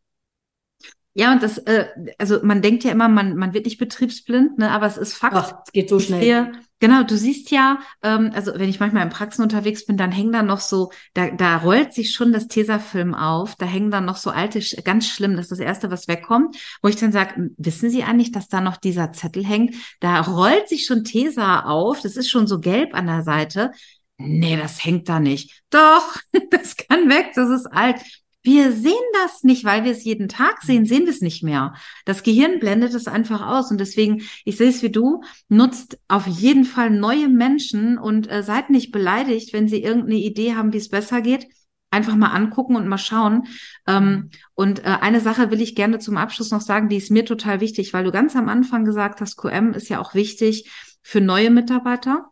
Ja, 1.14 1.32
und 1.32 1.44
das, 1.44 1.58
äh, 1.58 1.86
also 2.18 2.40
man 2.42 2.60
denkt 2.60 2.82
ja 2.82 2.90
immer, 2.90 3.08
man, 3.08 3.36
man 3.36 3.54
wird 3.54 3.66
nicht 3.66 3.78
betriebsblind, 3.78 4.58
ne, 4.58 4.72
aber 4.72 4.86
es 4.86 4.96
ist 4.96 5.14
Fakt. 5.14 5.36
Ach, 5.36 5.62
es 5.64 5.72
geht 5.72 5.88
so 5.88 6.00
schnell. 6.00 6.52
Genau, 6.80 7.02
du 7.02 7.16
siehst 7.16 7.50
ja, 7.50 7.78
ähm, 8.02 8.30
also 8.34 8.52
wenn 8.54 8.70
ich 8.70 8.80
manchmal 8.80 9.02
in 9.04 9.10
Praxen 9.10 9.42
unterwegs 9.42 9.84
bin, 9.84 9.98
dann 9.98 10.10
hängen 10.10 10.32
da 10.32 10.42
noch 10.42 10.60
so, 10.60 10.90
da, 11.12 11.30
da 11.30 11.58
rollt 11.58 11.92
sich 11.92 12.12
schon 12.12 12.32
das 12.32 12.48
Tesafilm 12.48 13.14
auf, 13.14 13.54
da 13.54 13.66
hängen 13.66 13.90
dann 13.90 14.06
noch 14.06 14.16
so 14.16 14.30
alte, 14.30 14.60
ganz 14.82 15.06
schlimm, 15.06 15.36
das 15.36 15.44
ist 15.46 15.52
das 15.52 15.58
Erste, 15.58 15.90
was 15.90 16.08
wegkommt, 16.08 16.56
wo 16.82 16.88
ich 16.88 16.96
dann 16.96 17.12
sage, 17.12 17.50
wissen 17.58 17.90
Sie 17.90 18.02
eigentlich, 18.02 18.32
dass 18.32 18.48
da 18.48 18.62
noch 18.62 18.78
dieser 18.78 19.12
Zettel 19.12 19.44
hängt? 19.44 19.74
Da 20.00 20.22
rollt 20.22 20.70
sich 20.70 20.86
schon 20.86 21.04
Tesa 21.04 21.64
auf, 21.64 22.00
das 22.00 22.16
ist 22.16 22.30
schon 22.30 22.46
so 22.46 22.60
gelb 22.60 22.94
an 22.94 23.06
der 23.06 23.22
Seite. 23.22 23.72
Nee, 24.16 24.56
das 24.56 24.82
hängt 24.82 25.08
da 25.08 25.20
nicht. 25.20 25.62
Doch, 25.68 26.16
das 26.50 26.76
kann 26.76 27.10
weg, 27.10 27.32
das 27.34 27.50
ist 27.50 27.66
alt. 27.66 28.00
Wir 28.42 28.72
sehen 28.72 28.94
das 29.22 29.42
nicht, 29.42 29.64
weil 29.64 29.84
wir 29.84 29.92
es 29.92 30.04
jeden 30.04 30.28
Tag 30.28 30.62
sehen, 30.62 30.86
sehen 30.86 31.02
wir 31.04 31.10
es 31.10 31.20
nicht 31.20 31.42
mehr. 31.42 31.74
Das 32.06 32.22
Gehirn 32.22 32.58
blendet 32.58 32.94
es 32.94 33.06
einfach 33.06 33.46
aus. 33.46 33.70
Und 33.70 33.78
deswegen, 33.78 34.22
ich 34.44 34.56
sehe 34.56 34.70
es 34.70 34.82
wie 34.82 34.90
du, 34.90 35.22
nutzt 35.48 35.98
auf 36.08 36.26
jeden 36.26 36.64
Fall 36.64 36.90
neue 36.90 37.28
Menschen 37.28 37.98
und 37.98 38.30
äh, 38.30 38.42
seid 38.42 38.70
nicht 38.70 38.92
beleidigt, 38.92 39.52
wenn 39.52 39.68
sie 39.68 39.82
irgendeine 39.82 40.16
Idee 40.16 40.54
haben, 40.54 40.72
wie 40.72 40.78
es 40.78 40.88
besser 40.88 41.20
geht. 41.20 41.48
Einfach 41.90 42.16
mal 42.16 42.28
angucken 42.28 42.76
und 42.76 42.88
mal 42.88 42.98
schauen. 42.98 43.46
Ähm, 43.86 44.30
und 44.54 44.84
äh, 44.84 44.96
eine 45.00 45.20
Sache 45.20 45.50
will 45.50 45.60
ich 45.60 45.74
gerne 45.74 45.98
zum 45.98 46.16
Abschluss 46.16 46.50
noch 46.50 46.62
sagen, 46.62 46.88
die 46.88 46.96
ist 46.96 47.10
mir 47.10 47.26
total 47.26 47.60
wichtig, 47.60 47.92
weil 47.92 48.04
du 48.04 48.12
ganz 48.12 48.36
am 48.36 48.48
Anfang 48.48 48.86
gesagt 48.86 49.20
hast, 49.20 49.36
QM 49.36 49.74
ist 49.74 49.90
ja 49.90 50.00
auch 50.00 50.14
wichtig 50.14 50.70
für 51.02 51.20
neue 51.20 51.50
Mitarbeiter. 51.50 52.30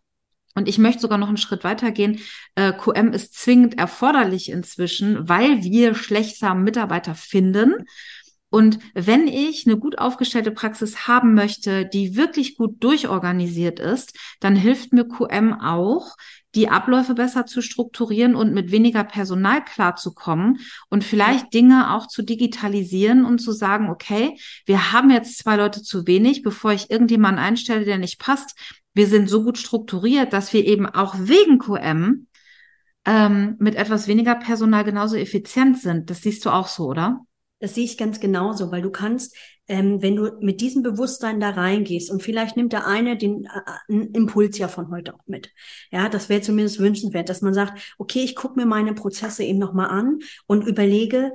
Und 0.54 0.68
ich 0.68 0.78
möchte 0.78 1.02
sogar 1.02 1.18
noch 1.18 1.28
einen 1.28 1.36
Schritt 1.36 1.64
weiter 1.64 1.92
gehen. 1.92 2.20
Äh, 2.54 2.72
QM 2.72 3.12
ist 3.12 3.34
zwingend 3.34 3.78
erforderlich 3.78 4.50
inzwischen, 4.50 5.28
weil 5.28 5.62
wir 5.62 5.94
schlechter 5.94 6.54
Mitarbeiter 6.54 7.14
finden. 7.14 7.86
Und 8.50 8.78
wenn 8.94 9.28
ich 9.28 9.66
eine 9.66 9.76
gut 9.76 9.98
aufgestellte 9.98 10.50
Praxis 10.50 11.06
haben 11.06 11.34
möchte, 11.34 11.84
die 11.84 12.16
wirklich 12.16 12.56
gut 12.56 12.82
durchorganisiert 12.82 13.78
ist, 13.78 14.18
dann 14.40 14.56
hilft 14.56 14.92
mir 14.92 15.06
QM 15.06 15.52
auch, 15.60 16.16
die 16.54 16.70
Abläufe 16.70 17.14
besser 17.14 17.44
zu 17.44 17.60
strukturieren 17.60 18.34
und 18.34 18.54
mit 18.54 18.72
weniger 18.72 19.04
Personal 19.04 19.62
klarzukommen 19.62 20.60
und 20.88 21.04
vielleicht 21.04 21.52
Dinge 21.52 21.94
auch 21.94 22.06
zu 22.06 22.22
digitalisieren 22.22 23.26
und 23.26 23.38
zu 23.38 23.52
sagen, 23.52 23.90
okay, 23.90 24.38
wir 24.64 24.92
haben 24.92 25.10
jetzt 25.10 25.38
zwei 25.38 25.56
Leute 25.56 25.82
zu 25.82 26.06
wenig, 26.06 26.42
bevor 26.42 26.72
ich 26.72 26.90
irgendjemanden 26.90 27.44
einstelle, 27.44 27.84
der 27.84 27.98
nicht 27.98 28.18
passt, 28.18 28.58
wir 28.98 29.06
sind 29.06 29.30
so 29.30 29.44
gut 29.44 29.58
strukturiert, 29.58 30.32
dass 30.32 30.52
wir 30.52 30.66
eben 30.66 30.84
auch 30.84 31.14
wegen 31.16 31.60
QM 31.60 32.26
ähm, 33.06 33.54
mit 33.60 33.76
etwas 33.76 34.08
weniger 34.08 34.34
Personal 34.34 34.82
genauso 34.82 35.14
effizient 35.14 35.78
sind. 35.78 36.10
Das 36.10 36.22
siehst 36.22 36.44
du 36.44 36.50
auch 36.50 36.66
so, 36.66 36.86
oder? 36.86 37.20
Das 37.60 37.76
sehe 37.76 37.84
ich 37.84 37.96
ganz 37.96 38.18
genauso, 38.18 38.72
weil 38.72 38.82
du 38.82 38.90
kannst, 38.90 39.36
ähm, 39.68 40.02
wenn 40.02 40.16
du 40.16 40.32
mit 40.40 40.60
diesem 40.60 40.82
Bewusstsein 40.82 41.38
da 41.38 41.50
reingehst 41.50 42.10
und 42.10 42.24
vielleicht 42.24 42.56
nimmt 42.56 42.72
der 42.72 42.88
eine 42.88 43.16
den 43.16 43.44
äh, 43.44 43.94
Impuls 43.94 44.58
ja 44.58 44.66
von 44.66 44.90
heute 44.90 45.14
auch 45.14 45.26
mit. 45.26 45.52
Ja, 45.92 46.08
das 46.08 46.28
wäre 46.28 46.40
zumindest 46.40 46.80
wünschenswert, 46.80 47.28
dass 47.28 47.40
man 47.40 47.54
sagt, 47.54 47.94
okay, 47.98 48.24
ich 48.24 48.34
gucke 48.34 48.58
mir 48.58 48.66
meine 48.66 48.94
Prozesse 48.94 49.44
eben 49.44 49.60
nochmal 49.60 49.90
an 49.90 50.18
und 50.48 50.66
überlege, 50.66 51.30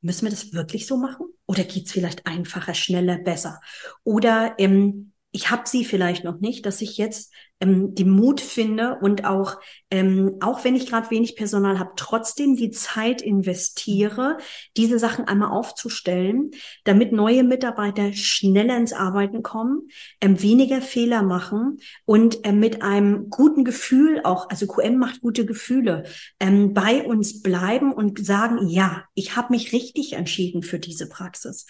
müssen 0.00 0.24
wir 0.24 0.30
das 0.30 0.54
wirklich 0.54 0.86
so 0.86 0.96
machen? 0.96 1.26
Oder 1.44 1.64
geht's 1.64 1.92
vielleicht 1.92 2.26
einfacher, 2.26 2.72
schneller, 2.72 3.18
besser? 3.18 3.60
Oder 4.04 4.54
ähm, 4.56 5.12
ich 5.34 5.50
habe 5.50 5.64
sie 5.66 5.84
vielleicht 5.84 6.24
noch 6.24 6.40
nicht, 6.40 6.64
dass 6.64 6.80
ich 6.80 6.96
jetzt 6.96 7.34
ähm, 7.64 7.94
den 7.94 8.10
Mut 8.10 8.40
finde 8.40 8.98
und 9.00 9.24
auch, 9.24 9.58
ähm, 9.90 10.36
auch 10.40 10.64
wenn 10.64 10.76
ich 10.76 10.86
gerade 10.86 11.10
wenig 11.10 11.36
Personal 11.36 11.78
habe, 11.78 11.92
trotzdem 11.96 12.56
die 12.56 12.70
Zeit 12.70 13.22
investiere, 13.22 14.38
diese 14.76 14.98
Sachen 14.98 15.26
einmal 15.26 15.50
aufzustellen, 15.50 16.50
damit 16.84 17.12
neue 17.12 17.44
Mitarbeiter 17.44 18.12
schneller 18.12 18.76
ins 18.76 18.92
Arbeiten 18.92 19.42
kommen, 19.42 19.88
ähm, 20.20 20.40
weniger 20.42 20.80
Fehler 20.80 21.22
machen 21.22 21.78
und 22.04 22.38
ähm, 22.44 22.60
mit 22.60 22.82
einem 22.82 23.30
guten 23.30 23.64
Gefühl 23.64 24.20
auch, 24.24 24.50
also 24.50 24.66
QM 24.66 24.98
macht 24.98 25.20
gute 25.20 25.46
Gefühle, 25.46 26.04
ähm, 26.40 26.74
bei 26.74 27.04
uns 27.04 27.42
bleiben 27.42 27.92
und 27.92 28.24
sagen, 28.24 28.68
ja, 28.68 29.04
ich 29.14 29.36
habe 29.36 29.52
mich 29.52 29.72
richtig 29.72 30.14
entschieden 30.14 30.62
für 30.62 30.78
diese 30.78 31.08
Praxis. 31.08 31.66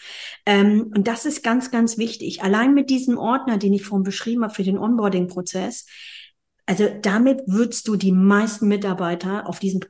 Ähm, 0.47 0.93
und 0.95 1.07
das 1.07 1.25
ist 1.25 1.43
ganz, 1.43 1.71
ganz 1.71 1.99
wichtig. 1.99 2.43
Allein 2.43 2.75
mit 2.75 2.91
diesem 2.91 3.19
Ordner, 3.19 3.59
den 3.59 3.73
ich 3.73 3.85
vorhin 3.85 4.05
beschrieben 4.05 4.43
habe 4.43 4.55
für 4.55 4.63
den 4.63 4.79
Onboarding-Prozess, 4.79 5.84
also 6.67 6.89
damit 7.03 7.43
würdest 7.47 7.89
du 7.89 7.97
die 7.97 8.13
meisten 8.13 8.69
Mitarbeiter 8.69 9.49
auf 9.49 9.59
diesem 9.59 9.81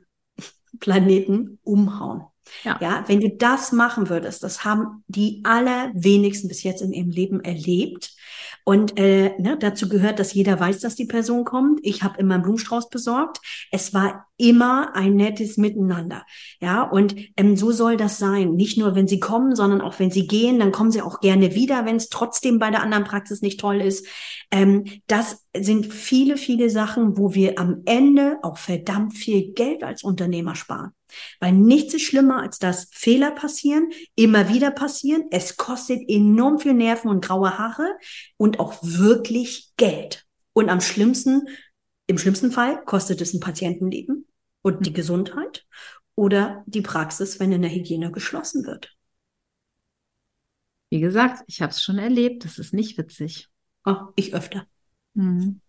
Planeten 0.79 1.59
umhauen. 1.63 2.23
Ja. 2.63 2.77
ja, 2.79 3.03
wenn 3.07 3.21
du 3.21 3.29
das 3.29 3.71
machen 3.71 4.09
würdest, 4.09 4.43
das 4.43 4.63
haben 4.63 5.03
die 5.07 5.41
allerwenigsten 5.43 6.47
bis 6.47 6.63
jetzt 6.63 6.81
in 6.81 6.93
ihrem 6.93 7.09
Leben 7.09 7.43
erlebt. 7.43 8.13
Und 8.67 8.97
äh, 8.97 9.35
ne, 9.37 9.57
dazu 9.59 9.87
gehört, 9.87 10.17
dass 10.17 10.33
jeder 10.33 10.59
weiß, 10.59 10.79
dass 10.79 10.95
die 10.95 11.05
Person 11.05 11.45
kommt. 11.45 11.79
Ich 11.83 12.01
habe 12.01 12.19
immer 12.19 12.33
einen 12.33 12.43
Blumenstrauß 12.43 12.89
besorgt. 12.89 13.39
Es 13.71 13.93
war 13.93 14.25
immer 14.37 14.95
ein 14.95 15.15
nettes 15.15 15.57
Miteinander. 15.57 16.25
Ja, 16.59 16.81
und 16.81 17.15
ähm, 17.37 17.55
so 17.57 17.71
soll 17.71 17.95
das 17.95 18.17
sein. 18.17 18.55
Nicht 18.55 18.79
nur, 18.79 18.95
wenn 18.95 19.07
sie 19.07 19.19
kommen, 19.19 19.55
sondern 19.55 19.81
auch 19.81 19.99
wenn 19.99 20.09
sie 20.09 20.25
gehen, 20.25 20.57
dann 20.57 20.71
kommen 20.71 20.91
sie 20.91 21.03
auch 21.03 21.19
gerne 21.19 21.53
wieder, 21.53 21.85
wenn 21.85 21.97
es 21.97 22.09
trotzdem 22.09 22.57
bei 22.57 22.71
der 22.71 22.81
anderen 22.81 23.03
Praxis 23.03 23.43
nicht 23.43 23.59
toll 23.59 23.81
ist. 23.81 24.07
Ähm, 24.49 24.85
das 25.05 25.45
sind 25.55 25.93
viele, 25.93 26.35
viele 26.35 26.71
Sachen, 26.71 27.19
wo 27.19 27.35
wir 27.35 27.59
am 27.59 27.83
Ende 27.85 28.39
auch 28.41 28.57
verdammt 28.57 29.13
viel 29.13 29.53
Geld 29.53 29.83
als 29.83 30.03
Unternehmer 30.03 30.55
sparen. 30.55 30.94
Weil 31.39 31.53
nichts 31.53 31.93
ist 31.93 32.03
schlimmer, 32.03 32.41
als 32.41 32.59
dass 32.59 32.87
Fehler 32.91 33.31
passieren, 33.31 33.89
immer 34.15 34.49
wieder 34.49 34.71
passieren. 34.71 35.25
Es 35.31 35.57
kostet 35.57 36.01
enorm 36.07 36.59
viel 36.59 36.73
Nerven 36.73 37.09
und 37.09 37.23
graue 37.23 37.57
Haare 37.57 37.97
und 38.37 38.59
auch 38.59 38.77
wirklich 38.81 39.71
Geld. 39.77 40.25
Und 40.53 40.69
am 40.69 40.81
schlimmsten, 40.81 41.47
im 42.07 42.17
schlimmsten 42.17 42.51
Fall 42.51 42.83
kostet 42.85 43.21
es 43.21 43.33
ein 43.33 43.39
Patientenleben 43.39 44.27
und 44.61 44.85
die 44.85 44.91
mhm. 44.91 44.95
Gesundheit 44.95 45.65
oder 46.15 46.63
die 46.65 46.81
Praxis, 46.81 47.39
wenn 47.39 47.51
in 47.51 47.61
der 47.61 47.71
Hygiene 47.71 48.11
geschlossen 48.11 48.65
wird. 48.65 48.95
Wie 50.89 50.99
gesagt, 50.99 51.43
ich 51.47 51.61
habe 51.61 51.71
es 51.71 51.83
schon 51.83 51.97
erlebt. 51.97 52.45
Das 52.45 52.57
ist 52.57 52.73
nicht 52.73 52.97
witzig. 52.97 53.49
Oh, 53.85 53.95
ich 54.15 54.33
öfter. 54.33 54.65
Mhm. 55.13 55.61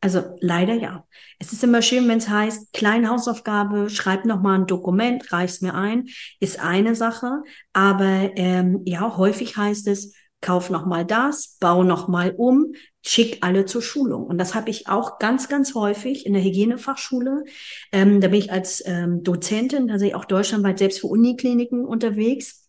Also 0.00 0.36
leider 0.40 0.74
ja. 0.74 1.04
Es 1.38 1.52
ist 1.52 1.64
immer 1.64 1.82
schön, 1.82 2.08
wenn 2.08 2.18
es 2.18 2.28
heißt, 2.28 2.72
kleine 2.72 3.08
Hausaufgabe, 3.08 3.90
schreib 3.90 4.24
noch 4.24 4.40
mal 4.40 4.54
ein 4.54 4.66
Dokument, 4.66 5.32
reich's 5.32 5.60
mir 5.60 5.74
ein, 5.74 6.06
ist 6.38 6.60
eine 6.60 6.94
Sache. 6.94 7.42
Aber 7.72 8.30
ähm, 8.36 8.82
ja, 8.84 9.16
häufig 9.16 9.56
heißt 9.56 9.88
es, 9.88 10.14
kauf 10.40 10.70
noch 10.70 10.86
mal 10.86 11.04
das, 11.04 11.56
bau 11.60 11.82
noch 11.82 12.06
mal 12.06 12.32
um, 12.36 12.72
schick 13.04 13.38
alle 13.40 13.64
zur 13.64 13.82
Schulung. 13.82 14.24
Und 14.24 14.38
das 14.38 14.54
habe 14.54 14.70
ich 14.70 14.88
auch 14.88 15.18
ganz, 15.18 15.48
ganz 15.48 15.74
häufig 15.74 16.26
in 16.26 16.32
der 16.32 16.42
Hygienefachschule. 16.42 17.44
Ähm, 17.90 18.20
da 18.20 18.28
bin 18.28 18.38
ich 18.38 18.52
als 18.52 18.82
ähm, 18.86 19.24
Dozentin, 19.24 19.88
da 19.88 19.98
sehe 19.98 20.08
ich 20.08 20.14
auch 20.14 20.26
deutschlandweit 20.26 20.78
selbst 20.78 21.00
für 21.00 21.08
Unikliniken 21.08 21.84
unterwegs. 21.84 22.67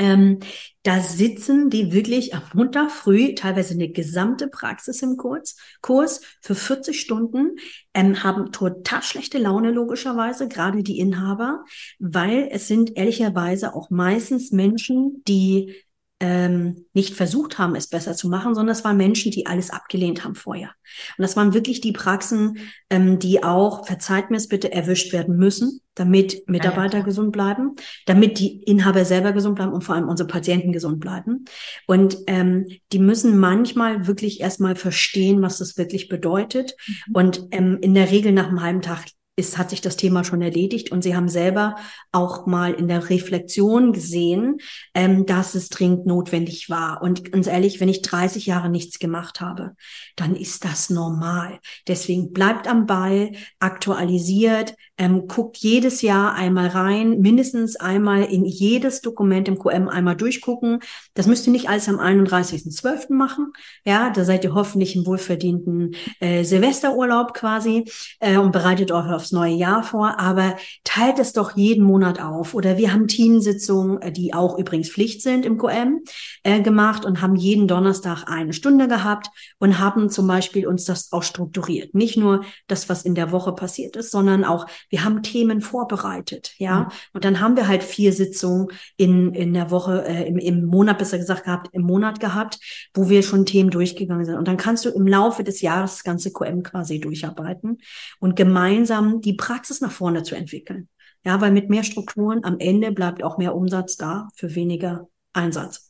Ähm, 0.00 0.38
da 0.82 1.00
sitzen 1.00 1.68
die 1.68 1.92
wirklich 1.92 2.34
am 2.34 2.40
Montag 2.54 2.90
früh, 2.90 3.34
teilweise 3.34 3.74
eine 3.74 3.90
gesamte 3.90 4.48
Praxis 4.48 5.02
im 5.02 5.18
Kurs, 5.18 5.56
Kurs 5.82 6.22
für 6.40 6.54
40 6.54 6.98
Stunden, 6.98 7.56
ähm, 7.92 8.22
haben 8.22 8.50
total 8.50 9.02
schlechte 9.02 9.36
Laune 9.36 9.72
logischerweise, 9.72 10.48
gerade 10.48 10.82
die 10.82 10.98
Inhaber, 10.98 11.64
weil 11.98 12.48
es 12.50 12.66
sind 12.66 12.96
ehrlicherweise 12.96 13.74
auch 13.74 13.90
meistens 13.90 14.52
Menschen, 14.52 15.22
die 15.28 15.74
ähm, 16.20 16.84
nicht 16.92 17.14
versucht 17.14 17.58
haben, 17.58 17.74
es 17.74 17.88
besser 17.88 18.14
zu 18.14 18.28
machen, 18.28 18.54
sondern 18.54 18.74
es 18.74 18.84
waren 18.84 18.98
Menschen, 18.98 19.32
die 19.32 19.46
alles 19.46 19.70
abgelehnt 19.70 20.22
haben 20.22 20.34
vorher. 20.34 20.70
Und 21.16 21.22
das 21.22 21.34
waren 21.36 21.54
wirklich 21.54 21.80
die 21.80 21.92
Praxen, 21.92 22.58
ähm, 22.90 23.18
die 23.18 23.42
auch, 23.42 23.86
verzeiht 23.86 24.30
mir 24.30 24.36
es 24.36 24.48
bitte, 24.48 24.70
erwischt 24.70 25.12
werden 25.14 25.36
müssen, 25.36 25.80
damit 25.94 26.46
Mitarbeiter 26.46 26.98
ja, 26.98 27.00
ja. 27.00 27.04
gesund 27.04 27.32
bleiben, 27.32 27.74
damit 28.06 28.38
die 28.38 28.62
Inhaber 28.62 29.04
selber 29.04 29.32
gesund 29.32 29.56
bleiben 29.56 29.72
und 29.72 29.82
vor 29.82 29.94
allem 29.94 30.08
unsere 30.08 30.28
Patienten 30.28 30.72
gesund 30.72 31.00
bleiben. 31.00 31.46
Und 31.86 32.18
ähm, 32.26 32.66
die 32.92 32.98
müssen 32.98 33.38
manchmal 33.38 34.06
wirklich 34.06 34.40
erstmal 34.40 34.76
verstehen, 34.76 35.40
was 35.42 35.58
das 35.58 35.78
wirklich 35.78 36.08
bedeutet. 36.08 36.74
Mhm. 36.86 37.14
Und 37.14 37.48
ähm, 37.50 37.78
in 37.80 37.94
der 37.94 38.10
Regel 38.10 38.32
nach 38.32 38.48
einem 38.48 38.62
halben 38.62 38.82
Tag 38.82 39.06
ist, 39.36 39.58
hat 39.58 39.70
sich 39.70 39.80
das 39.80 39.96
Thema 39.96 40.24
schon 40.24 40.42
erledigt 40.42 40.92
und 40.92 41.02
sie 41.02 41.16
haben 41.16 41.28
selber 41.28 41.76
auch 42.12 42.46
mal 42.46 42.74
in 42.74 42.88
der 42.88 43.08
Reflexion 43.08 43.92
gesehen, 43.92 44.58
ähm, 44.94 45.26
dass 45.26 45.54
es 45.54 45.68
dringend 45.68 46.06
notwendig 46.06 46.68
war. 46.68 47.02
Und 47.02 47.32
ganz 47.32 47.46
ehrlich, 47.46 47.80
wenn 47.80 47.88
ich 47.88 48.02
30 48.02 48.46
Jahre 48.46 48.68
nichts 48.68 48.98
gemacht 48.98 49.40
habe, 49.40 49.74
dann 50.16 50.36
ist 50.36 50.64
das 50.64 50.90
normal. 50.90 51.58
Deswegen 51.88 52.32
bleibt 52.32 52.68
am 52.68 52.86
Ball, 52.86 53.32
aktualisiert, 53.58 54.74
ähm, 55.00 55.28
guckt 55.28 55.56
jedes 55.56 56.02
Jahr 56.02 56.34
einmal 56.34 56.66
rein, 56.66 57.20
mindestens 57.20 57.76
einmal 57.76 58.24
in 58.24 58.44
jedes 58.44 59.00
Dokument 59.00 59.48
im 59.48 59.58
QM 59.58 59.88
einmal 59.88 60.14
durchgucken. 60.14 60.80
Das 61.14 61.26
müsst 61.26 61.46
ihr 61.46 61.54
nicht 61.54 61.70
alles 61.70 61.88
am 61.88 61.98
31.12. 61.98 63.14
machen. 63.14 63.54
Ja, 63.86 64.10
da 64.10 64.24
seid 64.26 64.44
ihr 64.44 64.52
hoffentlich 64.52 64.94
im 64.96 65.06
wohlverdienten 65.06 65.96
äh, 66.20 66.44
Silvesterurlaub 66.44 67.32
quasi 67.32 67.90
äh, 68.18 68.36
und 68.36 68.52
bereitet 68.52 68.92
euch 68.92 69.10
aufs 69.10 69.32
neue 69.32 69.54
Jahr 69.54 69.82
vor. 69.84 70.20
Aber 70.20 70.56
teilt 70.84 71.18
es 71.18 71.32
doch 71.32 71.56
jeden 71.56 71.82
Monat 71.82 72.20
auf. 72.20 72.52
Oder 72.52 72.76
wir 72.76 72.92
haben 72.92 73.08
Teamsitzungen, 73.08 74.02
äh, 74.02 74.12
die 74.12 74.34
auch 74.34 74.58
übrigens 74.58 74.90
Pflicht 74.90 75.22
sind 75.22 75.46
im 75.46 75.56
QM, 75.56 76.02
äh, 76.42 76.60
gemacht 76.60 77.06
und 77.06 77.22
haben 77.22 77.36
jeden 77.36 77.68
Donnerstag 77.68 78.24
eine 78.26 78.52
Stunde 78.52 78.86
gehabt 78.86 79.28
und 79.58 79.78
haben 79.78 80.10
zum 80.10 80.26
Beispiel 80.26 80.66
uns 80.66 80.84
das 80.84 81.10
auch 81.10 81.22
strukturiert. 81.22 81.94
Nicht 81.94 82.18
nur 82.18 82.44
das, 82.66 82.90
was 82.90 83.06
in 83.06 83.14
der 83.14 83.32
Woche 83.32 83.54
passiert 83.54 83.96
ist, 83.96 84.10
sondern 84.10 84.44
auch 84.44 84.66
wir 84.90 85.04
haben 85.04 85.22
Themen 85.22 85.60
vorbereitet, 85.60 86.52
ja. 86.58 86.80
Mhm. 86.80 86.86
Und 87.14 87.24
dann 87.24 87.40
haben 87.40 87.56
wir 87.56 87.68
halt 87.68 87.82
vier 87.82 88.12
Sitzungen 88.12 88.68
in, 88.96 89.32
in 89.34 89.54
der 89.54 89.70
Woche, 89.70 90.04
äh, 90.04 90.28
im, 90.28 90.36
im 90.38 90.64
Monat 90.66 90.98
besser 90.98 91.16
gesagt 91.16 91.44
gehabt, 91.44 91.68
im 91.72 91.82
Monat 91.82 92.20
gehabt, 92.20 92.58
wo 92.92 93.08
wir 93.08 93.22
schon 93.22 93.46
Themen 93.46 93.70
durchgegangen 93.70 94.24
sind. 94.24 94.36
Und 94.36 94.48
dann 94.48 94.56
kannst 94.56 94.84
du 94.84 94.90
im 94.90 95.06
Laufe 95.06 95.44
des 95.44 95.60
Jahres 95.62 95.92
das 95.92 96.04
ganze 96.04 96.32
QM 96.32 96.62
quasi 96.62 97.00
durcharbeiten 97.00 97.78
und 98.18 98.36
gemeinsam 98.36 99.20
die 99.20 99.34
Praxis 99.34 99.80
nach 99.80 99.92
vorne 99.92 100.24
zu 100.24 100.34
entwickeln. 100.34 100.88
Ja, 101.24 101.40
weil 101.40 101.52
mit 101.52 101.70
mehr 101.70 101.84
Strukturen 101.84 102.44
am 102.44 102.58
Ende 102.58 102.92
bleibt 102.92 103.22
auch 103.22 103.38
mehr 103.38 103.54
Umsatz 103.54 103.96
da 103.96 104.28
für 104.34 104.54
weniger 104.54 105.08
Einsatz. 105.32 105.89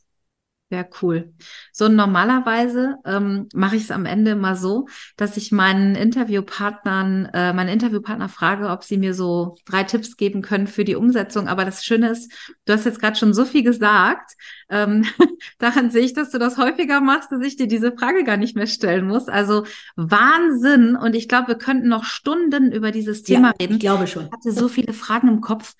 Sehr 0.71 0.89
cool. 1.01 1.33
So 1.73 1.89
normalerweise 1.89 2.95
ähm, 3.03 3.49
mache 3.53 3.75
ich 3.75 3.83
es 3.83 3.91
am 3.91 4.05
Ende 4.05 4.37
mal 4.37 4.55
so, 4.55 4.87
dass 5.17 5.35
ich 5.35 5.51
meinen 5.51 5.95
Interviewpartnern, 5.95 7.25
äh, 7.33 7.51
meine 7.51 7.73
Interviewpartner 7.73 8.29
frage, 8.29 8.69
ob 8.69 8.85
sie 8.85 8.95
mir 8.95 9.13
so 9.13 9.57
drei 9.65 9.83
Tipps 9.83 10.15
geben 10.15 10.41
können 10.41 10.67
für 10.67 10.85
die 10.85 10.95
Umsetzung. 10.95 11.49
Aber 11.49 11.65
das 11.65 11.83
Schöne 11.83 12.11
ist, 12.11 12.31
du 12.63 12.71
hast 12.71 12.85
jetzt 12.85 13.01
gerade 13.01 13.17
schon 13.17 13.33
so 13.33 13.43
viel 13.43 13.63
gesagt. 13.63 14.31
Ähm, 14.69 15.03
daran 15.59 15.91
sehe 15.91 16.05
ich, 16.05 16.13
dass 16.13 16.31
du 16.31 16.39
das 16.39 16.57
häufiger 16.57 17.01
machst, 17.01 17.33
dass 17.33 17.41
ich 17.41 17.57
dir 17.57 17.67
diese 17.67 17.91
Frage 17.91 18.23
gar 18.23 18.37
nicht 18.37 18.55
mehr 18.55 18.67
stellen 18.67 19.05
muss. 19.05 19.27
Also 19.27 19.65
Wahnsinn. 19.97 20.95
Und 20.95 21.17
ich 21.17 21.27
glaube, 21.27 21.49
wir 21.49 21.55
könnten 21.55 21.89
noch 21.89 22.05
Stunden 22.05 22.71
über 22.71 22.91
dieses 22.91 23.23
Thema 23.23 23.49
ja, 23.49 23.55
reden. 23.59 23.73
Ich 23.73 23.81
glaube 23.81 24.07
schon. 24.07 24.27
Ich 24.27 24.31
hatte 24.31 24.53
so 24.53 24.69
viele 24.69 24.93
Fragen 24.93 25.27
im 25.27 25.41
Kopf. 25.41 25.73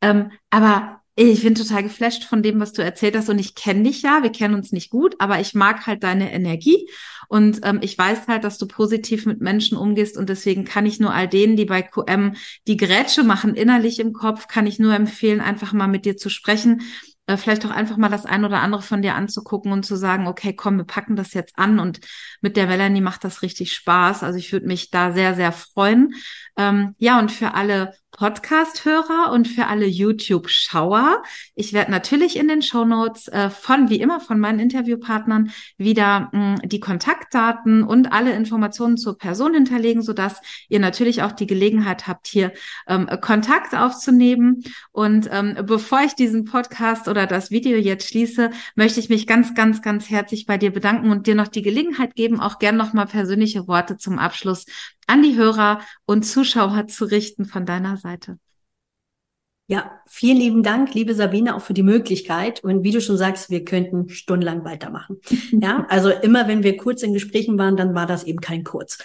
Ähm, 0.00 0.30
aber 0.50 0.95
ich 1.18 1.42
bin 1.42 1.54
total 1.54 1.82
geflasht 1.82 2.24
von 2.24 2.42
dem, 2.42 2.60
was 2.60 2.72
du 2.72 2.82
erzählt 2.82 3.16
hast. 3.16 3.30
Und 3.30 3.38
ich 3.38 3.54
kenne 3.54 3.84
dich 3.84 4.02
ja, 4.02 4.22
wir 4.22 4.30
kennen 4.30 4.54
uns 4.54 4.70
nicht 4.70 4.90
gut, 4.90 5.16
aber 5.18 5.40
ich 5.40 5.54
mag 5.54 5.86
halt 5.86 6.02
deine 6.02 6.32
Energie. 6.32 6.88
Und 7.28 7.60
ähm, 7.62 7.78
ich 7.80 7.96
weiß 7.96 8.28
halt, 8.28 8.44
dass 8.44 8.58
du 8.58 8.68
positiv 8.68 9.24
mit 9.24 9.40
Menschen 9.40 9.78
umgehst. 9.78 10.18
Und 10.18 10.28
deswegen 10.28 10.64
kann 10.66 10.84
ich 10.84 11.00
nur 11.00 11.14
all 11.14 11.26
denen, 11.26 11.56
die 11.56 11.64
bei 11.64 11.80
QM 11.80 12.34
die 12.66 12.76
Grätsche 12.76 13.24
machen, 13.24 13.54
innerlich 13.54 13.98
im 13.98 14.12
Kopf, 14.12 14.46
kann 14.46 14.66
ich 14.66 14.78
nur 14.78 14.94
empfehlen, 14.94 15.40
einfach 15.40 15.72
mal 15.72 15.88
mit 15.88 16.04
dir 16.04 16.18
zu 16.18 16.28
sprechen. 16.28 16.82
Äh, 17.26 17.36
vielleicht 17.36 17.66
auch 17.66 17.70
einfach 17.70 17.96
mal 17.96 18.08
das 18.08 18.24
ein 18.24 18.44
oder 18.44 18.60
andere 18.60 18.82
von 18.82 19.02
dir 19.02 19.14
anzugucken 19.14 19.72
und 19.72 19.84
zu 19.84 19.96
sagen, 19.96 20.26
okay, 20.28 20.54
komm, 20.54 20.76
wir 20.76 20.84
packen 20.84 21.16
das 21.16 21.34
jetzt 21.34 21.58
an. 21.58 21.80
Und 21.80 22.00
mit 22.40 22.56
der 22.56 22.66
Melanie 22.66 23.00
macht 23.00 23.24
das 23.24 23.42
richtig 23.42 23.72
Spaß. 23.72 24.22
Also 24.22 24.38
ich 24.38 24.52
würde 24.52 24.66
mich 24.66 24.90
da 24.90 25.12
sehr, 25.12 25.34
sehr 25.34 25.52
freuen. 25.52 26.14
Ähm, 26.56 26.94
ja, 26.98 27.18
und 27.18 27.30
für 27.30 27.54
alle 27.54 27.92
Podcast-Hörer 28.16 29.30
und 29.32 29.46
für 29.46 29.66
alle 29.66 29.86
YouTube-Schauer. 29.86 31.22
Ich 31.54 31.74
werde 31.74 31.90
natürlich 31.90 32.36
in 32.36 32.48
den 32.48 32.62
Show 32.62 32.86
Notes 32.86 33.28
äh, 33.28 33.50
von, 33.50 33.90
wie 33.90 34.00
immer, 34.00 34.20
von 34.20 34.40
meinen 34.40 34.58
Interviewpartnern 34.58 35.50
wieder 35.76 36.30
mh, 36.32 36.60
die 36.64 36.80
Kontaktdaten 36.80 37.82
und 37.82 38.12
alle 38.12 38.32
Informationen 38.32 38.96
zur 38.96 39.18
Person 39.18 39.52
hinterlegen, 39.52 40.00
sodass 40.00 40.40
ihr 40.70 40.80
natürlich 40.80 41.22
auch 41.22 41.32
die 41.32 41.46
Gelegenheit 41.46 42.06
habt, 42.06 42.26
hier 42.26 42.52
ähm, 42.88 43.06
Kontakt 43.20 43.74
aufzunehmen. 43.74 44.62
Und 44.92 45.28
ähm, 45.30 45.58
bevor 45.64 46.00
ich 46.00 46.14
diesen 46.14 46.46
Podcast 46.46 47.08
oder 47.08 47.26
das 47.26 47.50
Video 47.50 47.76
jetzt 47.76 48.08
schließe, 48.08 48.50
möchte 48.76 48.98
ich 48.98 49.10
mich 49.10 49.26
ganz, 49.26 49.54
ganz, 49.54 49.82
ganz 49.82 50.08
herzlich 50.08 50.46
bei 50.46 50.56
dir 50.56 50.72
bedanken 50.72 51.10
und 51.10 51.26
dir 51.26 51.34
noch 51.34 51.48
die 51.48 51.62
Gelegenheit 51.62 52.14
geben, 52.14 52.40
auch 52.40 52.58
gern 52.58 52.76
noch 52.76 52.94
mal 52.94 53.06
persönliche 53.06 53.68
Worte 53.68 53.98
zum 53.98 54.18
Abschluss 54.18 54.64
an 55.06 55.22
die 55.22 55.36
Hörer 55.36 55.80
und 56.04 56.24
Zuschauer 56.24 56.88
zu 56.88 57.04
richten 57.04 57.44
von 57.44 57.66
deiner 57.66 57.96
Seite. 57.96 58.38
Ja, 59.68 60.00
vielen 60.06 60.36
lieben 60.36 60.62
Dank, 60.62 60.94
liebe 60.94 61.12
Sabine, 61.12 61.56
auch 61.56 61.60
für 61.60 61.74
die 61.74 61.82
Möglichkeit. 61.82 62.62
Und 62.62 62.84
wie 62.84 62.92
du 62.92 63.00
schon 63.00 63.16
sagst, 63.16 63.50
wir 63.50 63.64
könnten 63.64 64.08
stundenlang 64.08 64.64
weitermachen. 64.64 65.20
Ja, 65.50 65.86
also 65.88 66.10
immer 66.10 66.46
wenn 66.46 66.62
wir 66.62 66.76
kurz 66.76 67.02
in 67.02 67.12
Gesprächen 67.12 67.58
waren, 67.58 67.76
dann 67.76 67.94
war 67.94 68.06
das 68.06 68.24
eben 68.24 68.40
kein 68.40 68.62
Kurz. 68.62 68.98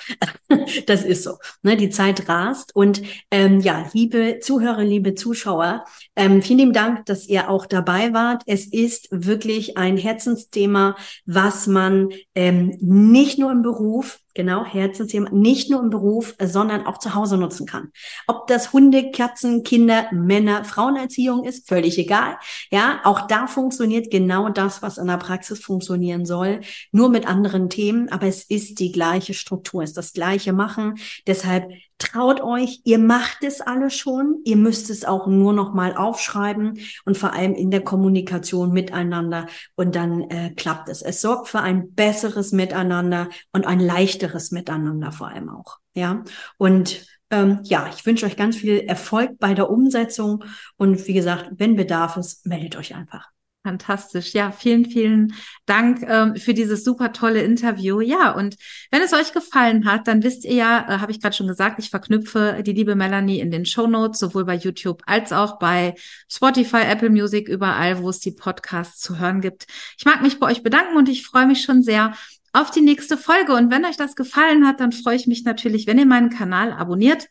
das 0.86 1.04
ist 1.04 1.24
so. 1.24 1.38
Ne, 1.64 1.78
die 1.78 1.90
Zeit 1.90 2.30
rast. 2.30 2.76
Und 2.76 3.02
ähm, 3.32 3.60
ja, 3.62 3.90
liebe 3.94 4.40
Zuhörer, 4.40 4.84
liebe 4.84 5.16
Zuschauer, 5.16 5.86
ähm, 6.16 6.44
vielen 6.44 6.60
lieben 6.60 6.74
Dank, 6.74 7.06
dass 7.06 7.28
ihr 7.28 7.50
auch 7.50 7.66
dabei 7.66 8.14
wart. 8.14 8.44
Es 8.46 8.68
ist 8.68 9.08
wirklich 9.12 9.78
ein 9.78 9.98
Herzensthema, 9.98 10.96
was 11.26 11.66
man 11.66 12.10
ähm, 12.36 12.78
nicht 12.82 13.40
nur 13.40 13.52
im 13.52 13.64
Beruf, 13.64 14.20
Genau, 14.34 14.64
Herzensthema, 14.64 15.30
nicht 15.32 15.70
nur 15.70 15.82
im 15.82 15.90
Beruf, 15.90 16.36
sondern 16.42 16.86
auch 16.86 17.00
zu 17.00 17.16
Hause 17.16 17.38
nutzen 17.38 17.66
kann. 17.66 17.92
Ob 18.28 18.48
das 18.48 18.72
Hunde, 18.72 19.12
Katzen, 19.12 19.64
Kinder, 19.64 20.08
Männer, 20.12 20.64
Frauenerziehung 20.64 21.44
ist, 21.44 21.68
völlig 21.68 21.98
egal. 21.98 22.38
Ja, 22.72 23.02
auch 23.04 23.28
da 23.28 23.48
funktioniert 23.48 24.10
genau 24.10 24.48
das, 24.48 24.82
was 24.82 24.98
in 24.98 25.08
der 25.08 25.18
Praxis 25.18 25.60
funktionieren 25.60 26.26
soll, 26.26 26.62
nur 26.94 27.10
mit 27.10 27.28
anderen 27.28 27.70
Themen, 27.70 28.10
aber 28.10 28.28
es 28.28 28.44
ist 28.44 28.80
die 28.80 28.94
gleiche 28.94 29.34
Struktur, 29.34 29.84
ist 29.84 29.98
das 29.98 30.14
gleiche 30.14 30.54
Machen. 30.54 30.96
Deshalb 31.28 31.70
Traut 32.02 32.42
euch, 32.42 32.82
ihr 32.84 32.98
macht 32.98 33.44
es 33.44 33.62
alle 33.62 33.92
schon, 33.92 34.40
ihr 34.44 34.58
müsst 34.58 34.90
es 34.90 35.06
auch 35.06 35.28
nur 35.28 35.54
noch 35.54 35.76
mal 35.76 35.96
aufschreiben 35.96 36.80
und 37.06 37.16
vor 37.16 37.34
allem 37.34 37.54
in 37.54 37.70
der 37.70 37.82
Kommunikation 37.82 38.72
miteinander 38.72 39.46
und 39.76 39.96
dann 39.96 40.22
äh, 40.32 40.50
klappt 40.56 40.90
es. 40.90 41.04
Es 41.04 41.22
sorgt 41.22 41.48
für 41.48 41.60
ein 41.60 41.94
besseres 41.94 42.54
Miteinander 42.54 43.30
und 43.52 43.68
ein 43.68 43.80
leichteres 43.80 44.50
Miteinander 44.50 45.12
vor 45.12 45.28
allem 45.28 45.50
auch. 45.50 45.78
Ja, 45.94 46.24
und 46.58 47.06
ähm, 47.30 47.60
ja, 47.66 47.88
ich 47.96 48.04
wünsche 48.04 48.26
euch 48.26 48.36
ganz 48.36 48.56
viel 48.56 48.80
Erfolg 48.80 49.38
bei 49.38 49.54
der 49.54 49.70
Umsetzung 49.70 50.44
und 50.78 51.08
wie 51.08 51.14
gesagt, 51.14 51.52
wenn 51.58 51.76
Bedarf 51.76 52.18
ist, 52.18 52.48
meldet 52.48 52.78
euch 52.78 52.96
einfach. 52.96 53.31
Fantastisch. 53.64 54.34
Ja, 54.34 54.52
vielen, 54.52 54.86
vielen 54.86 55.36
Dank 55.68 56.02
ähm, 56.08 56.36
für 56.36 56.56
dieses 56.56 56.84
super 56.84 57.14
tolle 57.14 57.44
Interview. 57.44 58.02
Ja, 58.02 58.32
und 58.32 58.56
wenn 58.90 59.04
es 59.04 59.14
euch 59.14 59.34
gefallen 59.34 59.86
hat, 59.86 60.08
dann 60.08 60.24
wisst 60.24 60.46
ihr 60.46 60.56
ja, 60.56 60.80
äh, 60.90 60.98
habe 60.98 61.12
ich 61.12 61.22
gerade 61.22 61.36
schon 61.36 61.46
gesagt, 61.48 61.78
ich 61.78 61.92
verknüpfe 61.92 62.64
die 62.66 62.74
liebe 62.74 62.96
Melanie 62.96 63.40
in 63.40 63.52
den 63.52 63.68
Show 63.68 63.86
Notes, 63.86 64.20
sowohl 64.20 64.46
bei 64.46 64.56
YouTube 64.56 65.04
als 65.06 65.32
auch 65.32 65.60
bei 65.60 65.94
Spotify, 66.28 66.82
Apple 66.88 67.12
Music, 67.12 67.48
überall, 67.48 68.02
wo 68.02 68.10
es 68.10 68.20
die 68.20 68.32
Podcasts 68.32 69.00
zu 69.00 69.20
hören 69.20 69.42
gibt. 69.42 69.68
Ich 69.96 70.06
mag 70.06 70.24
mich 70.24 70.40
bei 70.40 70.48
euch 70.48 70.64
bedanken 70.64 70.98
und 70.98 71.08
ich 71.08 71.24
freue 71.24 71.46
mich 71.46 71.62
schon 71.62 71.84
sehr 71.84 72.16
auf 72.54 72.72
die 72.72 72.82
nächste 72.82 73.16
Folge. 73.16 73.54
Und 73.54 73.72
wenn 73.72 73.86
euch 73.86 73.98
das 73.98 74.16
gefallen 74.16 74.66
hat, 74.66 74.80
dann 74.80 74.92
freue 74.92 75.16
ich 75.16 75.28
mich 75.28 75.44
natürlich, 75.44 75.86
wenn 75.86 76.00
ihr 76.00 76.08
meinen 76.08 76.32
Kanal 76.32 76.72
abonniert. 76.72 77.28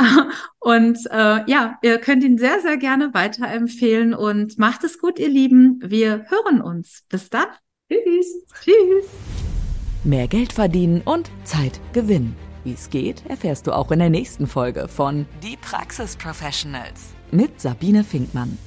Und 0.58 0.98
äh, 1.10 1.50
ja, 1.50 1.78
ihr 1.82 1.98
könnt 1.98 2.24
ihn 2.24 2.38
sehr, 2.38 2.60
sehr 2.60 2.76
gerne 2.76 3.14
weiterempfehlen 3.14 4.14
und 4.14 4.58
macht 4.58 4.84
es 4.84 4.98
gut, 4.98 5.18
ihr 5.18 5.28
Lieben. 5.28 5.80
Wir 5.82 6.26
hören 6.28 6.60
uns. 6.60 7.04
Bis 7.08 7.30
dann. 7.30 7.46
Tschüss. 7.90 8.44
Tschüss. 8.62 9.06
Mehr 10.04 10.28
Geld 10.28 10.52
verdienen 10.52 11.02
und 11.04 11.30
Zeit 11.44 11.80
gewinnen. 11.92 12.36
Wie 12.64 12.74
es 12.74 12.90
geht, 12.90 13.24
erfährst 13.26 13.66
du 13.66 13.72
auch 13.72 13.90
in 13.90 14.00
der 14.00 14.10
nächsten 14.10 14.46
Folge 14.46 14.86
von 14.86 15.26
Die 15.42 15.56
Praxis 15.56 16.16
Professionals 16.16 17.14
mit 17.30 17.60
Sabine 17.60 18.04
Finkmann. 18.04 18.58